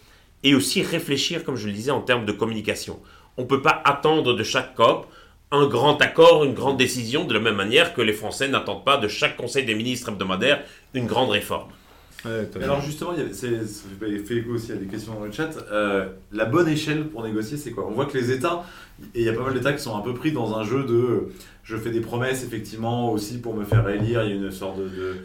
et 0.45 0.55
aussi 0.55 0.83
réfléchir, 0.83 1.43
comme 1.45 1.57
je 1.57 1.67
le 1.67 1.73
disais, 1.73 1.91
en 1.91 2.01
termes 2.01 2.27
de 2.27 2.33
communication. 2.33 3.01
On 3.37 3.43
ne 3.43 3.47
peut 3.47 3.63
pas 3.63 3.83
attendre 3.85 4.35
de 4.35 4.45
chaque 4.45 4.75
COP 4.75 5.07
un 5.51 5.67
grand 5.67 6.01
accord, 6.01 6.45
une 6.45 6.55
grande 6.55 6.77
décision, 6.77 7.25
de 7.25 7.35
la 7.35 7.41
même 7.41 7.55
manière 7.55 7.95
que 7.95 8.03
les 8.03 8.13
Français 8.13 8.49
n'attendent 8.49 8.85
pas 8.85 8.97
de 8.97 9.09
chaque 9.09 9.37
Conseil 9.37 9.65
des 9.65 9.75
ministres 9.75 10.09
hebdomadaire 10.09 10.63
une 10.95 11.07
grande 11.07 11.31
réforme. 11.31 11.71
Alors 12.63 12.81
justement, 12.81 13.13
il 13.17 13.23
y 13.23 13.27
a, 13.27 13.33
ça 13.33 13.47
fait 14.27 14.37
écho 14.37 14.51
aussi 14.51 14.73
à 14.73 14.77
des 14.77 14.87
questions 14.87 15.15
dans 15.15 15.25
le 15.25 15.33
chat. 15.33 15.51
Euh, 15.71 16.09
la 16.33 16.45
bonne 16.45 16.69
échelle 16.69 17.09
pour 17.09 17.23
négocier, 17.23 17.57
c'est 17.57 17.71
quoi? 17.71 17.87
On 17.87 17.93
voit 17.93 18.07
que 18.07 18.17
les 18.17 18.31
États, 18.31 18.65
et 19.15 19.21
il 19.21 19.25
y 19.25 19.29
a 19.29 19.33
pas 19.33 19.45
mal 19.45 19.55
d'États 19.55 19.73
qui 19.73 19.83
sont 19.83 19.97
un 19.97 20.01
peu 20.01 20.15
pris 20.15 20.33
dans 20.33 20.57
un 20.57 20.65
jeu 20.65 20.85
de 20.85 21.29
je 21.63 21.77
fais 21.77 21.91
des 21.91 22.01
promesses 22.01 22.45
effectivement 22.45 23.11
aussi 23.11 23.39
pour 23.39 23.55
me 23.55 23.65
faire 23.65 23.89
élire. 23.89 24.23
Il 24.25 24.31
y 24.31 24.33
a 24.33 24.37
une 24.37 24.51
sorte 24.51 24.79
de, 24.79 25.17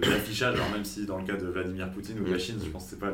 d'affichage, 0.00 0.56
même 0.72 0.84
si 0.84 1.04
dans 1.06 1.18
le 1.18 1.24
cas 1.24 1.36
de 1.36 1.46
Vladimir 1.46 1.90
Poutine 1.90 2.18
ou 2.20 2.24
de 2.24 2.32
la 2.32 2.38
Chine, 2.38 2.56
je 2.64 2.70
pense 2.70 2.84
que 2.84 2.90
c'est 2.90 3.00
pas 3.00 3.12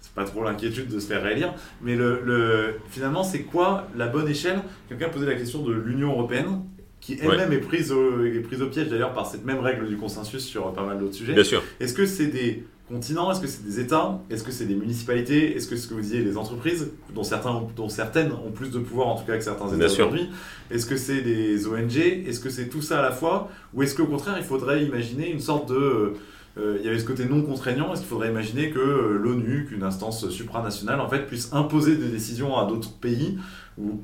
c'est 0.00 0.12
pas 0.14 0.24
trop 0.24 0.42
l'inquiétude 0.42 0.88
de 0.88 0.98
se 0.98 1.08
faire 1.08 1.22
réélire. 1.22 1.52
Mais 1.82 1.94
le, 1.94 2.22
le 2.24 2.76
finalement, 2.88 3.22
c'est 3.22 3.42
quoi 3.42 3.86
la 3.96 4.06
bonne 4.06 4.28
échelle? 4.28 4.62
Quelqu'un 4.88 5.10
posait 5.10 5.26
la 5.26 5.34
question 5.34 5.62
de 5.62 5.72
l'Union 5.72 6.12
européenne 6.12 6.62
qui 7.00 7.18
elle-même 7.20 7.52
est, 7.52 7.58
prise 7.58 7.92
au, 7.92 8.24
est 8.24 8.40
prise 8.40 8.60
au 8.62 8.66
piège 8.66 8.88
d'ailleurs 8.88 9.12
par 9.12 9.26
cette 9.26 9.44
même 9.44 9.60
règle 9.60 9.88
du 9.88 9.96
consensus 9.96 10.44
sur 10.44 10.72
pas 10.72 10.84
mal 10.84 10.98
d'autres 10.98 11.14
sujets. 11.14 11.32
Bien 11.32 11.44
sûr. 11.44 11.62
Est-ce 11.80 11.94
que 11.94 12.04
c'est 12.04 12.26
des 12.26 12.64
continents? 12.88 13.32
Est-ce 13.32 13.40
que 13.40 13.46
c'est 13.46 13.64
des 13.64 13.80
États? 13.80 14.20
Est-ce 14.30 14.44
que 14.44 14.52
c'est 14.52 14.66
des 14.66 14.74
municipalités? 14.74 15.56
Est-ce 15.56 15.66
que 15.68 15.76
ce 15.76 15.88
que 15.88 15.94
vous 15.94 16.00
disiez, 16.02 16.22
des 16.22 16.36
entreprises, 16.36 16.90
dont, 17.14 17.22
certains 17.22 17.62
dont 17.74 17.88
certaines 17.88 18.32
ont 18.32 18.50
plus 18.50 18.70
de 18.70 18.78
pouvoir 18.78 19.08
en 19.08 19.16
tout 19.16 19.24
cas 19.24 19.36
que 19.36 19.44
certains 19.44 19.74
États 19.74 19.86
aujourd'hui? 19.86 20.28
Est-ce 20.70 20.86
que 20.86 20.96
c'est 20.96 21.22
des 21.22 21.66
ONG 21.66 21.96
Est-ce 21.96 22.40
que 22.40 22.50
c'est 22.50 22.68
tout 22.68 22.82
ça 22.82 22.98
à 22.98 23.02
la 23.02 23.12
fois? 23.12 23.48
Ou 23.74 23.82
est-ce 23.82 23.94
qu'au 23.94 24.06
contraire, 24.06 24.34
il 24.36 24.44
faudrait 24.44 24.84
imaginer 24.84 25.30
une 25.30 25.40
sorte 25.40 25.70
de... 25.70 26.14
Euh, 26.58 26.78
il 26.80 26.86
y 26.86 26.88
avait 26.88 26.98
ce 26.98 27.04
côté 27.04 27.26
non 27.26 27.42
contraignant, 27.42 27.92
est-ce 27.92 28.00
qu'il 28.00 28.10
faudrait 28.10 28.28
imaginer 28.28 28.70
que 28.70 28.78
euh, 28.78 29.18
l'ONU, 29.18 29.66
qu'une 29.68 29.84
instance 29.84 30.28
supranationale, 30.30 31.00
en 31.00 31.08
fait, 31.08 31.26
puisse 31.26 31.52
imposer 31.52 31.96
des 31.96 32.08
décisions 32.08 32.58
à 32.58 32.66
d'autres 32.66 32.92
pays 32.98 33.38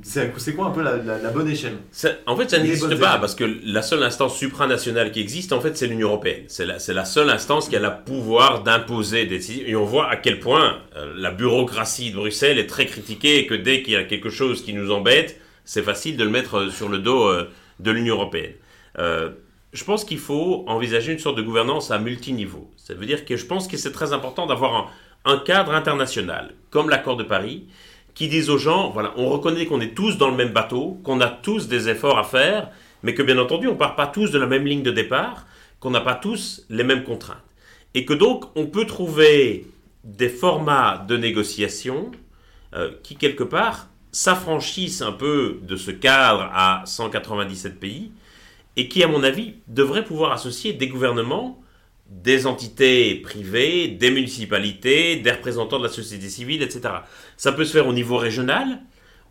c'est 0.03 0.55
quoi 0.55 0.67
un 0.67 0.71
peu 0.71 0.83
la, 0.83 1.31
bonne 1.31 1.49
échelle? 1.49 1.77
En 2.27 2.37
fait, 2.37 2.51
ça 2.51 2.59
n'existe 2.59 2.99
pas, 2.99 3.19
parce 3.19 3.35
que 3.35 3.45
la 3.65 3.83
seule 3.83 4.03
instance 4.03 4.37
supranationale 4.37 5.11
qui 5.13 5.21
existe, 5.21 5.53
en 5.53 5.61
fait, 5.61 5.77
c'est 5.77 5.87
l'Union 5.87 6.09
Européenne. 6.09 6.45
C'est 6.49 6.65
la, 6.65 6.77
la, 6.89 7.05
seule 7.05 7.31
instance 7.31 7.69
qui 7.69 7.77
a 7.77 7.81
le 7.81 7.91
pouvoir 8.05 8.63
d'imposer 8.63 9.25
des 9.25 9.37
décisions. 9.37 9.65
Et 9.67 9.77
on 9.77 9.85
voit 9.85 10.09
à 10.09 10.17
quel 10.17 10.41
point 10.41 10.79
euh, 10.97 11.13
la 11.17 11.31
bureaucratie 11.31 12.11
de 12.11 12.17
Bruxelles 12.17 12.59
est 12.59 12.67
très 12.67 12.87
critiquée 12.87 13.39
et 13.39 13.47
que 13.47 13.55
dès 13.55 13.83
qu'il 13.83 13.95
y 13.95 13.97
a 13.97 14.05
quelque 14.05 14.31
chose 14.31 14.63
qui 14.63 14.73
nous 14.73 14.91
embête, 14.91 15.41
c'est 15.65 15.83
facile 15.83 16.17
de 16.17 16.25
le 16.25 16.31
mettre 16.31 16.71
sur 16.71 16.89
le 16.89 16.99
dos 16.99 17.29
euh, 17.29 17.49
de 17.81 17.91
l'Union 17.91 18.15
Européenne. 18.15 18.53
Je 19.73 19.85
pense 19.85 20.05
qu'il 20.05 20.19
faut 20.19 20.65
envisager 20.67 21.13
une 21.13 21.19
sorte 21.19 21.37
de 21.37 21.43
gouvernance 21.43 21.91
à 21.91 21.99
multiniveau. 21.99 22.71
Ça 22.77 22.95
veut 22.95 23.07
dire 23.07 23.25
que 23.25 23.37
je 23.37 23.47
pense 23.47 23.69
que 23.69 23.77
c'est 23.77 23.93
très 23.93 24.13
important 24.13 24.47
d'avoir 24.47 24.93
un 25.25 25.39
cadre 25.39 25.73
international, 25.75 26.55
comme 26.71 26.89
l'accord 26.89 27.17
de 27.17 27.25
Paris, 27.25 27.67
qui 28.15 28.29
disent 28.29 28.49
aux 28.49 28.59
gens, 28.59 28.91
voilà, 28.91 29.13
on 29.17 29.29
reconnaît 29.29 29.67
qu'on 29.67 29.81
est 29.81 29.95
tous 29.95 30.17
dans 30.17 30.31
le 30.31 30.37
même 30.37 30.53
bateau, 30.53 30.99
qu'on 31.05 31.21
a 31.21 31.29
tous 31.29 31.69
des 31.69 31.89
efforts 31.89 32.19
à 32.19 32.25
faire, 32.25 32.71
mais 33.03 33.13
que 33.13 33.23
bien 33.23 33.39
entendu, 33.39 33.69
on 33.69 33.73
ne 33.73 33.79
part 33.79 33.97
pas 33.97 34.07
tous 34.07 34.31
de 34.31 34.39
la 34.39 34.47
même 34.47 34.67
ligne 34.67 34.83
de 34.83 34.91
départ, 34.91 35.47
qu'on 35.81 35.91
n'a 35.91 36.01
pas 36.01 36.15
tous 36.15 36.65
les 36.71 36.85
mêmes 36.85 37.05
contraintes. 37.05 37.37
Et 37.95 38.05
que 38.05 38.15
donc, 38.15 38.45
on 38.57 38.67
peut 38.67 38.87
trouver 38.87 39.67
des 40.05 40.29
formats 40.29 41.05
de 41.07 41.17
négociation 41.17 42.11
euh, 42.75 42.93
qui, 43.03 43.17
quelque 43.17 43.45
part, 43.45 43.89
s'affranchissent 44.13 45.03
un 45.03 45.13
peu 45.13 45.59
de 45.63 45.77
ce 45.77 45.91
cadre 45.91 46.49
à 46.55 46.83
197 46.87 47.79
pays, 47.79 48.13
et 48.77 48.89
qui, 48.89 49.03
à 49.03 49.09
mon 49.09 49.23
avis, 49.23 49.55
devraient 49.69 50.05
pouvoir 50.05 50.33
associer 50.33 50.73
des 50.73 50.89
gouvernements 50.89 51.63
des 52.09 52.47
entités 52.47 53.17
privées, 53.17 53.89
des 53.89 54.11
municipalités, 54.11 55.17
des 55.17 55.31
représentants 55.33 55.79
de 55.79 55.85
la 55.85 55.93
société 55.93 56.29
civile, 56.29 56.63
etc. 56.63 56.83
Ça 57.37 57.53
peut 57.53 57.65
se 57.65 57.73
faire 57.73 57.89
au 57.89 57.93
niveau 57.93 58.17
régional. 58.17 58.81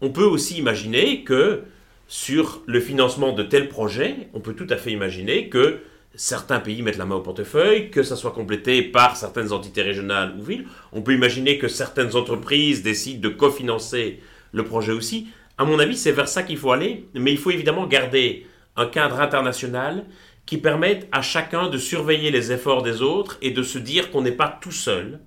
On 0.01 0.09
peut 0.09 0.25
aussi 0.25 0.57
imaginer 0.57 1.23
que 1.23 1.63
sur 2.07 2.61
le 2.65 2.79
financement 2.79 3.31
de 3.31 3.43
tels 3.43 3.69
projets, 3.69 4.27
on 4.33 4.39
peut 4.39 4.53
tout 4.53 4.67
à 4.69 4.77
fait 4.77 4.91
imaginer 4.91 5.49
que 5.49 5.79
certains 6.15 6.59
pays 6.59 6.81
mettent 6.81 6.97
la 6.97 7.05
main 7.05 7.15
au 7.15 7.21
portefeuille, 7.21 7.89
que 7.89 8.03
ça 8.03 8.15
soit 8.15 8.31
complété 8.31 8.81
par 8.81 9.17
certaines 9.17 9.51
entités 9.51 9.81
régionales 9.81 10.35
ou 10.37 10.43
villes. 10.43 10.65
On 10.91 11.01
peut 11.01 11.13
imaginer 11.13 11.57
que 11.57 11.67
certaines 11.67 12.15
entreprises 12.15 12.83
décident 12.83 13.21
de 13.21 13.33
cofinancer 13.33 14.19
le 14.51 14.63
projet 14.63 14.91
aussi. 14.91 15.27
À 15.57 15.65
mon 15.65 15.79
avis, 15.79 15.97
c'est 15.97 16.11
vers 16.11 16.27
ça 16.27 16.43
qu'il 16.43 16.57
faut 16.57 16.71
aller, 16.71 17.05
mais 17.13 17.31
il 17.31 17.37
faut 17.37 17.51
évidemment 17.51 17.87
garder 17.87 18.45
un 18.75 18.85
cadre 18.85 19.19
international 19.19 20.05
qui 20.45 20.57
permette 20.57 21.07
à 21.11 21.21
chacun 21.21 21.69
de 21.69 21.77
surveiller 21.77 22.31
les 22.31 22.51
efforts 22.51 22.83
des 22.83 23.01
autres 23.01 23.37
et 23.41 23.51
de 23.51 23.63
se 23.63 23.79
dire 23.79 24.11
qu'on 24.11 24.21
n'est 24.21 24.31
pas 24.31 24.59
tout 24.61 24.71
seul 24.71 25.19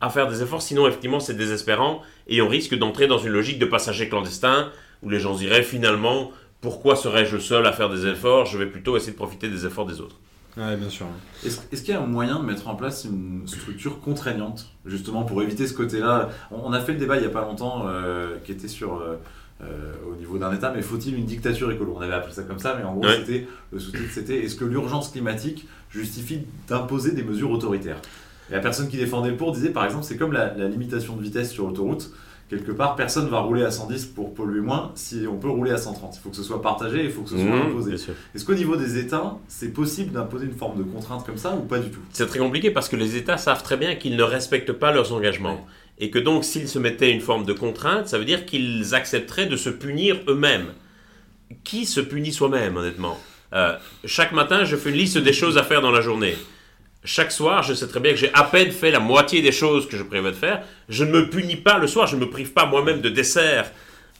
à 0.00 0.10
faire 0.10 0.28
des 0.28 0.42
efforts, 0.42 0.62
sinon 0.62 0.86
effectivement 0.88 1.20
c'est 1.20 1.36
désespérant 1.36 2.02
et 2.26 2.42
on 2.42 2.48
risque 2.48 2.76
d'entrer 2.76 3.06
dans 3.06 3.18
une 3.18 3.32
logique 3.32 3.58
de 3.58 3.66
passager 3.66 4.08
clandestin 4.08 4.70
où 5.02 5.10
les 5.10 5.20
gens 5.20 5.34
diraient 5.34 5.62
finalement 5.62 6.32
pourquoi 6.60 6.96
serais-je 6.96 7.38
seul 7.38 7.66
à 7.66 7.72
faire 7.72 7.88
des 7.88 8.06
efforts, 8.06 8.46
je 8.46 8.56
vais 8.56 8.66
plutôt 8.66 8.96
essayer 8.96 9.12
de 9.12 9.16
profiter 9.16 9.48
des 9.48 9.66
efforts 9.66 9.86
des 9.86 10.00
autres. 10.00 10.16
Ouais, 10.56 10.76
bien 10.76 10.90
sûr. 10.90 11.06
Est-ce 11.44 11.60
est-ce 11.72 11.82
qu'il 11.82 11.94
y 11.94 11.96
a 11.96 12.02
un 12.02 12.06
moyen 12.06 12.38
de 12.38 12.44
mettre 12.44 12.68
en 12.68 12.74
place 12.74 13.04
une 13.04 13.42
structure 13.46 14.00
contraignante, 14.00 14.70
justement 14.84 15.22
pour 15.24 15.42
éviter 15.42 15.66
ce 15.66 15.72
côté-là? 15.72 16.28
On, 16.50 16.60
on 16.64 16.72
a 16.72 16.80
fait 16.80 16.92
le 16.92 16.98
débat 16.98 17.16
il 17.16 17.20
n'y 17.20 17.26
a 17.26 17.30
pas 17.30 17.40
longtemps 17.40 17.86
euh, 17.86 18.36
qui 18.44 18.52
était 18.52 18.68
sur 18.68 18.96
euh, 18.96 19.16
au 20.10 20.14
niveau 20.16 20.38
d'un 20.38 20.52
État, 20.52 20.72
mais 20.74 20.82
faut-il 20.82 21.14
une 21.16 21.24
dictature 21.24 21.70
écolo? 21.70 21.94
On 21.96 22.00
avait 22.00 22.14
appelé 22.14 22.32
ça 22.34 22.42
comme 22.42 22.58
ça, 22.58 22.74
mais 22.78 22.84
en 22.84 22.94
gros, 22.94 23.04
Ouais. 23.06 23.16
c'était 23.18 23.46
le 23.72 23.78
sous-titre 23.78 24.10
c'était 24.12 24.38
est-ce 24.44 24.56
que 24.56 24.64
l'urgence 24.64 25.10
climatique 25.10 25.66
justifie 25.90 26.40
d'imposer 26.68 27.12
des 27.12 27.22
mesures 27.22 27.50
autoritaires? 27.50 28.00
Et 28.50 28.54
la 28.54 28.60
personne 28.60 28.88
qui 28.88 28.96
défendait 28.96 29.30
le 29.30 29.36
pour 29.36 29.52
disait 29.52 29.70
par 29.70 29.84
exemple 29.84 30.04
c'est 30.04 30.16
comme 30.16 30.32
la, 30.32 30.52
la 30.54 30.68
limitation 30.68 31.16
de 31.16 31.22
vitesse 31.22 31.50
sur 31.50 31.66
l'autoroute. 31.66 32.10
Quelque 32.50 32.72
part, 32.72 32.96
personne 32.96 33.28
va 33.30 33.38
rouler 33.40 33.64
à 33.64 33.70
110 33.70 34.04
pour 34.06 34.34
polluer 34.34 34.60
moins 34.60 34.92
si 34.94 35.24
on 35.26 35.36
peut 35.38 35.48
rouler 35.48 35.70
à 35.70 35.78
130. 35.78 36.16
Il 36.16 36.20
faut 36.20 36.28
que 36.28 36.36
ce 36.36 36.42
soit 36.42 36.60
partagé, 36.60 37.02
il 37.02 37.10
faut 37.10 37.22
que 37.22 37.30
ce 37.30 37.36
soit 37.38 37.46
Mmh, 37.46 37.70
imposé. 37.70 37.94
Est-ce 38.34 38.44
qu'au 38.44 38.52
niveau 38.52 38.76
des 38.76 38.98
États, 38.98 39.38
c'est 39.48 39.68
possible 39.72 40.12
d'imposer 40.12 40.44
une 40.44 40.52
forme 40.52 40.76
de 40.76 40.82
contrainte 40.82 41.24
comme 41.24 41.38
ça 41.38 41.54
ou 41.56 41.60
pas 41.62 41.78
du 41.78 41.88
tout? 41.88 42.00
C'est 42.12 42.26
très 42.26 42.40
compliqué 42.40 42.70
parce 42.70 42.90
que 42.90 42.96
les 42.96 43.16
États 43.16 43.38
savent 43.38 43.62
très 43.62 43.78
bien 43.78 43.94
qu'ils 43.94 44.16
ne 44.16 44.22
respectent 44.22 44.72
pas 44.72 44.92
leurs 44.92 45.14
engagements. 45.14 45.66
Et 45.98 46.10
que 46.10 46.18
donc, 46.18 46.44
s'ils 46.44 46.68
se 46.68 46.78
mettaient 46.78 47.10
une 47.10 47.20
forme 47.20 47.44
de 47.44 47.52
contrainte, 47.52 48.08
ça 48.08 48.18
veut 48.18 48.24
dire 48.24 48.44
qu'ils 48.46 48.94
accepteraient 48.94 49.46
de 49.46 49.56
se 49.56 49.70
punir 49.70 50.16
eux-mêmes. 50.26 50.72
Qui 51.64 51.86
se 51.86 52.00
punit 52.00 52.32
soi-même, 52.32 52.76
honnêtement 52.76 53.20
Euh, 53.52 53.76
Chaque 54.06 54.32
matin, 54.32 54.64
je 54.64 54.76
fais 54.76 54.90
une 54.90 54.96
liste 54.96 55.18
des 55.18 55.32
choses 55.34 55.58
à 55.58 55.62
faire 55.62 55.82
dans 55.82 55.90
la 55.90 56.00
journée. 56.00 56.36
Chaque 57.04 57.32
soir, 57.32 57.62
je 57.62 57.74
sais 57.74 57.86
très 57.88 58.00
bien 58.00 58.12
que 58.12 58.16
j'ai 58.16 58.32
à 58.32 58.44
peine 58.44 58.70
fait 58.70 58.90
la 58.90 59.00
moitié 59.00 59.42
des 59.42 59.52
choses 59.52 59.88
que 59.88 59.96
je 59.96 60.02
prévois 60.04 60.30
de 60.30 60.36
faire. 60.36 60.62
Je 60.88 61.04
ne 61.04 61.10
me 61.10 61.28
punis 61.28 61.56
pas 61.56 61.78
le 61.78 61.86
soir, 61.86 62.06
je 62.06 62.16
ne 62.16 62.20
me 62.20 62.30
prive 62.30 62.52
pas 62.52 62.64
moi-même 62.64 63.00
de 63.00 63.08
dessert 63.10 63.70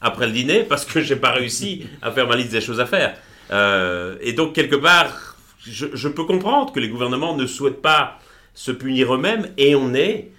après 0.01 0.27
le 0.27 0.33
dîner 0.33 0.63
parce 0.63 0.83
que 0.85 1.01
j'ai 1.01 1.15
pas 1.15 1.31
réussi 1.31 1.87
à 2.01 2.11
faire 2.11 2.27
ma 2.27 2.35
liste 2.35 2.51
des 2.51 2.61
choses 2.61 2.79
à 2.81 2.85
faire. 2.85 3.15
Euh, 3.51 4.15
et 4.21 4.33
donc, 4.33 4.53
quelque 4.53 4.75
part, 4.75 5.37
je, 5.65 5.87
je 5.93 6.07
peux 6.09 6.25
comprendre 6.25 6.71
que 6.73 6.79
les 6.79 6.89
gouvernements 6.89 7.35
ne 7.37 7.47
souhaitent 7.47 7.81
pas 7.81 8.19
se 8.53 8.71
punir 8.71 9.15
eux-mêmes 9.15 9.47
et 9.57 9.75
on 9.75 9.93
est 9.93 10.32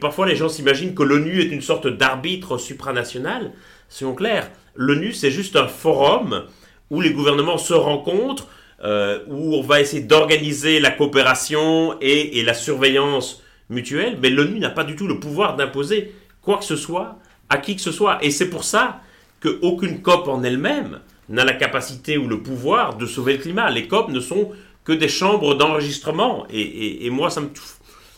Parfois, 0.00 0.26
les 0.26 0.36
gens 0.36 0.48
s'imaginent 0.48 0.94
que 0.94 1.02
l'ONU 1.02 1.40
est 1.40 1.50
une 1.50 1.60
sorte 1.60 1.86
d'arbitre 1.86 2.58
supranational. 2.58 3.52
Soyons 3.88 4.14
clairs, 4.14 4.50
l'ONU, 4.74 5.12
c'est 5.12 5.30
juste 5.30 5.56
un 5.56 5.68
forum 5.68 6.44
où 6.90 7.00
les 7.00 7.10
gouvernements 7.10 7.58
se 7.58 7.74
rencontrent, 7.74 8.48
euh, 8.84 9.20
où 9.28 9.54
on 9.54 9.62
va 9.62 9.80
essayer 9.80 10.02
d'organiser 10.02 10.80
la 10.80 10.90
coopération 10.90 11.96
et, 12.00 12.42
la 12.42 12.54
surveillance 12.54 13.42
mutuelle, 13.68 14.18
mais 14.20 14.30
l'ONU 14.30 14.58
n'a 14.58 14.70
pas 14.70 14.84
du 14.84 14.96
tout 14.96 15.06
le 15.06 15.18
pouvoir 15.18 15.56
d'imposer 15.56 16.12
quoi 16.42 16.58
que 16.58 16.64
ce 16.64 16.76
soit 16.76 17.18
à 17.48 17.58
qui 17.58 17.76
que 17.76 17.82
ce 17.82 17.92
soit. 17.92 18.18
Et 18.22 18.30
c'est 18.30 18.50
pour 18.50 18.64
ça 18.64 19.00
qu'aucune 19.40 20.02
COP 20.02 20.28
en 20.28 20.42
elle-même 20.42 21.00
n'a 21.28 21.44
la 21.44 21.52
capacité 21.52 22.18
ou 22.18 22.28
le 22.28 22.42
pouvoir 22.42 22.96
de 22.96 23.06
sauver 23.06 23.34
le 23.34 23.42
climat. 23.42 23.70
Les 23.70 23.88
COP 23.88 24.10
ne 24.10 24.20
sont 24.20 24.52
que 24.84 24.92
des 24.92 25.08
chambres 25.08 25.54
d'enregistrement. 25.56 26.46
Et, 26.50 27.10
moi, 27.10 27.28
ça 27.28 27.40
me, 27.40 27.48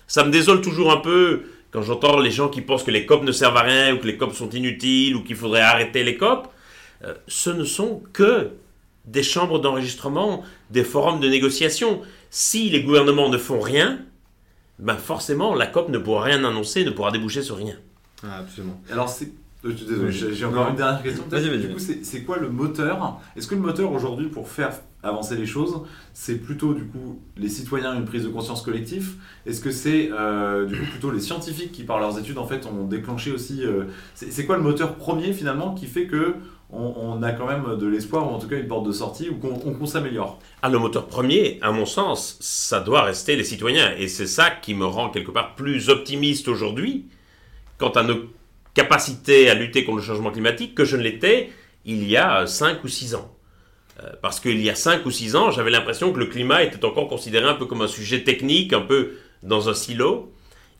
ça 0.08 0.24
me 0.24 0.30
désole 0.30 0.60
toujours 0.60 0.90
un 0.90 0.96
peu 0.96 1.42
quand 1.70 1.82
j'entends 1.82 2.18
les 2.18 2.30
gens 2.32 2.48
qui 2.48 2.60
pensent 2.62 2.82
que 2.82 2.90
les 2.90 3.06
COP 3.06 3.22
ne 3.22 3.30
servent 3.32 3.56
à 3.56 3.62
rien 3.62 3.94
ou 3.94 3.98
que 3.98 4.06
les 4.06 4.16
COP 4.16 4.34
sont 4.34 4.50
inutiles 4.50 5.14
ou 5.14 5.22
qu'il 5.22 5.36
faudrait 5.36 5.60
arrêter 5.60 6.02
les 6.02 6.16
COP. 6.16 6.48
Euh, 7.04 7.14
ce 7.28 7.50
ne 7.50 7.62
sont 7.64 8.02
que 8.12 8.50
des 9.04 9.22
chambres 9.22 9.60
d'enregistrement, 9.60 10.42
des 10.70 10.82
forums 10.82 11.20
de 11.20 11.28
négociation. 11.28 12.00
Si 12.30 12.68
les 12.70 12.82
gouvernements 12.82 13.28
ne 13.28 13.38
font 13.38 13.60
rien, 13.60 14.00
ben 14.78 14.96
forcément 14.96 15.54
la 15.54 15.66
COP 15.66 15.88
ne 15.90 15.98
pourra 15.98 16.24
rien 16.24 16.42
annoncer, 16.44 16.84
ne 16.84 16.90
pourra 16.90 17.10
déboucher 17.10 17.42
sur 17.42 17.56
rien. 17.56 17.76
Ah, 18.24 18.38
absolument. 18.40 18.80
Alors, 18.90 19.08
c'est. 19.08 19.26
euh, 19.64 19.70
je 19.70 19.76
suis 19.76 19.86
désolé, 19.86 20.08
Oui. 20.10 20.34
j'ai 20.34 20.44
encore 20.44 20.64
Non. 20.64 20.70
une 20.70 20.76
dernière 20.76 21.02
question. 21.02 21.24
Vas-y, 21.28 21.48
vas-y. 21.48 21.58
Du 21.60 21.68
coup, 21.74 21.78
c'est 21.78 22.04
c'est 22.04 22.22
quoi 22.22 22.38
le 22.38 22.48
moteur? 22.48 23.20
Est-ce 23.36 23.46
que 23.46 23.54
le 23.54 23.60
moteur 23.60 23.92
aujourd'hui 23.92 24.26
pour 24.28 24.48
faire 24.48 24.72
avancer 25.08 25.36
les 25.36 25.46
choses, 25.46 25.82
c'est 26.12 26.36
plutôt 26.36 26.74
du 26.74 26.84
coup 26.84 27.20
les 27.36 27.48
citoyens 27.48 27.94
une 27.94 28.04
prise 28.04 28.24
de 28.24 28.28
conscience 28.28 28.62
collective 28.62 29.14
Est-ce 29.46 29.60
que 29.60 29.70
c'est 29.70 30.10
euh, 30.12 30.66
du 30.66 30.76
coup 30.76 30.86
plutôt 30.90 31.10
les 31.10 31.20
scientifiques 31.20 31.72
qui 31.72 31.84
par 31.84 32.00
leurs 32.00 32.18
études 32.18 32.38
en 32.38 32.46
fait 32.46 32.66
ont 32.66 32.84
déclenché 32.84 33.30
aussi 33.32 33.64
euh, 33.64 33.84
C'est 34.14 34.46
quoi 34.46 34.56
le 34.56 34.62
moteur 34.62 34.96
premier 34.96 35.32
finalement 35.32 35.74
qui 35.74 35.86
fait 35.86 36.06
que 36.06 36.34
on, 36.70 37.22
a 37.22 37.32
quand 37.32 37.46
même 37.46 37.78
de 37.78 37.86
l'espoir 37.86 38.30
ou 38.30 38.34
en 38.34 38.38
tout 38.38 38.46
cas 38.46 38.58
une 38.58 38.68
porte 38.68 38.86
de 38.86 38.92
sortie 38.92 39.30
ou 39.30 39.36
qu'on 39.36 39.56
qu'on 39.56 39.86
s'améliore? 39.86 40.38
Ah, 40.60 40.68
le 40.68 40.78
moteur 40.78 41.06
premier, 41.06 41.58
à 41.62 41.72
mon 41.72 41.86
sens, 41.86 42.36
ça 42.40 42.80
doit 42.80 43.04
rester 43.04 43.36
les 43.36 43.44
citoyens. 43.44 43.94
Et 43.96 44.06
c'est 44.06 44.26
ça 44.26 44.50
qui 44.50 44.74
me 44.74 44.84
rend 44.84 45.08
quelque 45.08 45.30
part 45.30 45.54
plus 45.54 45.88
optimiste 45.88 46.46
aujourd'hui 46.46 47.06
quant 47.78 47.88
à 47.90 48.02
nos 48.02 48.16
capacités 48.74 49.48
à 49.48 49.54
lutter 49.54 49.84
contre 49.84 49.98
le 49.98 50.02
changement 50.04 50.30
climatique 50.30 50.74
que 50.74 50.84
je 50.84 50.96
ne 50.96 51.02
l'étais 51.02 51.50
il 51.84 52.06
y 52.06 52.16
a 52.16 52.46
5 52.46 52.84
ou 52.84 52.88
6 52.88 53.14
ans. 53.14 53.34
Euh, 54.02 54.10
Parce 54.22 54.40
qu'il 54.40 54.60
y 54.60 54.70
a 54.70 54.74
5 54.74 55.04
ou 55.06 55.10
6 55.10 55.36
ans, 55.36 55.50
j'avais 55.50 55.70
l'impression 55.70 56.12
que 56.12 56.18
le 56.18 56.26
climat 56.26 56.62
était 56.62 56.84
encore 56.84 57.08
considéré 57.08 57.46
un 57.46 57.54
peu 57.54 57.66
comme 57.66 57.82
un 57.82 57.88
sujet 57.88 58.22
technique, 58.22 58.72
un 58.72 58.80
peu 58.80 59.12
dans 59.42 59.68
un 59.68 59.74
silo, 59.74 60.32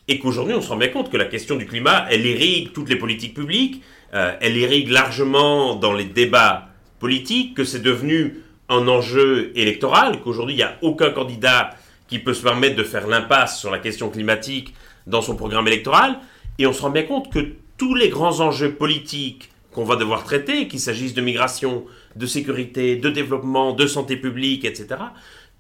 et 0.07 0.19
qu'aujourd'hui 0.19 0.55
on 0.55 0.63
se 0.63 0.69
rend 0.69 0.77
bien 0.77 0.89
compte 0.89 1.11
que 1.11 1.17
la 1.17 1.25
question 1.25 1.57
du 1.57 1.67
climat, 1.67 2.07
elle 2.11 2.25
irrigue 2.27 2.73
toutes 2.73 2.89
les 2.89 2.97
politiques 2.97 3.35
publiques, 3.35 3.83
euh, 4.15 4.35
elle 4.41 4.57
irrigue 4.57 4.91
largement 4.91 5.75
dans 5.75 5.93
les 5.93 6.05
débats 6.05 6.69
politiques, 6.99 7.55
que 7.55 7.65
c'est 7.65 7.83
devenu 7.83 8.43
un 8.69 8.87
enjeu 8.89 9.53
électoral, 9.55 10.21
qu'aujourd'hui 10.21 10.55
il 10.55 10.59
n'y 10.59 10.63
a 10.63 10.77
aucun 10.83 11.11
candidat 11.11 11.71
qui 12.07 12.19
peut 12.19 12.35
se 12.35 12.43
permettre 12.43 12.77
de 12.77 12.85
faire 12.85 13.07
l'impasse 13.07 13.59
sur 13.59 13.71
la 13.71 13.79
question 13.79 14.11
climatique 14.11 14.75
dans 15.07 15.23
son 15.23 15.37
programme 15.37 15.67
électoral, 15.67 16.19
et 16.59 16.67
on 16.67 16.73
se 16.73 16.83
rend 16.83 16.91
bien 16.91 17.05
compte 17.05 17.33
que 17.33 17.55
tous 17.77 17.95
les 17.95 18.09
grands 18.09 18.41
enjeux 18.41 18.73
politiques 18.73 19.51
qu'on 19.73 19.85
va 19.85 19.97
devoir 19.97 20.25
traiter, 20.25 20.69
qu'il 20.69 20.81
s'agisse 20.81 21.15
de 21.15 21.21
migration, 21.21 21.85
de 22.19 22.27
sécurité, 22.27 22.97
de 22.97 23.09
développement, 23.09 23.73
de 23.73 23.87
santé 23.87 24.17
publique, 24.17 24.65
etc., 24.65 25.01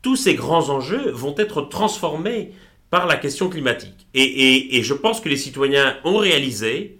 tous 0.02 0.16
ces 0.16 0.34
grands 0.34 0.70
enjeux 0.70 1.10
vont 1.10 1.34
être 1.38 1.62
transformés 1.62 2.52
par 2.90 3.06
la 3.06 3.16
question 3.16 3.48
climatique. 3.48 4.06
Et, 4.14 4.82
je 4.82 4.94
pense 4.94 5.20
que 5.20 5.28
les 5.28 5.36
citoyens 5.36 5.96
ont 6.04 6.16
réalisé 6.16 6.98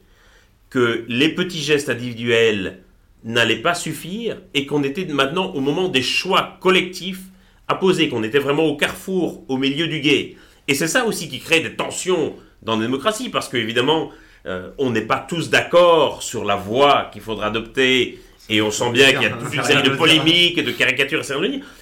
que 0.71 1.05
les 1.09 1.31
petits 1.31 1.61
gestes 1.61 1.89
individuels 1.89 2.83
n'allaient 3.25 3.63
pas 3.63 3.75
suffire 3.75 4.39
et 4.55 4.67
qu'on 4.67 4.83
était 4.83 5.05
maintenant 5.07 5.53
au 5.55 5.61
moment 5.61 5.89
des 5.89 6.03
choix 6.03 6.59
collectifs 6.61 7.23
à 7.67 7.75
poser, 7.75 8.09
qu'on 8.09 8.23
était 8.23 8.39
vraiment 8.39 8.65
au 8.65 8.77
carrefour, 8.77 9.45
au 9.49 9.57
milieu 9.57 9.87
du 9.87 10.01
guet. 10.01 10.37
Et 10.69 10.75
c'est 10.75 10.89
ça 10.89 11.05
aussi 11.05 11.29
qui 11.29 11.39
crée 11.41 11.61
des 11.61 11.75
tensions 11.75 12.35
dans 12.63 12.77
la 12.77 12.83
démocratie, 12.83 13.29
parce 13.29 13.49
qu'évidemment, 13.49 14.11
euh, 14.47 14.71
on 14.79 14.91
n'est 14.91 15.07
pas 15.07 15.25
tous 15.27 15.51
d'accord 15.51 16.23
sur 16.23 16.45
la 16.45 16.57
voie 16.57 17.09
qu'il 17.13 17.23
faudra 17.23 17.47
adopter, 17.47 18.19
et 18.49 18.63
on 18.63 18.71
sent 18.71 18.91
bien 18.93 19.13
qu'il 19.13 19.23
y 19.23 19.27
a 19.27 19.31
toute 19.31 19.55
une 19.55 19.63
série 19.63 19.83
de 19.83 19.95
polémiques 19.95 20.59
et 20.59 20.63
de 20.63 20.73
caricatures, 20.73 21.23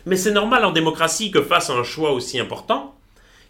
mais 0.04 0.16
c'est 0.16 0.32
normal 0.32 0.64
en 0.64 0.72
démocratie 0.72 1.30
que 1.30 1.42
face 1.42 1.70
à 1.70 1.74
un 1.74 1.84
choix 1.84 2.12
aussi 2.12 2.38
important, 2.38 2.96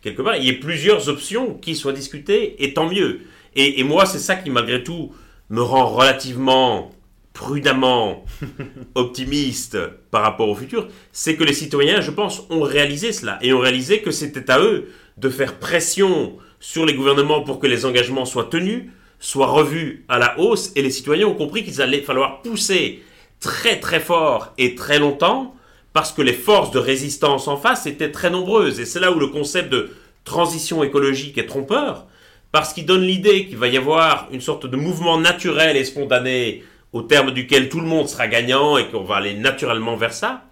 quelque 0.03 0.23
part, 0.23 0.37
il 0.37 0.45
y 0.45 0.49
ait 0.49 0.55
plusieurs 0.55 1.09
options 1.09 1.55
qui 1.55 1.75
soient 1.75 1.93
discutées, 1.93 2.62
et 2.62 2.75
tant 2.75 2.89
mieux. 2.89 3.23
Et, 3.55 3.81
et 3.81 3.85
moi, 3.85 4.05
c'est 4.05 4.19
ça 4.19 4.37
qui, 4.37 4.51
malgré 4.51 4.83
tout, 4.83 5.12
me 5.49 5.62
rend 5.62 5.87
relativement 5.87 6.93
prudemment 7.33 8.25
optimiste 8.95 9.79
par 10.11 10.23
rapport 10.23 10.49
au 10.49 10.55
futur, 10.55 10.89
c'est 11.12 11.37
que 11.37 11.45
les 11.45 11.53
citoyens, 11.53 12.01
je 12.01 12.11
pense, 12.11 12.45
ont 12.51 12.62
réalisé 12.62 13.12
cela, 13.12 13.39
et 13.43 13.53
ont 13.53 13.61
réalisé 13.61 14.01
que 14.01 14.11
c'était 14.11 14.51
à 14.51 14.61
eux 14.61 14.89
de 15.17 15.29
faire 15.29 15.59
pression 15.59 16.37
sur 16.61 16.85
les 16.85 16.95
gouvernements 16.95 17.43
pour 17.43 17.61
que 17.61 17.67
les 17.67 17.85
engagements 17.85 18.25
soient 18.25 18.49
tenus, 18.51 18.85
soient 19.21 19.47
revus 19.47 20.05
à 20.09 20.19
la 20.19 20.39
hausse, 20.39 20.73
et 20.77 20.83
les 20.83 20.91
citoyens 20.91 21.27
ont 21.27 21.35
compris 21.35 21.64
qu'il 21.64 21.81
allait 21.81 22.03
falloir 22.03 22.43
pousser 22.43 23.03
très 23.41 23.80
très 23.80 24.01
fort 24.01 24.53
et 24.59 24.74
très 24.74 24.99
longtemps, 24.99 25.55
parce 25.93 26.12
que 26.12 26.22
les 26.22 26.32
forces 26.32 26.70
de 26.70 26.78
résistance 26.78 27.49
en 27.49 27.57
face 27.57 27.87
étaient 27.87 28.12
très 28.12 28.30
nombreuses, 28.30 28.80
et 28.80 28.84
c'est 28.84 29.01
là 29.01 29.12
où 29.12 29.18
le 29.18 29.28
concept 29.28 29.70
de 29.70 29.91
transition 30.24 30.82
écologique 30.82 31.39
est 31.39 31.47
trompeur, 31.47 32.07
parce 32.53 32.72
qu'il 32.72 32.87
donne 32.87 33.03
l'idée 33.03 33.47
qu'il 33.47 33.59
va 33.59 33.68
y 33.68 33.76
avoir 33.76 34.28
une 34.32 34.41
sorte 34.41 34.66
de 34.66 34.76
mouvement 34.76 35.18
naturel 35.18 35.76
et 35.76 35.84
spontané 35.84 36.64
au 36.93 37.03
terme 37.03 37.30
duquel 37.32 37.68
tout 37.68 37.80
le 37.80 37.87
monde 37.87 38.09
sera 38.09 38.26
gagnant 38.26 38.78
et 38.78 38.89
qu'on 38.89 39.05
va 39.05 39.16
aller 39.16 39.34
naturellement 39.34 39.97
vers 39.97 40.12
ça, 40.12 40.45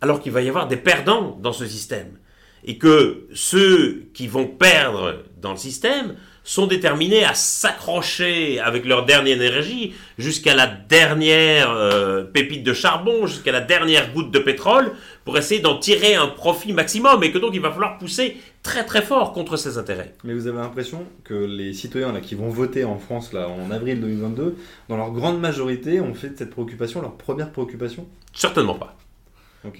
alors 0.00 0.20
qu'il 0.20 0.32
va 0.32 0.42
y 0.42 0.48
avoir 0.48 0.66
des 0.68 0.76
perdants 0.76 1.38
dans 1.40 1.52
ce 1.52 1.66
système. 1.66 2.18
et 2.66 2.78
que 2.78 3.28
ceux 3.32 4.08
qui 4.12 4.26
vont 4.26 4.46
perdre 4.46 5.22
dans 5.40 5.52
le 5.52 5.56
système 5.56 6.16
sont 6.46 6.68
déterminés 6.68 7.24
à 7.24 7.34
s'accrocher 7.34 8.60
avec 8.60 8.86
leur 8.86 9.04
dernière 9.04 9.36
énergie 9.36 9.94
jusqu'à 10.16 10.54
la 10.54 10.68
dernière 10.68 11.72
euh, 11.72 12.22
pépite 12.22 12.62
de 12.62 12.72
charbon, 12.72 13.26
jusqu'à 13.26 13.50
la 13.50 13.60
dernière 13.60 14.12
goutte 14.12 14.30
de 14.30 14.38
pétrole, 14.38 14.92
pour 15.24 15.36
essayer 15.36 15.60
d'en 15.60 15.76
tirer 15.76 16.14
un 16.14 16.28
profit 16.28 16.72
maximum, 16.72 17.22
et 17.24 17.32
que 17.32 17.38
donc 17.38 17.50
il 17.52 17.60
va 17.60 17.72
falloir 17.72 17.98
pousser 17.98 18.36
très 18.62 18.84
très 18.84 19.02
fort 19.02 19.32
contre 19.32 19.56
ces 19.56 19.76
intérêts. 19.76 20.14
Mais 20.22 20.34
vous 20.34 20.46
avez 20.46 20.58
l'impression 20.58 21.04
que 21.24 21.34
les 21.34 21.74
citoyens 21.74 22.12
là, 22.12 22.20
qui 22.20 22.36
vont 22.36 22.48
voter 22.48 22.84
en 22.84 22.98
France 22.98 23.32
là, 23.32 23.48
en 23.48 23.72
avril 23.72 24.00
2022, 24.00 24.56
dans 24.88 24.96
leur 24.96 25.10
grande 25.10 25.40
majorité, 25.40 26.00
ont 26.00 26.14
fait 26.14 26.30
de 26.30 26.38
cette 26.38 26.50
préoccupation 26.50 27.02
leur 27.02 27.16
première 27.16 27.50
préoccupation? 27.50 28.06
Certainement 28.32 28.76
pas. 28.76 28.96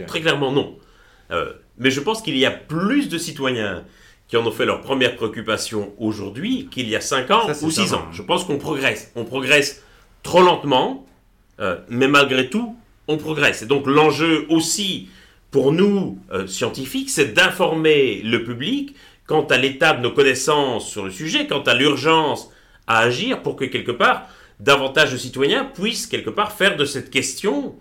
Très 0.08 0.20
clairement 0.20 0.50
non. 0.50 0.76
Euh, 1.30 1.52
mais 1.78 1.92
je 1.92 2.00
pense 2.00 2.22
qu'il 2.22 2.36
y 2.36 2.44
a 2.44 2.50
plus 2.50 3.08
de 3.08 3.18
citoyens 3.18 3.84
qui 4.28 4.36
en 4.36 4.46
ont 4.46 4.50
fait 4.50 4.66
leur 4.66 4.80
première 4.80 5.14
préoccupation 5.16 5.92
aujourd'hui 5.98 6.68
qu'il 6.70 6.88
y 6.88 6.96
a 6.96 7.00
5 7.00 7.30
ans 7.30 7.52
Ça, 7.52 7.64
ou 7.66 7.70
6 7.70 7.86
certain. 7.88 7.96
ans. 7.96 8.12
Je 8.12 8.22
pense 8.22 8.44
qu'on 8.44 8.58
progresse. 8.58 9.12
On 9.14 9.24
progresse 9.24 9.84
trop 10.22 10.42
lentement, 10.42 11.06
euh, 11.60 11.78
mais 11.88 12.08
malgré 12.08 12.50
tout, 12.50 12.76
on 13.08 13.16
progresse. 13.18 13.62
Et 13.62 13.66
donc 13.66 13.86
l'enjeu 13.86 14.46
aussi 14.48 15.08
pour 15.50 15.72
nous, 15.72 16.18
euh, 16.32 16.46
scientifiques, 16.46 17.08
c'est 17.10 17.32
d'informer 17.32 18.20
le 18.22 18.42
public 18.42 18.94
quant 19.26 19.44
à 19.44 19.56
l'état 19.56 19.94
de 19.94 20.02
nos 20.02 20.10
connaissances 20.10 20.88
sur 20.88 21.04
le 21.04 21.10
sujet, 21.10 21.46
quant 21.46 21.62
à 21.62 21.74
l'urgence 21.74 22.50
à 22.86 22.98
agir 22.98 23.42
pour 23.42 23.56
que 23.56 23.64
quelque 23.64 23.92
part, 23.92 24.28
davantage 24.60 25.12
de 25.12 25.16
citoyens 25.16 25.64
puissent 25.64 26.06
quelque 26.06 26.30
part 26.30 26.52
faire 26.52 26.76
de 26.76 26.84
cette 26.84 27.10
question 27.10 27.76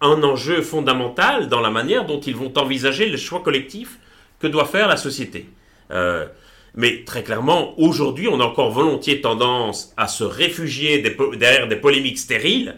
un 0.00 0.22
enjeu 0.22 0.60
fondamental 0.62 1.48
dans 1.48 1.60
la 1.60 1.70
manière 1.70 2.04
dont 2.04 2.20
ils 2.20 2.36
vont 2.36 2.52
envisager 2.56 3.08
le 3.08 3.16
choix 3.16 3.40
collectif 3.40 3.98
que 4.38 4.46
doit 4.46 4.66
faire 4.66 4.88
la 4.88 4.96
société. 4.96 5.48
Euh, 5.90 6.26
mais 6.74 7.04
très 7.04 7.22
clairement, 7.22 7.78
aujourd'hui, 7.78 8.28
on 8.28 8.40
a 8.40 8.44
encore 8.44 8.70
volontiers 8.70 9.20
tendance 9.20 9.92
à 9.96 10.08
se 10.08 10.24
réfugier 10.24 11.02
derrière 11.38 11.68
des 11.68 11.76
polémiques 11.76 12.18
stériles, 12.18 12.76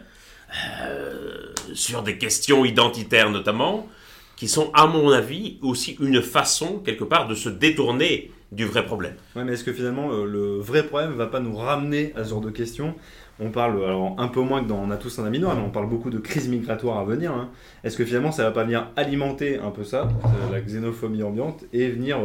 euh, 0.83 1.53
sur 1.75 2.03
des 2.03 2.17
questions 2.17 2.65
identitaires 2.65 3.31
notamment, 3.31 3.89
qui 4.37 4.49
sont, 4.49 4.71
à 4.73 4.87
mon 4.87 5.11
avis, 5.11 5.59
aussi 5.63 5.97
une 6.01 6.23
façon, 6.23 6.79
quelque 6.79 7.05
part, 7.05 7.27
de 7.27 7.35
se 7.35 7.49
détourner 7.49 8.31
du 8.53 8.65
vrai 8.65 8.85
problème. 8.87 9.15
Ouais, 9.37 9.45
mais 9.45 9.53
est-ce 9.53 9.65
que 9.65 9.73
finalement 9.73 10.11
euh, 10.13 10.25
le 10.25 10.59
vrai 10.59 10.85
problème 10.85 11.13
va 11.13 11.27
pas 11.27 11.41
nous 11.41 11.57
ramener 11.57 12.13
à 12.17 12.25
ce 12.25 12.31
genre 12.31 12.41
de 12.41 12.51
questions? 12.51 12.95
On 13.41 13.51
parle, 13.51 13.85
alors 13.85 14.15
un 14.19 14.29
peu 14.29 14.41
moins 14.41 14.63
que 14.63 14.69
dans 14.69 14.79
On 14.79 14.91
a 14.91 14.97
tous 14.97 15.19
un 15.19 15.27
ami 15.27 15.39
noir, 15.39 15.55
mais 15.55 15.63
on 15.63 15.71
parle 15.71 15.89
beaucoup 15.89 16.11
de 16.11 16.19
crise 16.19 16.49
migratoire 16.49 16.99
à 16.99 17.05
venir. 17.05 17.33
hein. 17.33 17.51
Est-ce 17.85 17.97
que 17.97 18.05
finalement 18.05 18.33
ça 18.33 18.45
va 18.45 18.53
pas 18.53 18.65
venir 18.65 18.89
alimenter 18.97 19.59
un 19.59 19.71
peu 19.71 19.85
ça, 19.85 20.09
la 20.51 20.61
xénophobie 20.61 21.23
ambiante, 21.23 21.65
et 21.73 21.89
venir 21.89 22.19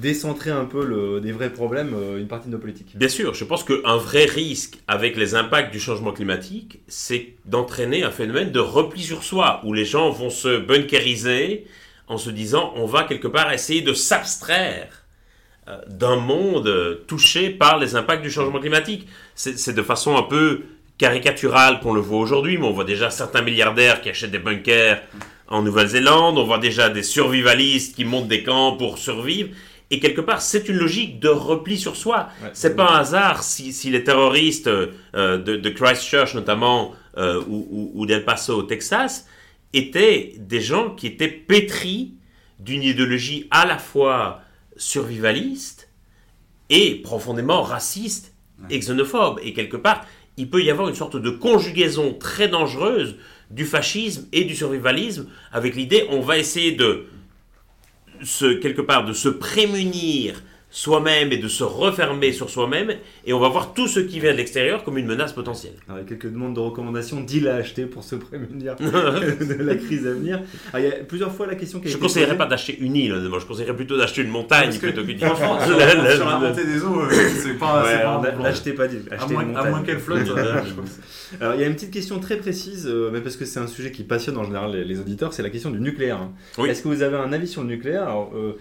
décentrer 0.00 0.50
un 0.50 0.64
peu 0.64 1.20
des 1.20 1.32
vrais 1.32 1.52
problèmes 1.52 1.94
euh, 1.94 2.18
une 2.18 2.28
partie 2.28 2.48
de 2.48 2.52
nos 2.52 2.58
politiques 2.58 2.96
Bien 2.96 3.08
sûr, 3.08 3.34
je 3.34 3.44
pense 3.44 3.64
qu'un 3.64 3.96
vrai 3.96 4.24
risque 4.24 4.78
avec 4.86 5.16
les 5.16 5.34
impacts 5.34 5.72
du 5.72 5.80
changement 5.80 6.12
climatique, 6.12 6.80
c'est 6.88 7.34
d'entraîner 7.44 8.04
un 8.04 8.10
phénomène 8.10 8.52
de 8.52 8.60
repli 8.60 9.02
sur 9.02 9.24
soi, 9.24 9.60
où 9.64 9.72
les 9.72 9.84
gens 9.84 10.10
vont 10.10 10.30
se 10.30 10.58
bunkériser 10.58 11.66
en 12.06 12.16
se 12.16 12.30
disant 12.30 12.72
on 12.76 12.86
va 12.86 13.04
quelque 13.04 13.28
part 13.28 13.52
essayer 13.52 13.82
de 13.82 13.92
s'abstraire 13.92 15.04
euh, 15.68 15.76
d'un 15.88 16.16
monde 16.16 17.00
touché 17.06 17.50
par 17.50 17.78
les 17.78 17.96
impacts 17.96 18.22
du 18.22 18.30
changement 18.30 18.60
climatique. 18.60 19.06
C'est 19.34 19.74
de 19.74 19.82
façon 19.82 20.16
un 20.16 20.22
peu 20.22 20.62
caricaturale 20.96 21.80
qu'on 21.80 21.92
le 21.92 22.00
voit 22.00 22.18
aujourd'hui, 22.18 22.58
mais 22.58 22.66
on 22.66 22.72
voit 22.72 22.84
déjà 22.84 23.10
certains 23.10 23.42
milliardaires 23.42 24.00
qui 24.00 24.10
achètent 24.10 24.32
des 24.32 24.38
bunkers 24.38 25.00
en 25.48 25.62
Nouvelle-Zélande, 25.62 26.36
on 26.36 26.44
voit 26.44 26.58
déjà 26.58 26.90
des 26.90 27.02
survivalistes 27.02 27.96
qui 27.96 28.04
montent 28.04 28.28
des 28.28 28.42
camps 28.42 28.76
pour 28.76 28.98
survivre. 28.98 29.50
Et 29.90 30.00
quelque 30.00 30.20
part, 30.20 30.42
c'est 30.42 30.68
une 30.68 30.76
logique 30.76 31.18
de 31.18 31.28
repli 31.28 31.78
sur 31.78 31.96
soi. 31.96 32.28
Ouais, 32.42 32.50
C'est 32.52 32.76
pas 32.76 32.90
un 32.92 32.98
hasard 33.00 33.42
si, 33.42 33.72
si 33.72 33.90
les 33.90 34.04
terroristes 34.04 34.66
euh, 34.66 34.92
de, 35.38 35.56
de 35.56 35.70
Christchurch 35.70 36.34
notamment 36.34 36.92
euh, 37.16 37.40
ou, 37.48 37.66
ou- 37.70 37.90
ou 37.94 38.06
d'El 38.06 38.24
Paso 38.24 38.54
au 38.58 38.62
Texas 38.64 39.26
étaient 39.72 40.34
des 40.38 40.60
gens 40.60 40.90
qui 40.90 41.06
étaient 41.06 41.28
pétris 41.28 42.12
d'une 42.58 42.82
idéologie 42.82 43.46
à 43.50 43.64
la 43.66 43.78
fois 43.78 44.40
survivaliste 44.76 45.88
et 46.70 46.96
profondément 46.96 47.62
raciste 47.62 48.34
et 48.70 48.78
xénophobe. 48.78 49.38
Et 49.42 49.52
quelque 49.52 49.76
part, 49.76 50.04
il 50.36 50.50
peut 50.50 50.62
y 50.62 50.70
avoir 50.70 50.88
une 50.88 50.94
sorte 50.94 51.16
de 51.16 51.30
conjugaison 51.30 52.12
très 52.14 52.48
dangereuse 52.48 53.16
du 53.50 53.64
fascisme 53.64 54.26
et 54.32 54.44
du 54.44 54.54
survivalisme 54.54 55.28
avec 55.52 55.74
l'idée 55.76 56.04
on 56.10 56.20
va 56.20 56.36
essayer 56.38 56.72
de 56.72 57.06
se, 58.22 58.54
quelque 58.54 58.82
part 58.82 59.04
de 59.04 59.12
se 59.12 59.28
prémunir 59.28 60.42
soi-même 60.70 61.32
et 61.32 61.38
de 61.38 61.48
se 61.48 61.64
refermer 61.64 62.32
sur 62.32 62.50
soi-même 62.50 62.92
et 63.24 63.32
on 63.32 63.38
va 63.40 63.48
voir 63.48 63.72
tout 63.72 63.88
ce 63.88 64.00
qui 64.00 64.20
vient 64.20 64.32
de 64.32 64.36
l'extérieur 64.36 64.84
comme 64.84 64.98
une 64.98 65.06
menace 65.06 65.32
potentielle. 65.32 65.72
Alors, 65.88 65.98
il 65.98 66.02
y 66.02 66.06
a 66.06 66.08
quelques 66.08 66.30
demandes 66.30 66.54
de 66.54 66.60
recommandations 66.60 67.20
d'îles 67.22 67.48
à 67.48 67.54
acheter 67.56 67.86
pour 67.86 68.04
se 68.04 68.16
prémunir 68.16 68.76
de 68.80 69.62
la 69.62 69.76
crise 69.76 70.06
à 70.06 70.10
venir. 70.12 70.40
Il 70.76 70.80
y 70.84 70.86
a 70.86 70.90
plusieurs 71.04 71.32
fois 71.32 71.46
la 71.46 71.54
question 71.54 71.80
qui 71.80 71.88
a 71.88 71.90
Je 71.90 71.96
ne 71.96 72.02
conseillerais 72.02 72.36
pas 72.36 72.44
d'acheter 72.46 72.76
une 72.80 72.96
île, 72.96 73.14
je 73.40 73.46
conseillerais 73.46 73.74
plutôt 73.76 73.96
d'acheter 73.96 74.20
une 74.22 74.28
montagne 74.28 74.70
que, 74.72 74.78
plutôt 74.78 75.02
qu'une 75.04 75.18
île. 75.18 75.26
franchement, 75.26 75.58
sur, 75.64 75.78
La- 75.78 76.38
montée 76.38 76.64
des 76.66 76.82
eaux, 76.82 77.00
euh, 77.00 77.08
c'est 77.10 77.54
pas, 77.54 77.82
Ouais, 77.82 78.02
pas 78.02 78.32
n'achetez 78.42 78.72
pas 78.72 78.88
d'île, 78.88 79.04
À 79.10 79.14
achetez 79.14 79.32
moins, 79.34 79.44
une 79.78 79.84
qu'elle 79.86 79.98
flotte. 79.98 80.28
Alors, 81.40 81.54
il 81.54 81.60
y 81.60 81.64
a 81.64 81.66
une 81.66 81.74
petite 81.74 81.90
question 81.92 82.20
très 82.20 82.36
précise, 82.36 82.86
euh, 82.86 83.10
mais 83.12 83.20
parce 83.20 83.36
que 83.36 83.44
c'est 83.44 83.60
un 83.60 83.66
sujet 83.66 83.90
qui 83.90 84.02
passionne 84.02 84.36
en 84.36 84.44
général 84.44 84.72
les, 84.72 84.84
les 84.84 85.00
auditeurs, 85.00 85.32
c'est 85.32 85.42
la 85.42 85.50
question 85.50 85.70
du 85.70 85.80
nucléaire. 85.80 86.16
hein. 86.18 86.32
Oui. 86.58 86.68
Est-ce 86.70 86.82
que 86.82 86.88
vous 86.88 87.02
avez 87.02 87.16
un 87.16 87.32
avis 87.32 87.46
sur 87.48 87.62
le 87.62 87.68
nucléaire? 87.68 88.02
Alors, 88.04 88.32
euh, 88.34 88.58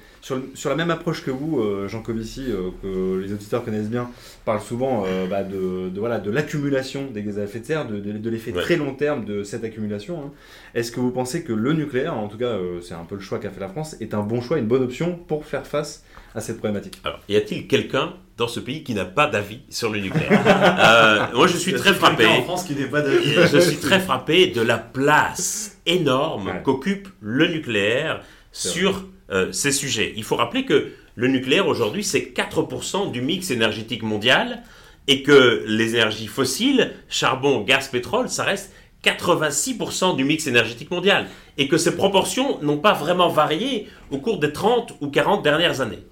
sur, 0.56 0.70
la 0.70 0.76
même 0.76 0.92
approche 0.92 1.24
que 1.24 1.32
vous, 1.32 1.60
euh, 1.62 1.88
Jean 1.88 2.02
Covici, 2.02 2.46
euh, 2.50 2.70
que 2.82 3.20
les 3.24 3.32
auditeurs 3.32 3.64
connaissent 3.64 3.90
bien, 3.90 4.10
parle 4.46 4.60
souvent 4.62 5.04
euh, 5.08 5.26
bah, 5.28 5.44
de, 5.44 5.90
de, 5.90 6.00
voilà, 6.00 6.20
de 6.20 6.30
l'accumulation 6.32 7.08
des 7.14 7.24
gaz 7.24 7.40
à 7.40 7.44
effet 7.44 7.60
de 7.60 7.66
serre, 7.66 7.88
de, 7.88 8.00
de, 8.00 8.12
de 8.12 8.30
l'effet 8.30 8.52
Ouais. 8.52 8.62
très 8.62 8.76
long 8.76 8.94
terme 8.94 9.26
de 9.26 9.44
cette 9.44 9.64
accumulation. 9.64 10.20
hein. 10.26 10.32
Est-ce 10.76 10.92
que 10.92 11.00
vous 11.00 11.12
pensez 11.12 11.44
que 11.44 11.54
le 11.54 11.74
nucléaire, 11.74 12.14
en 12.18 12.28
tout 12.28 12.38
cas 12.38 12.46
euh, 12.46 12.82
c'est 12.82 12.94
un 12.94 13.04
peu 13.08 13.16
le 13.16 13.22
choix 13.22 13.40
qu'a 13.40 13.50
fait 13.50 13.60
la 13.60 13.70
France, 13.70 13.96
est 14.02 14.14
un 14.14 14.22
bon 14.22 14.42
choix, 14.42 14.58
une 14.58 14.68
bonne 14.68 14.84
option 14.84 15.18
pour 15.28 15.46
faire 15.46 15.66
face 15.66 16.04
à 16.36 16.42
cette 16.42 16.58
problématique? 16.58 17.00
Alors, 17.04 17.20
y 17.30 17.36
a-t-il 17.36 17.68
quelqu'un 17.68 18.14
dans 18.38 18.48
ce 18.48 18.60
pays 18.60 18.84
qui 18.84 18.94
n'a 18.94 19.06
pas 19.06 19.28
d'avis 19.28 19.62
sur 19.70 19.92
le 19.92 20.00
nucléaire? 20.00 20.44
Euh, 20.80 21.26
Moi, 21.36 21.48
je 21.48 21.58
suis 21.58 21.74
très 21.74 21.94
frappé. 21.94 22.26
En 22.26 22.44
France 22.44 22.64
qui 22.66 22.76
n'est 22.76 22.86
pas 22.86 23.04
Je 23.06 23.58
suis 23.60 23.78
très 23.78 24.00
frappé 24.00 24.48
de 24.48 24.62
la 24.62 24.78
place 24.78 25.78
énorme 25.86 26.48
Ouais. 26.48 26.62
qu'occupe 26.64 27.08
le 27.22 27.48
nucléaire 27.48 28.22
sur 28.52 29.06
euh, 29.32 29.52
ces 29.52 29.72
sujets. 29.72 30.14
Il 30.16 30.24
faut 30.24 30.36
rappeler 30.36 30.66
que 30.66 30.92
le 31.16 31.28
nucléaire 31.28 31.68
aujourd'hui, 31.68 32.04
c'est 32.04 32.34
4% 32.36 33.12
du 33.12 33.22
mix 33.22 33.52
énergétique 33.52 34.04
mondial 34.04 34.64
et 35.08 35.24
que 35.24 35.64
les 35.68 35.96
énergies 35.96 36.28
fossiles, 36.28 36.94
charbon, 37.10 37.62
gaz, 37.62 37.88
pétrole, 37.88 38.30
ça 38.30 38.44
reste 38.44 38.72
86% 39.04 40.16
du 40.16 40.24
mix 40.24 40.48
énergétique 40.48 40.92
mondial 40.92 41.28
et 41.58 41.68
que 41.68 41.78
ces 41.78 41.96
proportions 41.96 42.62
n'ont 42.62 42.78
pas 42.78 42.94
vraiment 42.94 43.30
varié 43.30 43.88
au 44.12 44.18
cours 44.18 44.40
des 44.40 44.52
30 44.52 44.96
ou 45.02 45.10
40 45.10 45.44
dernières 45.44 45.82
années. 45.82 46.04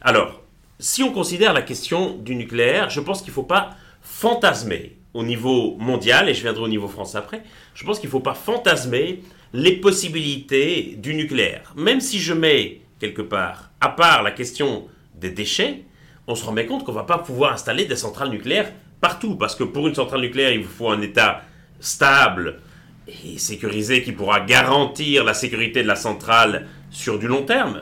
Alors, 0.00 0.42
si 0.78 1.02
on 1.02 1.12
considère 1.12 1.52
la 1.52 1.62
question 1.62 2.16
du 2.16 2.34
nucléaire, 2.34 2.90
je 2.90 3.00
pense 3.00 3.20
qu'il 3.20 3.30
ne 3.30 3.34
faut 3.34 3.42
pas 3.42 3.70
fantasmer 4.00 4.96
au 5.14 5.24
niveau 5.24 5.76
mondial, 5.78 6.28
et 6.28 6.34
je 6.34 6.42
viendrai 6.42 6.62
au 6.62 6.68
niveau 6.68 6.88
français 6.88 7.18
après, 7.18 7.42
je 7.74 7.84
pense 7.84 7.98
qu'il 7.98 8.08
ne 8.08 8.12
faut 8.12 8.20
pas 8.20 8.34
fantasmer 8.34 9.22
les 9.52 9.76
possibilités 9.76 10.94
du 10.98 11.14
nucléaire. 11.14 11.72
Même 11.76 12.00
si 12.00 12.18
je 12.18 12.32
mets 12.34 12.80
quelque 13.00 13.22
part 13.22 13.70
à 13.80 13.88
part 13.90 14.22
la 14.22 14.30
question 14.32 14.88
des 15.14 15.30
déchets, 15.30 15.82
on 16.26 16.34
se 16.34 16.44
rend 16.44 16.52
bien 16.52 16.64
compte 16.64 16.84
qu'on 16.84 16.92
ne 16.92 16.96
va 16.98 17.04
pas 17.04 17.18
pouvoir 17.18 17.52
installer 17.52 17.84
des 17.86 17.96
centrales 17.96 18.30
nucléaires 18.30 18.72
partout, 19.00 19.36
parce 19.36 19.54
que 19.54 19.64
pour 19.64 19.86
une 19.88 19.94
centrale 19.94 20.20
nucléaire, 20.20 20.52
il 20.52 20.60
vous 20.62 20.68
faut 20.68 20.90
un 20.90 21.00
État 21.00 21.42
stable 21.80 22.60
et 23.06 23.38
sécurisé 23.38 24.02
qui 24.02 24.12
pourra 24.12 24.40
garantir 24.40 25.24
la 25.24 25.32
sécurité 25.32 25.82
de 25.82 25.88
la 25.88 25.96
centrale 25.96 26.66
sur 26.90 27.18
du 27.18 27.26
long 27.28 27.42
terme. 27.42 27.80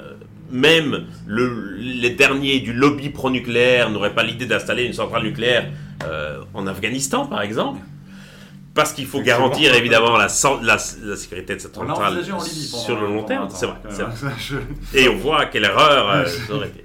Même 0.51 1.07
le- 1.27 1.75
les 1.79 2.11
derniers 2.11 2.61
du 2.61 2.73
lobby 2.73 3.09
pro-nucléaire 3.09 3.91
n'auraient 3.91 4.15
pas 4.15 4.23
l'idée 4.23 4.47
d'installer 4.47 4.85
une 4.85 4.93
centrale 4.93 5.25
nucléaire 5.25 5.71
euh, 6.05 6.43
en 6.55 6.67
Afghanistan, 6.69 7.27
par 7.27 7.43
exemple. 7.43 7.81
Parce 8.77 8.93
qu'il 8.93 9.07
faut 9.07 9.21
garantir 9.23 9.75
évidemment 9.75 10.17
la, 10.17 10.29
la- 10.63 10.79
la 11.03 11.17
sécurité 11.17 11.55
de 11.57 11.61
cette 11.61 11.75
centrale 11.75 12.23
sur 12.85 13.01
le 13.01 13.07
long 13.07 13.23
terme. 13.25 13.49
C'est 13.51 13.67
vrai. 13.67 13.77
Je- 14.39 14.99
Et 14.99 15.09
on 15.09 15.17
voit 15.17 15.47
quelle 15.47 15.65
erreur 15.65 16.11
euh, 16.11 16.27
ça 16.47 16.55
aurait 16.55 16.69
été. 16.69 16.85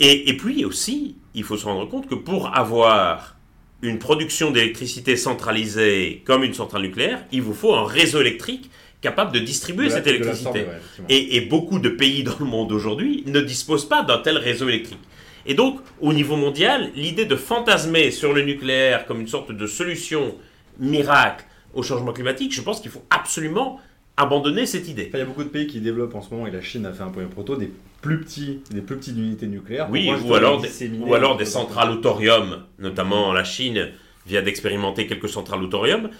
Et, 0.00 0.30
et 0.30 0.36
puis 0.36 0.64
aussi, 0.64 1.16
il 1.34 1.44
faut 1.44 1.56
se 1.56 1.66
rendre 1.66 1.88
compte 1.88 2.08
que 2.08 2.14
pour 2.16 2.56
avoir 2.56 3.36
une 3.82 3.98
production 3.98 4.50
d'électricité 4.50 5.16
centralisée 5.16 6.22
comme 6.24 6.42
une 6.42 6.54
centrale 6.54 6.82
nucléaire, 6.82 7.22
il 7.32 7.42
vous 7.42 7.52
faut 7.54 7.74
un 7.74 7.84
réseau 7.86 8.20
électrique 8.22 8.70
capable 9.02 9.32
de 9.32 9.40
distribuer 9.40 9.84
De 9.84 9.90
la- 9.90 9.96
cette 9.96 10.06
électricité. 10.06 10.60
ouais. 10.60 10.80
Et, 11.10 11.36
et 11.36 11.40
beaucoup 11.42 11.78
de 11.78 11.90
pays 11.90 12.24
dans 12.24 12.38
le 12.40 12.46
monde 12.46 12.72
aujourd'hui 12.72 13.22
ne 13.26 13.40
disposent 13.40 13.86
pas 13.88 14.02
d'un 14.02 14.18
tel 14.18 14.38
réseau 14.38 14.68
électrique. 14.70 14.98
Et 15.46 15.52
donc, 15.52 15.80
au 16.00 16.14
niveau 16.14 16.36
mondial, 16.36 16.90
l'idée 16.96 17.26
de 17.26 17.36
fantasmer 17.36 18.10
sur 18.10 18.32
le 18.32 18.40
nucléaire 18.40 19.04
comme 19.04 19.20
une 19.20 19.28
sorte 19.28 19.52
de 19.52 19.66
solution 19.66 20.34
miracle 20.78 21.44
au 21.74 21.82
changement 21.82 22.12
climatique, 22.12 22.54
je 22.54 22.60
pense 22.60 22.80
qu'il 22.80 22.90
faut 22.90 23.04
absolument 23.10 23.80
abandonner 24.16 24.66
cette 24.66 24.88
idée. 24.88 25.06
Enfin, 25.08 25.18
il 25.18 25.20
y 25.20 25.24
a 25.24 25.26
beaucoup 25.26 25.44
de 25.44 25.48
pays 25.48 25.66
qui 25.66 25.80
développent 25.80 26.14
en 26.14 26.22
ce 26.22 26.32
moment, 26.32 26.46
et 26.46 26.50
la 26.50 26.62
Chine 26.62 26.86
a 26.86 26.92
fait 26.92 27.02
un 27.02 27.10
premier 27.10 27.26
proto, 27.26 27.56
des 27.56 27.72
plus 28.00 28.20
petits, 28.20 28.60
des 28.70 28.80
plus 28.80 28.96
petites 28.96 29.16
unités 29.16 29.46
nucléaires. 29.46 29.88
Oui, 29.90 30.10
ou 30.24 30.34
alors, 30.34 30.60
des, 30.60 30.90
ou 31.00 31.14
alors 31.14 31.36
des 31.36 31.44
centrales 31.44 31.90
au 31.90 31.96
thorium, 31.96 32.64
notamment 32.78 33.32
la 33.32 33.44
Chine 33.44 33.90
vient 34.26 34.42
d'expérimenter 34.42 35.06
quelques 35.06 35.28
centrales 35.28 35.62
au 35.62 35.66
thorium. 35.66 36.10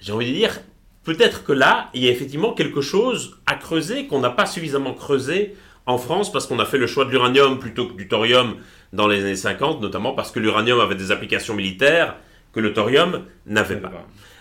J'ai 0.00 0.12
envie 0.12 0.30
de 0.30 0.36
dire, 0.36 0.60
peut-être 1.04 1.44
que 1.44 1.52
là, 1.52 1.88
il 1.94 2.02
y 2.02 2.08
a 2.08 2.10
effectivement 2.10 2.52
quelque 2.52 2.80
chose 2.80 3.38
à 3.46 3.54
creuser 3.54 4.06
qu'on 4.06 4.20
n'a 4.20 4.30
pas 4.30 4.46
suffisamment 4.46 4.92
creusé 4.92 5.54
en 5.86 5.98
France 5.98 6.32
parce 6.32 6.46
qu'on 6.46 6.58
a 6.58 6.64
fait 6.64 6.78
le 6.78 6.86
choix 6.86 7.04
de 7.04 7.10
l'uranium 7.10 7.58
plutôt 7.58 7.86
que 7.86 7.94
du 7.94 8.08
thorium 8.08 8.56
dans 8.92 9.06
les 9.06 9.20
années 9.20 9.36
50, 9.36 9.80
notamment 9.80 10.12
parce 10.12 10.32
que 10.32 10.40
l'uranium 10.40 10.80
avait 10.80 10.96
des 10.96 11.12
applications 11.12 11.54
militaires 11.54 12.16
que 12.56 12.60
le 12.60 12.72
thorium 12.72 13.26
n'avait 13.44 13.76
pas. 13.76 13.92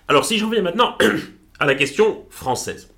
Alors 0.07 0.23
si 0.23 0.39
je 0.39 0.45
reviens 0.45 0.61
maintenant 0.61 0.97
à 1.59 1.65
la 1.65 1.75
question 1.75 2.25
française. 2.29 2.89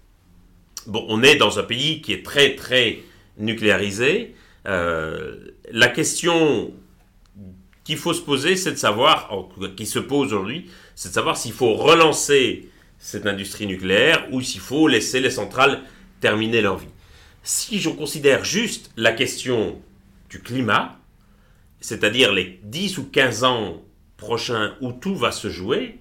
Bon, 0.86 1.04
on 1.10 1.24
est 1.24 1.38
dans 1.38 1.58
un 1.58 1.64
pays 1.64 2.02
qui 2.02 2.14
est 2.14 2.24
très 2.24 2.56
très 2.56 3.00
nucléarisé. 3.40 4.36
Euh, 4.68 5.38
la 5.72 5.88
question 5.88 6.72
qu'il 7.84 7.98
faut 7.98 8.14
se 8.14 8.22
poser, 8.22 8.56
c'est 8.56 8.72
de 8.72 8.78
savoir, 8.78 9.34
en 9.34 9.44
tout 9.44 9.60
cas, 9.60 9.70
qui 9.76 9.88
se 9.88 9.98
pose 9.98 10.28
aujourd'hui, 10.28 10.70
c'est 10.94 11.10
de 11.10 11.14
savoir 11.16 11.36
s'il 11.36 11.54
faut 11.54 11.74
relancer 11.74 12.70
cette 13.00 13.26
industrie 13.26 13.66
nucléaire 13.66 14.28
ou 14.32 14.42
s'il 14.42 14.62
faut 14.62 14.88
laisser 14.88 15.20
les 15.20 15.32
centrales 15.32 15.82
terminer 16.22 16.62
leur 16.62 16.78
vie. 16.78 16.94
Si 17.42 17.80
je 17.80 17.90
considère 17.90 18.46
juste 18.46 18.92
la 18.98 19.14
question 19.14 19.82
du 20.30 20.42
climat, 20.42 21.00
c'est-à-dire 21.80 22.32
les 22.34 22.60
10 22.64 23.00
ou 23.00 23.06
15 23.06 23.44
ans 23.46 23.82
prochains 24.18 24.74
où 24.82 24.92
tout 24.92 25.16
va 25.16 25.32
se 25.32 25.50
jouer, 25.50 26.00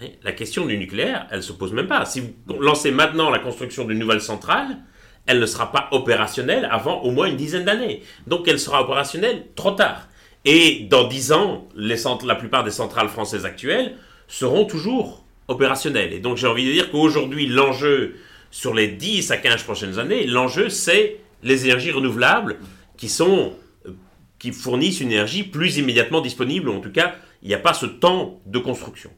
hein, 0.00 0.06
la 0.22 0.32
question 0.32 0.66
du 0.66 0.76
nucléaire, 0.76 1.26
elle 1.30 1.38
ne 1.38 1.42
se 1.42 1.52
pose 1.52 1.72
même 1.72 1.86
pas. 1.86 2.04
Si 2.04 2.20
vous 2.20 2.58
lancez 2.60 2.90
maintenant 2.90 3.30
la 3.30 3.38
construction 3.38 3.84
d'une 3.84 3.98
nouvelle 3.98 4.20
centrale, 4.20 4.78
elle 5.26 5.38
ne 5.38 5.46
sera 5.46 5.70
pas 5.70 5.88
opérationnelle 5.92 6.68
avant 6.70 7.02
au 7.02 7.10
moins 7.10 7.26
une 7.26 7.36
dizaine 7.36 7.64
d'années. 7.64 8.02
Donc 8.26 8.48
elle 8.48 8.58
sera 8.58 8.82
opérationnelle 8.82 9.46
trop 9.54 9.72
tard. 9.72 10.08
Et 10.44 10.86
dans 10.90 11.06
10 11.06 11.32
ans, 11.32 11.68
la 11.76 12.34
plupart 12.34 12.64
des 12.64 12.70
centrales 12.70 13.08
françaises 13.08 13.44
actuelles 13.44 13.96
seront 14.26 14.64
toujours 14.64 15.24
opérationnelles. 15.48 16.12
Et 16.12 16.20
donc 16.20 16.36
j'ai 16.36 16.46
envie 16.46 16.66
de 16.66 16.72
dire 16.72 16.90
qu'aujourd'hui, 16.90 17.46
l'enjeu 17.46 18.16
sur 18.50 18.74
les 18.74 18.88
10 18.88 19.30
à 19.30 19.36
15 19.36 19.62
prochaines 19.62 19.98
années, 19.98 20.26
l'enjeu 20.26 20.68
c'est 20.70 21.18
les 21.42 21.64
énergies 21.64 21.92
renouvelables 21.92 22.58
qui 22.96 23.08
sont 23.08 23.52
euh, 23.86 23.92
qui 24.38 24.52
fournissent 24.52 25.00
une 25.00 25.12
énergie 25.12 25.42
plus 25.42 25.78
immédiatement 25.78 26.20
disponible, 26.20 26.68
ou 26.68 26.74
en 26.74 26.80
tout 26.80 26.92
cas, 26.92 27.14
il 27.42 27.48
n'y 27.48 27.54
a 27.54 27.58
pas 27.58 27.74
ce 27.74 27.86
temps 27.86 28.40
de 28.46 28.58
construction. 28.58 29.10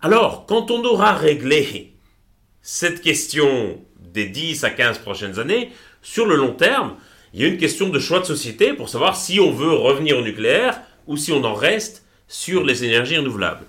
Alors, 0.00 0.46
quand 0.46 0.70
on 0.70 0.84
aura 0.84 1.12
réglé 1.12 1.94
cette 2.62 3.02
question 3.02 3.80
des 3.98 4.26
10 4.26 4.64
à 4.64 4.70
15 4.70 4.98
prochaines 4.98 5.38
années, 5.38 5.70
sur 6.02 6.26
le 6.26 6.36
long 6.36 6.52
terme, 6.52 6.96
il 7.34 7.40
y 7.40 7.44
a 7.44 7.48
une 7.48 7.58
question 7.58 7.88
de 7.88 7.98
choix 7.98 8.20
de 8.20 8.24
société 8.24 8.72
pour 8.72 8.88
savoir 8.88 9.16
si 9.16 9.40
on 9.40 9.50
veut 9.50 9.72
revenir 9.72 10.18
au 10.18 10.22
nucléaire 10.22 10.80
ou 11.06 11.16
si 11.16 11.32
on 11.32 11.44
en 11.44 11.54
reste 11.54 12.04
sur 12.28 12.64
les 12.64 12.84
énergies 12.84 13.18
renouvelables. 13.18 13.66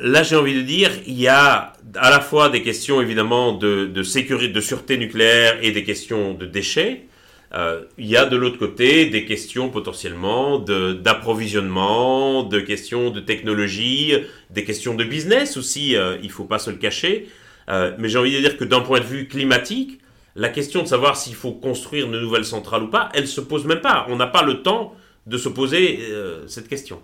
Là, 0.00 0.22
j'ai 0.22 0.36
envie 0.36 0.54
de 0.54 0.62
dire, 0.62 0.90
il 1.06 1.18
y 1.18 1.28
a 1.28 1.72
à 1.94 2.10
la 2.10 2.20
fois 2.20 2.48
des 2.50 2.62
questions 2.62 3.00
évidemment 3.00 3.52
de, 3.52 3.86
de 3.86 4.02
sécurité, 4.02 4.52
de 4.52 4.60
sûreté 4.60 4.98
nucléaire 4.98 5.58
et 5.62 5.70
des 5.70 5.84
questions 5.84 6.34
de 6.34 6.44
déchets. 6.44 7.06
Euh, 7.54 7.84
il 7.98 8.06
y 8.06 8.16
a 8.16 8.26
de 8.26 8.36
l'autre 8.36 8.58
côté 8.58 9.06
des 9.06 9.24
questions 9.24 9.70
potentiellement 9.70 10.58
d'approvisionnement, 10.58 12.42
de, 12.42 12.58
questions 12.58 13.10
de 13.10 13.20
technologie, 13.20 14.12
des 14.50 14.64
questions 14.64 14.94
de 14.94 15.04
business 15.04 15.56
aussi, 15.56 15.94
euh, 15.94 16.18
il 16.20 16.28
ne 16.28 16.32
faut 16.32 16.44
pas 16.44 16.58
se 16.58 16.70
le 16.70 16.76
cacher. 16.76 17.28
Euh, 17.68 17.94
mais 17.98 18.08
j'ai 18.08 18.18
envie 18.18 18.34
de 18.34 18.40
dire 18.40 18.56
que 18.56 18.64
d'un 18.64 18.80
point 18.80 18.98
de 18.98 19.04
vue 19.04 19.28
climatique, 19.28 20.00
la 20.34 20.48
question 20.48 20.82
de 20.82 20.88
savoir 20.88 21.16
s'il 21.16 21.36
faut 21.36 21.52
construire 21.52 22.08
de 22.08 22.18
nouvelles 22.18 22.44
centrales 22.44 22.82
ou 22.82 22.88
pas, 22.88 23.08
elle 23.14 23.28
se 23.28 23.40
pose 23.40 23.64
même 23.66 23.80
pas. 23.80 24.04
On 24.08 24.16
n'a 24.16 24.26
pas 24.26 24.42
le 24.42 24.62
temps 24.62 24.94
de 25.26 25.38
se 25.38 25.48
poser 25.48 26.00
cette 26.48 26.68
question. 26.68 27.00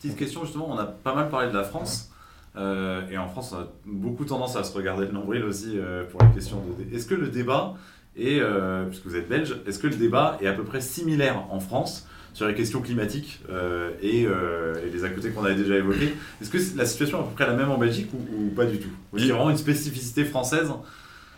Petite 0.00 0.16
question 0.16 0.42
justement, 0.44 0.70
on 0.70 0.78
a 0.78 0.86
pas 0.86 1.14
mal 1.14 1.28
parlé 1.28 1.48
de 1.48 1.54
la 1.54 1.64
France. 1.64 2.10
et 2.56 3.18
en 3.18 3.28
France, 3.28 3.54
on 3.54 3.60
a 3.60 3.68
beaucoup 3.84 4.24
tendance 4.24 4.56
à 4.56 4.64
se 4.64 4.74
regarder 4.74 5.04
le 5.04 5.12
nombril 5.12 5.44
aussi 5.44 5.76
pour 6.10 6.22
les 6.22 6.34
questions 6.34 6.62
de. 6.64 6.96
Est-ce 6.96 7.06
que 7.06 7.14
le 7.14 7.28
débat 7.28 7.74
est, 8.16 8.40
euh, 8.40 8.84
puisque 8.84 9.06
vous 9.06 9.16
êtes 9.16 9.28
belge, 9.28 9.56
est-ce 9.66 9.78
que 9.78 9.86
le 9.86 9.96
débat 9.96 10.38
est 10.40 10.46
à 10.46 10.52
peu 10.52 10.64
près 10.64 10.80
similaire 10.80 11.44
en 11.50 11.60
France 11.60 12.06
sur 12.34 12.46
les 12.46 12.54
questions 12.54 12.80
climatiques 12.80 13.40
euh, 13.50 13.90
et, 14.02 14.24
euh, 14.26 14.74
et 14.86 14.90
les 14.90 15.04
à 15.04 15.08
côté 15.10 15.30
qu'on 15.30 15.44
avait 15.44 15.54
déjà 15.54 15.76
évoqués? 15.76 16.14
Est-ce 16.40 16.50
que 16.50 16.58
la 16.76 16.86
situation 16.86 17.18
est 17.18 17.22
à 17.22 17.24
peu 17.24 17.34
près 17.34 17.46
la 17.46 17.54
même 17.54 17.70
en 17.70 17.78
Belgique 17.78 18.10
ou, 18.12 18.50
pas 18.50 18.64
du 18.64 18.78
tout? 18.78 18.90
Qu'il 19.16 19.26
y 19.26 19.30
a 19.30 19.34
vraiment 19.34 19.50
une 19.50 19.56
spécificité 19.56 20.24
française? 20.24 20.70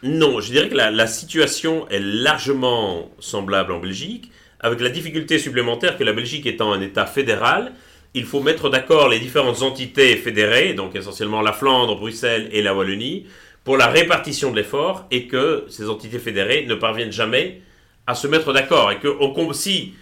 Non, 0.03 0.41
je 0.41 0.51
dirais 0.51 0.69
que 0.69 0.77
la 0.77 1.07
situation 1.07 1.89
est 1.89 2.01
largement 2.01 3.11
semblable 3.21 3.73
en 3.73 3.81
Belgique, 3.81 4.31
avec 4.61 4.81
la 4.81 4.91
difficulté 4.91 5.39
supplémentaire 5.39 5.97
que 5.97 6.05
la 6.05 6.13
Belgique 6.13 6.47
étant 6.47 6.73
un 6.73 6.81
État 6.81 7.07
fédéral, 7.07 7.73
il 8.15 8.25
faut 8.25 8.41
mettre 8.41 8.71
d'accord 8.71 9.09
les 9.09 9.19
différentes 9.19 9.63
entités 9.63 10.17
fédérées, 10.17 10.75
donc 10.75 10.95
essentiellement 10.95 11.43
la 11.43 11.53
Flandre, 11.53 11.99
Bruxelles 11.99 12.49
et 12.53 12.63
la 12.63 12.75
Wallonie, 12.75 13.27
pour 13.65 13.79
la 13.79 13.87
répartition 13.87 14.51
de 14.51 14.57
l'effort 14.57 15.07
et 15.11 15.27
que 15.27 15.65
ces 15.69 15.89
entités 15.89 16.19
fédérées 16.19 16.67
ne 16.69 16.75
parviennent 16.75 17.13
jamais 17.13 17.63
à 18.07 18.15
se 18.15 18.27
mettre 18.27 18.53
d'accord. 18.53 18.93
Et 18.93 18.99
que 18.99 19.09
si 19.53 19.95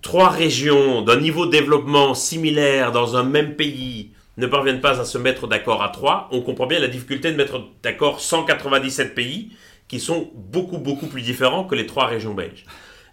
trois 0.00 0.30
régions 0.30 1.02
d'un 1.02 1.20
niveau 1.20 1.46
de 1.46 1.50
développement 1.50 2.14
similaire 2.14 2.92
dans 2.92 3.16
un 3.16 3.24
même 3.24 3.56
pays 3.56 4.12
ne 4.36 4.46
parviennent 4.46 4.80
pas 4.80 5.00
à 5.00 5.04
se 5.04 5.18
mettre 5.18 5.48
d'accord 5.48 5.82
à 5.82 5.88
trois, 5.88 6.28
on 6.30 6.40
comprend 6.40 6.66
bien 6.66 6.78
la 6.78 6.86
difficulté 6.86 7.32
de 7.32 7.36
mettre 7.36 7.60
d'accord 7.82 8.20
197 8.20 9.14
pays 9.14 9.50
qui 9.88 9.98
sont 9.98 10.30
beaucoup 10.34 10.78
beaucoup 10.78 11.08
plus 11.08 11.22
différents 11.22 11.64
que 11.64 11.74
les 11.74 11.86
trois 11.86 12.06
régions 12.06 12.34
belges. 12.34 12.64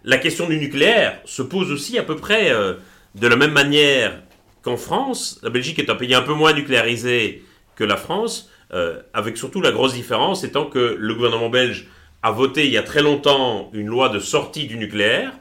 La 0.04 0.18
question 0.18 0.48
du 0.48 0.56
nucléaire 0.58 1.18
se 1.24 1.42
pose 1.42 1.72
aussi 1.72 1.98
à 1.98 2.04
peu 2.04 2.14
près 2.14 2.52
euh, 2.52 2.74
de 3.16 3.26
la 3.26 3.34
même 3.34 3.50
manière 3.50 4.22
qu'en 4.62 4.76
France. 4.76 5.40
La 5.42 5.50
Belgique 5.50 5.80
est 5.80 5.90
un 5.90 5.96
pays 5.96 6.14
un 6.14 6.22
peu 6.22 6.34
moins 6.34 6.52
nucléarisé 6.52 7.42
que 7.74 7.82
la 7.82 7.96
France, 7.96 8.48
euh, 8.72 9.00
avec 9.14 9.36
surtout 9.36 9.60
la 9.60 9.70
grosse 9.70 9.94
différence 9.94 10.42
étant 10.44 10.66
que 10.66 10.96
le 10.98 11.14
gouvernement 11.14 11.50
belge 11.50 11.86
a 12.22 12.32
voté 12.32 12.66
il 12.66 12.72
y 12.72 12.78
a 12.78 12.82
très 12.82 13.02
longtemps 13.02 13.70
une 13.72 13.86
loi 13.86 14.08
de 14.08 14.18
sortie 14.18 14.66
du 14.66 14.76
nucléaire 14.76 15.32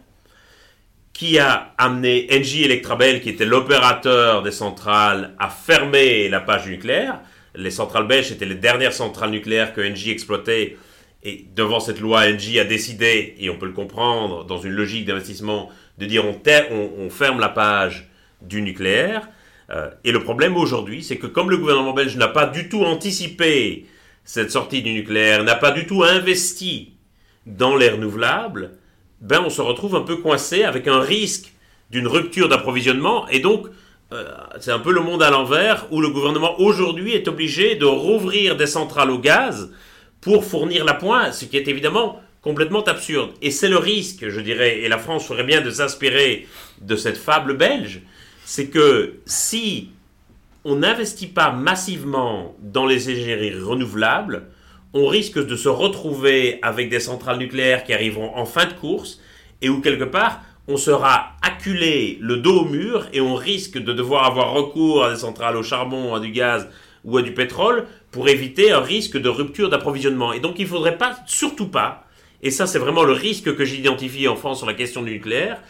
qui 1.15 1.39
a 1.39 1.73
amené 1.77 2.27
Engie 2.31 2.65
Electrabel, 2.65 3.21
qui 3.21 3.29
était 3.29 3.45
l'opérateur 3.45 4.43
des 4.43 4.51
centrales, 4.51 5.33
à 5.39 5.49
fermer 5.49 6.27
la 6.27 6.41
page 6.41 6.67
nucléaire. 6.67 7.21
Les 7.55 7.71
centrales 7.71 8.05
belges 8.05 8.33
étaient 8.33 8.45
les 8.45 8.53
dernières 8.53 8.91
centrales 8.91 9.29
nucléaires 9.29 9.73
que 9.73 9.79
Engie 9.79 10.11
exploitait. 10.11 10.75
Et 11.23 11.45
devant 11.55 11.79
cette 11.79 12.01
loi, 12.01 12.23
Engie 12.27 12.59
a 12.59 12.65
décidé, 12.65 13.33
et 13.39 13.49
on 13.49 13.57
peut 13.57 13.65
le 13.65 13.71
comprendre, 13.71 14.43
dans 14.43 14.57
une 14.57 14.73
logique 14.73 15.05
d'investissement, 15.05 15.69
de 15.97 16.05
dire 16.05 16.25
on 16.25 17.09
ferme 17.09 17.39
la 17.39 17.49
page 17.49 18.09
du 18.41 18.61
nucléaire. 18.61 19.29
Euh, 19.71 19.89
et 20.03 20.11
le 20.11 20.21
problème 20.21 20.57
aujourd'hui, 20.57 21.03
c'est 21.03 21.17
que 21.17 21.27
comme 21.27 21.49
le 21.49 21.57
gouvernement 21.57 21.93
belge 21.93 22.17
n'a 22.17 22.27
pas 22.27 22.45
du 22.45 22.69
tout 22.69 22.83
anticipé 22.83 23.85
cette 24.23 24.51
sortie 24.51 24.81
du 24.81 24.93
nucléaire, 24.93 25.43
n'a 25.43 25.55
pas 25.55 25.71
du 25.71 25.85
tout 25.85 26.03
investi 26.03 26.93
dans 27.45 27.75
les 27.75 27.89
renouvelables, 27.89 28.71
ben 29.21 29.41
on 29.45 29.49
se 29.49 29.61
retrouve 29.61 29.95
un 29.95 30.01
peu 30.01 30.17
coincé 30.17 30.63
avec 30.63 30.87
un 30.87 30.99
risque 30.99 31.53
d'une 31.91 32.07
rupture 32.07 32.49
d'approvisionnement 32.49 33.27
et 33.29 33.39
donc 33.39 33.67
euh, 34.13 34.25
c'est 34.59 34.71
un 34.71 34.79
peu 34.79 34.91
le 34.91 35.01
monde 35.01 35.23
à 35.23 35.31
l'envers 35.31 35.87
où 35.91 36.01
le 36.01 36.09
gouvernement 36.09 36.59
aujourd'hui 36.59 37.13
est 37.13 37.27
obligé 37.27 37.75
de 37.75 37.85
rouvrir 37.85 38.55
des 38.55 38.67
centrales 38.67 39.11
au 39.11 39.17
gaz 39.17 39.71
pour 40.21 40.45
fournir 40.45 40.85
la 40.85 40.93
pointe, 40.93 41.33
ce 41.33 41.45
qui 41.45 41.57
est 41.57 41.67
évidemment 41.67 42.21
complètement 42.41 42.83
absurde. 42.83 43.31
Et 43.41 43.49
c'est 43.49 43.69
le 43.69 43.77
risque, 43.77 44.29
je 44.29 44.39
dirais, 44.39 44.79
et 44.79 44.87
la 44.87 44.99
France 44.99 45.27
ferait 45.27 45.43
bien 45.43 45.61
de 45.61 45.71
s'inspirer 45.71 46.47
de 46.81 46.95
cette 46.95 47.17
fable 47.17 47.57
belge, 47.57 48.01
c'est 48.45 48.67
que 48.67 49.15
si 49.25 49.89
on 50.63 50.77
n'investit 50.77 51.27
pas 51.27 51.51
massivement 51.51 52.55
dans 52.61 52.85
les 52.85 53.09
énergies 53.09 53.59
renouvelables, 53.59 54.47
on 54.93 55.07
risque 55.07 55.45
de 55.45 55.55
se 55.55 55.67
retrouver 55.67 56.59
avec 56.61 56.89
des 56.89 56.99
centrales 56.99 57.39
nucléaires 57.39 57.83
qui 57.83 57.93
arriveront 57.93 58.33
en 58.35 58.45
fin 58.45 58.65
de 58.65 58.73
course 58.73 59.19
et 59.61 59.67
où 59.67 59.81
quelque 59.81 60.05
part 60.05 60.41
on 60.67 60.77
sera 60.77 61.33
acculé 61.41 62.17
le 62.21 62.37
dos 62.37 62.61
au 62.61 62.65
mur 62.65 63.07
et 63.13 63.19
on 63.19 63.35
risque 63.35 63.77
de 63.77 63.93
devoir 63.93 64.25
avoir 64.25 64.53
recours 64.53 65.03
à 65.03 65.11
des 65.11 65.19
centrales 65.19 65.57
au 65.57 65.63
charbon, 65.63 66.13
à 66.13 66.19
du 66.19 66.31
gaz 66.31 66.69
ou 67.03 67.17
à 67.17 67.23
du 67.23 67.33
pétrole 67.33 67.87
pour 68.11 68.29
éviter 68.29 68.71
un 68.71 68.79
risque 68.79 69.17
de 69.17 69.29
rupture 69.29 69.69
d'approvisionnement. 69.69 70.33
Et 70.33 70.39
donc 70.39 70.59
il 70.59 70.63
ne 70.63 70.69
faudrait 70.69 70.97
pas, 70.97 71.17
surtout 71.25 71.67
pas, 71.67 72.07
et 72.41 72.51
ça 72.51 72.67
c'est 72.67 72.79
vraiment 72.79 73.03
le 73.03 73.13
risque 73.13 73.55
que 73.55 73.65
j'identifie 73.65 74.27
en 74.27 74.35
France 74.35 74.59
sur 74.59 74.67
la 74.67 74.73
question 74.75 75.01
du 75.01 75.11
nucléaire, 75.11 75.61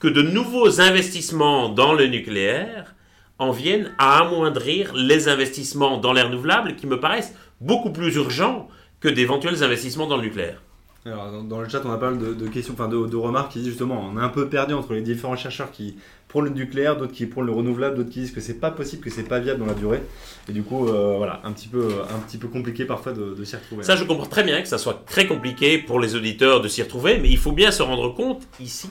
que 0.00 0.08
de 0.08 0.22
nouveaux 0.22 0.80
investissements 0.80 1.68
dans 1.68 1.92
le 1.92 2.06
nucléaire 2.06 2.94
en 3.38 3.52
viennent 3.52 3.92
à 3.98 4.18
amoindrir 4.18 4.92
les 4.94 5.28
investissements 5.28 5.98
dans 5.98 6.12
les 6.12 6.22
renouvelables 6.22 6.74
qui 6.76 6.86
me 6.86 6.98
paraissent 6.98 7.34
beaucoup 7.60 7.90
plus 7.90 8.14
urgents 8.16 8.68
que 9.00 9.08
d'éventuels 9.08 9.62
investissements 9.62 10.06
dans 10.06 10.16
le 10.16 10.22
nucléaire. 10.24 10.60
Alors, 11.06 11.30
dans- 11.32 11.44
dans 11.44 11.60
le 11.62 11.68
chat, 11.68 11.80
on 11.86 11.90
a 11.90 11.96
pas 11.96 12.10
mal 12.10 12.18
de, 12.18 12.34
de 12.34 12.48
questions, 12.48 12.74
enfin 12.74 12.88
de, 12.88 13.06
de 13.06 13.16
remarques 13.16 13.52
qui 13.52 13.60
disent 13.60 13.68
justement, 13.68 14.10
on 14.12 14.18
est 14.18 14.22
un 14.22 14.28
peu 14.28 14.48
perdu 14.50 14.74
entre 14.74 14.92
les 14.92 15.00
différents 15.00 15.36
chercheurs 15.36 15.70
qui 15.70 15.96
prônent 16.28 16.44
le 16.44 16.50
nucléaire, 16.50 16.96
d'autres 16.98 17.12
qui 17.14 17.24
prônent 17.24 17.46
le 17.46 17.52
renouvelable, 17.52 17.96
d'autres 17.96 18.10
qui 18.10 18.20
disent 18.20 18.32
que 18.32 18.42
c'est 18.42 18.60
pas 18.60 18.70
possible, 18.70 19.02
que 19.02 19.08
c'est 19.10 19.22
pas 19.26 19.38
viable 19.40 19.60
dans 19.60 19.66
la 19.66 19.72
durée. 19.74 20.02
Et 20.48 20.52
du 20.52 20.62
coup, 20.62 20.88
euh, 20.88 21.14
voilà, 21.16 21.40
un 21.44 21.52
petit 21.52 21.68
peu, 21.68 21.88
un 22.14 22.18
petit 22.20 22.36
peu 22.36 22.48
compliqué 22.48 22.84
parfois 22.84 23.12
de, 23.12 23.34
de 23.34 23.44
s'y 23.44 23.56
retrouver. 23.56 23.82
Ça, 23.82 23.96
je 23.96 24.04
comprends 24.04 24.26
très 24.26 24.44
bien 24.44 24.60
que 24.60 24.68
ça 24.68 24.76
soit 24.76 25.02
très 25.06 25.26
compliqué 25.26 25.78
pour 25.78 26.00
les 26.00 26.14
auditeurs 26.14 26.60
de 26.60 26.68
s'y 26.68 26.82
retrouver, 26.82 27.18
mais 27.18 27.30
il 27.30 27.38
faut 27.38 27.52
bien 27.52 27.70
se 27.70 27.82
rendre 27.82 28.14
compte 28.14 28.42
ici 28.60 28.90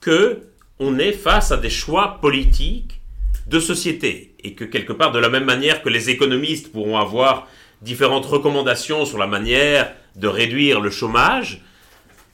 que 0.00 0.40
on 0.78 0.98
est 0.98 1.12
face 1.12 1.50
à 1.52 1.56
des 1.56 1.70
choix 1.70 2.18
politiques 2.20 3.00
de 3.46 3.58
société 3.60 4.34
et 4.44 4.52
que 4.54 4.64
quelque 4.64 4.92
part, 4.92 5.10
de 5.12 5.18
la 5.18 5.28
même 5.28 5.44
manière 5.44 5.82
que 5.82 5.88
les 5.88 6.10
économistes 6.10 6.70
pourront 6.70 6.98
avoir 6.98 7.48
différentes 7.82 8.26
recommandations 8.26 9.04
sur 9.04 9.18
la 9.18 9.26
manière 9.26 9.92
de 10.16 10.28
réduire 10.28 10.80
le 10.80 10.90
chômage, 10.90 11.62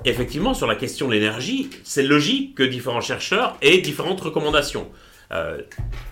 effectivement, 0.04 0.54
sur 0.54 0.66
la 0.66 0.74
question 0.74 1.08
de 1.08 1.14
l'énergie, 1.14 1.70
c'est 1.84 2.02
logique 2.02 2.54
que 2.54 2.62
différents 2.62 3.00
chercheurs 3.00 3.56
aient 3.62 3.78
différentes 3.78 4.20
recommandations. 4.20 4.90
Euh, 5.32 5.62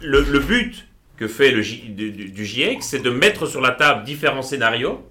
le, 0.01 0.23
but 0.41 0.87
que 1.17 1.29
fait 1.29 1.51
le 1.51 1.63
du- 1.63 2.11
du 2.29 2.45
GIEC, 2.47 2.83
c'est 2.83 3.01
de 3.01 3.11
mettre 3.11 3.47
sur 3.47 3.61
la 3.61 3.73
table 3.73 4.05
différents 4.05 4.43
scénarios 4.43 5.07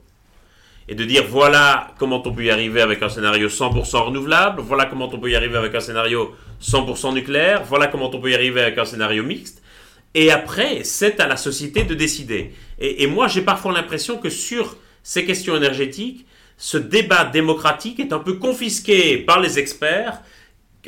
et 0.87 0.95
de 0.95 1.03
dire 1.05 1.23
voilà 1.27 1.93
comment 1.97 2.21
on 2.25 2.31
peut 2.31 2.43
y 2.43 2.49
arriver 2.49 2.81
avec 2.81 3.01
un 3.01 3.09
scénario 3.09 3.47
100% 3.47 4.05
renouvelable, 4.05 4.61
voilà 4.61 4.85
comment 4.85 5.09
on 5.11 5.19
peut 5.19 5.29
y 5.29 5.35
arriver 5.35 5.57
avec 5.57 5.73
un 5.75 5.79
scénario 5.79 6.35
100% 6.61 7.13
nucléaire, 7.13 7.63
voilà 7.63 7.87
comment 7.87 8.09
on 8.13 8.19
peut 8.19 8.31
y 8.31 8.35
arriver 8.35 8.61
avec 8.61 8.77
un 8.77 8.85
scénario 8.85 9.23
mixte. 9.23 9.61
Et 10.13 10.31
après, 10.31 10.83
c'est 10.83 11.19
à 11.19 11.27
la 11.27 11.37
société 11.37 11.83
de 11.83 11.93
décider. 11.93 12.51
Et, 12.79 13.07
moi, 13.07 13.27
j'ai 13.27 13.41
parfois 13.41 13.71
l'impression 13.71 14.17
que 14.17 14.29
sur 14.29 14.75
ces 15.03 15.25
questions 15.25 15.55
énergétiques, 15.55 16.25
ce 16.57 16.77
débat 16.77 17.25
démocratique 17.25 17.99
est 17.99 18.11
un 18.11 18.19
peu 18.19 18.33
confisqué 18.33 19.17
par 19.17 19.39
les 19.39 19.57
experts, 19.57 20.21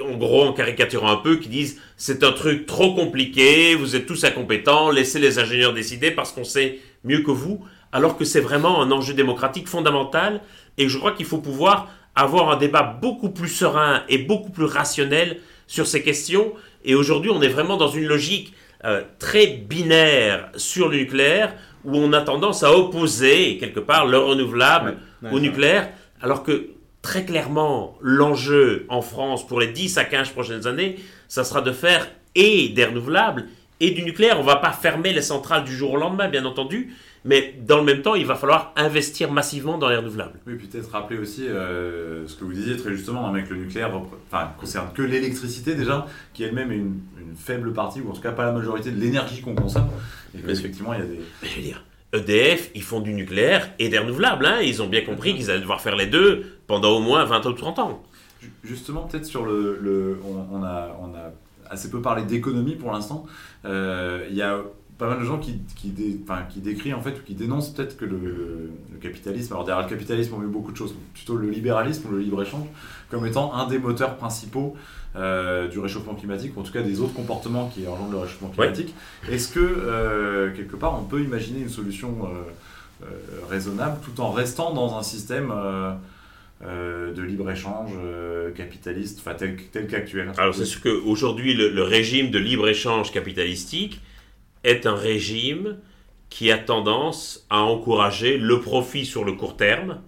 en 0.02 0.18
gros, 0.18 0.44
en 0.44 0.54
caricaturant 0.54 1.12
un 1.12 1.18
peu, 1.18 1.38
qui 1.38 1.50
disent 1.50 1.80
c'est 1.98 2.24
un 2.24 2.32
truc 2.32 2.66
trop 2.66 2.94
compliqué, 2.96 3.76
vous 3.76 3.96
êtes 3.96 4.06
tous 4.06 4.24
incompétents, 4.24 4.92
laissez 4.92 5.20
les 5.20 5.40
ingénieurs 5.40 5.74
décider 5.74 6.12
parce 6.12 6.32
qu'on 6.32 6.44
sait 6.44 6.80
mieux 7.04 7.22
que 7.22 7.32
vous, 7.32 7.64
alors 7.94 8.18
que 8.18 8.26
c'est 8.26 8.42
vraiment 8.42 8.82
un 8.82 8.92
enjeu 8.92 9.14
démocratique 9.14 9.70
fondamental 9.70 10.42
et 10.78 10.90
je 10.90 10.98
crois 10.98 11.14
qu'il 11.14 11.26
faut 11.26 11.38
pouvoir 11.38 11.88
avoir 12.16 12.50
un 12.50 12.58
débat 12.58 12.84
beaucoup 12.84 13.30
plus 13.30 13.48
serein 13.48 14.04
et 14.10 14.18
beaucoup 14.18 14.50
plus 14.50 14.66
rationnel 14.66 15.40
sur 15.68 15.88
ces 15.88 16.04
questions. 16.04 16.52
Et 16.84 16.96
aujourd'hui, 16.96 17.32
on 17.32 17.42
est 17.42 17.48
vraiment 17.48 17.78
dans 17.78 17.88
une 17.88 18.06
logique 18.06 18.54
euh, 18.84 19.04
très 19.20 19.48
binaire 19.48 20.50
sur 20.56 20.90
le 20.90 20.98
nucléaire 20.98 21.54
où 21.86 21.96
on 21.96 22.12
a 22.14 22.22
tendance 22.22 22.64
à 22.64 22.76
opposer 22.76 23.58
quelque 23.58 23.80
part 23.80 24.06
le 24.06 24.18
renouvelable 24.18 24.98
Ouais, 25.22 25.32
au 25.32 25.40
nucléaire, 25.40 25.90
alors 26.22 26.44
que 26.44 26.72
très 27.02 27.24
clairement, 27.24 27.98
l'enjeu 28.02 28.86
en 28.90 29.02
France 29.02 29.48
pour 29.48 29.60
les 29.60 29.68
10 29.68 29.98
à 29.98 30.04
15 30.04 30.32
prochaines 30.32 30.68
années, 30.68 30.98
ça 31.30 31.46
sera 31.46 31.62
de 31.62 31.72
faire 31.72 32.10
et 32.36 32.70
des 32.70 32.84
renouvelables 32.86 33.46
et 33.80 33.92
du 33.92 34.04
nucléaire. 34.04 34.38
On 34.38 34.42
ne 34.42 34.48
va 34.48 34.58
pas 34.58 34.72
fermer 34.72 35.14
les 35.14 35.22
centrales 35.22 35.64
du 35.64 35.76
jour 35.76 35.94
au 35.94 35.98
lendemain, 35.98 36.28
bien 36.28 36.44
entendu, 36.44 36.94
mais 37.26 37.56
dans 37.66 37.78
le 37.78 37.84
même 37.84 38.02
temps, 38.02 38.16
il 38.16 38.26
va 38.26 38.36
falloir 38.36 38.74
investir 38.76 39.32
massivement 39.32 39.78
dans 39.78 39.90
les 39.90 39.96
renouvelables. 39.98 40.40
Oui, 40.48 40.56
puis 40.56 40.68
peut-être 40.68 40.92
rappeler 40.92 41.18
aussi 41.20 41.48
euh, 41.48 42.28
ce 42.28 42.36
que 42.36 42.44
vous 42.44 42.54
disiez 42.54 42.76
très 42.78 42.92
justement, 42.92 43.28
hein, 43.28 43.34
avec 43.34 43.50
le 43.50 43.56
nucléaire, 43.58 43.92
enfin, 44.32 44.50
concerne 44.60 44.88
que 44.94 45.02
l'électricité 45.02 45.76
déjà, 45.76 46.06
qui 46.34 46.44
elle-même 46.44 46.72
est 46.72 46.76
une, 46.78 47.00
une 47.20 47.36
faible 47.36 47.72
partie, 47.74 48.02
ou 48.02 48.10
en 48.10 48.14
tout 48.14 48.22
cas 48.22 48.32
pas 48.32 48.46
la 48.46 48.52
majorité 48.52 48.92
de 48.92 49.00
l'énergie 49.00 49.42
qu'on 49.42 49.56
consomme. 49.56 49.88
Et 50.36 50.50
effectivement, 50.52 50.94
il 50.94 51.00
y 51.00 51.04
a 51.04 51.06
des. 51.06 51.20
Mais 51.42 51.48
je 51.50 51.56
veux 51.58 51.62
dire, 51.62 51.84
EDF, 52.14 52.72
ils 52.76 52.84
font 52.84 53.00
du 53.00 53.14
nucléaire 53.14 53.70
et 53.80 53.90
des 53.90 53.98
renouvelables. 54.00 54.46
hein. 54.46 54.60
Ils 54.62 54.82
ont 54.82 54.88
bien 54.88 55.02
compris 55.02 55.34
qu'ils 55.36 55.50
allaient 55.50 55.62
devoir 55.62 55.82
faire 55.82 55.96
les 55.96 56.08
deux 56.08 56.46
pendant 56.68 56.92
au 56.92 57.00
moins 57.00 57.24
20 57.26 57.46
ou 57.46 57.54
30 57.54 57.80
ans. 57.80 58.04
Ju- 58.42 58.52
Justement, 58.64 59.02
peut-être 59.08 59.26
sur 59.26 59.46
le. 59.46 59.80
le- 59.82 60.20
on, 60.26 60.58
on 60.60 60.64
a, 60.64 60.96
on 61.02 61.14
a 61.16 61.32
assez 61.70 61.90
peu 61.90 62.02
parlé 62.02 62.24
d'économie 62.24 62.76
pour 62.76 62.92
l'instant. 62.92 63.26
Euh, 63.66 64.26
Il 64.30 64.36
y 64.36 64.42
a 64.42 64.60
pas 65.04 65.10
mal 65.10 65.20
de 65.20 65.26
gens 65.26 65.38
qui, 65.38 65.60
qui, 65.76 65.90
dé- 65.90 66.18
en 66.94 67.02
fait, 67.02 67.12
ou 67.12 67.24
qui 67.26 67.34
dénoncent 67.34 67.72
peut-être 67.74 67.98
que 67.98 68.06
le, 68.06 68.20
le 68.94 68.98
capitalisme, 69.02 69.52
alors 69.52 69.66
derrière 69.66 69.86
le 69.86 69.90
capitalisme 69.90 70.34
on 70.36 70.38
met 70.38 70.48
beaucoup 70.48 70.72
de 70.72 70.78
choses, 70.78 70.96
plutôt 71.14 71.36
le 71.36 71.50
libéralisme 71.50 72.08
ou 72.08 72.12
le 72.14 72.20
libre-échange, 72.20 72.68
comme 73.10 73.26
étant 73.26 73.54
un 73.54 73.68
des 73.68 73.80
moteurs 73.80 74.16
principaux 74.16 74.78
euh, 75.18 75.68
du 75.68 75.80
réchauffement 75.80 76.16
climatique, 76.16 76.56
ou 76.56 76.62
en 76.62 76.64
tout 76.64 76.72
cas 76.72 76.84
des 76.84 77.02
autres 77.02 77.14
comportements 77.14 77.68
qui 77.68 77.86
engendrent 77.86 78.14
le 78.14 78.20
réchauffement 78.20 78.48
climatique. 78.48 78.96
Est-ce 79.30 79.50
que, 79.52 79.60
euh, 79.60 80.56
quelque 80.56 80.78
part, 80.78 80.98
on 80.98 81.04
peut 81.04 81.22
imaginer 81.22 81.60
une 81.60 81.70
solution 81.70 82.12
euh, 82.24 83.06
raisonnable 83.50 83.98
tout 84.06 84.22
en 84.22 84.32
restant 84.32 84.74
dans 84.74 84.98
un 84.98 85.04
système 85.04 85.52
euh, 85.52 87.14
de 87.14 87.22
libre-échange 87.22 87.92
euh, 87.98 88.52
capitaliste, 88.52 89.22
tel 89.38 89.88
qu'actuel? 89.88 90.32
Alors 90.38 90.56
c'est 90.56 90.64
sûr 90.64 90.82
qu'aujourd'hui, 90.82 91.56
le, 91.56 91.72
le 91.72 91.84
régime 91.84 92.32
de 92.32 92.40
libre-échange 92.40 93.12
capitalistique 93.12 94.00
est 94.64 94.86
un 94.86 94.96
régime 94.96 95.78
qui 96.30 96.52
a 96.52 96.58
tendance 96.58 97.46
à 97.50 97.62
encourager 97.62 98.38
le 98.38 98.60
profit 98.60 99.06
sur 99.06 99.24
le 99.24 99.34
court 99.34 99.56
terme 99.56 100.02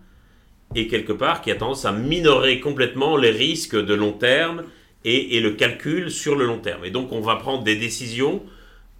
et 0.74 0.88
quelque 0.88 1.14
part 1.14 1.42
qui 1.42 1.52
a 1.52 1.56
tendance 1.56 1.86
à 1.86 1.92
minorer 1.92 2.60
complètement 2.60 3.16
les 3.18 3.30
risques 3.30 3.76
de 3.76 3.94
long 3.94 4.12
terme 4.12 4.64
et, 5.04 5.40
le 5.40 5.52
calcul 5.52 6.10
sur 6.10 6.36
le 6.36 6.48
long 6.48 6.58
terme. 6.58 6.84
Et 6.84 6.90
donc 6.90 7.12
on 7.12 7.22
va 7.22 7.36
prendre 7.36 7.64
des 7.64 7.76
décisions 7.76 8.42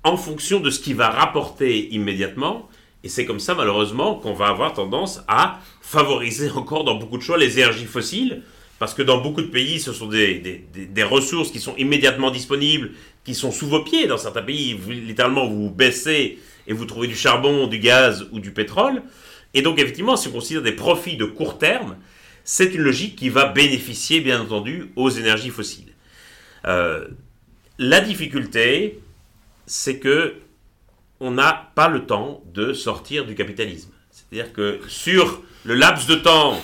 en 0.04 0.18
fonction 0.18 0.60
de 0.60 0.70
ce 0.70 0.80
qui 0.80 0.94
va 0.94 1.10
rapporter 1.10 1.92
immédiatement. 1.94 2.70
Et 3.04 3.10
c'est 3.10 3.26
comme 3.26 3.40
ça 3.40 3.56
malheureusement 3.56 4.16
qu'on 4.16 4.34
va 4.34 4.48
avoir 4.48 4.74
tendance 4.74 5.22
à 5.28 5.60
favoriser 5.82 6.52
encore 6.52 6.84
dans 6.84 6.96
beaucoup 6.96 7.18
de 7.18 7.24
choix 7.24 7.38
les 7.38 7.58
énergies 7.58 7.86
fossiles 7.86 8.44
parce 8.78 8.94
que 8.94 9.02
dans 9.02 9.20
beaucoup 9.22 9.42
de 9.42 9.48
pays, 9.48 9.80
ce 9.80 9.94
sont 9.94 10.08
des- 10.08 10.38
des 10.74 11.04
ressources 11.04 11.50
qui 11.50 11.60
sont 11.60 11.76
immédiatement 11.78 12.30
disponibles, 12.30 12.92
qui 13.26 13.36
sont 13.36 13.52
sous 13.52 13.68
vos 13.68 13.84
pieds. 13.84 14.08
Dans 14.08 14.18
certains 14.18 14.44
pays, 14.44 14.74
vous- 14.74 14.92
littéralement, 14.92 15.46
vous 15.48 15.70
baissez 15.70 16.40
et 16.68 16.74
vous 16.74 16.86
trouvez 16.86 17.08
du 17.08 17.16
charbon, 17.16 17.68
du 17.68 17.80
gaz 17.80 18.28
ou 18.32 18.40
du 18.40 18.52
pétrole. 18.52 19.02
Et 19.54 19.62
donc, 19.62 19.80
effectivement, 19.80 20.16
si 20.16 20.30
on 20.30 20.32
considère 20.32 20.62
des 20.62 20.72
profits 20.72 21.18
de 21.18 21.26
court 21.26 21.58
terme, 21.58 21.98
c'est 22.44 22.74
une 22.74 22.82
logique 22.82 23.16
qui 23.18 23.30
va 23.30 23.46
bénéficier, 23.48 24.22
bien 24.22 24.40
entendu, 24.42 24.92
aux 24.96 25.10
énergies 25.10 25.50
fossiles. 25.50 25.94
Euh, 26.66 27.08
la 27.80 28.00
difficulté, 28.00 29.00
c'est 29.66 30.00
que 30.00 30.36
on 31.20 31.32
n'a 31.32 31.72
pas 31.76 31.88
le 31.88 32.06
temps 32.06 32.44
de 32.54 32.74
sortir 32.74 33.26
du 33.26 33.36
capitalisme. 33.36 33.90
C'est-à-dire 34.12 34.54
que 34.54 34.80
sur 34.88 35.42
le 35.64 35.74
laps 35.74 36.08
de 36.08 36.16
temps 36.16 36.60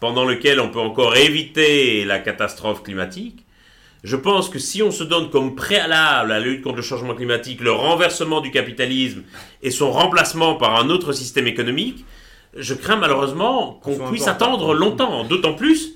pendant 0.00 0.24
lequel 0.24 0.60
on 0.60 0.68
peut 0.68 0.80
encore 0.80 1.16
éviter 1.16 2.04
la 2.04 2.18
catastrophe 2.18 2.82
climatique, 2.82 3.43
je 4.04 4.16
pense 4.16 4.48
que 4.50 4.58
si 4.58 4.82
on 4.82 4.90
se 4.90 5.02
donne 5.02 5.30
comme 5.30 5.54
préalable 5.56 6.30
à 6.30 6.38
la 6.38 6.40
lutte 6.40 6.62
contre 6.62 6.76
le 6.76 6.82
changement 6.82 7.14
climatique 7.14 7.60
le 7.60 7.72
renversement 7.72 8.40
du 8.42 8.50
capitalisme 8.50 9.22
et 9.62 9.70
son 9.70 9.90
remplacement 9.90 10.54
par 10.56 10.76
un 10.76 10.90
autre 10.90 11.12
système 11.12 11.46
économique, 11.46 12.04
je 12.56 12.74
crains 12.74 12.96
malheureusement 12.96 13.80
qu'on 13.82 13.98
puisse 14.10 14.28
attendre 14.28 14.74
longtemps. 14.74 15.24
D'autant 15.24 15.54
plus 15.54 15.94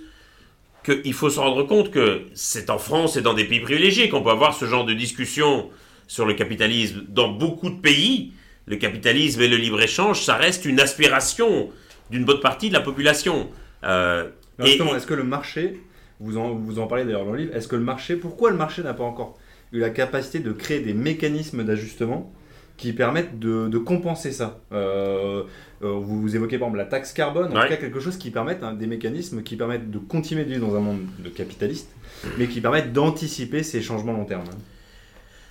qu'il 0.84 1.12
faut 1.12 1.28
se 1.28 1.38
rendre 1.38 1.62
compte 1.64 1.90
que 1.90 2.22
c'est 2.34 2.70
en 2.70 2.78
France 2.78 3.16
et 3.16 3.20
dans 3.20 3.34
des 3.34 3.44
pays 3.44 3.60
privilégiés 3.60 4.08
qu'on 4.08 4.22
peut 4.22 4.30
avoir 4.30 4.54
ce 4.54 4.64
genre 4.64 4.86
de 4.86 4.94
discussion 4.94 5.68
sur 6.06 6.24
le 6.24 6.32
capitalisme. 6.32 7.04
Dans 7.08 7.28
beaucoup 7.28 7.68
de 7.68 7.78
pays, 7.78 8.32
le 8.66 8.76
capitalisme 8.76 9.42
et 9.42 9.48
le 9.48 9.56
libre-échange, 9.56 10.22
ça 10.22 10.34
reste 10.36 10.64
une 10.64 10.80
aspiration 10.80 11.68
d'une 12.10 12.24
bonne 12.24 12.40
partie 12.40 12.70
de 12.70 12.74
la 12.74 12.80
population. 12.80 13.50
Euh, 13.84 14.28
et- 14.62 14.66
justement, 14.68 14.96
est-ce 14.96 15.06
que 15.06 15.14
le 15.14 15.24
marché, 15.24 15.78
vous 16.20 16.36
en, 16.38 16.50
vous 16.54 16.78
en 16.78 16.86
parlez 16.86 17.04
d'ailleurs 17.04 17.24
dans 17.24 17.32
le 17.32 17.38
livre, 17.38 17.54
est-ce 17.54 17.68
que 17.68 17.76
le 17.76 17.82
marché, 17.82 18.16
pourquoi 18.16 18.50
le 18.50 18.56
marché 18.56 18.82
n'a 18.82 18.94
pas 18.94 19.04
encore 19.04 19.38
eu 19.72 19.78
la 19.80 19.90
capacité 19.90 20.38
de 20.40 20.52
créer 20.52 20.80
des 20.80 20.94
mécanismes 20.94 21.62
d'ajustement 21.64 22.32
qui 22.76 22.92
permettent 22.92 23.38
de, 23.38 23.68
de 23.68 23.78
compenser 23.78 24.30
ça 24.32 24.60
Euh, 24.72 25.42
euh, 25.82 25.90
vous, 25.92 26.20
vous 26.20 26.36
évoquez 26.36 26.58
par 26.58 26.68
exemple 26.68 26.78
la 26.78 26.84
taxe 26.86 27.12
carbone, 27.12 27.52
en 27.52 27.56
Ouais. 27.56 27.62
tout 27.62 27.68
cas 27.68 27.76
quelque 27.76 28.00
chose 28.00 28.16
qui 28.16 28.30
permette, 28.30 28.62
hein, 28.62 28.72
des 28.74 28.86
mécanismes 28.86 29.42
qui 29.42 29.56
permettent 29.56 29.90
de 29.90 29.98
continuer 29.98 30.44
de 30.44 30.50
vivre 30.54 30.66
dans 30.68 30.76
un 30.76 30.80
monde 30.80 31.00
de 31.18 31.28
capitaliste, 31.28 31.90
mais 32.38 32.46
qui 32.46 32.60
permettent 32.60 32.92
d'anticiper 32.92 33.62
ces 33.62 33.82
changements 33.82 34.12
long 34.12 34.24
terme. 34.24 34.44
hein. 34.48 34.58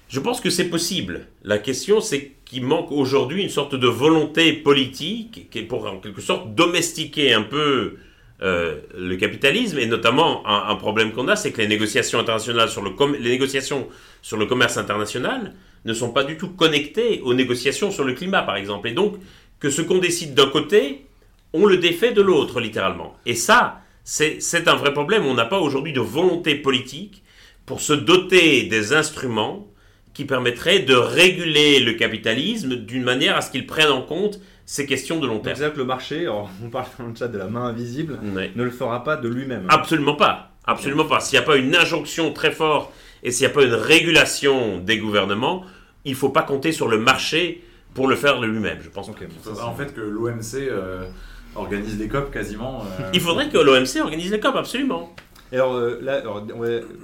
Je 0.09 0.21
pense 0.21 0.39
que 0.39 0.49
c'est 0.49 0.69
possible. 0.69 1.27
La 1.43 1.57
question, 1.57 1.99
c'est 1.99 2.31
qu'il 2.45 2.63
manque 2.65 2.91
aujourd'hui 2.93 3.43
une 3.43 3.49
sorte 3.49 3.75
de 3.75 3.87
volonté 3.87 4.53
politique 4.53 5.49
qui 5.51 5.59
est 5.59 5.63
pour 5.63 5.85
en 5.85 5.99
quelque 5.99 6.21
sorte 6.21 6.55
domestiquer 6.55 7.33
un 7.33 7.43
peu 7.43 7.97
euh, 8.43 8.81
le 8.95 9.15
capitalisme 9.15 9.79
et 9.79 9.87
notamment 9.87 10.47
un, 10.47 10.75
problème 10.75 11.11
qu'on 11.11 11.27
a, 11.27 11.35
c'est 11.35 11.51
que 11.51 11.59
les 11.59 11.67
négociations 11.67 12.19
internationales 12.19 12.69
sur 12.69 12.83
le 12.83 12.91
les 13.19 13.29
négociations 13.29 13.87
sur 14.21 14.37
le 14.37 14.45
commerce 14.45 14.77
international 14.77 15.53
ne 15.85 15.93
sont 15.93 16.11
pas 16.11 16.23
du 16.23 16.37
tout 16.37 16.49
connectées 16.49 17.21
aux 17.23 17.33
négociations 17.33 17.89
sur 17.89 18.03
le 18.03 18.13
climat, 18.13 18.43
par 18.43 18.55
exemple. 18.55 18.89
Et 18.89 18.93
donc 18.93 19.15
que 19.59 19.69
ce 19.69 19.81
qu'on 19.81 19.97
décide 19.97 20.35
d'un 20.35 20.49
côté, 20.49 21.05
on 21.53 21.65
le 21.65 21.77
défait 21.77 22.11
de 22.11 22.21
l'autre, 22.21 22.59
littéralement. 22.59 23.15
Et 23.25 23.33
ça, 23.33 23.81
c'est 24.03 24.67
un 24.67 24.75
vrai 24.75 24.93
problème. 24.93 25.25
On 25.25 25.33
n'a 25.33 25.45
pas 25.45 25.59
aujourd'hui 25.59 25.93
de 25.93 25.99
volonté 25.99 26.55
politique 26.55 27.23
pour 27.65 27.81
se 27.81 27.93
doter 27.93 28.63
des 28.63 28.93
instruments 28.93 29.67
qui 30.13 30.25
permettrait 30.25 30.79
de 30.79 30.95
réguler 30.95 31.79
le 31.79 31.93
capitalisme 31.93 32.75
d'une 32.75 33.03
manière 33.03 33.35
à 33.35 33.41
ce 33.41 33.51
qu'il 33.51 33.67
prenne 33.67 33.91
en 33.91 34.01
compte 34.01 34.39
ces 34.69 34.85
questions 34.85 35.19
de 35.19 35.25
long 35.25 35.39
terme. 35.39 35.55
C'est-à-dire 35.55 35.73
que 35.73 35.79
le 35.79 35.85
marché, 35.85 36.21
alors, 36.23 36.49
on 36.63 36.69
parle 36.69 36.85
dans 36.99 37.07
le 37.07 37.15
chat 37.15 37.29
de 37.29 37.37
la 37.37 37.47
main 37.47 37.65
invisible, 37.65 38.19
ne 38.23 38.63
le 38.63 38.69
fera 38.69 39.03
pas 39.03 39.15
de 39.15 39.27
lui-même. 39.29 39.65
Absolument 39.69 40.15
pas. 40.15 40.51
Absolument 40.65 41.05
pas. 41.05 41.21
S'il 41.21 41.39
n'y 41.39 41.43
a 41.43 41.47
pas 41.47 41.55
une 41.55 41.73
injonction 41.75 42.33
très 42.33 42.51
forte 42.51 42.91
et 43.23 43.31
s'il 43.31 43.47
n'y 43.47 43.51
a 43.51 43.55
pas 43.55 43.63
une 43.63 43.73
régulation 43.73 44.79
des 44.79 44.97
gouvernements, 44.99 45.63
il 46.05 46.11
ne 46.11 46.17
faut 46.17 46.29
pas 46.29 46.43
compter 46.43 46.71
sur 46.73 46.87
le 46.89 46.97
marché 46.99 47.63
pour 47.93 48.07
le 48.09 48.15
faire 48.17 48.39
de 48.41 48.45
lui-même, 48.45 48.79
je 48.83 48.89
pense. 48.89 49.07
Ok, 49.09 49.21
bon, 49.21 49.27
ça, 49.41 49.49
Ça, 49.51 49.55
c'est- 49.55 49.61
en 49.63 49.73
fait 49.73 49.93
que 49.93 50.01
l'OMC 50.01 50.55
euh, 50.69 51.07
organise 51.55 51.97
des 51.97 52.07
COP 52.09 52.31
quasiment. 52.31 52.83
euh, 52.99 53.09
Il 53.13 53.21
faudrait 53.21 53.47
que 53.49 53.57
l'OMC 53.57 54.01
organise 54.01 54.29
les 54.31 54.39
COP, 54.41 54.55
absolument. 54.57 55.15
Et 55.53 55.55
alors 55.55 55.75
euh, 55.75 55.97
là, 56.01 56.21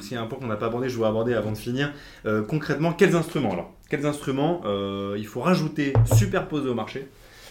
s'il 0.02 0.14
y 0.14 0.18
a 0.18 0.22
un 0.22 0.26
point 0.28 0.38
qu'on 0.38 0.48
n'a 0.48 0.58
pas 0.58 0.66
abordé, 0.66 0.90
je 0.90 0.96
voudrais 0.96 1.10
aborder 1.10 1.34
avant 1.34 1.54
de 1.54 1.58
finir. 1.58 1.94
Euh, 2.26 2.42
concrètement, 2.44 2.92
quels 2.92 3.16
instruments 3.16 3.54
alors? 3.54 3.72
Quels 3.90 4.06
instruments 4.06 4.62
euh, 4.66 5.16
il 5.18 5.26
faut 5.26 5.40
rajouter, 5.40 5.94
superposer 6.18 6.68
au 6.68 6.74
marché? 6.76 7.08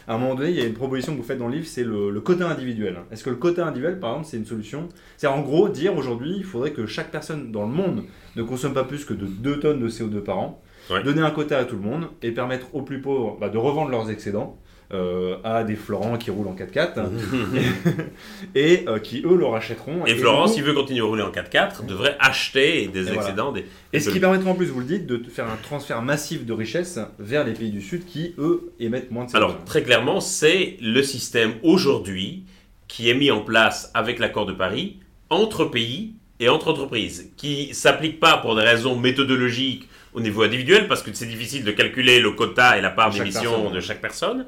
À 0.08 0.14
un 0.14 0.18
moment 0.18 0.34
donné, 0.34 0.50
il 0.50 0.56
y 0.56 0.60
a 0.60 0.66
une 0.66 0.74
proposition 0.74 1.12
que 1.12 1.18
vous 1.18 1.24
faites 1.26 1.38
dans 1.38 1.48
le 1.48 1.54
livre, 1.54 1.66
c'est 1.66 1.84
le, 1.84 2.10
le 2.10 2.20
quota 2.20 2.48
individuel. 2.48 2.96
Est-ce 3.10 3.22
que 3.24 3.30
le 3.30 3.36
quota 3.36 3.66
individuel, 3.66 4.00
par 4.00 4.10
exemple, 4.12 4.28
c'est 4.30 4.36
une 4.36 4.46
solution 4.46 4.88
C'est 5.16 5.26
en 5.28 5.40
gros 5.42 5.68
dire 5.68 5.96
aujourd'hui, 5.96 6.34
il 6.36 6.44
faudrait 6.44 6.72
que 6.72 6.86
chaque 6.86 7.10
personne 7.10 7.52
dans 7.52 7.62
le 7.62 7.72
monde 7.72 8.04
ne 8.36 8.42
consomme 8.42 8.74
pas 8.74 8.84
plus 8.84 9.04
que 9.04 9.14
de 9.14 9.26
2 9.26 9.60
tonnes 9.60 9.80
de 9.80 9.88
CO2 9.88 10.20
par 10.20 10.38
an, 10.38 10.62
Ouais. 10.90 11.00
donner 11.04 11.20
un 11.22 11.30
quota 11.30 11.58
à 11.58 11.64
tout 11.64 11.76
le 11.76 11.82
monde 11.82 12.08
et 12.22 12.32
permettre 12.32 12.66
aux 12.74 12.82
plus 12.82 13.00
pauvres 13.00 13.38
bah, 13.40 13.48
de 13.48 13.56
revendre 13.56 13.88
leurs 13.92 14.10
excédents. 14.10 14.58
Euh, 14.92 15.36
à 15.44 15.64
des 15.64 15.76
Florents 15.76 16.18
qui 16.18 16.30
roulent 16.30 16.48
en 16.48 16.54
4x4 16.54 17.00
et 18.54 18.84
euh, 18.88 18.98
qui 18.98 19.22
eux 19.24 19.36
le 19.36 19.46
rachèteront. 19.46 20.04
Et 20.06 20.14
Florent, 20.14 20.46
nous- 20.46 20.52
s'il 20.52 20.62
veut 20.64 20.74
continuer 20.74 21.00
à 21.00 21.04
rouler 21.04 21.22
en 21.22 21.30
4x4, 21.30 21.86
devrait 21.86 22.16
acheter 22.20 22.88
des 22.88 23.00
Et 23.00 23.02
voilà. 23.04 23.20
excédents. 23.20 23.52
Des... 23.52 23.64
Et 23.92 24.00
ce 24.00 24.10
qui 24.10 24.20
permettra 24.20 24.50
en 24.50 24.54
plus, 24.54 24.66
vous 24.66 24.80
le 24.80 24.86
dites, 24.86 25.06
de 25.06 25.22
faire 25.30 25.46
un 25.46 25.56
transfert 25.62 26.02
massif 26.02 26.44
de 26.44 26.52
richesse 26.52 26.98
vers 27.18 27.44
les 27.44 27.52
pays 27.52 27.70
du 27.70 27.80
Sud 27.80 28.04
qui, 28.04 28.34
eux, 28.38 28.72
émettent 28.80 29.10
moins 29.10 29.24
de 29.24 29.30
CO2. 29.30 29.36
Alors, 29.36 29.64
très 29.64 29.82
clairement, 29.82 30.20
c'est 30.20 30.76
le 30.80 31.02
système 31.02 31.52
aujourd'hui 31.62 32.44
qui 32.88 33.08
est 33.08 33.14
mis 33.14 33.30
en 33.30 33.40
place 33.40 33.90
avec 33.94 34.18
l'accord 34.18 34.44
de 34.46 34.52
Paris 34.52 34.98
entre 35.30 35.64
pays 35.64 36.12
et 36.40 36.48
entre 36.48 36.68
entreprises, 36.70 37.30
qui 37.36 37.72
s'applique 37.72 38.20
pas 38.20 38.36
pour 38.38 38.54
des 38.56 38.62
raisons 38.62 38.96
méthodologiques 38.98 39.88
au 40.12 40.20
niveau 40.20 40.42
individuel, 40.42 40.88
parce 40.88 41.02
que 41.02 41.10
c'est 41.14 41.24
difficile 41.26 41.64
de 41.64 41.70
calculer 41.70 42.20
le 42.20 42.32
quota 42.32 42.76
et 42.76 42.82
la 42.82 42.90
part 42.90 43.10
d'émission 43.10 43.70
de 43.70 43.80
chaque 43.80 44.00
personne, 44.02 44.46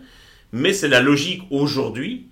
mais 0.55 0.73
c'est 0.73 0.89
la 0.89 1.01
logique 1.01 1.43
aujourd'hui, 1.51 2.29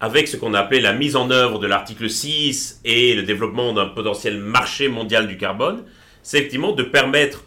avec 0.00 0.28
ce 0.28 0.38
qu'on 0.38 0.54
a 0.54 0.60
appelé 0.60 0.80
la 0.80 0.94
mise 0.94 1.14
en 1.14 1.30
œuvre 1.30 1.58
de 1.58 1.66
l'article 1.66 2.08
6 2.08 2.80
et 2.86 3.14
le 3.14 3.22
développement 3.22 3.74
d'un 3.74 3.84
potentiel 3.84 4.38
marché 4.38 4.88
mondial 4.88 5.28
du 5.28 5.36
carbone, 5.36 5.84
c'est 6.22 6.38
effectivement 6.38 6.72
de 6.72 6.82
permettre 6.82 7.44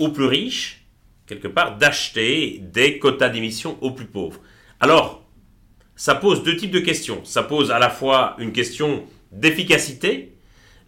aux 0.00 0.08
plus 0.08 0.24
riches, 0.24 0.84
quelque 1.28 1.46
part, 1.46 1.78
d'acheter 1.78 2.58
des 2.60 2.98
quotas 2.98 3.28
d'émissions 3.28 3.78
aux 3.82 3.92
plus 3.92 4.06
pauvres. 4.06 4.40
Alors, 4.80 5.24
ça 5.94 6.16
pose 6.16 6.42
deux 6.42 6.56
types 6.56 6.72
de 6.72 6.80
questions. 6.80 7.24
Ça 7.24 7.44
pose 7.44 7.70
à 7.70 7.78
la 7.78 7.88
fois 7.88 8.34
une 8.40 8.52
question 8.52 9.04
d'efficacité. 9.30 10.32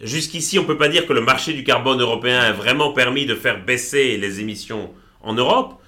Jusqu'ici, 0.01 0.59
on 0.59 0.62
ne 0.62 0.66
peut 0.66 0.77
pas 0.77 0.89
dire 0.89 1.07
que 1.07 1.12
le 1.12 1.20
marché 1.20 1.53
du 1.53 1.62
carbone 1.62 2.01
européen 2.01 2.41
a 2.41 2.51
vraiment 2.51 2.93
permis 2.93 3.25
de 3.25 3.37
faire 3.37 3.64
baisser 3.64 4.16
les 4.16 4.41
émissions 4.41 4.91
en 5.20 5.33
Europe, 5.33 5.81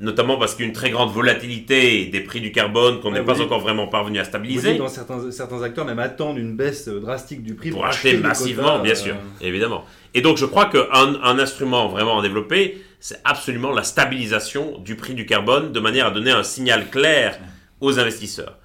notamment 0.00 0.36
parce 0.38 0.54
qu'il 0.54 0.64
y 0.64 0.66
a 0.66 0.68
une 0.68 0.74
très 0.74 0.90
grande 0.90 1.10
volatilité 1.10 2.06
des 2.06 2.20
prix 2.20 2.40
du 2.40 2.52
carbone 2.52 3.00
qu'on 3.00 3.12
Ouais, 3.12 3.18
n'est 3.18 3.24
pas 3.24 3.40
encore 3.40 3.60
vraiment 3.60 3.88
parvenu 3.88 4.18
à 4.18 4.24
stabiliser. 4.24 4.74
dans 4.74 4.88
certains, 4.88 5.30
certains 5.32 5.62
acteurs 5.62 5.84
même 5.84 5.98
attendent 5.98 6.38
une 6.38 6.56
baisse 6.56 6.86
euh, 6.88 7.00
drastique 7.00 7.42
du 7.42 7.54
prix 7.54 7.70
pour 7.70 7.84
acheter 7.84 8.12
des 8.12 8.18
massivement, 8.18 8.78
bien 8.78 8.92
euh, 8.92 8.96
sûr, 8.96 9.16
évidemment. 9.40 9.84
Et 10.14 10.20
donc, 10.20 10.36
je 10.36 10.44
crois 10.46 10.66
qu'un 10.66 10.86
un 11.22 11.38
instrument 11.38 11.88
vraiment 11.88 12.20
à 12.20 12.22
développer, 12.22 12.80
c'est 13.00 13.20
absolument 13.24 13.72
la 13.72 13.82
stabilisation 13.82 14.78
du 14.78 14.94
prix 14.94 15.14
du 15.14 15.26
carbone 15.26 15.72
de 15.72 15.80
manière 15.80 16.06
à 16.06 16.10
donner 16.12 16.30
un 16.30 16.44
signal 16.44 16.88
clair 16.90 17.38
aux 17.80 17.98
investisseurs. 17.98 18.58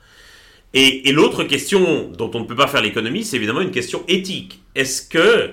Et, 0.73 1.09
et 1.09 1.11
l'autre 1.13 1.43
question 1.43 2.11
dont 2.15 2.29
on 2.35 2.41
ne 2.41 2.45
peut 2.45 2.55
pas 2.55 2.67
faire 2.67 2.81
l'économie, 2.81 3.23
c'est 3.23 3.37
évidemment 3.37 3.61
une 3.61 3.71
question 3.71 4.03
éthique. 4.07 4.61
Est-ce 4.75 5.01
que 5.01 5.51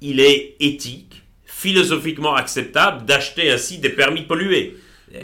il 0.00 0.18
est 0.18 0.56
éthique, 0.58 1.22
philosophiquement 1.44 2.34
acceptable 2.34 3.04
d'acheter 3.04 3.50
ainsi 3.52 3.78
des 3.78 3.90
permis 3.90 4.22
de 4.22 4.26
polluer 4.26 4.76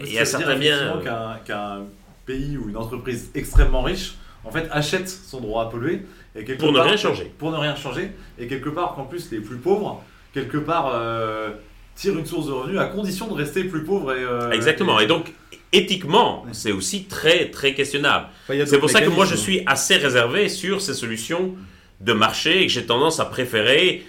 Il 0.04 0.12
y 0.12 0.18
a 0.18 0.24
certains 0.24 0.54
dire 0.56 0.58
biens. 0.58 0.76
effectivement 0.94 1.02
qu'un 1.04 1.38
qu'un 1.44 1.78
pays 2.26 2.56
ou 2.56 2.68
une 2.68 2.76
entreprise 2.76 3.30
extrêmement 3.34 3.82
riche, 3.82 4.14
en 4.44 4.50
fait, 4.50 4.68
achète 4.70 5.08
son 5.08 5.40
droit 5.40 5.64
à 5.64 5.66
polluer. 5.66 6.02
Et 6.36 6.44
quelque 6.44 6.60
Pour 6.60 6.72
ne 6.72 6.78
rien 6.80 6.96
changer. 6.96 7.32
Pour 7.38 7.50
ne 7.50 7.56
rien 7.56 7.74
changer. 7.76 8.12
Et 8.38 8.46
quelque 8.46 8.68
part, 8.68 8.94
qu'en 8.94 9.04
plus, 9.04 9.30
les 9.32 9.40
plus 9.40 9.56
pauvres, 9.56 10.02
quelque 10.32 10.58
part, 10.58 10.92
euh, 10.94 11.50
tirent 11.96 12.16
une 12.18 12.26
source 12.26 12.46
de 12.46 12.52
revenus 12.52 12.78
à 12.78 12.86
condition 12.86 13.26
de 13.26 13.34
rester 13.34 13.64
plus 13.64 13.82
pauvres. 13.84 14.12
Et, 14.14 14.22
euh, 14.22 14.50
Exactement. 14.52 15.00
Et 15.00 15.06
donc, 15.06 15.32
éthiquement, 15.72 16.44
c'est 16.52 16.72
aussi 16.72 17.04
très, 17.04 17.50
très 17.50 17.74
questionnable. 17.74 18.26
enfin, 18.48 18.64
C'est 18.66 18.78
pour 18.78 18.90
ça 18.90 19.02
que 19.02 19.10
moi 19.10 19.24
je 19.26 19.34
suis 19.36 19.62
assez 19.66 19.96
réservé 19.96 20.48
sur 20.48 20.80
ces 20.80 20.94
solutions 20.94 21.54
de 22.00 22.12
marché 22.12 22.62
et 22.62 22.66
que 22.66 22.72
j'ai 22.72 22.86
tendance 22.86 23.20
à 23.20 23.24
préférer 23.26 24.04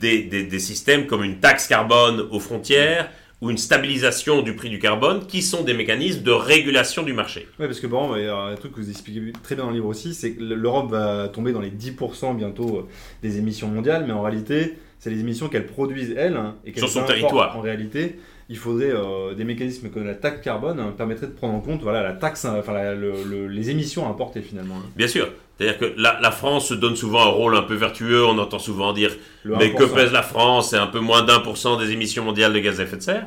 des, 0.00 0.22
des- 0.22 0.44
des 0.44 0.58
systèmes 0.58 1.06
comme 1.06 1.24
une 1.24 1.38
taxe 1.40 1.66
carbone 1.66 2.26
aux 2.30 2.38
frontières 2.40 3.10
ou 3.40 3.50
une 3.50 3.56
stabilisation 3.58 4.42
du 4.42 4.54
prix 4.54 4.68
du 4.68 4.78
carbone 4.78 5.26
qui 5.26 5.40
sont 5.42 5.62
des 5.62 5.72
mécanismes 5.74 6.22
de 6.22 6.30
régulation 6.30 7.02
du 7.02 7.12
marché. 7.14 7.48
Ouais, 7.58 7.66
parce 7.66 7.80
que 7.80 7.86
bon, 7.86 8.14
il 8.16 8.24
y 8.24 8.26
a 8.26 8.36
un 8.36 8.54
truc 8.54 8.72
que 8.72 8.80
vous 8.80 8.90
expliquez 8.90 9.32
très 9.42 9.54
bien 9.54 9.64
dans 9.64 9.70
le 9.70 9.76
livre 9.76 9.88
aussi, 9.88 10.12
c'est 10.14 10.32
que 10.32 10.42
l'Europe 10.42 10.90
va 10.90 11.28
tomber 11.28 11.52
dans 11.52 11.60
les 11.60 11.70
10% 11.70 12.36
bientôt 12.36 12.78
euh, 12.78 12.88
des 13.22 13.38
émissions 13.38 13.68
mondiales, 13.68 14.04
mais 14.06 14.12
en 14.12 14.22
réalité, 14.22 14.74
c'est 14.98 15.08
les 15.10 15.20
émissions 15.20 15.48
qu'elle 15.48 15.66
produise 15.66 16.14
elle 16.16 16.36
hein, 16.36 16.56
et 16.66 16.72
qu'elle 16.72 16.82
Sur 16.82 16.90
son 17.00 17.06
territoire. 17.06 17.56
En 17.56 17.62
réalité, 17.62 18.16
il 18.50 18.58
faudrait 18.58 18.90
euh, 18.92 19.32
des 19.34 19.44
mécanismes 19.44 19.88
comme 19.88 20.04
la 20.04 20.14
taxe 20.14 20.42
carbone 20.42 20.78
hein, 20.78 20.92
permettraient 20.94 21.28
de 21.28 21.32
prendre 21.32 21.54
en 21.54 21.60
compte 21.60 21.80
voilà 21.82 22.02
la 22.02 22.12
taxe, 22.12 22.44
enfin 22.44 22.74
la- 22.74 22.94
le- 22.94 23.24
le- 23.26 23.46
les 23.48 23.70
émissions 23.70 24.06
à 24.06 24.10
importer 24.10 24.42
finalement. 24.42 24.74
hein. 24.76 24.90
Bien 24.96 25.08
sûr. 25.08 25.30
C'est-à-dire 25.60 25.78
que 25.78 25.92
la, 26.00 26.18
la 26.22 26.30
France 26.30 26.68
se 26.68 26.74
donne 26.74 26.96
souvent 26.96 27.20
un 27.20 27.28
rôle 27.28 27.54
un 27.54 27.60
peu 27.62 27.74
vertueux, 27.74 28.24
on 28.24 28.38
entend 28.38 28.58
souvent 28.58 28.94
dire 28.94 29.10
mais 29.44 29.74
que 29.74 29.82
1%. 29.84 29.94
pèse 29.94 30.10
la 30.12 30.22
France 30.22 30.70
C'est 30.70 30.78
un 30.78 30.86
peu 30.86 31.00
moins 31.00 31.20
d'un 31.22 31.40
pour 31.40 31.58
cent 31.58 31.76
des 31.76 31.90
émissions 31.90 32.24
mondiales 32.24 32.54
de 32.54 32.60
gaz 32.60 32.80
à 32.80 32.84
effet 32.84 32.96
de 32.96 33.02
serre. 33.02 33.26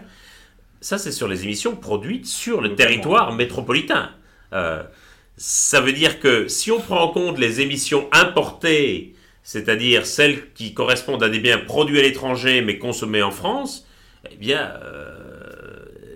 Ça, 0.81 0.97
c'est 0.97 1.11
sur 1.11 1.27
les 1.27 1.43
émissions 1.43 1.75
produites 1.75 2.25
sur 2.25 2.59
le 2.59 2.73
territoire 2.75 3.33
métropolitain. 3.33 4.09
Euh, 4.51 4.81
ça 5.37 5.79
veut 5.79 5.93
dire 5.93 6.19
que 6.19 6.47
si 6.47 6.71
on 6.71 6.79
prend 6.79 7.01
en 7.03 7.07
compte 7.09 7.37
les 7.37 7.61
émissions 7.61 8.07
importées, 8.11 9.13
c'est-à-dire 9.43 10.05
celles 10.07 10.51
qui 10.53 10.73
correspondent 10.73 11.21
à 11.23 11.29
des 11.29 11.39
biens 11.39 11.59
produits 11.59 11.99
à 11.99 12.01
l'étranger 12.01 12.61
mais 12.61 12.79
consommés 12.79 13.21
en 13.21 13.31
France, 13.31 13.87
eh 14.31 14.35
bien, 14.37 14.71
euh, 14.83 15.15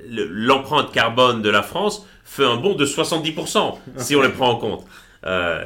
le- 0.10 0.26
l'empreinte 0.26 0.92
carbone 0.92 1.42
de 1.44 1.50
la 1.50 1.62
France 1.62 2.08
fait 2.24 2.44
un 2.46 2.56
bond 2.58 2.74
de 2.74 2.86
70% 2.86 3.78
si 3.98 4.16
on 4.16 4.22
les 4.24 4.30
prend 4.30 4.50
en 4.50 4.56
compte. 4.56 4.86
Euh, 5.26 5.64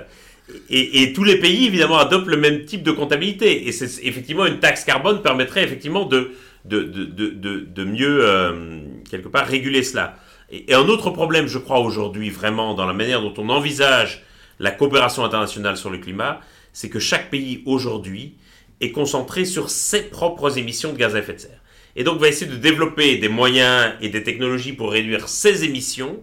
et, 0.70 1.04
et 1.04 1.14
tous 1.14 1.24
les 1.24 1.38
pays, 1.38 1.68
évidemment, 1.68 1.98
adoptent 1.98 2.28
le 2.28 2.38
même 2.38 2.66
type 2.66 2.84
de 2.84 2.92
comptabilité. 2.92 3.68
Et 3.68 3.72
c'est 3.72 4.04
effectivement 4.06 4.46
une 4.46 4.60
taxe 4.60 4.84
carbone 4.84 5.22
permettrait 5.22 5.64
effectivement 5.64 6.06
de, 6.06 6.32
de, 6.66 6.84
de, 6.84 7.66
de, 7.66 7.84
mieux, 7.84 8.26
euh, 8.26 8.80
quelque 9.10 9.28
part, 9.28 9.48
réguler 9.48 9.84
cela. 9.84 10.18
Et, 10.52 10.72
et 10.72 10.74
un 10.74 10.88
autre 10.88 11.10
problème, 11.10 11.48
je 11.48 11.58
crois, 11.58 11.80
aujourd'hui, 11.80 12.30
vraiment, 12.30 12.74
dans 12.74 12.86
la 12.86 12.94
manière 12.94 13.22
dont 13.22 13.34
on 13.38 13.50
envisage 13.50 14.24
la 14.60 14.72
coopération 14.72 15.24
internationale 15.24 15.78
sur 15.78 15.90
le 15.90 15.98
climat, 15.98 16.40
c'est 16.74 16.90
que 16.90 17.00
chaque 17.00 17.30
pays, 17.30 17.64
aujourd'hui, 17.66 18.36
est 18.80 18.92
concentré 18.92 19.46
sur 19.46 19.70
ses 19.70 20.04
propres 20.04 20.58
émissions 20.58 20.92
de 20.94 20.98
gaz 20.98 21.16
à 21.16 21.20
effet 21.20 21.34
de 21.34 21.40
serre. 21.40 21.60
Et 21.96 22.04
donc 22.04 22.20
va 22.20 22.28
essayer 22.28 22.50
de 22.50 22.56
développer 22.56 23.18
des 23.18 23.28
moyens 23.28 23.94
et 24.02 24.10
des 24.10 24.24
technologies 24.24 24.74
pour 24.74 24.92
réduire 24.92 25.28
ses 25.28 25.66
émissions 25.66 26.22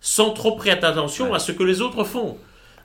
sans 0.00 0.30
trop 0.30 0.56
prêter 0.56 0.84
attention 0.84 1.32
à 1.32 1.38
ce 1.38 1.52
que 1.52 1.62
les 1.62 1.80
autres 1.80 2.04
font. 2.04 2.38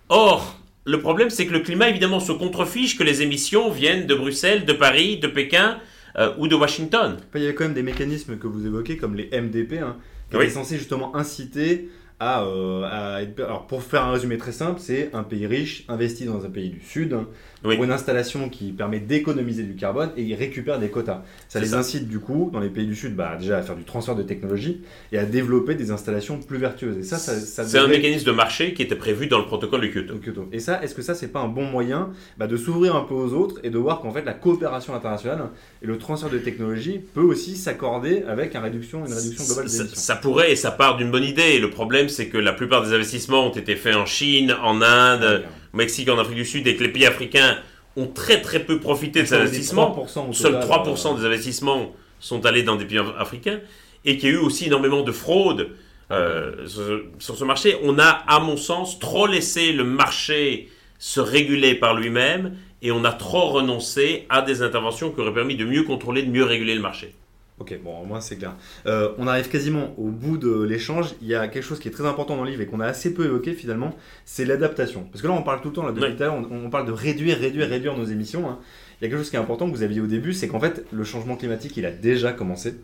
Or, 0.10 0.61
le 0.86 1.00
problème, 1.00 1.30
c'est 1.30 1.46
que 1.46 1.54
le 1.54 1.60
climat, 1.60 1.90
évidemment, 1.90 2.20
se 2.20 2.32
contrefiche 2.32 2.98
que 2.98 3.04
les 3.04 3.22
émissions 3.22 3.70
viennent 3.70 4.08
de 4.08 4.16
Bruxelles, 4.16 4.66
de 4.66 4.74
Paris, 4.74 5.18
de 5.18 5.28
Pékin 5.28 5.78
euh, 6.18 6.34
ou 6.40 6.48
de 6.48 6.56
Washington. 6.56 7.18
Il 7.36 7.44
y 7.44 7.48
a 7.48 7.54
quand 7.54 7.66
même 7.66 7.74
des 7.74 7.84
mécanismes 7.84 8.38
que 8.38 8.48
vous 8.48 8.66
évoquez, 8.66 8.98
comme 8.98 9.16
les 9.16 9.30
MDP, 9.32 9.74
hein, 9.80 9.98
qui 10.30 10.38
Oui. 10.38 10.46
étaient 10.46 10.54
censés 10.54 10.78
justement 10.78 11.16
inciter 11.16 11.90
à, 12.20 12.44
euh, 12.44 12.84
à 12.84 13.22
être- 13.22 13.40
Alors, 13.44 13.68
pour 13.68 13.84
faire 13.84 14.04
un 14.06 14.12
résumé 14.12 14.38
très 14.38 14.52
simple, 14.52 14.80
c'est 14.80 15.10
un 15.14 15.24
pays 15.24 15.46
riche 15.48 15.86
investit 15.88 16.26
dans 16.26 16.46
un 16.46 16.50
pays 16.50 16.70
du 16.70 16.82
Sud 16.82 17.14
hein, 17.14 17.28
Oui. 17.64 17.76
pour 17.76 17.84
une 17.84 17.92
installation 17.92 18.50
qui 18.50 18.72
permet 18.72 19.00
d'économiser 19.00 19.64
du 19.64 19.76
carbone 19.76 20.10
et 20.18 20.24
il 20.24 20.34
récupère 20.34 20.80
des 20.80 20.90
quotas. 20.90 21.22
Ça 21.48 21.60
les 21.60 21.68
ça. 21.68 21.78
incite 21.80 22.08
du 22.08 22.20
coup, 22.20 22.50
dans 22.52 22.60
les 22.60 22.70
pays 22.70 22.88
du 22.88 22.96
Sud, 22.96 23.16
bah, 23.16 23.36
déjà 23.40 23.58
à 23.58 23.62
faire 23.62 23.76
du 23.76 23.84
transfert 23.84 24.16
de 24.16 24.24
technologie 24.24 24.82
et 25.12 25.18
à 25.20 25.26
développer 25.26 25.76
des 25.76 25.92
installations 25.92 26.40
plus 26.40 26.58
vertueuses. 26.58 26.98
Et 26.98 27.04
ça, 27.04 27.18
ça, 27.18 27.34
ça 27.40 27.64
C'est 27.64 27.78
un 27.78 27.88
mécanisme 27.88 28.26
de 28.26 28.32
marché 28.32 28.74
qui 28.74 28.82
était 28.82 28.96
prévu 28.96 29.28
dans 29.28 29.38
le 29.40 29.46
protocole 29.46 29.82
de 29.82 29.88
Kyoto. 29.88 30.14
de 30.16 30.20
Kyoto. 30.26 30.48
Et 30.52 30.60
ça, 30.60 30.82
est-ce 30.84 30.96
que 30.96 31.02
ça, 31.04 31.14
c'est 31.14 31.28
pas 31.28 31.40
un 31.42 31.48
bon 31.48 31.66
moyen 31.66 32.10
bah, 32.38 32.48
de 32.48 32.58
s'ouvrir 32.58 32.96
un 32.96 33.02
peu 33.04 33.14
aux 33.14 33.34
autres 33.34 33.60
et 33.64 33.70
de 33.70 33.78
voir 33.78 34.00
qu'en 34.02 34.12
fait 34.12 34.24
la 34.26 34.34
coopération 34.34 34.96
internationale 34.96 35.50
et 35.84 35.86
le 35.86 35.98
transfert 36.00 36.30
de 36.32 36.40
technologie 36.40 37.00
peut 37.14 37.22
aussi 37.22 37.56
s'accorder 37.56 38.24
avec 38.28 38.56
une 38.56 38.62
réduction, 38.62 39.06
une 39.06 39.14
réduction 39.14 39.44
globale 39.46 39.66
des 39.66 39.70
Ça, 39.72 39.82
émissions? 39.84 40.00
ça 40.02 40.16
pourrait 40.16 40.52
et 40.52 40.56
ça 40.56 40.72
part 40.72 40.98
d'une 40.98 41.12
bonne 41.12 41.24
idée. 41.24 41.60
Le 41.60 41.70
problème, 41.70 42.10
c'est 42.10 42.28
que 42.28 42.38
la 42.40 42.54
plupart 42.54 42.84
des 42.84 42.94
investissements 42.94 43.48
ont 43.48 43.54
été 43.54 43.76
faits 43.76 43.96
en 43.96 44.06
Chine, 44.06 44.56
en 44.64 44.82
Inde, 44.82 45.44
au 45.74 45.78
Mexique, 45.78 46.10
en 46.10 46.18
Afrique 46.20 46.36
du 46.38 46.46
Sud, 46.46 46.68
et 46.68 46.76
que 46.76 46.84
les 46.84 46.90
pays 46.90 47.06
africains 47.06 47.58
ont 47.98 48.08
très 48.08 48.42
très 48.42 48.60
peu 48.60 48.80
profité 48.80 49.22
de 49.22 49.28
ces 49.28 49.34
investissements. 49.42 49.96
3% 50.08 50.30
au 50.30 50.34
Seuls 50.34 50.60
total, 50.62 50.70
3% 50.94 51.14
euh, 51.16 51.20
des 51.20 51.26
investissements 51.26 51.94
sont 52.20 52.46
allés 52.46 52.64
dans 52.64 52.76
des 52.76 52.86
pays 52.86 53.00
africains 53.18 53.60
et 54.06 54.18
qu'il 54.18 54.30
y 54.30 54.32
a 54.32 54.36
eu 54.36 54.40
aussi 54.40 54.66
énormément 54.68 55.02
de 55.02 55.12
fraude 55.12 55.70
euh, 56.12 56.68
sur- 56.68 57.02
sur 57.20 57.38
ce 57.38 57.44
marché. 57.44 57.78
On 57.84 57.98
a, 58.00 58.04
à 58.06 58.40
mon 58.40 58.58
sens, 58.58 59.00
trop 59.00 59.28
laissé 59.28 59.72
le 59.74 59.84
marché 59.84 60.70
se 61.00 61.20
réguler 61.20 61.74
par 61.76 61.96
lui-même 61.96 62.56
et 62.82 62.92
on 62.92 63.04
a 63.06 63.12
trop 63.12 63.50
renoncé 63.50 64.26
à 64.30 64.42
des 64.42 64.62
interventions 64.62 65.12
qui 65.12 65.20
auraient 65.22 65.34
permis 65.34 65.56
de 65.56 65.66
mieux 65.66 65.84
contrôler, 65.84 66.24
de 66.24 66.32
mieux 66.32 66.44
réguler 66.44 66.76
le 66.76 66.82
marché. 66.82 67.14
Ok, 67.62 67.78
bon, 67.84 68.02
au 68.02 68.06
moins 68.06 68.22
c'est 68.22 68.38
clair. 68.38 68.56
Euh, 68.88 69.10
on 69.20 69.28
arrive 69.28 69.48
quasiment 69.48 69.94
au 70.00 70.08
bout 70.08 70.38
de 70.38 70.64
l'échange. 70.64 71.14
Il 71.22 71.28
y 71.28 71.36
a 71.36 71.48
quelque 71.48 71.64
chose 71.64 71.80
qui 71.80 71.88
est 71.88 71.92
très 71.92 72.08
important 72.08 72.36
dans 72.36 72.44
le 72.44 72.50
livre 72.50 72.62
et 72.64 72.66
qu'on 72.66 72.80
a 72.80 72.88
assez 72.88 73.14
peu 73.14 73.24
évoqué 73.26 73.54
finalement, 73.54 73.96
c'est 74.26 74.46
l'adaptation. 74.46 75.04
Parce 75.12 75.22
que 75.22 75.28
là, 75.28 75.34
on 75.34 75.44
parle 75.44 75.62
tout 75.62 75.68
le 75.68 75.74
temps, 75.76 75.84
là, 75.86 75.92
depuis 75.92 76.06
Ouais. 76.06 76.16
tout 76.16 76.24
à 76.24 76.26
l'heure, 76.26 76.36
on, 76.52 76.66
on 76.66 76.70
parle 76.72 76.88
de 76.88 76.92
réduire, 76.92 77.38
réduire, 77.38 77.70
réduire 77.70 77.96
nos 77.96 78.06
émissions. 78.06 78.50
hein. 78.50 78.58
Il 79.00 79.06
y 79.06 79.08
a 79.08 79.10
quelque 79.10 79.20
chose 79.20 79.30
qui 79.32 79.36
est 79.36 79.40
important 79.40 79.68
que 79.70 79.76
vous 79.76 79.82
aviez 79.82 80.00
au 80.00 80.06
début, 80.06 80.32
c'est 80.32 80.48
qu'en 80.48 80.60
fait, 80.60 80.86
le 80.92 81.04
changement 81.04 81.36
climatique, 81.36 81.76
il 81.76 81.88
a 81.88 81.92
déjà 81.92 82.34
commencé 82.34 82.76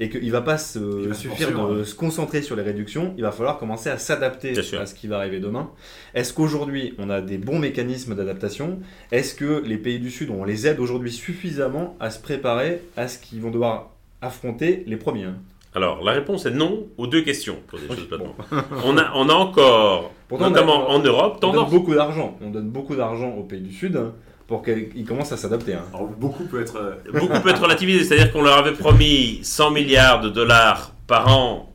et 0.00 0.08
qu'il 0.08 0.24
ne 0.26 0.32
va 0.32 0.40
pas 0.40 0.56
se, 0.56 0.78
va 0.78 1.14
suffire 1.14 1.50
de 1.50 1.78
ouais. 1.80 1.84
se 1.84 1.94
concentrer 1.94 2.40
sur 2.40 2.56
les 2.56 2.62
réductions. 2.62 3.12
Il 3.18 3.22
va 3.22 3.30
falloir 3.30 3.58
commencer 3.58 3.90
à 3.90 3.98
s'adapter 3.98 4.54
à 4.58 4.86
ce 4.86 4.94
qui 4.94 5.06
va 5.06 5.18
arriver 5.18 5.38
demain. 5.38 5.70
Est-ce 6.14 6.32
qu'aujourd'hui, 6.32 6.94
on 6.98 7.10
a 7.10 7.20
des 7.20 7.36
bons 7.36 7.58
mécanismes 7.58 8.14
d'adaptation? 8.14 8.80
Est-ce 9.12 9.34
que 9.34 9.62
les 9.66 9.76
pays 9.76 9.98
du 9.98 10.10
Sud, 10.10 10.30
on 10.30 10.44
les 10.44 10.66
aide 10.66 10.80
aujourd'hui 10.80 11.12
suffisamment 11.12 11.94
à 12.00 12.08
se 12.10 12.20
préparer 12.20 12.80
à 12.96 13.06
ce 13.08 13.18
qu'ils 13.18 13.40
vont 13.42 13.50
devoir 13.50 13.95
affronter 14.20 14.84
les 14.86 14.96
premiers 14.96 15.26
Alors, 15.74 16.02
la 16.02 16.12
réponse 16.12 16.46
est 16.46 16.50
non 16.50 16.86
aux 16.96 17.06
deux 17.06 17.22
questions. 17.22 17.56
Pour 17.66 17.78
des 17.78 17.86
Ok, 17.86 17.96
choses 17.96 18.08
bon. 18.08 18.34
platement. 18.50 18.64
on, 18.84 18.96
a, 18.98 19.12
on 19.14 19.28
a 19.28 19.34
encore, 19.34 20.12
Pourtant, 20.28 20.44
on 20.44 20.46
a- 20.48 20.50
notamment 20.50 20.88
en 20.90 20.98
Europe, 21.00 21.38
On 21.42 21.46
donne 21.46 21.52
tendance. 21.54 21.70
beaucoup 21.70 21.94
d'argent. 21.94 22.36
On 22.40 22.50
donne 22.50 22.68
beaucoup 22.70 22.96
d'argent 22.96 23.30
aux 23.30 23.42
pays 23.44 23.60
du 23.60 23.72
Sud 23.72 23.96
hein, 23.96 24.12
pour 24.46 24.62
qu'ils 24.62 25.04
commencent 25.04 25.32
à 25.32 25.36
s'adapter. 25.36 25.74
hein. 25.74 25.84
Alors, 25.92 26.06
beaucoup 26.08 26.44
peut 26.46 26.60
être. 26.60 26.76
euh, 26.76 26.94
Beaucoup 27.12 27.40
peut 27.40 27.50
être 27.50 27.62
relativisé, 27.62 28.04
c'est-à-dire 28.04 28.32
qu'on 28.32 28.42
leur 28.42 28.56
avait 28.58 28.72
promis 28.72 29.40
100 29.42 29.70
milliards 29.72 30.20
de 30.20 30.30
dollars 30.30 30.92
par 31.06 31.28
an 31.36 31.72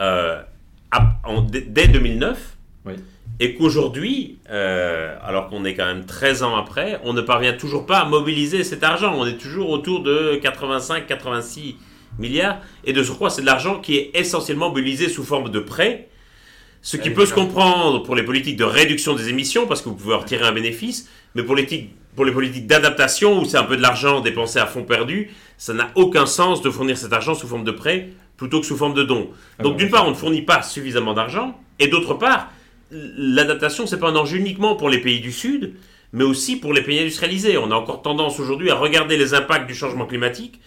euh, 0.00 0.40
à- 0.90 1.16
en- 1.24 1.42
dès- 1.42 1.60
dès 1.60 1.86
2009, 1.88 2.56
Oui. 2.86 2.94
Et 3.40 3.54
qu'aujourd'hui, 3.54 4.38
euh, 4.50 5.16
alors 5.24 5.48
qu'on 5.48 5.64
est 5.64 5.74
quand 5.74 5.86
même 5.86 6.04
13 6.04 6.42
ans 6.42 6.56
après, 6.56 7.00
on 7.04 7.14
ne 7.14 7.22
parvient 7.22 7.54
toujours 7.54 7.86
pas 7.86 8.00
à 8.00 8.04
mobiliser 8.04 8.62
cet 8.64 8.84
argent. 8.84 9.14
On 9.16 9.24
est 9.26 9.38
toujours 9.38 9.70
autour 9.70 10.02
de 10.02 10.38
85-86 10.42 11.76
milliards, 12.18 12.58
et 12.84 12.92
de 12.92 13.02
surcroît, 13.02 13.30
c'est 13.30 13.40
de 13.40 13.46
l'argent 13.46 13.80
qui 13.80 13.96
est 13.96 14.10
essentiellement 14.14 14.68
mobilisé 14.68 15.08
sous 15.08 15.24
forme 15.24 15.48
de 15.50 15.58
prêts. 15.58 16.08
Ce 16.82 16.96
qui 16.98 17.10
peut 17.10 17.24
se 17.26 17.34
comprendre 17.34 18.02
pour 18.02 18.14
les 18.14 18.22
politiques 18.22 18.56
de 18.56 18.64
réduction 18.64 19.14
des 19.14 19.28
émissions, 19.30 19.66
parce 19.66 19.80
que 19.80 19.88
vous 19.88 19.94
pouvez 19.96 20.14
en 20.14 20.18
retirer 20.18 20.46
un 20.46 20.52
bénéfice, 20.52 21.08
mais 21.34 21.42
pour 21.42 21.54
les, 21.54 21.62
politiques- 21.62 21.90
pour 22.16 22.26
les 22.26 22.32
politiques 22.32 22.66
d'adaptation, 22.66 23.40
où 23.40 23.44
c'est 23.46 23.56
un 23.58 23.64
peu 23.64 23.76
de 23.76 23.82
l'argent 23.82 24.20
dépensé 24.20 24.58
à 24.58 24.66
fond 24.66 24.84
perdu, 24.84 25.30
ça 25.56 25.72
n'a 25.72 25.90
aucun 25.94 26.26
sens 26.26 26.60
de 26.60 26.68
fournir 26.70 26.98
cet 26.98 27.12
argent 27.12 27.34
sous 27.34 27.46
forme 27.48 27.64
de 27.64 27.70
prêt 27.70 28.10
plutôt 28.36 28.60
que 28.60 28.66
sous 28.66 28.76
forme 28.76 28.94
de 28.94 29.02
don. 29.02 29.30
Ah 29.58 29.62
Donc 29.62 29.76
d'une 29.76 29.90
part, 29.90 30.06
on 30.06 30.10
ne 30.10 30.14
fournit 30.14 30.42
pas 30.42 30.62
suffisamment 30.62 31.14
d'argent, 31.14 31.58
et 31.78 31.88
d'autre 31.88 32.14
part, 32.14 32.50
l'adaptation, 32.90 33.86
c'est 33.86 33.98
pas 33.98 34.10
un 34.10 34.16
enjeu 34.16 34.38
uniquement 34.38 34.76
pour 34.76 34.88
les 34.88 34.98
pays 34.98 35.20
du 35.20 35.32
Sud, 35.32 35.74
mais 36.12 36.24
aussi 36.24 36.56
pour 36.56 36.72
les 36.72 36.82
pays 36.82 36.98
industrialisés. 36.98 37.56
On 37.58 37.70
a 37.70 37.74
encore 37.74 38.02
tendance 38.02 38.40
aujourd'hui 38.40 38.70
à 38.70 38.74
regarder 38.74 39.16
les 39.16 39.34
impacts 39.34 39.66
du 39.66 39.74
changement 39.74 40.06
climatique 40.06 40.60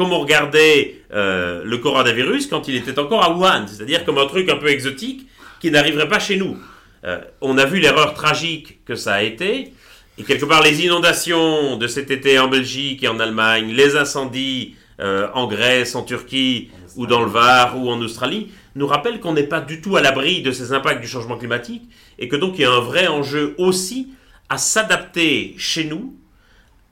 comme 0.00 0.14
on 0.14 0.20
regardait 0.20 1.02
euh, 1.12 1.62
le 1.62 1.76
coronavirus 1.76 2.46
quand 2.46 2.68
il 2.68 2.76
était 2.76 2.98
encore 2.98 3.22
à 3.22 3.36
Wuhan, 3.36 3.66
c'est-à-dire 3.66 4.06
comme 4.06 4.16
un 4.16 4.24
truc 4.24 4.48
un 4.48 4.56
peu 4.56 4.68
exotique 4.68 5.26
qui 5.60 5.70
n'arriverait 5.70 6.08
pas 6.08 6.18
chez 6.18 6.36
nous. 6.36 6.56
Euh, 7.04 7.20
on 7.42 7.58
a 7.58 7.66
vu 7.66 7.80
l'erreur 7.80 8.14
tragique 8.14 8.82
que 8.86 8.94
ça 8.94 9.14
a 9.14 9.22
été, 9.22 9.74
et 10.16 10.22
quelque 10.22 10.46
part 10.46 10.62
les 10.62 10.86
inondations 10.86 11.76
de 11.76 11.86
cet 11.86 12.10
été 12.10 12.38
en 12.38 12.48
Belgique 12.48 13.02
et 13.02 13.08
en 13.08 13.20
Allemagne, 13.20 13.72
les 13.72 13.96
incendies 13.96 14.74
euh, 15.00 15.28
en 15.34 15.46
Grèce, 15.46 15.94
en 15.94 16.02
Turquie, 16.02 16.70
ou 16.96 17.06
dans 17.06 17.20
le 17.20 17.30
Var, 17.30 17.78
ou 17.78 17.90
en 17.90 18.00
Australie, 18.00 18.48
nous 18.74 18.86
rappellent 18.86 19.20
qu'on 19.20 19.32
n'est 19.32 19.42
pas 19.42 19.60
du 19.60 19.80
tout 19.80 19.96
à 19.96 20.00
l'abri 20.00 20.42
de 20.42 20.52
ces 20.52 20.72
impacts 20.72 21.00
du 21.00 21.08
changement 21.08 21.36
climatique, 21.36 21.90
et 22.18 22.28
que 22.28 22.36
donc 22.36 22.58
il 22.58 22.62
y 22.62 22.64
a 22.64 22.72
un 22.72 22.80
vrai 22.80 23.06
enjeu 23.08 23.54
aussi 23.58 24.12
à 24.48 24.58
s'adapter 24.58 25.54
chez 25.58 25.84
nous 25.84 26.16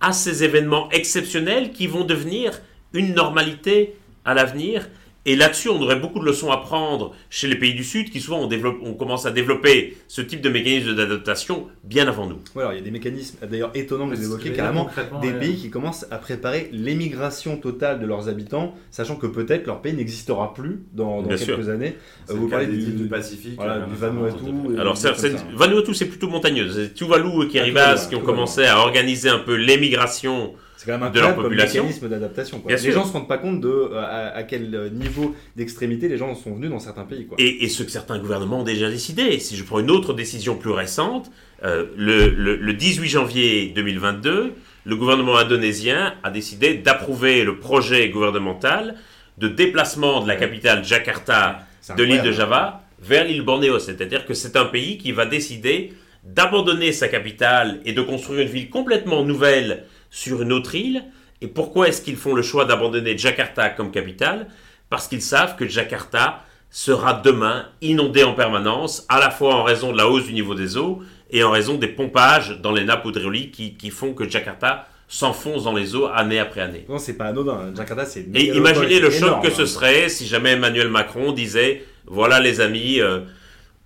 à 0.00 0.12
ces 0.12 0.44
événements 0.44 0.88
exceptionnels 0.90 1.72
qui 1.72 1.86
vont 1.86 2.04
devenir 2.04 2.60
une 2.92 3.14
normalité 3.14 3.96
à 4.24 4.34
l'avenir. 4.34 4.88
Et 5.28 5.36
là-dessus, 5.36 5.68
on 5.68 5.78
aurait 5.82 6.00
beaucoup 6.00 6.20
de 6.20 6.24
leçons 6.24 6.50
à 6.50 6.56
prendre 6.56 7.14
chez 7.28 7.48
les 7.48 7.56
pays 7.56 7.74
du 7.74 7.84
Sud 7.84 8.08
qui 8.08 8.18
souvent 8.18 8.38
on, 8.40 8.46
développe, 8.46 8.78
on 8.82 8.94
commence 8.94 9.26
à 9.26 9.30
développer 9.30 9.94
ce 10.08 10.22
type 10.22 10.40
de 10.40 10.48
mécanisme 10.48 10.94
d'adaptation 10.94 11.66
bien 11.84 12.08
avant 12.08 12.26
nous. 12.26 12.38
Ouais, 12.54 12.62
alors, 12.62 12.72
il 12.72 12.76
y 12.76 12.78
a 12.78 12.82
des 12.82 12.90
mécanismes 12.90 13.36
d'ailleurs 13.46 13.70
étonnants 13.74 14.08
que 14.08 14.14
vous 14.14 14.24
évoquez 14.24 14.54
carrément. 14.54 14.88
Des 15.20 15.28
ouais. 15.28 15.38
pays 15.38 15.56
qui 15.56 15.68
commencent 15.68 16.06
à 16.10 16.16
préparer 16.16 16.70
l'émigration 16.72 17.58
totale 17.58 18.00
de 18.00 18.06
leurs 18.06 18.30
habitants, 18.30 18.74
sachant 18.90 19.16
que 19.16 19.26
peut-être 19.26 19.66
leur 19.66 19.82
pays 19.82 19.92
n'existera 19.92 20.54
plus 20.54 20.80
dans, 20.94 21.22
quelques 21.22 21.40
sûr. 21.42 21.68
années. 21.68 21.98
Euh, 22.30 22.34
vous 22.34 22.48
parlez 22.48 22.64
des 22.64 22.78
du, 22.78 22.84
îles 22.84 22.96
du 22.96 23.08
Pacifique. 23.08 23.56
voilà, 23.56 23.80
du. 23.80 23.94
Vanuatu. 23.94 24.44
et 24.74 24.78
Alors, 24.80 24.96
c'est. 24.96 25.12
Vanuatu, 25.54 25.92
c'est 25.92 26.06
plutôt 26.06 26.28
montagneux. 26.28 26.70
C'est 26.70 26.94
Tuvalu 26.94 27.44
et 27.44 27.48
Kiribati 27.48 27.84
Ah, 27.86 28.08
qui 28.08 28.16
ont 28.16 28.20
Tuvalu, 28.20 28.24
commencé 28.24 28.64
à 28.64 28.78
organiser 28.78 29.28
un 29.28 29.40
peu 29.40 29.56
l'émigration. 29.56 30.54
C'est 30.78 30.86
quand 30.86 30.96
même 30.98 31.10
de 31.10 31.18
leur 31.18 31.30
incroyable 31.30 31.56
comme 31.56 31.66
mécanisme 31.82 32.08
d'adaptation. 32.08 32.62
Les 32.68 32.78
sûr. 32.78 32.92
gens 32.92 33.04
se 33.04 33.12
rendent 33.12 33.26
pas 33.26 33.38
compte 33.38 33.60
de 33.60 33.68
euh, 33.68 33.98
à, 34.00 34.28
à 34.36 34.42
quel 34.44 34.92
niveau 34.92 35.34
d'extrémité 35.56 36.08
les 36.08 36.16
gens 36.16 36.34
sont 36.36 36.54
venus 36.54 36.70
dans 36.70 36.78
certains 36.78 37.04
pays. 37.04 37.26
Quoi. 37.26 37.36
Et, 37.40 37.64
et 37.64 37.68
ce 37.68 37.82
que 37.82 37.90
certains 37.90 38.18
gouvernements 38.20 38.60
ont 38.60 38.64
déjà 38.64 38.88
décidé. 38.88 39.40
Si 39.40 39.56
je 39.56 39.64
prends 39.64 39.80
une 39.80 39.90
autre 39.90 40.14
décision 40.14 40.54
plus 40.56 40.70
récente, 40.70 41.30
euh, 41.64 41.86
le, 41.96 42.28
le- 42.28 42.54
le 42.56 42.72
18 42.74 43.08
janvier 43.08 43.72
2022, 43.74 44.52
le 44.84 44.96
gouvernement 44.96 45.36
indonésien 45.36 46.14
a 46.22 46.30
décidé 46.30 46.74
d'approuver 46.74 47.42
le 47.42 47.58
projet 47.58 48.08
gouvernemental 48.10 48.94
de 49.38 49.48
déplacement 49.48 50.22
de 50.22 50.28
la 50.28 50.36
capitale 50.36 50.84
Jakarta 50.84 51.66
de 51.96 52.02
l'île 52.04 52.22
de. 52.22 52.30
Java 52.32 52.84
vers 53.00 53.24
l'île 53.24 53.42
Bornéo. 53.42 53.80
C'est-à-dire 53.80 54.26
que 54.26 54.34
c'est 54.34 54.56
un 54.56 54.64
pays 54.66 54.96
qui 54.98 55.10
va 55.10 55.26
décider 55.26 55.92
d'abandonner 56.24 56.92
sa 56.92 57.08
capitale 57.08 57.80
et 57.84 57.92
de 57.92 58.02
construire 58.02 58.40
une 58.42 58.48
ville 58.48 58.70
complètement 58.70 59.24
nouvelle 59.24 59.84
sur 60.10 60.42
une 60.42 60.52
autre 60.52 60.74
île. 60.74 61.04
Et 61.40 61.46
pourquoi 61.46 61.88
est-ce 61.88 62.02
qu'ils 62.02 62.16
font 62.16 62.34
le 62.34 62.42
choix 62.42 62.64
d'abandonner 62.64 63.16
Jakarta 63.16 63.70
comme 63.70 63.90
capitale? 63.90 64.48
Parce 64.90 65.08
qu'ils 65.08 65.22
savent 65.22 65.56
que 65.56 65.66
Jakarta 65.68 66.44
sera 66.70 67.14
demain 67.14 67.66
inondé 67.80 68.24
en 68.24 68.34
permanence, 68.34 69.06
à 69.08 69.18
la 69.18 69.30
fois 69.30 69.54
en 69.54 69.62
raison 69.62 69.92
de 69.92 69.96
la 69.96 70.08
hausse 70.08 70.24
du 70.24 70.32
niveau 70.32 70.54
des 70.54 70.76
eaux 70.76 71.00
et 71.30 71.42
en 71.42 71.50
raison 71.50 71.74
des 71.74 71.88
pompages 71.88 72.60
dans 72.60 72.72
les 72.72 72.84
nappes 72.84 73.06
hydrauliques 73.06 73.52
qui, 73.52 73.74
qui 73.74 73.90
font 73.90 74.12
que 74.14 74.28
Jakarta 74.28 74.86
s'enfonce 75.08 75.64
dans 75.64 75.72
les 75.72 75.96
eaux 75.96 76.06
année 76.06 76.38
après 76.38 76.60
année. 76.60 76.84
Non, 76.88 76.98
c'est 76.98 77.14
pas 77.14 77.26
anodin. 77.26 77.72
Jakarta, 77.74 78.04
c'est. 78.04 78.26
Et 78.34 78.48
imaginez 78.54 79.00
le 79.00 79.10
choc 79.10 79.22
énorme, 79.22 79.42
que 79.42 79.50
ce 79.50 79.62
hein. 79.62 79.66
serait 79.66 80.08
si 80.08 80.26
jamais 80.26 80.52
Emmanuel 80.52 80.88
Macron 80.88 81.32
disait 81.32 81.84
voilà 82.06 82.40
les 82.40 82.60
amis, 82.60 83.00
euh, 83.00 83.20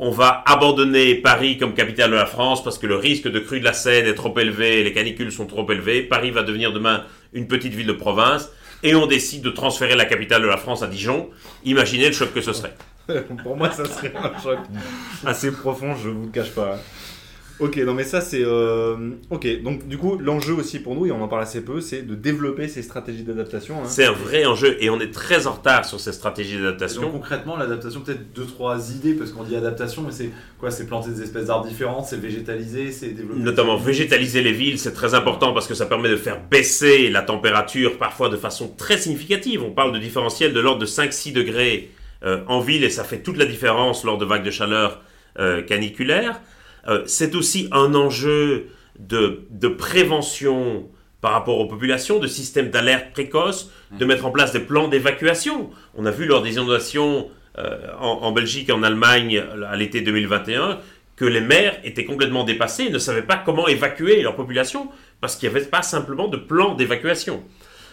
on 0.04 0.10
va 0.10 0.42
abandonner 0.46 1.14
Paris 1.14 1.58
comme 1.58 1.74
capitale 1.74 2.10
de 2.10 2.16
la 2.16 2.26
France 2.26 2.64
parce 2.64 2.76
que 2.76 2.88
le 2.88 2.96
risque 2.96 3.28
de 3.28 3.38
crue 3.38 3.60
de 3.60 3.64
la 3.64 3.72
Seine 3.72 4.04
est 4.04 4.16
trop 4.16 4.36
élevé, 4.36 4.82
les 4.82 4.92
canicules 4.92 5.30
sont 5.30 5.46
trop 5.46 5.70
élevées, 5.70 6.02
Paris 6.02 6.32
va 6.32 6.42
devenir 6.42 6.72
demain 6.72 7.04
une 7.32 7.46
petite 7.46 7.72
ville 7.72 7.86
de 7.86 7.92
province 7.92 8.50
et 8.82 8.96
on 8.96 9.06
décide 9.06 9.42
de 9.42 9.50
transférer 9.50 9.94
la 9.94 10.04
capitale 10.04 10.42
de 10.42 10.48
la 10.48 10.56
France 10.56 10.82
à 10.82 10.88
Dijon. 10.88 11.30
Imaginez 11.64 12.08
le 12.08 12.12
choc 12.14 12.34
que 12.34 12.40
ce 12.40 12.52
serait. 12.52 12.74
Pour 13.44 13.56
moi, 13.56 13.70
ça 13.70 13.84
serait 13.84 14.12
un 14.16 14.42
choc 14.42 14.58
assez 15.24 15.52
profond, 15.52 15.94
je 15.94 16.08
vous 16.08 16.24
le 16.24 16.32
cache 16.32 16.50
pas. 16.50 16.80
Ok, 17.62 17.76
non 17.78 17.94
mais 17.94 18.04
ça 18.04 18.20
c'est... 18.20 18.42
euh, 18.44 19.10
Ok, 19.30 19.46
donc 19.62 19.86
du 19.86 19.96
coup, 19.96 20.18
l'enjeu 20.18 20.52
aussi 20.54 20.80
pour 20.80 20.94
nous, 20.94 21.06
et 21.06 21.12
on 21.12 21.22
en 21.22 21.28
parle 21.28 21.42
assez 21.42 21.64
peu, 21.64 21.80
c'est 21.80 22.02
de 22.02 22.14
développer 22.14 22.66
ces 22.68 22.82
stratégies 22.82 23.22
d'adaptation. 23.22 23.76
hein. 23.78 23.86
C'est 23.86 24.04
un 24.04 24.12
vrai 24.12 24.44
enjeu 24.44 24.76
et 24.82 24.90
on 24.90 25.00
est 25.00 25.12
très 25.12 25.46
en 25.46 25.52
retard 25.52 25.84
sur 25.84 26.00
ces 26.00 26.12
stratégies 26.12 26.54
Donc 26.56 26.64
d'adaptation. 26.64 27.10
concrètement, 27.10 27.56
l'adaptation, 27.56 28.00
peut-être 28.00 28.32
deux, 28.34 28.44
trois 28.46 28.90
idées, 28.90 29.14
parce 29.14 29.30
qu'on 29.30 29.44
dit 29.44 29.54
adaptation, 29.56 30.02
mais 30.02 30.12
c'est 30.12 30.30
quoi? 30.58 30.70
C'est 30.70 30.86
planter 30.86 31.10
des 31.10 31.22
espèces 31.22 31.46
d'arbres 31.46 31.66
différentes, 31.66 32.06
c'est 32.06 32.16
végétaliser, 32.20 32.90
c'est 32.90 33.08
développer. 33.10 33.40
Notamment 33.40 33.76
végétaliser 33.76 34.42
les 34.42 34.52
villes, 34.52 34.78
c'est 34.78 34.92
très 34.94 35.14
important 35.14 35.52
parce 35.54 35.66
que 35.68 35.74
ça 35.74 35.86
permet 35.86 36.08
de 36.10 36.16
faire 36.16 36.40
baisser 36.50 37.10
la 37.10 37.22
température 37.22 37.96
parfois 37.98 38.28
de 38.28 38.36
façon 38.36 38.68
très 38.76 38.98
significative. 38.98 39.62
On 39.62 39.70
parle 39.70 39.92
de 39.92 39.98
différentiel 39.98 40.52
de 40.52 40.60
l'ordre 40.60 40.80
de 40.80 40.86
5-6 40.86 41.32
degrés 41.32 41.90
euh, 42.24 42.40
en 42.48 42.60
ville 42.60 42.82
et 42.84 42.90
ça 42.90 43.04
fait 43.04 43.18
toute 43.22 43.36
la 43.36 43.44
différence 43.46 44.04
lors 44.04 44.18
de 44.18 44.24
vagues 44.24 44.44
de 44.44 44.50
chaleur 44.50 45.00
euh, 45.38 45.62
caniculaires. 45.62 46.40
Euh, 46.88 47.02
c'est 47.06 47.34
aussi 47.34 47.68
un 47.72 47.94
enjeu 47.94 48.68
de, 48.98 49.68
prévention 49.68 50.88
par 51.20 51.32
rapport 51.32 51.58
aux 51.58 51.66
populations, 51.66 52.18
de 52.18 52.26
systèmes 52.26 52.70
d'alerte 52.70 53.12
précoce, 53.12 53.70
de 53.96 54.04
mettre 54.04 54.26
en 54.26 54.30
place 54.30 54.52
des 54.52 54.60
plans 54.60 54.88
d'évacuation. 54.88 55.70
On 55.94 56.06
a 56.06 56.10
vu 56.10 56.26
lors 56.26 56.42
des 56.42 56.54
inondations 56.54 57.28
euh, 57.58 57.88
en, 58.00 58.22
en 58.22 58.32
Belgique 58.32 58.70
et 58.70 58.72
en 58.72 58.82
Allemagne 58.82 59.42
à 59.68 59.76
l'été 59.76 60.00
2021 60.00 60.78
que 61.16 61.24
les 61.24 61.40
maires 61.40 61.78
étaient 61.84 62.04
complètement 62.04 62.44
dépassés 62.44 62.84
et 62.84 62.90
ne 62.90 62.98
savaient 62.98 63.22
pas 63.22 63.36
comment 63.36 63.68
évacuer 63.68 64.22
leur 64.22 64.34
population 64.34 64.88
parce 65.20 65.36
qu'il 65.36 65.48
n'y 65.48 65.56
avait 65.56 65.66
pas 65.66 65.82
simplement 65.82 66.26
de 66.26 66.36
plan 66.36 66.74
d'évacuation. 66.74 67.44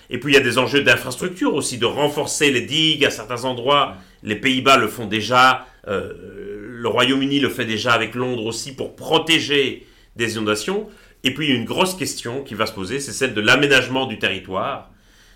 Et 0.09 0.19
puis 0.19 0.33
il 0.33 0.35
y 0.35 0.39
a 0.39 0.43
des 0.43 0.57
enjeux 0.57 0.81
d'infrastructure 0.81 1.53
aussi, 1.53 1.77
de 1.77 1.85
renforcer 1.85 2.49
les 2.51 2.61
digues 2.61 3.05
à 3.05 3.11
certains 3.11 3.45
endroits. 3.45 3.95
Les 4.23 4.35
Pays-Bas 4.35 4.77
le 4.77 4.87
font 4.87 5.05
déjà, 5.05 5.67
euh, 5.87 6.48
le 6.79 6.87
Royaume-Uni 6.87 7.41
le 7.41 7.49
fait 7.49 7.65
déjà 7.65 7.91
avec 7.91 8.15
Londres 8.15 8.45
aussi 8.45 8.73
pour 8.73 8.95
protéger 8.95 9.85
des 10.15 10.35
inondations. 10.35 10.87
Et 11.25 11.33
puis 11.33 11.49
une 11.49 11.65
grosse 11.65 11.93
question 11.93 12.41
qui 12.41 12.53
va 12.53 12.65
se 12.65 12.73
poser, 12.73 13.01
c'est 13.01 13.11
celle 13.11 13.33
de 13.33 13.41
l'aménagement 13.41 14.05
du 14.05 14.17
territoire. 14.17 14.89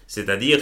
C'est-à-dire, 0.08 0.60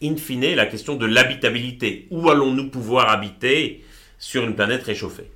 in 0.00 0.16
fine, 0.16 0.54
la 0.54 0.66
question 0.66 0.94
de 0.94 1.06
l'habitabilité. 1.06 2.06
Où 2.12 2.30
allons-nous 2.30 2.70
pouvoir 2.70 3.10
habiter 3.10 3.84
sur 4.18 4.44
une 4.44 4.54
planète 4.54 4.84
réchauffée? 4.84 5.30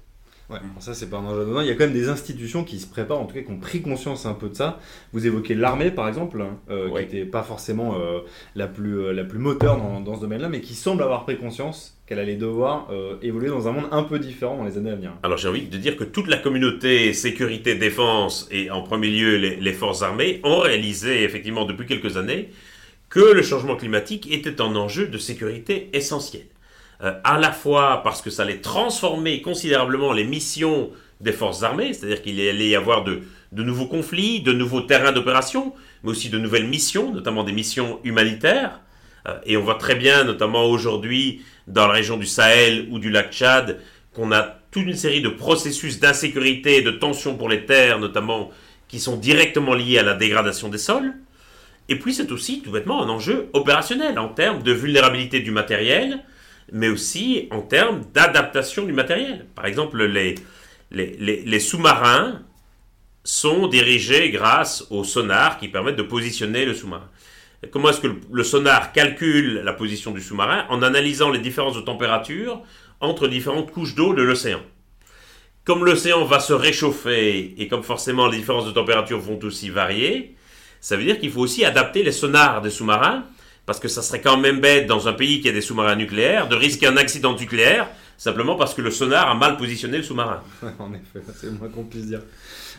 Ouais, 0.51 0.59
ça 0.81 0.95
c'est 0.95 1.09
pas 1.09 1.19
un 1.19 1.25
enjeu 1.25 1.43
anodin. 1.43 1.63
Il 1.63 1.69
y 1.69 1.71
a 1.71 1.75
quand 1.75 1.85
même 1.85 1.93
des 1.93 2.09
institutions 2.09 2.65
qui 2.65 2.81
se 2.81 2.87
préparent, 2.89 3.21
en 3.21 3.27
tout 3.27 3.35
cas 3.35 3.43
qui 3.43 3.51
ont 3.53 3.59
pris 3.61 3.83
conscience 3.83 4.27
un 4.27 4.35
peu 4.35 4.49
de 4.49 4.55
ça. 4.55 4.81
Vous 5.13 5.27
évoquez 5.27 5.55
l'armée 5.55 5.91
par 5.93 6.09
exemple, 6.09 6.41
hein, 6.43 6.59
euh, 6.71 6.89
Ouais. 6.89 7.07
qui 7.07 7.15
n'était 7.15 7.31
pas 7.31 7.43
forcément 7.45 7.97
euh, 8.01 8.21
la, 8.57 8.67
plus, 8.67 8.99
euh, 8.99 9.13
la 9.13 9.23
plus 9.25 9.39
moteur 9.39 9.77
dans, 9.77 10.01
dans 10.01 10.17
ce 10.17 10.21
domaine-là, 10.23 10.49
mais 10.49 10.61
qui 10.61 10.75
semble 10.75 11.03
avoir 11.05 11.25
pris 11.25 11.37
conscience 11.39 11.97
qu'elle 12.07 12.19
allait 12.19 12.35
devoir 12.35 12.89
évoluer 13.23 13.47
dans 13.51 13.69
un 13.69 13.73
monde 13.73 13.87
un 13.93 14.03
peu 14.03 14.19
différent 14.19 14.57
dans 14.57 14.65
les 14.65 14.77
années 14.77 14.91
à 14.91 14.97
venir. 14.97 15.13
Alors 15.23 15.39
j'ai 15.39 15.47
envie 15.49 15.63
de 15.69 15.77
dire 15.79 15.97
que 15.97 16.03
toute 16.03 16.27
la 16.27 16.39
communauté 16.39 17.13
sécurité, 17.13 17.77
défense 17.77 18.49
et 18.51 18.69
en 18.73 18.83
premier 18.83 19.09
lieu 19.11 19.37
les, 19.37 19.55
les 19.55 19.73
forces 19.73 20.03
armées 20.03 20.41
ont 20.43 20.59
réalisé 20.59 21.23
effectivement 21.23 21.67
depuis 21.67 21.87
quelques 21.87 22.17
années 22.17 22.51
que 23.11 23.21
le 23.33 23.43
changement 23.43 23.77
climatique 23.77 24.29
était 24.33 24.61
un 24.61 24.75
enjeu 24.75 25.07
de 25.07 25.19
sécurité 25.19 25.89
essentiel. 25.93 26.43
Euh, 27.03 27.13
à 27.25 27.39
la 27.39 27.51
fois 27.51 28.03
parce 28.05 28.21
que 28.21 28.29
ça 28.29 28.43
allait 28.43 28.61
transformer 28.61 29.41
considérablement 29.41 30.13
les 30.13 30.25
missions 30.25 30.91
des 31.21 31.33
forces 31.33 31.63
armées, 31.63 31.95
c'est-à-dire 31.95 32.23
qu'il 32.23 32.39
allait 32.41 32.69
y 32.69 32.77
avoir 32.77 33.05
de, 33.05 33.23
nouveaux 33.53 33.87
conflits, 33.87 34.41
de 34.43 34.53
nouveaux 34.53 34.83
terrains 34.83 35.13
d'opération, 35.13 35.75
mais 36.03 36.11
aussi 36.11 36.29
de 36.29 36.39
nouvelles 36.39 36.69
missions, 36.69 37.13
notamment 37.13 37.43
des 37.43 37.53
missions 37.53 38.01
humanitaires. 38.05 38.81
Euh, 39.29 39.39
et 39.45 39.57
on 39.57 39.63
voit 39.63 39.77
très 39.77 39.95
bien, 39.95 40.25
notamment 40.25 40.67
aujourd'hui, 40.67 41.43
dans 41.67 41.87
la 41.87 41.95
région 41.95 42.17
du 42.19 42.27
Sahel 42.27 42.87
ou 42.91 42.99
du 42.99 43.11
lac 43.11 43.33
Tchad, 43.33 43.81
qu'on 44.15 44.33
a 44.33 44.43
toute 44.71 44.85
une 44.85 44.95
série 44.95 45.23
de 45.23 45.29
processus 45.29 46.01
d'insécurité 46.01 46.77
et 46.77 46.83
de 46.83 46.91
tension 46.91 47.37
pour 47.37 47.49
les 47.49 47.65
terres, 47.65 47.99
notamment, 47.99 48.51
qui 48.89 48.99
sont 48.99 49.17
directement 49.17 49.75
liés 49.75 49.99
à 49.99 50.03
la 50.03 50.15
dégradation 50.15 50.69
des 50.69 50.79
sols. 50.79 51.15
Et 51.89 51.97
puis 51.97 52.15
c'est 52.15 52.31
aussi 52.31 52.61
tout 52.61 52.71
bêtement 52.71 53.03
un 53.03 53.09
enjeu 53.09 53.49
opérationnel 53.53 54.19
en 54.19 54.29
termes 54.29 54.63
de 54.63 54.73
vulnérabilité 54.73 55.41
du 55.41 55.51
matériel, 55.51 56.23
mais 56.73 56.89
aussi 56.89 57.49
en 57.51 57.61
termes 57.61 58.03
d'adaptation 58.13 58.85
du 58.85 58.93
matériel. 58.93 59.47
Par 59.55 59.67
exemple, 59.67 60.03
les, 60.91 61.61
sous-marins 61.61 62.43
sont 63.25 63.67
dirigés 63.67 64.31
grâce 64.31 64.87
aux 64.91 65.05
sonars 65.05 65.59
qui 65.59 65.69
permettent 65.69 65.97
de 65.97 66.03
positionner 66.03 66.65
le 66.65 66.75
sous-marin. 66.75 67.09
Comment 67.71 67.91
est-ce 67.91 68.01
que 68.01 68.17
le 68.33 68.45
sonar 68.45 68.93
calcule 68.93 69.61
la 69.65 69.75
position 69.75 70.13
du 70.13 70.23
sous-marin 70.23 70.65
En 70.71 70.83
analysant 70.83 71.31
les 71.31 71.39
différences 71.39 71.77
de 71.77 71.83
température 71.83 72.63
entre 73.01 73.29
différentes 73.29 73.71
couches 73.71 73.95
d'eau 73.95 74.15
de 74.15 74.23
l'océan? 74.23 74.61
Comme 75.65 75.85
l'océan 75.85 76.25
va 76.25 76.41
se 76.41 76.55
réchauffer 76.55 77.55
et 77.59 77.69
comme 77.69 77.83
forcément 77.83 78.29
les 78.29 78.39
différences 78.39 78.65
de 78.65 78.73
température 78.73 79.19
vont 79.19 79.39
aussi 79.43 79.69
varier, 79.69 80.37
ça 80.81 80.97
veut 80.97 81.05
dire 81.05 81.19
qu'il 81.19 81.31
faut 81.31 81.43
aussi 81.43 81.65
adapter 81.67 82.03
les 82.03 82.13
sonars 82.13 82.63
des 82.63 82.71
sous-marins 82.71 83.25
parce 83.71 83.79
que 83.79 83.87
ça 83.87 84.03
serait 84.03 84.21
quand 84.21 84.37
même 84.37 84.59
bête 84.59 84.89
dans 84.89 85.07
un 85.07 85.13
pays 85.13 85.41
qui 85.41 85.49
a 85.49 85.53
des 85.53 85.61
sous-marins 85.61 85.95
nucléaires 85.95 86.49
de 86.49 86.57
risquer 86.57 86.89
un 86.89 86.97
accident 86.97 87.37
nucléaire 87.39 87.87
simplement 88.19 88.57
parce 88.57 88.75
que 88.75 88.83
le 88.83 88.91
sonar 88.91 89.31
a 89.31 89.35
mal 89.37 89.57
positionné 89.59 89.99
le 89.99 90.03
sous-marin. 90.03 90.43
en 90.81 90.93
effet, 90.93 91.21
c'est 91.37 91.47
le 91.47 91.53
moins 91.53 91.69
qu'on 91.69 91.85
puisse 91.85 92.07
dire. 92.07 92.21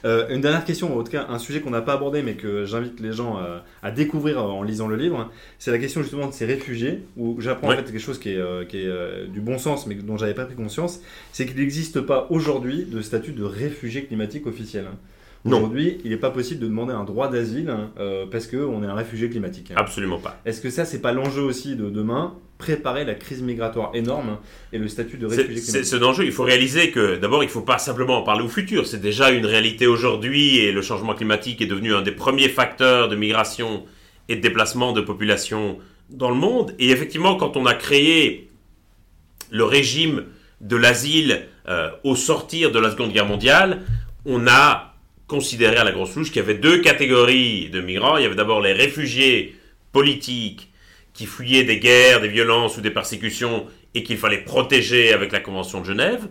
Euh, 0.03 0.27
une 0.27 0.41
dernière 0.41 0.65
question, 0.65 0.99
en 0.99 1.01
tout 1.01 1.09
cas 1.13 1.27
un 1.29 1.39
sujet 1.39 1.61
qu'on 1.61 1.69
n'a 1.69 1.81
pas 1.81 1.93
abordé 1.93 2.23
mais 2.23 2.33
que 2.33 2.65
j'invite 2.65 2.99
les 2.99 3.13
gens 3.13 3.37
euh, 3.39 3.59
à 3.81 3.91
découvrir 3.91 4.37
euh, 4.39 4.41
en 4.41 4.63
lisant 4.63 4.89
le 4.89 4.97
livre, 4.97 5.31
c'est 5.59 5.71
la 5.71 5.77
question 5.77 6.01
justement 6.01 6.27
de 6.27 6.33
ces 6.33 6.45
réfugiés, 6.45 7.03
où 7.15 7.39
j'apprends 7.39 7.69
Ouais. 7.69 7.75
en 7.75 7.77
fait 7.77 7.85
quelque 7.85 7.99
chose 7.99 8.19
qui 8.19 8.31
est, 8.31 8.67
qui 8.67 8.79
est 8.79 9.27
du 9.29 9.39
bon 9.39 9.57
sens 9.59 9.87
mais 9.87 9.95
dont 9.95 10.17
j'avais 10.17 10.33
pas 10.33 10.43
pris 10.43 10.55
conscience, 10.55 10.99
c'est 11.31 11.45
qu'il 11.45 11.55
n'existe 11.55 12.01
pas 12.01 12.27
aujourd'hui 12.31 12.83
de 12.83 13.01
statut 13.01 13.31
de 13.31 13.45
réfugié 13.45 14.03
climatique 14.03 14.45
officiel. 14.45 14.87
hein. 14.91 14.97
Aujourd'hui, 15.45 15.97
il 16.03 16.11
n'est 16.11 16.17
pas 16.17 16.29
possible 16.29 16.59
de 16.61 16.67
demander 16.67 16.93
un 16.93 17.03
droit 17.03 17.27
d'asile 17.29 17.73
euh, 17.99 18.25
parce 18.31 18.45
qu'on 18.47 18.83
est 18.83 18.87
un 18.87 18.93
réfugié 18.93 19.29
climatique. 19.29 19.71
Absolument 19.75 20.19
pas. 20.19 20.39
Est-ce 20.45 20.61
que 20.61 20.69
ça, 20.69 20.85
c'est 20.85 21.01
pas 21.01 21.11
l'enjeu 21.13 21.41
aussi 21.41 21.75
de 21.75 21.89
demain 21.89 22.35
Préparer 22.59 23.05
la 23.05 23.15
crise 23.15 23.41
migratoire 23.41 23.89
énorme 23.95 24.37
et 24.71 24.77
le 24.77 24.87
statut 24.87 25.17
de 25.17 25.27
C'est 25.29 25.37
réfugié 25.37 25.59
c'est- 25.61 25.71
climatique? 25.71 25.89
c'est 25.89 25.95
un 25.97 26.03
enjeu. 26.03 26.25
Il 26.25 26.31
faut 26.31 26.43
réaliser 26.43 26.91
que 26.91 27.15
d'abord, 27.17 27.41
il 27.43 27.47
ne 27.47 27.51
faut 27.51 27.61
pas 27.61 27.79
simplement 27.79 28.19
en 28.19 28.23
parler 28.23 28.43
au 28.43 28.49
futur. 28.49 28.85
C'est 28.85 29.01
déjà 29.01 29.31
une 29.31 29.47
réalité 29.47 29.87
aujourd'hui 29.87 30.57
et 30.59 30.71
le 30.71 30.83
changement 30.83 31.15
climatique 31.15 31.59
est 31.61 31.65
devenu 31.65 31.95
un 31.95 32.03
des 32.03 32.11
premiers 32.11 32.49
facteurs 32.49 33.09
de 33.09 33.15
migration 33.15 33.83
et 34.29 34.35
de 34.35 34.41
déplacement 34.41 34.91
de 34.93 35.01
population 35.01 35.79
dans 36.11 36.29
le 36.29 36.35
monde. 36.35 36.75
Et 36.77 36.91
effectivement, 36.91 37.35
quand 37.35 37.57
on 37.57 37.65
a 37.65 37.73
créé 37.73 38.51
le 39.49 39.63
régime 39.63 40.25
de 40.61 40.75
l'asile 40.75 41.47
euh, 41.67 41.89
au 42.03 42.15
sortir 42.15 42.71
de 42.71 42.77
la 42.77 42.91
Seconde 42.91 43.11
Guerre 43.11 43.25
mondiale, 43.25 43.81
on 44.25 44.45
a 44.47 44.90
considéré 45.31 45.77
à 45.77 45.85
la 45.85 45.93
grosse 45.93 46.13
louche 46.17 46.27
qu'il 46.27 46.41
y 46.41 46.43
avait 46.43 46.55
deux 46.55 46.79
catégories 46.79 47.69
de 47.69 47.79
migrants. 47.79 48.17
Il 48.17 48.23
y 48.23 48.25
avait 48.25 48.35
d'abord 48.35 48.59
les 48.59 48.73
réfugiés 48.73 49.55
politiques 49.93 50.69
qui 51.13 51.25
fuyaient 51.25 51.63
des 51.63 51.79
guerres, 51.79 52.19
des 52.19 52.27
violences 52.27 52.75
ou 52.75 52.81
des 52.81 52.91
persécutions 52.91 53.65
et 53.95 54.03
qu'il 54.03 54.17
fallait 54.17 54.43
protéger 54.43 55.13
avec 55.13 55.31
la 55.31 55.39
Convention 55.39 55.79
de 55.79 55.85
Genève. 55.85 56.27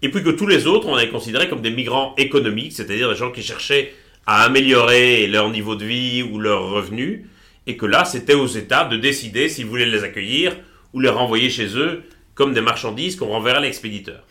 Et 0.00 0.08
puis 0.10 0.22
que 0.22 0.30
tous 0.30 0.46
les 0.46 0.66
autres, 0.66 0.88
on 0.88 0.94
avait 0.94 1.10
considéré 1.10 1.50
comme 1.50 1.60
des 1.60 1.70
migrants 1.70 2.14
économiques, 2.16 2.72
c'est-à-dire 2.72 3.10
des 3.10 3.16
gens 3.16 3.30
qui 3.30 3.42
cherchaient 3.42 3.92
à 4.26 4.44
améliorer 4.44 5.26
leur 5.26 5.50
niveau 5.50 5.76
de 5.76 5.84
vie 5.84 6.22
ou 6.22 6.38
leurs 6.38 6.70
revenus, 6.70 7.26
et 7.66 7.76
que 7.76 7.84
là, 7.84 8.06
c'était 8.06 8.32
aux 8.32 8.46
États 8.46 8.84
de 8.84 8.96
décider 8.96 9.50
s'ils 9.50 9.66
voulaient 9.66 9.84
les 9.84 10.04
accueillir 10.04 10.56
ou 10.94 11.00
les 11.00 11.10
renvoyer 11.10 11.50
chez 11.50 11.76
eux 11.76 12.02
comme 12.34 12.54
des 12.54 12.62
marchandises 12.62 13.16
qu'on 13.16 13.26
renverrait 13.26 13.58
à 13.58 13.60
l'expéditeur. 13.60 14.22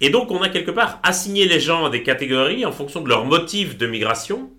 Et 0.00 0.10
donc, 0.10 0.30
on 0.30 0.42
a 0.42 0.48
quelque 0.48 0.70
part 0.70 1.00
assigné 1.02 1.46
les 1.46 1.60
gens 1.60 1.86
à 1.86 1.90
des 1.90 2.02
catégories 2.02 2.66
en 2.66 2.72
fonction 2.72 3.00
de 3.00 3.08
leurs 3.08 3.24
motifs 3.24 3.78
de 3.78 3.86
migration, 3.86 4.50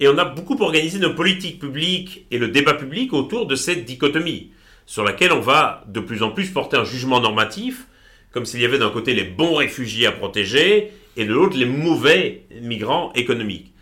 et 0.00 0.08
on 0.08 0.18
a 0.18 0.26
beaucoup 0.26 0.60
organisé 0.60 0.98
nos 0.98 1.14
politiques 1.14 1.58
publiques 1.58 2.26
et 2.30 2.36
le 2.36 2.48
débat 2.48 2.74
public 2.74 3.14
autour 3.14 3.46
de 3.46 3.54
cette 3.54 3.86
dichotomie, 3.86 4.50
sur 4.84 5.02
laquelle 5.02 5.32
on 5.32 5.40
va 5.40 5.84
de 5.88 6.00
plus 6.00 6.22
en 6.22 6.30
plus 6.30 6.50
porter 6.50 6.76
un 6.76 6.84
jugement 6.84 7.20
normatif, 7.20 7.86
comme 8.32 8.44
s'il 8.44 8.60
y 8.60 8.66
avait 8.66 8.78
d'un 8.78 8.90
côté 8.90 9.14
les 9.14 9.24
bons 9.24 9.54
réfugiés 9.54 10.06
à 10.06 10.12
protéger, 10.12 10.92
et 11.16 11.24
de 11.24 11.32
l'autre 11.32 11.56
les 11.56 11.64
mauvais 11.64 12.44
migrants 12.60 13.10
économiques. 13.14 13.72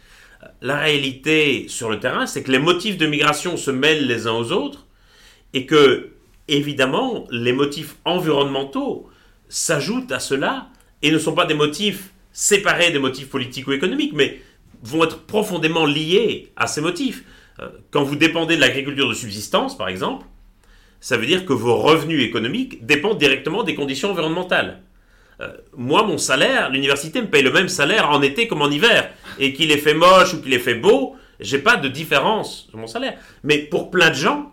La 0.62 0.78
réalité 0.78 1.66
sur 1.66 1.90
le 1.90 1.98
terrain, 1.98 2.26
c'est 2.26 2.44
que 2.44 2.52
les 2.52 2.60
motifs 2.60 2.96
de 2.96 3.06
migration 3.06 3.56
se 3.56 3.72
mêlent 3.72 4.06
les 4.06 4.28
uns 4.28 4.34
aux 4.34 4.52
autres, 4.52 4.86
et 5.52 5.66
que, 5.66 6.12
évidemment, 6.46 7.26
les 7.32 7.52
motifs 7.52 7.96
environnementaux 8.04 9.10
s'ajoutent 9.48 10.12
à 10.12 10.20
cela, 10.20 10.68
et 11.04 11.12
ne 11.12 11.18
sont 11.18 11.34
pas 11.34 11.44
des 11.44 11.54
motifs 11.54 12.10
séparés 12.32 12.90
des 12.90 12.98
motifs 12.98 13.28
politiques 13.28 13.68
ou 13.68 13.72
économiques, 13.72 14.12
mais 14.12 14.40
vont 14.82 15.04
être 15.04 15.20
profondément 15.20 15.86
liés 15.86 16.50
à 16.56 16.66
ces 16.66 16.80
motifs. 16.80 17.22
Euh, 17.60 17.68
Quand 17.92 18.02
vous 18.02 18.16
dépendez 18.16 18.56
de 18.56 18.60
l'agriculture 18.60 19.08
de 19.08 19.14
subsistance, 19.14 19.78
par 19.78 19.88
exemple, 19.88 20.26
ça 21.00 21.16
veut 21.16 21.26
dire 21.26 21.46
que 21.46 21.52
vos 21.52 21.76
revenus 21.76 22.24
économiques 22.24 22.84
dépendent 22.84 23.18
directement 23.18 23.62
des 23.62 23.74
conditions 23.74 24.10
environnementales. 24.10 24.82
Euh, 25.40 25.52
moi, 25.76 26.02
mon 26.04 26.18
salaire, 26.18 26.70
l'université 26.70 27.20
me 27.20 27.28
paye 27.28 27.42
le 27.42 27.52
même 27.52 27.68
salaire 27.68 28.10
en 28.10 28.22
été 28.22 28.48
comme 28.48 28.62
en 28.62 28.70
hiver. 28.70 29.10
Et 29.38 29.52
qu'il 29.52 29.70
ait 29.70 29.78
fait 29.78 29.94
moche 29.94 30.34
ou 30.34 30.42
qu'il 30.42 30.54
ait 30.54 30.58
fait 30.58 30.74
beau, 30.74 31.16
j'ai 31.38 31.58
pas 31.58 31.76
de 31.76 31.88
différence 31.88 32.66
sur 32.70 32.78
mon 32.78 32.86
salaire. 32.86 33.18
Mais 33.42 33.58
pour 33.58 33.90
plein 33.90 34.10
de 34.10 34.14
gens, 34.14 34.52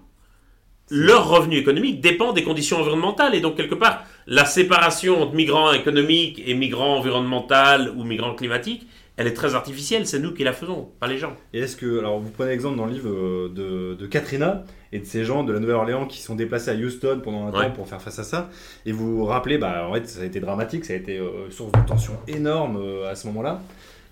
leur 0.90 1.30
revenu 1.30 1.58
économique 1.58 2.02
dépend 2.02 2.34
des 2.34 2.44
conditions 2.44 2.80
environnementales. 2.80 3.34
Et 3.34 3.40
donc, 3.40 3.56
quelque 3.56 3.76
part, 3.76 4.04
la 4.28 4.46
séparation 4.46 5.22
entre 5.22 5.34
migrants 5.36 5.72
économiques 5.74 6.42
et 6.46 6.54
migrants 6.54 6.98
environnementaux 6.98 7.92
ou 7.96 8.04
migrants 8.04 8.36
climatiques, 8.36 8.88
elle 9.18 9.28
est 9.28 9.34
très 9.34 9.56
artificielle. 9.56 10.08
C'est 10.08 10.20
nous 10.20 10.34
qui 10.34 10.44
la 10.44 10.54
faisons, 10.54 10.90
pas 11.00 11.08
les 11.08 11.18
gens. 11.18 11.34
Et 11.54 11.60
est-ce 11.60 11.76
que, 11.76 12.00
alors 12.00 12.20
vous 12.20 12.30
prenez 12.32 12.52
l'exemple 12.52 12.78
dans 12.78 12.86
le 12.86 12.94
livre 12.94 13.10
euh, 13.10 13.52
de, 13.54 13.96
de 13.96 14.08
Katrina 14.08 14.64
et 14.94 15.00
de 15.00 15.06
ces 15.06 15.24
gens 15.26 15.44
de 15.44 15.54
la 15.54 15.60
Nouvelle-Orléans 15.60 16.06
qui 16.06 16.22
sont 16.22 16.36
déplacés 16.36 16.72
à 16.72 16.76
Houston 16.76 17.22
pendant 17.24 17.46
un 17.48 17.52
Ouais. 17.52 17.68
temps 17.68 17.72
pour 17.72 17.88
faire 17.88 18.02
face 18.02 18.20
à 18.20 18.24
ça, 18.24 18.50
et 18.86 18.92
vous 18.92 19.18
vous 19.18 19.26
rappelez, 19.26 19.58
bah 19.58 19.88
en 19.88 19.94
fait 19.94 20.08
ça 20.08 20.22
a 20.22 20.26
été 20.26 20.40
dramatique, 20.40 20.86
ça 20.86 20.94
a 20.94 20.96
été 20.96 21.18
euh, 21.18 21.50
source 21.50 21.72
de 21.74 21.86
tension 21.86 22.14
énorme 22.28 22.78
euh, 22.82 23.10
à 23.10 23.16
ce 23.16 23.28
moment-là. 23.28 23.62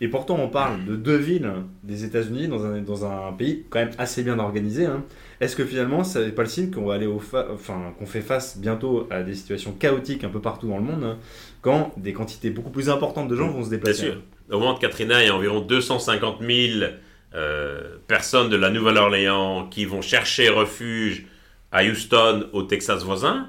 Et 0.01 0.07
pourtant 0.07 0.38
on 0.39 0.47
parle 0.47 0.86
de 0.86 0.95
deux 0.95 1.18
villes 1.18 1.51
des 1.84 2.05
États-Unis 2.05 2.47
dans 2.47 2.66
un, 2.66 2.82
dans 2.82 3.05
un 3.05 3.34
pays 3.34 3.66
quand 3.70 3.80
même 3.80 3.91
assez 3.97 4.24
bien 4.24 4.39
organisé. 4.39 4.86
hein. 4.86 5.03
Est-ce 5.41 5.55
que 5.55 5.65
finalement 5.65 6.03
ça 6.03 6.21
n'est 6.21 6.31
pas 6.31 6.43
le 6.43 6.49
signe 6.49 6.70
qu'on 6.71 6.86
va 6.86 6.95
aller 6.95 7.05
au 7.07 7.20
fa- 7.20 7.47
enfin 7.53 7.93
qu'on 7.97 8.05
fait 8.05 8.21
face 8.21 8.57
bientôt 8.57 9.07
à 9.09 9.24
des 9.24 9.36
situations 9.36 9.71
chaotiques 9.71 10.24
un 10.25 10.29
peu 10.29 10.41
partout 10.41 10.67
dans 10.67 10.78
le 10.78 10.83
monde 10.83 11.03
hein, 11.03 11.17
quand 11.61 11.93
des 11.97 12.11
quantités 12.13 12.49
beaucoup 12.49 12.71
plus 12.71 12.89
importantes 12.89 13.28
de 13.29 13.36
gens 13.36 13.47
vont 13.49 13.63
se 13.63 13.70
Bien 13.70 13.78
déplacer 13.78 14.01
sûr. 14.07 14.21
Au 14.51 14.59
moment 14.59 14.74
de 14.74 14.79
Katrina, 14.79 15.21
il 15.24 15.28
y 15.28 15.29
a 15.29 15.36
environ 15.36 15.61
250 15.61 16.37
000 16.41 16.91
euh, 17.36 17.82
personnes 18.07 18.49
de 18.49 18.55
la 18.57 18.70
Nouvelle-Orléans 18.70 19.67
qui 19.70 19.86
vont 19.86 20.01
chercher 20.01 20.49
refuge 20.49 21.25
à 21.71 21.83
Houston, 21.83 22.47
au 22.51 22.63
Texas 22.63 23.03
voisin, 23.03 23.47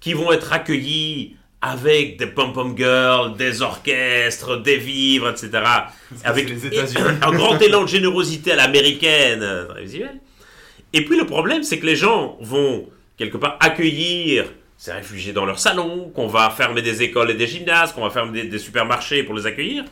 qui 0.00 0.14
vont 0.14 0.32
être 0.32 0.52
accueillis 0.52 1.36
avec 1.60 2.18
des 2.18 2.26
pom-pom 2.28 2.74
girls, 2.76 3.36
des 3.36 3.60
orchestres, 3.62 4.62
des 4.62 4.76
vivres, 4.78 5.28
etc. 5.28 5.50
Avec 6.24 6.48
les 6.48 6.66
États-Unis. 6.66 7.02
un 7.20 7.32
grand 7.32 7.58
élan 7.60 7.82
de 7.82 7.88
générosité 7.88 8.52
à 8.52 8.56
l'américaine, 8.56 9.44
très 9.68 9.82
visuel. 9.82 10.18
Et 10.92 11.04
puis 11.04 11.18
le 11.18 11.26
problème, 11.26 11.62
c'est 11.62 11.78
que 11.78 11.86
les 11.86 11.96
gens 11.96 12.36
vont 12.40 12.88
quelque 13.16 13.36
part 13.36 13.56
accueillir 13.60 14.46
ces 14.78 14.92
réfugiés 14.92 15.32
dans 15.32 15.44
leur 15.44 15.58
salon, 15.58 16.10
qu'on 16.14 16.28
va 16.28 16.48
fermer 16.50 16.82
des 16.82 17.02
écoles 17.02 17.32
et 17.32 17.34
des 17.34 17.48
gymnases, 17.48 17.92
qu'on 17.92 18.02
va 18.02 18.10
fermer 18.10 18.44
des, 18.44 18.58
supermarchés 18.58 19.24
pour 19.24 19.34
les 19.34 19.44
accueillir. 19.44 19.84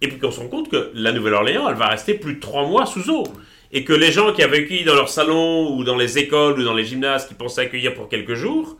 Et 0.00 0.08
puis 0.08 0.18
qu'on 0.18 0.30
se 0.30 0.40
rend 0.40 0.48
compte 0.48 0.70
que 0.70 0.90
la 0.94 1.12
Nouvelle-Orléans, 1.12 1.68
elle 1.68 1.76
va 1.76 1.88
rester 1.88 2.14
plus 2.14 2.34
de 2.34 2.40
trois 2.40 2.66
mois 2.66 2.86
sous 2.86 3.10
eau. 3.10 3.24
et 3.72 3.84
que 3.84 3.92
les 3.92 4.12
gens 4.12 4.32
qui 4.32 4.42
avaient 4.42 4.60
accueilli 4.60 4.84
dans 4.84 4.94
leur 4.94 5.08
salon 5.08 5.76
ou 5.76 5.84
dans 5.84 5.96
les 5.96 6.18
écoles 6.18 6.58
ou 6.58 6.64
dans 6.64 6.72
les 6.72 6.84
gymnases 6.84 7.26
qui 7.26 7.34
pensaient 7.34 7.62
accueillir 7.62 7.94
pour 7.94 8.08
quelques 8.08 8.34
jours, 8.34 8.78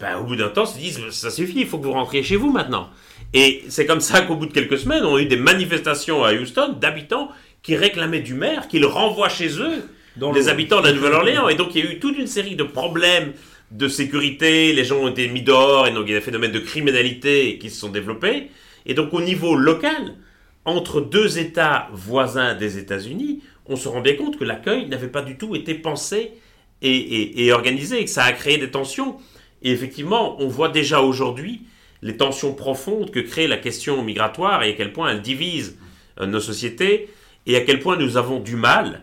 ben, 0.00 0.16
au 0.18 0.24
bout 0.24 0.34
d'un 0.34 0.48
temps 0.48 0.64
se 0.64 0.78
disent 0.78 1.10
ça 1.10 1.30
suffit, 1.30 1.60
il 1.60 1.66
faut 1.66 1.78
que 1.78 1.84
vous 1.84 1.92
rentriez 1.92 2.22
chez 2.22 2.36
vous 2.36 2.50
maintenant. 2.50 2.88
Et 3.34 3.62
c'est 3.68 3.84
comme 3.84 4.00
ça 4.00 4.22
qu'au 4.22 4.34
bout 4.34 4.46
de 4.46 4.52
quelques 4.52 4.78
semaines, 4.78 5.04
on 5.04 5.16
a 5.16 5.20
eu 5.20 5.26
des 5.26 5.36
manifestations 5.36 6.24
à 6.24 6.32
Houston 6.32 6.76
d'habitants 6.80 7.30
qui 7.62 7.76
réclamaient 7.76 8.20
du 8.20 8.34
maire 8.34 8.66
qu'il 8.68 8.86
renvoie 8.86 9.28
chez 9.28 9.60
eux 9.60 9.84
Dans 10.18 10.32
les 10.32 10.42
le- 10.44 10.48
habitants 10.48 10.80
de 10.80 10.86
la 10.86 10.92
Nouvelle-Orléans. 10.92 11.48
Et 11.48 11.54
donc 11.54 11.74
il 11.74 11.84
y 11.84 11.88
a 11.88 11.90
eu 11.90 11.98
toute 11.98 12.18
une 12.18 12.26
série 12.26 12.56
de 12.56 12.64
problèmes 12.64 13.32
de 13.70 13.86
sécurité, 13.88 14.72
les 14.72 14.84
gens 14.84 14.96
ont 14.98 15.08
été 15.08 15.28
mis 15.28 15.42
dehors, 15.42 15.86
et 15.86 15.90
donc 15.92 16.04
il 16.06 16.12
y 16.12 16.14
a 16.14 16.18
des 16.18 16.24
phénomènes 16.24 16.52
de 16.52 16.58
criminalité 16.58 17.58
qui 17.58 17.68
se 17.70 17.78
sont 17.80 17.90
développés. 17.90 18.48
Et 18.86 18.94
donc 18.94 19.12
au 19.12 19.20
niveau 19.20 19.54
local, 19.56 20.14
entre 20.64 21.00
deux 21.00 21.38
États 21.38 21.88
voisins 21.92 22.54
des 22.54 22.78
États-Unis, 22.78 23.42
on 23.66 23.76
se 23.76 23.88
rend 23.88 24.00
bien 24.00 24.14
compte 24.14 24.38
que 24.38 24.44
l'accueil 24.44 24.86
n'avait 24.88 25.08
pas 25.08 25.20
du 25.22 25.36
tout 25.36 25.54
été 25.54 25.74
pensé 25.74 26.32
et, 26.80 26.90
et- 26.96 27.44
et 27.46 27.52
organisé, 27.52 28.00
et 28.00 28.04
que 28.04 28.10
ça 28.10 28.24
a 28.24 28.32
créé 28.32 28.56
des 28.56 28.70
tensions. 28.70 29.16
Et 29.62 29.70
effectivement, 29.72 30.40
on 30.40 30.48
voit 30.48 30.68
déjà 30.70 31.02
aujourd'hui 31.02 31.62
les 32.00 32.16
tensions 32.16 32.54
profondes 32.54 33.10
que 33.10 33.20
crée 33.20 33.48
la 33.48 33.56
question 33.58 34.02
migratoire 34.02 34.62
et 34.62 34.70
à 34.70 34.72
quel 34.72 34.92
point 34.92 35.10
elle 35.10 35.20
divise 35.20 35.76
euh, 36.20 36.26
nos 36.26 36.40
sociétés 36.40 37.08
et 37.46 37.56
à 37.56 37.60
quel 37.62 37.80
point 37.80 37.96
nous 37.96 38.16
avons 38.16 38.38
du 38.40 38.56
mal 38.56 39.02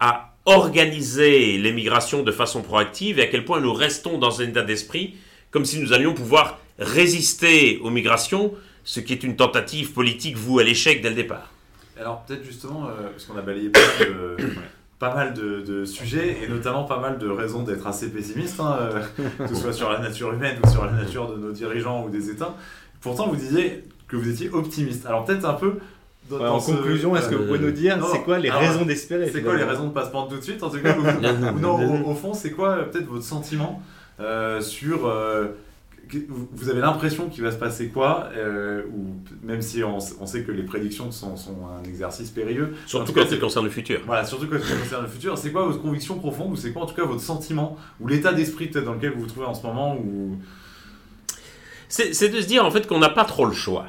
à 0.00 0.34
organiser 0.44 1.58
l'émigration 1.58 2.22
de 2.22 2.32
façon 2.32 2.62
proactive 2.62 3.18
et 3.18 3.22
à 3.22 3.26
quel 3.26 3.44
point 3.44 3.60
nous 3.60 3.72
restons 3.72 4.18
dans 4.18 4.40
un 4.40 4.44
état 4.44 4.62
d'esprit 4.62 5.14
comme 5.50 5.64
si 5.64 5.80
nous 5.80 5.92
allions 5.92 6.14
pouvoir 6.14 6.58
résister 6.78 7.78
aux 7.82 7.90
migrations, 7.90 8.54
ce 8.84 9.00
qui 9.00 9.12
est 9.12 9.22
une 9.22 9.36
tentative 9.36 9.92
politique 9.92 10.36
vouée 10.36 10.62
à 10.62 10.66
l'échec 10.66 11.02
dès 11.02 11.10
le 11.10 11.14
départ. 11.14 11.52
Alors 11.98 12.22
peut-être 12.22 12.44
justement, 12.44 12.86
euh, 12.86 13.10
parce 13.10 13.24
qu'on 13.24 13.36
a 13.36 13.42
balayé 13.42 13.70
pas 13.70 13.80
mal 13.80 14.08
de, 14.08 14.36
pas 14.98 15.14
mal 15.14 15.34
de, 15.34 15.60
de 15.60 15.84
sujets, 15.84 16.38
et 16.42 16.48
notamment 16.48 16.84
pas 16.84 17.00
mal 17.00 17.18
de 17.18 17.28
raisons 17.28 17.62
d'être 17.62 17.86
assez 17.86 18.10
pessimiste, 18.10 18.60
hein, 18.60 18.78
euh, 18.80 19.02
que 19.38 19.48
ce 19.48 19.54
soit 19.54 19.72
sur 19.72 19.90
la 19.90 19.98
nature 19.98 20.32
humaine 20.32 20.58
ou 20.64 20.70
sur 20.70 20.84
la 20.84 20.92
nature 20.92 21.30
de 21.32 21.36
nos 21.38 21.50
dirigeants 21.50 22.04
ou 22.04 22.10
des 22.10 22.30
États. 22.30 22.54
Pourtant, 23.00 23.28
vous 23.28 23.36
disiez 23.36 23.84
que 24.06 24.16
vous 24.16 24.28
étiez 24.28 24.50
optimiste. 24.50 25.06
Alors 25.06 25.24
peut-être 25.24 25.44
un 25.44 25.54
peu... 25.54 25.78
Dans, 26.28 26.36
Ouais, 26.36 26.42
dans 26.44 26.56
en 26.56 26.60
ce- 26.60 26.72
conclusion, 26.72 27.16
est-ce 27.16 27.28
que 27.28 27.34
vous 27.34 27.46
pouvez 27.46 27.58
nous 27.58 27.70
dire 27.70 27.98
c'est 28.12 28.22
quoi 28.22 28.38
les 28.38 28.48
alors, 28.50 28.60
raisons 28.62 28.84
d'espérer 28.84 29.30
C'est 29.32 29.42
quoi 29.42 29.56
les 29.56 29.64
raisons 29.64 29.86
de 29.88 29.92
pas 29.92 30.04
se 30.04 30.10
prendre 30.10 30.28
tout 30.28 30.36
de 30.36 30.42
suite 30.42 30.62
En 30.62 30.70
tout 30.70 30.78
cas, 30.80 30.94
ou, 30.96 31.02
ou 31.56 31.58
non, 31.60 32.04
au, 32.06 32.10
au 32.10 32.14
fond, 32.14 32.34
c'est 32.34 32.50
quoi 32.50 32.70
euh, 32.70 32.82
peut-être 32.84 33.06
votre 33.06 33.24
sentiment 33.24 33.82
euh, 34.20 34.60
sur... 34.60 35.06
euh, 35.06 35.46
vous 36.52 36.70
avez 36.70 36.80
l'impression 36.80 37.28
qu'il 37.28 37.42
va 37.44 37.52
se 37.52 37.58
passer 37.58 37.88
quoi 37.88 38.30
euh, 38.34 38.82
ou 38.94 39.14
même 39.46 39.60
si 39.60 39.84
on, 39.84 40.00
sait 40.00 40.42
que 40.42 40.50
les 40.52 40.62
prédictions 40.62 41.10
sont, 41.10 41.36
sont 41.36 41.56
un 41.78 41.86
exercice 41.86 42.30
périlleux, 42.30 42.72
En 42.84 42.88
Surtout 42.88 43.06
tout 43.08 43.12
cas, 43.12 43.20
quand 43.24 43.28
c'est- 43.28 43.34
il 43.34 43.40
concerne 43.42 43.64
le 43.66 43.70
futur. 43.70 44.00
voilà, 44.06 44.24
surtout 44.24 44.46
quand 44.46 44.58
ça 44.58 44.74
concerne 44.74 45.02
le 45.02 45.08
futur, 45.10 45.36
c'est 45.36 45.52
quoi 45.52 45.64
votre 45.66 45.82
conviction 45.82 46.18
profonde 46.18 46.52
ou 46.52 46.56
c'est 46.56 46.72
quoi 46.72 46.82
en 46.84 46.86
tout 46.86 46.94
cas 46.94 47.04
votre 47.04 47.20
sentiment 47.20 47.76
ou 48.00 48.08
l'état 48.08 48.32
d'esprit 48.32 48.68
dans 48.70 48.94
lequel 48.94 49.12
vous 49.12 49.20
vous 49.20 49.26
trouvez 49.26 49.44
en 49.44 49.52
ce 49.54 49.62
moment 49.66 49.96
ou 49.98 50.38
c'est 51.90 52.28
de 52.28 52.40
se 52.40 52.46
dire 52.46 52.64
en 52.64 52.70
fait 52.70 52.86
qu'on 52.86 52.98
n'a 52.98 53.08
pas 53.10 53.24
trop 53.24 53.44
le 53.46 53.52
choix. 53.54 53.86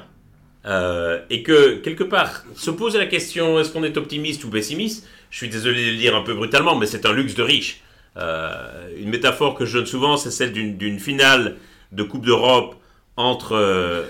Euh, 0.70 1.20
et 1.32 1.42
que 1.42 1.78
quelque 1.78 2.04
part, 2.04 2.44
se 2.56 2.70
poser 2.70 3.00
la 3.00 3.08
question 3.08 3.60
est-ce 3.60 3.72
qu'on 3.72 3.84
est 3.84 3.98
optimiste 3.98 4.44
ou 4.44 4.50
pessimiste, 4.50 5.08
je 5.32 5.38
suis 5.38 5.50
désolé 5.50 5.84
de 5.84 5.92
le 5.92 5.98
dire 5.98 6.16
un 6.16 6.22
peu 6.22 6.36
brutalement, 6.36 6.76
mais 6.76 6.86
c'est 6.86 7.08
un 7.08 7.14
luxe 7.14 7.34
de 7.34 7.42
riche. 7.42 7.82
Euh, 8.18 8.90
une 8.98 9.10
métaphore 9.10 9.56
que 9.56 9.66
je 9.66 9.80
donne 9.80 9.88
souvent, 9.88 10.16
c'est 10.16 10.32
celle 10.32 10.54
d'une 10.54 11.00
finale 11.00 11.58
de 11.92 12.04
Coupe 12.04 12.26
d'Europe 12.26 12.76
entre, 13.18 13.54
euh, 13.54 14.04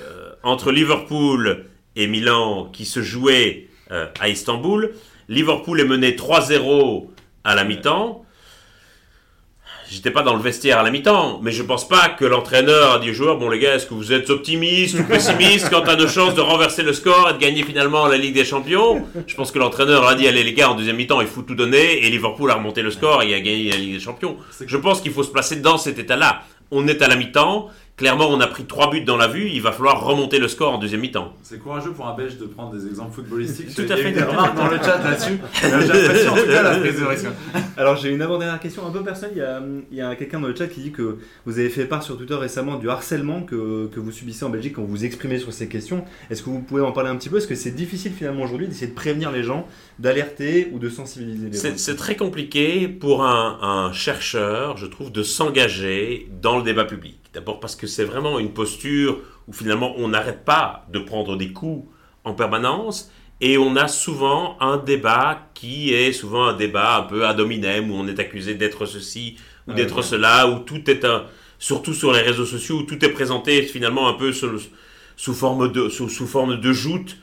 entre 0.43 0.71
Liverpool 0.71 1.65
et 1.95 2.07
Milan 2.07 2.69
qui 2.73 2.85
se 2.85 3.01
jouait 3.01 3.67
à 4.19 4.29
Istanbul. 4.29 4.91
Liverpool 5.29 5.79
est 5.79 5.85
mené 5.85 6.15
3-0 6.15 7.09
à 7.43 7.55
la 7.55 7.63
mi-temps. 7.63 8.23
J'étais 9.91 10.11
pas 10.11 10.21
dans 10.21 10.35
le 10.35 10.41
vestiaire 10.41 10.77
à 10.77 10.83
la 10.83 10.91
mi-temps, 10.91 11.39
mais 11.41 11.51
je 11.51 11.63
pense 11.63 11.87
pas 11.87 12.09
que 12.09 12.23
l'entraîneur 12.23 12.93
a 12.93 12.99
dit 12.99 13.09
aux 13.09 13.13
joueurs 13.13 13.37
Bon, 13.37 13.49
les 13.49 13.57
gars, 13.57 13.73
est-ce 13.73 13.87
que 13.87 13.95
vous 13.95 14.13
êtes 14.13 14.29
optimistes 14.29 14.99
ou 14.99 15.03
pessimistes 15.03 15.71
quant 15.71 15.81
à 15.81 15.95
nos 15.95 16.07
chances 16.07 16.35
de 16.35 16.41
renverser 16.41 16.83
le 16.83 16.93
score 16.93 17.31
et 17.31 17.33
de 17.33 17.39
gagner 17.39 17.63
finalement 17.63 18.05
la 18.05 18.17
Ligue 18.17 18.35
des 18.35 18.45
Champions? 18.45 19.03
Je 19.25 19.33
pense 19.33 19.51
que 19.51 19.57
l'entraîneur 19.57 20.07
a 20.07 20.13
dit 20.13 20.27
Allez, 20.27 20.43
les 20.43 20.53
gars, 20.53 20.69
en 20.69 20.75
deuxième 20.75 20.95
mi-temps, 20.95 21.21
il 21.21 21.27
faut 21.27 21.41
tout 21.41 21.55
donner, 21.55 22.05
et 22.05 22.09
Liverpool 22.11 22.51
a 22.51 22.55
remonté 22.55 22.83
le 22.83 22.91
score 22.91 23.23
et 23.23 23.33
a 23.33 23.39
gagné 23.39 23.71
la 23.71 23.77
Ligue 23.77 23.93
des 23.93 23.99
Champions. 23.99 24.37
Je 24.63 24.77
pense 24.77 25.01
qu'il 25.01 25.11
faut 25.11 25.23
se 25.23 25.31
placer 25.31 25.55
dans 25.55 25.79
cet 25.79 25.97
état-là. 25.97 26.43
On 26.69 26.87
est 26.87 27.01
à 27.01 27.07
la 27.07 27.15
mi-temps, 27.15 27.69
clairement, 27.99 28.29
on 28.29 28.39
a 28.39 28.47
pris 28.47 28.63
trois 28.63 28.89
buts 28.89 29.01
dans 29.03 29.17
la 29.17 29.27
vue, 29.27 29.49
il 29.51 29.61
va 29.61 29.73
falloir 29.73 30.01
remonter 30.05 30.39
le 30.39 30.47
score 30.47 30.71
en 30.73 30.77
deuxième 30.77 31.01
mi-temps. 31.01 31.33
c'est 31.43 31.59
courageux 31.59 31.91
pour 31.91 32.07
un 32.07 32.15
Belge 32.15 32.37
de 32.37 32.45
prendre 32.45 32.71
des 32.71 32.87
exemples 32.87 33.13
footballistiques 33.13 33.75
Tout 33.75 33.81
Il 33.81 33.87
y 33.89 33.91
à 33.91 33.95
a 33.95 33.99
eu 33.99 34.03
fait, 34.03 34.11
des 34.13 34.21
tout 34.21 34.25
à 34.25 34.31
remarques 34.31 34.55
dans 34.55 34.67
le 34.67 34.77
chat 34.77 35.03
là-dessus. 35.03 35.37
J'apprécie 35.61 36.27
en 36.29 36.35
tout 36.35 36.45
cas 36.45 36.63
la 36.63 36.77
prise 36.77 36.97
de 36.97 37.05
risque. 37.05 37.27
Alors 37.75 37.97
j'ai 37.97 38.09
une 38.11 38.21
avant-dernière 38.21 38.59
question 38.61 38.87
un 38.87 38.91
peu 38.91 39.03
personnelle. 39.03 39.33
Il 39.35 39.39
y 39.39 39.41
a, 39.43 39.61
il 39.91 39.97
y 39.97 40.01
a 40.01 40.15
quelqu'un 40.15 40.39
dans 40.39 40.47
le 40.47 40.55
chat 40.55 40.67
qui 40.67 40.79
dit 40.79 40.91
que 40.93 41.17
vous 41.45 41.59
avez 41.59 41.67
fait 41.69 41.83
part 41.85 42.01
sur 42.01 42.17
Twitter 42.17 42.35
récemment 42.35 42.77
du 42.77 42.89
harcèlement 42.89 43.41
que, 43.41 43.87
que 43.87 43.99
vous 43.99 44.11
subissez 44.13 44.45
en 44.45 44.49
Belgique 44.49 44.75
quand 44.75 44.81
vous 44.83 44.87
vous 44.87 45.03
exprimez 45.03 45.37
sur 45.37 45.51
ces 45.51 45.67
questions. 45.67 46.05
Est-ce 46.29 46.41
que 46.41 46.49
vous 46.49 46.61
pouvez 46.61 46.81
en 46.81 46.93
parler 46.93 47.09
un 47.09 47.17
petit 47.17 47.27
peu? 47.27 47.37
Est-ce 47.37 47.47
que 47.47 47.55
c'est 47.55 47.71
difficile 47.75 48.13
finalement 48.13 48.43
aujourd'hui 48.43 48.69
d'essayer 48.69 48.87
de 48.87 48.95
prévenir 48.95 49.29
les 49.29 49.43
gens, 49.43 49.67
d'alerter 49.99 50.69
ou 50.71 50.79
de 50.79 50.87
sensibiliser 50.87 51.47
les 51.47 51.51
gens? 51.53 51.59
C'est 51.59 51.77
c'est 51.77 51.97
très 51.97 52.15
compliqué 52.15 52.87
pour 52.87 53.25
un, 53.25 53.57
un 53.61 53.91
chercheur, 53.91 54.77
je 54.77 54.85
trouve, 54.85 55.11
de 55.11 55.21
s'engager 55.23 56.29
dans 56.41 56.57
le 56.57 56.63
débat 56.63 56.85
public. 56.85 57.17
D'abord 57.33 57.59
parce 57.59 57.75
que 57.75 57.85
c'est 57.87 58.03
vraiment 58.05 58.39
une 58.39 58.53
posture 58.53 59.19
où 59.47 59.53
finalement 59.53 59.93
on 59.97 60.07
n'arrête 60.09 60.45
pas 60.45 60.85
de 60.91 60.99
prendre 60.99 61.35
des 61.37 61.51
coups 61.53 61.87
en 62.23 62.33
permanence 62.33 63.11
et 63.39 63.57
on 63.57 63.75
a 63.75 63.87
souvent 63.87 64.57
un 64.59 64.77
débat 64.77 65.49
qui 65.53 65.93
est 65.93 66.11
souvent 66.11 66.45
un 66.47 66.53
débat 66.53 66.97
un 66.97 67.03
peu 67.03 67.25
ad 67.25 67.39
hominem 67.39 67.91
où 67.91 67.93
on 67.95 68.07
est 68.07 68.19
accusé 68.19 68.55
d'être 68.55 68.85
ceci 68.85 69.35
ou 69.67 69.71
Ah, 69.71 69.75
d'être 69.75 70.01
cela, 70.01 70.47
où 70.49 70.59
tout 70.59 70.89
est 70.89 71.05
un, 71.05 71.25
surtout 71.59 71.93
sur 71.93 72.11
les 72.11 72.21
réseaux 72.21 72.45
sociaux, 72.45 72.79
où 72.79 72.83
tout 72.83 73.03
est 73.05 73.09
présenté 73.09 73.61
finalement 73.61 74.07
un 74.09 74.13
peu 74.13 74.33
sous, 74.33 74.59
sous 75.15 75.33
forme 75.33 75.71
de, 75.71 75.87
sous, 75.89 76.09
sous 76.09 76.25
forme 76.27 76.59
de 76.59 76.73
joute 76.73 77.17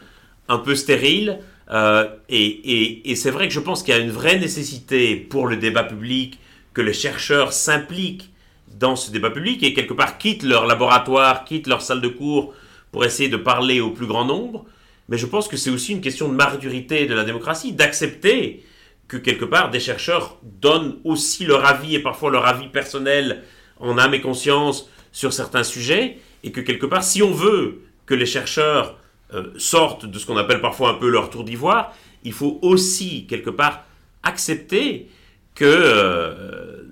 un 0.49 0.59
peu 0.59 0.75
stérile. 0.77 1.41
Euh, 1.73 2.07
et 2.29 2.47
et- 2.47 3.11
et 3.11 3.17
c'est 3.17 3.33
vrai 3.33 3.49
que 3.49 3.55
je 3.55 3.59
pense 3.61 3.83
qu'il 3.83 3.93
y 3.93 3.97
a 3.99 4.01
une 4.01 4.13
vraie 4.13 4.39
nécessité 4.39 5.17
pour 5.17 5.49
le 5.49 5.57
débat 5.57 5.83
public 5.83 6.39
que 6.73 6.81
les 6.81 6.93
chercheurs 6.93 7.53
s'impliquent 7.53 8.31
dans 8.75 8.97
ce 8.97 9.11
débat 9.11 9.31
public 9.31 9.63
et 9.63 9.75
quelque 9.75 9.95
part 9.95 10.19
quittent 10.19 10.43
leur 10.43 10.67
laboratoire, 10.67 11.45
quittent 11.45 11.67
leur 11.67 11.83
salle 11.83 12.01
de 12.01 12.09
cours 12.09 12.55
pour 12.93 13.05
essayer 13.05 13.29
de 13.29 13.37
parler 13.37 13.81
au 13.81 13.91
plus 13.91 14.07
grand 14.07 14.25
nombre. 14.25 14.65
Mais 15.09 15.19
je 15.19 15.27
pense 15.27 15.49
que 15.49 15.57
c'est 15.57 15.71
aussi 15.71 15.93
une 15.93 16.01
question 16.01 16.29
de 16.29 16.35
maturité 16.35 17.07
de 17.07 17.15
la 17.15 17.25
démocratie, 17.25 17.73
d'accepter 17.73 18.65
que 19.09 19.17
quelque 19.17 19.45
part 19.45 19.71
des 19.71 19.81
chercheurs 19.81 20.39
donnent 20.43 20.97
aussi 21.05 21.45
leur 21.45 21.65
avis 21.65 21.95
et 21.95 22.01
parfois 22.01 22.31
leur 22.31 22.47
avis 22.47 22.69
personnel 22.69 23.45
en 23.79 23.99
âme 23.99 24.15
et 24.15 24.21
conscience 24.21 24.91
sur 25.13 25.33
certains 25.33 25.63
sujets 25.63 26.19
et 26.43 26.51
que 26.51 26.61
quelque 26.61 26.87
part 26.87 27.05
si 27.05 27.23
on 27.23 27.31
veut 27.31 27.83
que 28.05 28.15
les 28.15 28.27
chercheurs 28.27 28.99
euh, 29.35 29.53
sortent 29.57 30.07
de 30.07 30.19
ce 30.19 30.27
qu'on 30.27 30.37
appelle 30.37 30.61
parfois 30.61 30.91
un 30.91 30.95
peu 30.95 31.09
leur 31.09 31.31
tour 31.31 31.45
d'ivoire, 31.45 31.95
il 32.25 32.33
faut 32.33 32.59
aussi 32.63 33.27
quelque 33.27 33.51
part 33.51 33.85
accepter 34.23 35.09
que, 35.55 35.65
euh, 35.65 36.83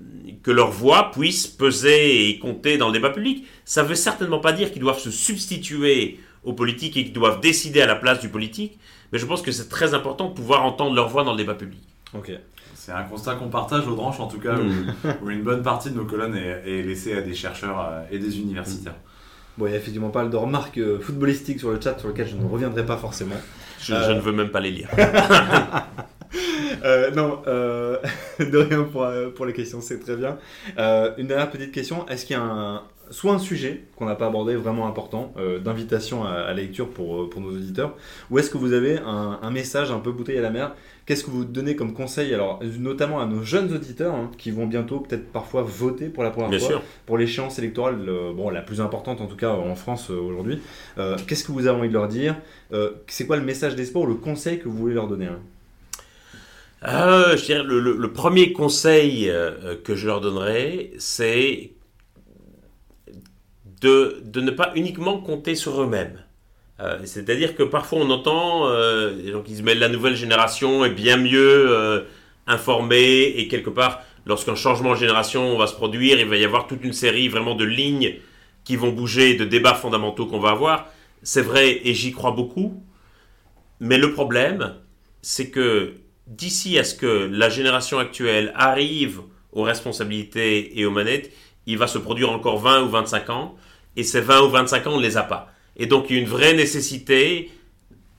que 0.45 0.51
leur 0.51 0.69
voix 0.69 1.09
puisse 1.11 1.47
peser 1.47 2.29
et 2.29 2.37
compter 2.37 2.77
dans 2.77 2.85
le 2.89 2.93
débat 2.93 3.09
public. 3.09 3.47
Ça 3.65 3.81
ne 3.81 3.87
veut 3.87 3.95
certainement 3.95 4.37
pas 4.37 4.53
dire 4.53 4.71
qu'ils 4.71 4.83
doivent 4.83 4.99
se 4.99 5.09
substituer 5.09 6.19
aux 6.43 6.53
politiques 6.53 6.95
et 6.97 7.03
qu'ils 7.03 7.13
doivent 7.13 7.41
décider 7.41 7.81
à 7.81 7.87
la 7.87 7.95
place 7.95 8.19
du 8.19 8.29
politique, 8.29 8.77
mais 9.11 9.17
je 9.17 9.25
pense 9.25 9.41
que 9.41 9.51
c'est 9.51 9.69
très 9.69 9.95
important 9.95 10.29
de 10.29 10.35
pouvoir 10.35 10.63
entendre 10.63 10.95
leur 10.95 11.09
voix 11.09 11.23
dans 11.23 11.31
le 11.31 11.37
débat 11.39 11.55
public. 11.55 11.81
Ok. 12.13 12.31
C'est 12.75 12.91
un 12.91 13.01
constat 13.05 13.33
qu'on 13.33 13.49
partage 13.49 13.87
aux 13.87 13.95
branches 13.95 14.19
en 14.19 14.27
tout 14.27 14.37
cas, 14.39 14.55
où, 14.59 15.25
où 15.25 15.29
une 15.31 15.41
bonne 15.41 15.63
partie 15.63 15.89
de 15.89 15.95
nos 15.95 16.05
colonnes 16.05 16.35
est, 16.35 16.61
est 16.67 16.83
laissée 16.83 17.17
à 17.17 17.21
des 17.21 17.33
chercheurs 17.33 17.79
euh, 17.79 18.03
et 18.11 18.19
des 18.19 18.37
universitaires. 18.39 18.93
Bon, 19.57 19.65
il 19.65 19.69
n'y 19.69 19.75
a 19.75 19.79
effectivement 19.79 20.09
pas 20.09 20.21
mal 20.21 20.29
de 20.29 20.37
remarques 20.37 20.77
euh, 20.77 20.99
footballistiques 20.99 21.59
sur 21.59 21.71
le 21.71 21.81
chat 21.81 21.97
sur 21.97 22.09
lesquelles 22.09 22.27
je 22.27 22.35
ne 22.35 22.45
reviendrai 22.47 22.85
pas 22.85 22.97
forcément. 22.97 23.35
Je, 23.81 23.93
Euh, 23.95 24.09
je 24.09 24.11
ne 24.11 24.19
veux 24.19 24.31
même 24.31 24.49
pas 24.49 24.59
les 24.59 24.69
lire. 24.69 24.89
Euh, 26.83 27.11
non, 27.11 27.41
euh, 27.47 27.97
de 28.39 28.57
rien 28.57 28.83
pour, 28.83 29.03
euh, 29.03 29.29
pour 29.29 29.45
les 29.45 29.53
questions, 29.53 29.81
c'est 29.81 29.99
très 29.99 30.15
bien. 30.15 30.37
Euh, 30.77 31.11
une 31.17 31.27
dernière 31.27 31.49
petite 31.49 31.71
question, 31.71 32.07
est-ce 32.07 32.25
qu'il 32.25 32.35
y 32.35 32.39
a 32.39 32.43
un, 32.43 32.83
soit 33.11 33.33
un 33.33 33.39
sujet 33.39 33.83
qu'on 33.95 34.05
n'a 34.05 34.15
pas 34.15 34.27
abordé 34.27 34.55
vraiment 34.55 34.87
important, 34.87 35.33
d'invitation 35.63 36.23
à, 36.25 36.31
à 36.31 36.47
la 36.47 36.53
lecture 36.55 36.89
pour, 36.89 37.29
pour 37.29 37.39
nos 37.41 37.51
auditeurs, 37.51 37.95
ou 38.31 38.39
est-ce 38.39 38.49
que 38.49 38.57
vous 38.57 38.73
avez 38.73 38.97
un, 38.97 39.39
un 39.41 39.51
message 39.51 39.91
un 39.91 39.99
peu 39.99 40.11
bouteille 40.11 40.39
à 40.39 40.41
la 40.41 40.49
mer 40.49 40.73
Qu'est-ce 41.05 41.23
que 41.23 41.29
vous 41.29 41.45
donnez 41.45 41.75
comme 41.75 41.93
conseil, 41.93 42.33
alors 42.33 42.59
notamment 42.79 43.21
à 43.21 43.27
nos 43.27 43.43
jeunes 43.43 43.71
auditeurs 43.71 44.15
hein, 44.15 44.31
qui 44.39 44.49
vont 44.49 44.65
bientôt 44.65 44.99
peut-être 45.01 45.31
parfois 45.31 45.61
voter 45.61 46.09
pour 46.09 46.23
la 46.23 46.31
première 46.31 46.49
Bien 46.49 46.57
fois 46.57 46.67
sûr. 46.67 46.81
pour 47.05 47.19
l'échéance 47.19 47.59
électorale, 47.59 47.97
bon, 48.35 48.49
la 48.49 48.63
plus 48.63 48.81
importante 48.81 49.21
en 49.21 49.27
tout 49.27 49.35
cas 49.35 49.51
en 49.51 49.75
France 49.75 50.09
aujourd'hui. 50.09 50.59
Qu'est-ce 51.27 51.43
que 51.43 51.51
vous 51.51 51.67
avez 51.67 51.77
envie 51.77 51.89
de 51.89 51.93
leur 51.93 52.07
dire? 52.07 52.35
C'est 53.05 53.27
quoi 53.27 53.37
le 53.37 53.43
message 53.43 53.75
d'espoir 53.75 54.05
ou 54.05 54.07
le 54.07 54.15
conseil 54.15 54.57
que 54.57 54.67
vous 54.67 54.75
voulez 54.77 54.95
leur 54.95 55.07
donner 55.07 55.27
hein? 55.27 55.39
Euh, 56.87 57.35
je 57.35 57.45
dirais 57.45 57.63
le, 57.63 58.13
premier 58.13 58.53
conseil 58.53 59.29
euh, 59.29 59.75
que 59.83 59.95
je 59.95 60.05
leur 60.05 60.21
donnerais, 60.21 60.91
c'est 60.99 61.71
de, 63.81 64.21
ne 64.35 64.51
pas 64.51 64.71
uniquement 64.75 65.19
compter 65.19 65.55
sur 65.55 65.81
eux-mêmes, 65.81 66.21
Euh, 66.81 66.99
C'est-à-dire 67.05 67.55
que 67.55 67.63
parfois 67.63 67.99
on 67.99 68.09
entend 68.09 68.67
euh, 68.67 69.13
des 69.13 69.31
gens 69.31 69.41
qui 69.41 69.55
se 69.55 69.63
mêlent 69.63 69.79
la 69.79 69.87
nouvelle 69.89 70.15
génération 70.15 70.83
est 70.83 70.91
bien 70.91 71.17
mieux 71.17 72.05
informée 72.47 73.33
et 73.37 73.47
quelque 73.47 73.69
part, 73.69 74.03
lorsqu'un 74.25 74.55
changement 74.55 74.91
de 74.93 74.99
génération 74.99 75.57
va 75.57 75.67
se 75.67 75.73
produire, 75.73 76.19
il 76.19 76.27
va 76.27 76.37
y 76.37 76.45
avoir 76.45 76.67
toute 76.67 76.83
une 76.83 76.93
série 76.93 77.29
vraiment 77.29 77.55
de 77.55 77.65
lignes 77.65 78.15
qui 78.63 78.75
vont 78.75 78.91
bouger, 78.91 79.35
de 79.35 79.45
débats 79.45 79.75
fondamentaux 79.75 80.25
qu'on 80.27 80.39
va 80.39 80.51
avoir. 80.51 80.87
C'est 81.23 81.41
vrai 81.41 81.81
et 81.85 81.93
j'y 81.93 82.11
crois 82.11 82.31
beaucoup. 82.31 82.83
Mais 83.79 83.97
le 83.97 84.11
problème, 84.13 84.75
c'est 85.21 85.49
que 85.49 85.95
d'ici 86.27 86.77
à 86.79 86.83
ce 86.83 86.95
que 86.95 87.29
la 87.31 87.49
génération 87.49 87.99
actuelle 87.99 88.51
arrive 88.55 89.21
aux 89.51 89.63
responsabilités 89.63 90.79
et 90.79 90.85
aux 90.85 90.91
manettes, 90.91 91.31
il 91.65 91.77
va 91.77 91.87
se 91.87 91.97
produire 91.97 92.31
encore 92.31 92.59
20 92.59 92.83
ou 92.83 92.89
25 92.89 93.29
ans. 93.29 93.55
Et 93.95 94.03
ces 94.03 94.21
20 94.21 94.41
ou 94.43 94.49
25 94.49 94.87
ans, 94.87 94.91
on 94.93 94.97
ne 94.97 95.03
les 95.03 95.17
a 95.17 95.23
pas. 95.23 95.51
Et 95.77 95.85
donc, 95.85 96.07
il 96.09 96.15
y 96.15 96.19
a 96.19 96.21
une 96.21 96.27
vraie 96.27 96.53
nécessité 96.53 97.49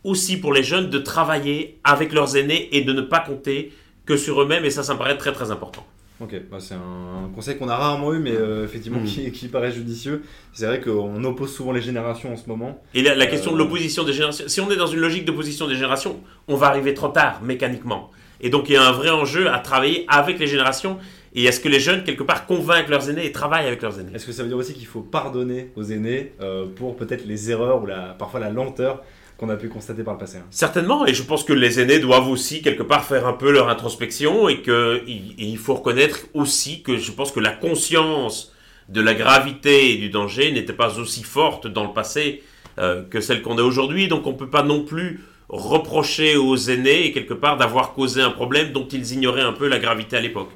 aussi 0.05 0.37
pour 0.37 0.53
les 0.53 0.63
jeunes 0.63 0.89
de 0.89 0.99
travailler 0.99 1.79
avec 1.85 2.13
leurs 2.13 2.37
aînés 2.37 2.69
et 2.77 2.83
de 2.83 2.93
ne 2.93 3.03
pas 3.03 3.21
compter 3.21 3.73
que 4.05 4.17
sur 4.17 4.41
eux-mêmes. 4.41 4.65
Et 4.65 4.71
ça, 4.71 4.83
ça 4.83 4.95
me 4.95 4.99
paraît 4.99 5.19
très 5.19 5.33
très 5.33 5.51
important. 5.51 5.87
Ok, 6.21 6.35
bah, 6.51 6.57
c'est 6.61 6.75
un 6.75 7.29
conseil 7.35 7.59
qu'on 7.59 7.69
a 7.69 7.77
rarement 7.77 8.15
eu, 8.15 8.19
mais 8.19 8.33
euh, 8.33 8.65
effectivement 8.65 9.01
Mm. 9.01 9.05
qui, 9.05 9.33
qui 9.39 9.49
paraît 9.49 9.71
judicieux. 9.73 10.23
C'est 10.55 10.65
vrai 10.67 10.81
qu'on 10.81 11.23
oppose 11.25 11.55
souvent 11.55 11.73
les 11.73 11.83
générations 11.83 12.33
en 12.33 12.37
ce 12.37 12.49
moment. 12.49 12.83
Et 12.95 13.03
la, 13.03 13.15
la 13.15 13.27
question 13.27 13.51
de 13.53 13.57
Euh, 13.57 13.59
l'opposition 13.59 14.03
des 14.05 14.13
générations, 14.15 14.45
si 14.49 14.61
on 14.63 14.71
est 14.71 14.77
dans 14.77 14.87
une 14.87 15.01
logique 15.01 15.25
d'opposition 15.27 15.67
des 15.69 15.75
générations, 15.75 16.17
on 16.49 16.57
va 16.57 16.69
arriver 16.69 16.95
trop 16.95 17.09
tard, 17.09 17.43
mécaniquement. 17.43 18.11
Et 18.41 18.49
donc 18.51 18.69
il 18.69 18.73
y 18.75 18.77
a 18.77 18.87
un 18.87 18.93
vrai 18.93 19.11
enjeu 19.11 19.51
à 19.51 19.59
travailler 19.59 20.05
avec 20.09 20.39
les 20.39 20.47
générations 20.47 20.99
et 21.35 21.47
à 21.49 21.53
ce 21.53 21.61
que 21.61 21.69
les 21.69 21.81
jeunes, 21.81 22.03
quelque 22.03 22.23
part, 22.23 22.47
convainquent 22.47 22.89
leurs 22.89 23.11
aînés 23.11 23.27
et 23.27 23.33
travaillent 23.33 23.67
avec 23.67 23.83
leurs 23.83 23.99
aînés? 24.01 24.13
Est-ce 24.15 24.25
que 24.27 24.33
ça 24.33 24.43
veut 24.43 24.49
dire 24.49 24.57
aussi 24.57 24.73
qu'il 24.73 24.87
faut 24.87 25.01
pardonner 25.03 25.71
aux 25.77 25.83
aînés 25.85 26.33
euh, 26.41 26.65
pour 26.77 26.97
peut-être 26.97 27.27
les 27.27 27.51
erreurs 27.51 27.83
ou 27.83 27.87
la, 27.87 28.15
parfois 28.19 28.41
la 28.41 28.49
lenteur 28.51 29.03
qu'on 29.39 29.49
a 29.51 29.57
pu 29.57 29.69
constater 29.69 30.03
par 30.03 30.15
le 30.15 30.21
passé 30.21 30.39
hein 30.39 30.47
Certainement, 30.51 31.07
et 31.07 31.13
je 31.15 31.23
pense 31.23 31.45
que 31.45 31.53
les 31.53 31.79
aînés 31.81 31.99
doivent 31.99 32.29
aussi, 32.29 32.63
quelque 32.63 32.83
part, 32.83 33.05
faire 33.05 33.27
un 33.27 33.35
peu 33.35 33.51
leur 33.53 33.69
introspection 33.69 34.49
et 34.49 34.63
qu'il 34.63 35.59
faut 35.59 35.75
reconnaître 35.75 36.21
aussi 36.35 36.83
que 36.83 36.97
je 36.97 37.13
pense 37.13 37.33
que 37.33 37.41
la 37.41 37.51
conscience 37.53 38.53
de 38.89 39.01
la 39.01 39.15
gravité 39.15 39.93
et 39.93 39.97
du 39.99 40.09
danger 40.11 40.53
n'était 40.53 40.73
pas 40.73 40.99
aussi 40.99 41.23
forte 41.23 41.67
dans 41.67 41.85
le 41.85 41.93
passé 41.93 42.43
euh, 42.79 43.03
que 43.03 43.21
celle 43.21 43.43
qu'on 43.43 43.59
a 43.59 43.63
aujourd'hui. 43.63 44.09
Donc 44.09 44.27
on 44.27 44.33
ne 44.33 44.37
peut 44.37 44.49
pas 44.51 44.63
non 44.63 44.85
plus 44.85 45.21
reprocher 45.49 46.37
aux 46.37 46.57
aînés, 46.57 47.13
quelque 47.13 47.35
part, 47.35 47.57
d'avoir 47.57 47.93
causé 47.93 48.21
un 48.23 48.31
problème 48.31 48.73
dont 48.73 48.89
ils 48.89 49.13
ignoraient 49.13 49.43
un 49.43 49.53
peu 49.53 49.69
la 49.69 49.79
gravité 49.79 50.17
à 50.17 50.21
l'époque. 50.21 50.51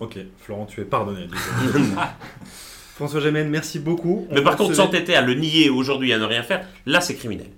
Ok, 0.00 0.18
Florent, 0.38 0.66
tu 0.66 0.80
es 0.80 0.84
pardonné. 0.84 1.26
François 2.94 3.20
Gémen, 3.20 3.48
merci 3.48 3.78
beaucoup. 3.78 4.26
On 4.30 4.34
Mais 4.34 4.42
par 4.42 4.56
contre, 4.56 4.70
se- 4.70 4.76
s'entêter 4.76 5.14
à 5.14 5.22
le 5.22 5.34
nier 5.34 5.70
aujourd'hui, 5.70 6.12
à 6.12 6.18
ne 6.18 6.24
rien 6.24 6.42
faire, 6.42 6.66
là 6.86 7.00
c'est 7.00 7.14
criminel. 7.16 7.48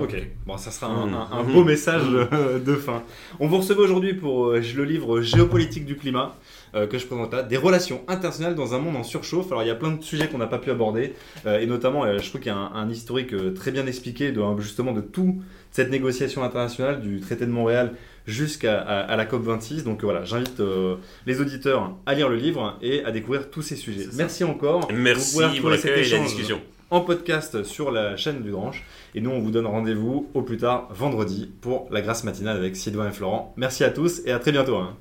Ok, 0.00 0.16
bon, 0.46 0.56
ça 0.56 0.70
sera 0.70 0.86
un, 0.86 1.12
un- 1.12 1.28
un 1.30 1.42
Mhm. 1.42 1.52
beau 1.52 1.62
message 1.62 2.02
euh, 2.10 2.58
de 2.64 2.74
fin. 2.74 3.02
On 3.38 3.46
vous 3.46 3.58
recevait 3.58 3.80
aujourd'hui 3.82 4.14
pour 4.14 4.46
euh, 4.48 4.60
le 4.76 4.84
livre 4.84 5.20
Géopolitique 5.20 5.84
du 5.84 5.94
climat 5.96 6.34
euh, 6.74 6.86
que 6.86 6.96
je 6.98 7.06
présente 7.06 7.32
là, 7.34 7.42
des 7.42 7.58
relations 7.58 8.02
internationales 8.08 8.54
dans 8.54 8.74
un 8.74 8.78
monde 8.78 8.96
en 8.96 9.02
surchauffe. 9.04 9.48
Alors 9.52 9.62
il 9.62 9.66
y 9.68 9.70
a 9.70 9.74
plein 9.74 9.92
de 9.92 10.02
sujets 10.02 10.26
qu'on 10.28 10.38
n'a 10.38 10.46
pas 10.46 10.58
pu 10.58 10.70
aborder 10.70 11.12
euh, 11.46 11.60
et 11.60 11.66
notamment 11.66 12.04
euh, 12.06 12.18
je 12.18 12.28
trouve 12.30 12.40
qu'il 12.40 12.50
y 12.50 12.54
a 12.54 12.58
un, 12.58 12.72
un 12.74 12.88
historique 12.88 13.34
euh, 13.34 13.52
très 13.52 13.70
bien 13.72 13.86
expliqué 13.86 14.32
de 14.32 14.40
justement 14.58 14.92
de 14.92 15.02
tout 15.02 15.42
cette 15.70 15.90
négociation 15.90 16.42
internationale 16.42 17.00
du 17.02 17.20
traité 17.20 17.44
de 17.44 17.50
Montréal 17.52 17.92
jusqu'à 18.26 18.80
à- 18.80 19.00
à 19.02 19.16
la 19.16 19.26
COP 19.26 19.42
26. 19.42 19.84
Donc 19.84 20.02
euh, 20.02 20.06
voilà, 20.06 20.24
j'invite 20.24 20.60
euh, 20.60 20.96
les 21.26 21.42
auditeurs 21.42 21.94
à 22.06 22.14
lire 22.14 22.30
le 22.30 22.36
livre 22.36 22.78
et 22.80 23.04
à 23.04 23.10
découvrir 23.12 23.50
tous 23.50 23.62
ces 23.62 23.76
sujets. 23.76 24.06
Merci 24.14 24.44
encore. 24.44 24.88
Merci 24.92 25.36
pour 25.36 25.46
retrouver 25.50 25.76
cet 25.76 25.90
et 25.92 25.94
la 25.96 26.00
échange 26.00 26.26
discussion. 26.28 26.60
En 26.94 27.00
podcast 27.00 27.64
sur 27.64 27.90
la 27.90 28.16
chaîne 28.16 28.40
du 28.42 28.52
Dranche. 28.52 28.84
Et 29.16 29.20
nous, 29.20 29.30
on 29.30 29.40
vous 29.40 29.50
donne 29.50 29.66
rendez-vous 29.66 30.28
au 30.32 30.42
plus 30.42 30.58
tard 30.58 30.88
vendredi 30.92 31.52
pour 31.60 31.88
la 31.90 32.00
grâce 32.00 32.22
matinale 32.22 32.56
avec 32.56 32.76
Sylvain 32.76 33.08
et 33.08 33.12
Florent. 33.12 33.52
Merci 33.56 33.82
à 33.82 33.90
tous 33.90 34.22
et 34.24 34.30
à 34.30 34.38
très 34.38 34.52
bientôt. 34.52 34.76
hein. 34.76 34.96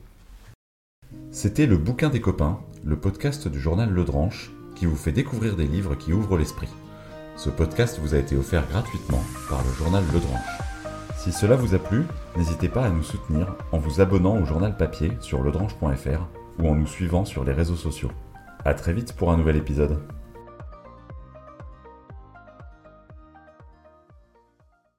C'était 1.30 1.68
Le 1.68 1.78
Bouquin 1.78 2.10
des 2.10 2.20
copains, 2.20 2.60
le 2.84 2.96
podcast 2.96 3.48
du 3.48 3.60
journal 3.60 3.92
Le 3.92 4.04
Dranche, 4.04 4.52
qui 4.76 4.88
vous 4.88 4.96
fait 4.96 5.12
découvrir 5.12 5.56
des 5.56 5.68
livres 5.68 5.94
qui 5.96 6.14
ouvrent 6.14 6.38
l'esprit. 6.38 6.70
Ce 7.36 7.52
podcast 7.52 8.00
vous 8.02 8.16
a 8.16 8.18
été 8.18 8.36
offert 8.36 8.68
gratuitement 8.68 9.22
par 9.48 9.64
le 9.64 9.72
journal 9.74 10.04
Le 10.12 10.20
Dranche. 10.20 10.60
Si 11.16 11.32
cela 11.32 11.56
vous 11.56 11.76
a 11.76 11.80
plu, 11.80 12.06
n'hésitez 12.36 12.70
pas 12.70 12.86
à 12.86 12.90
nous 12.90 13.04
soutenir 13.04 13.56
en 13.72 13.78
vous 13.78 14.02
abonnant 14.02 14.42
au 14.42 14.46
journal 14.46 14.76
papier 14.78 15.12
sur 15.22 15.44
ledranche.fr 15.44 16.28
ou 16.60 16.68
en 16.68 16.76
nous 16.76 16.88
suivant 16.88 17.24
sur 17.24 17.44
les 17.44 17.54
réseaux 17.54 17.76
sociaux. 17.76 18.12
A 18.66 18.74
très 18.74 18.94
vite 18.94 19.14
pour 19.14 19.32
un 19.32 19.38
nouvel 19.38 19.58
épisode. 19.58 20.00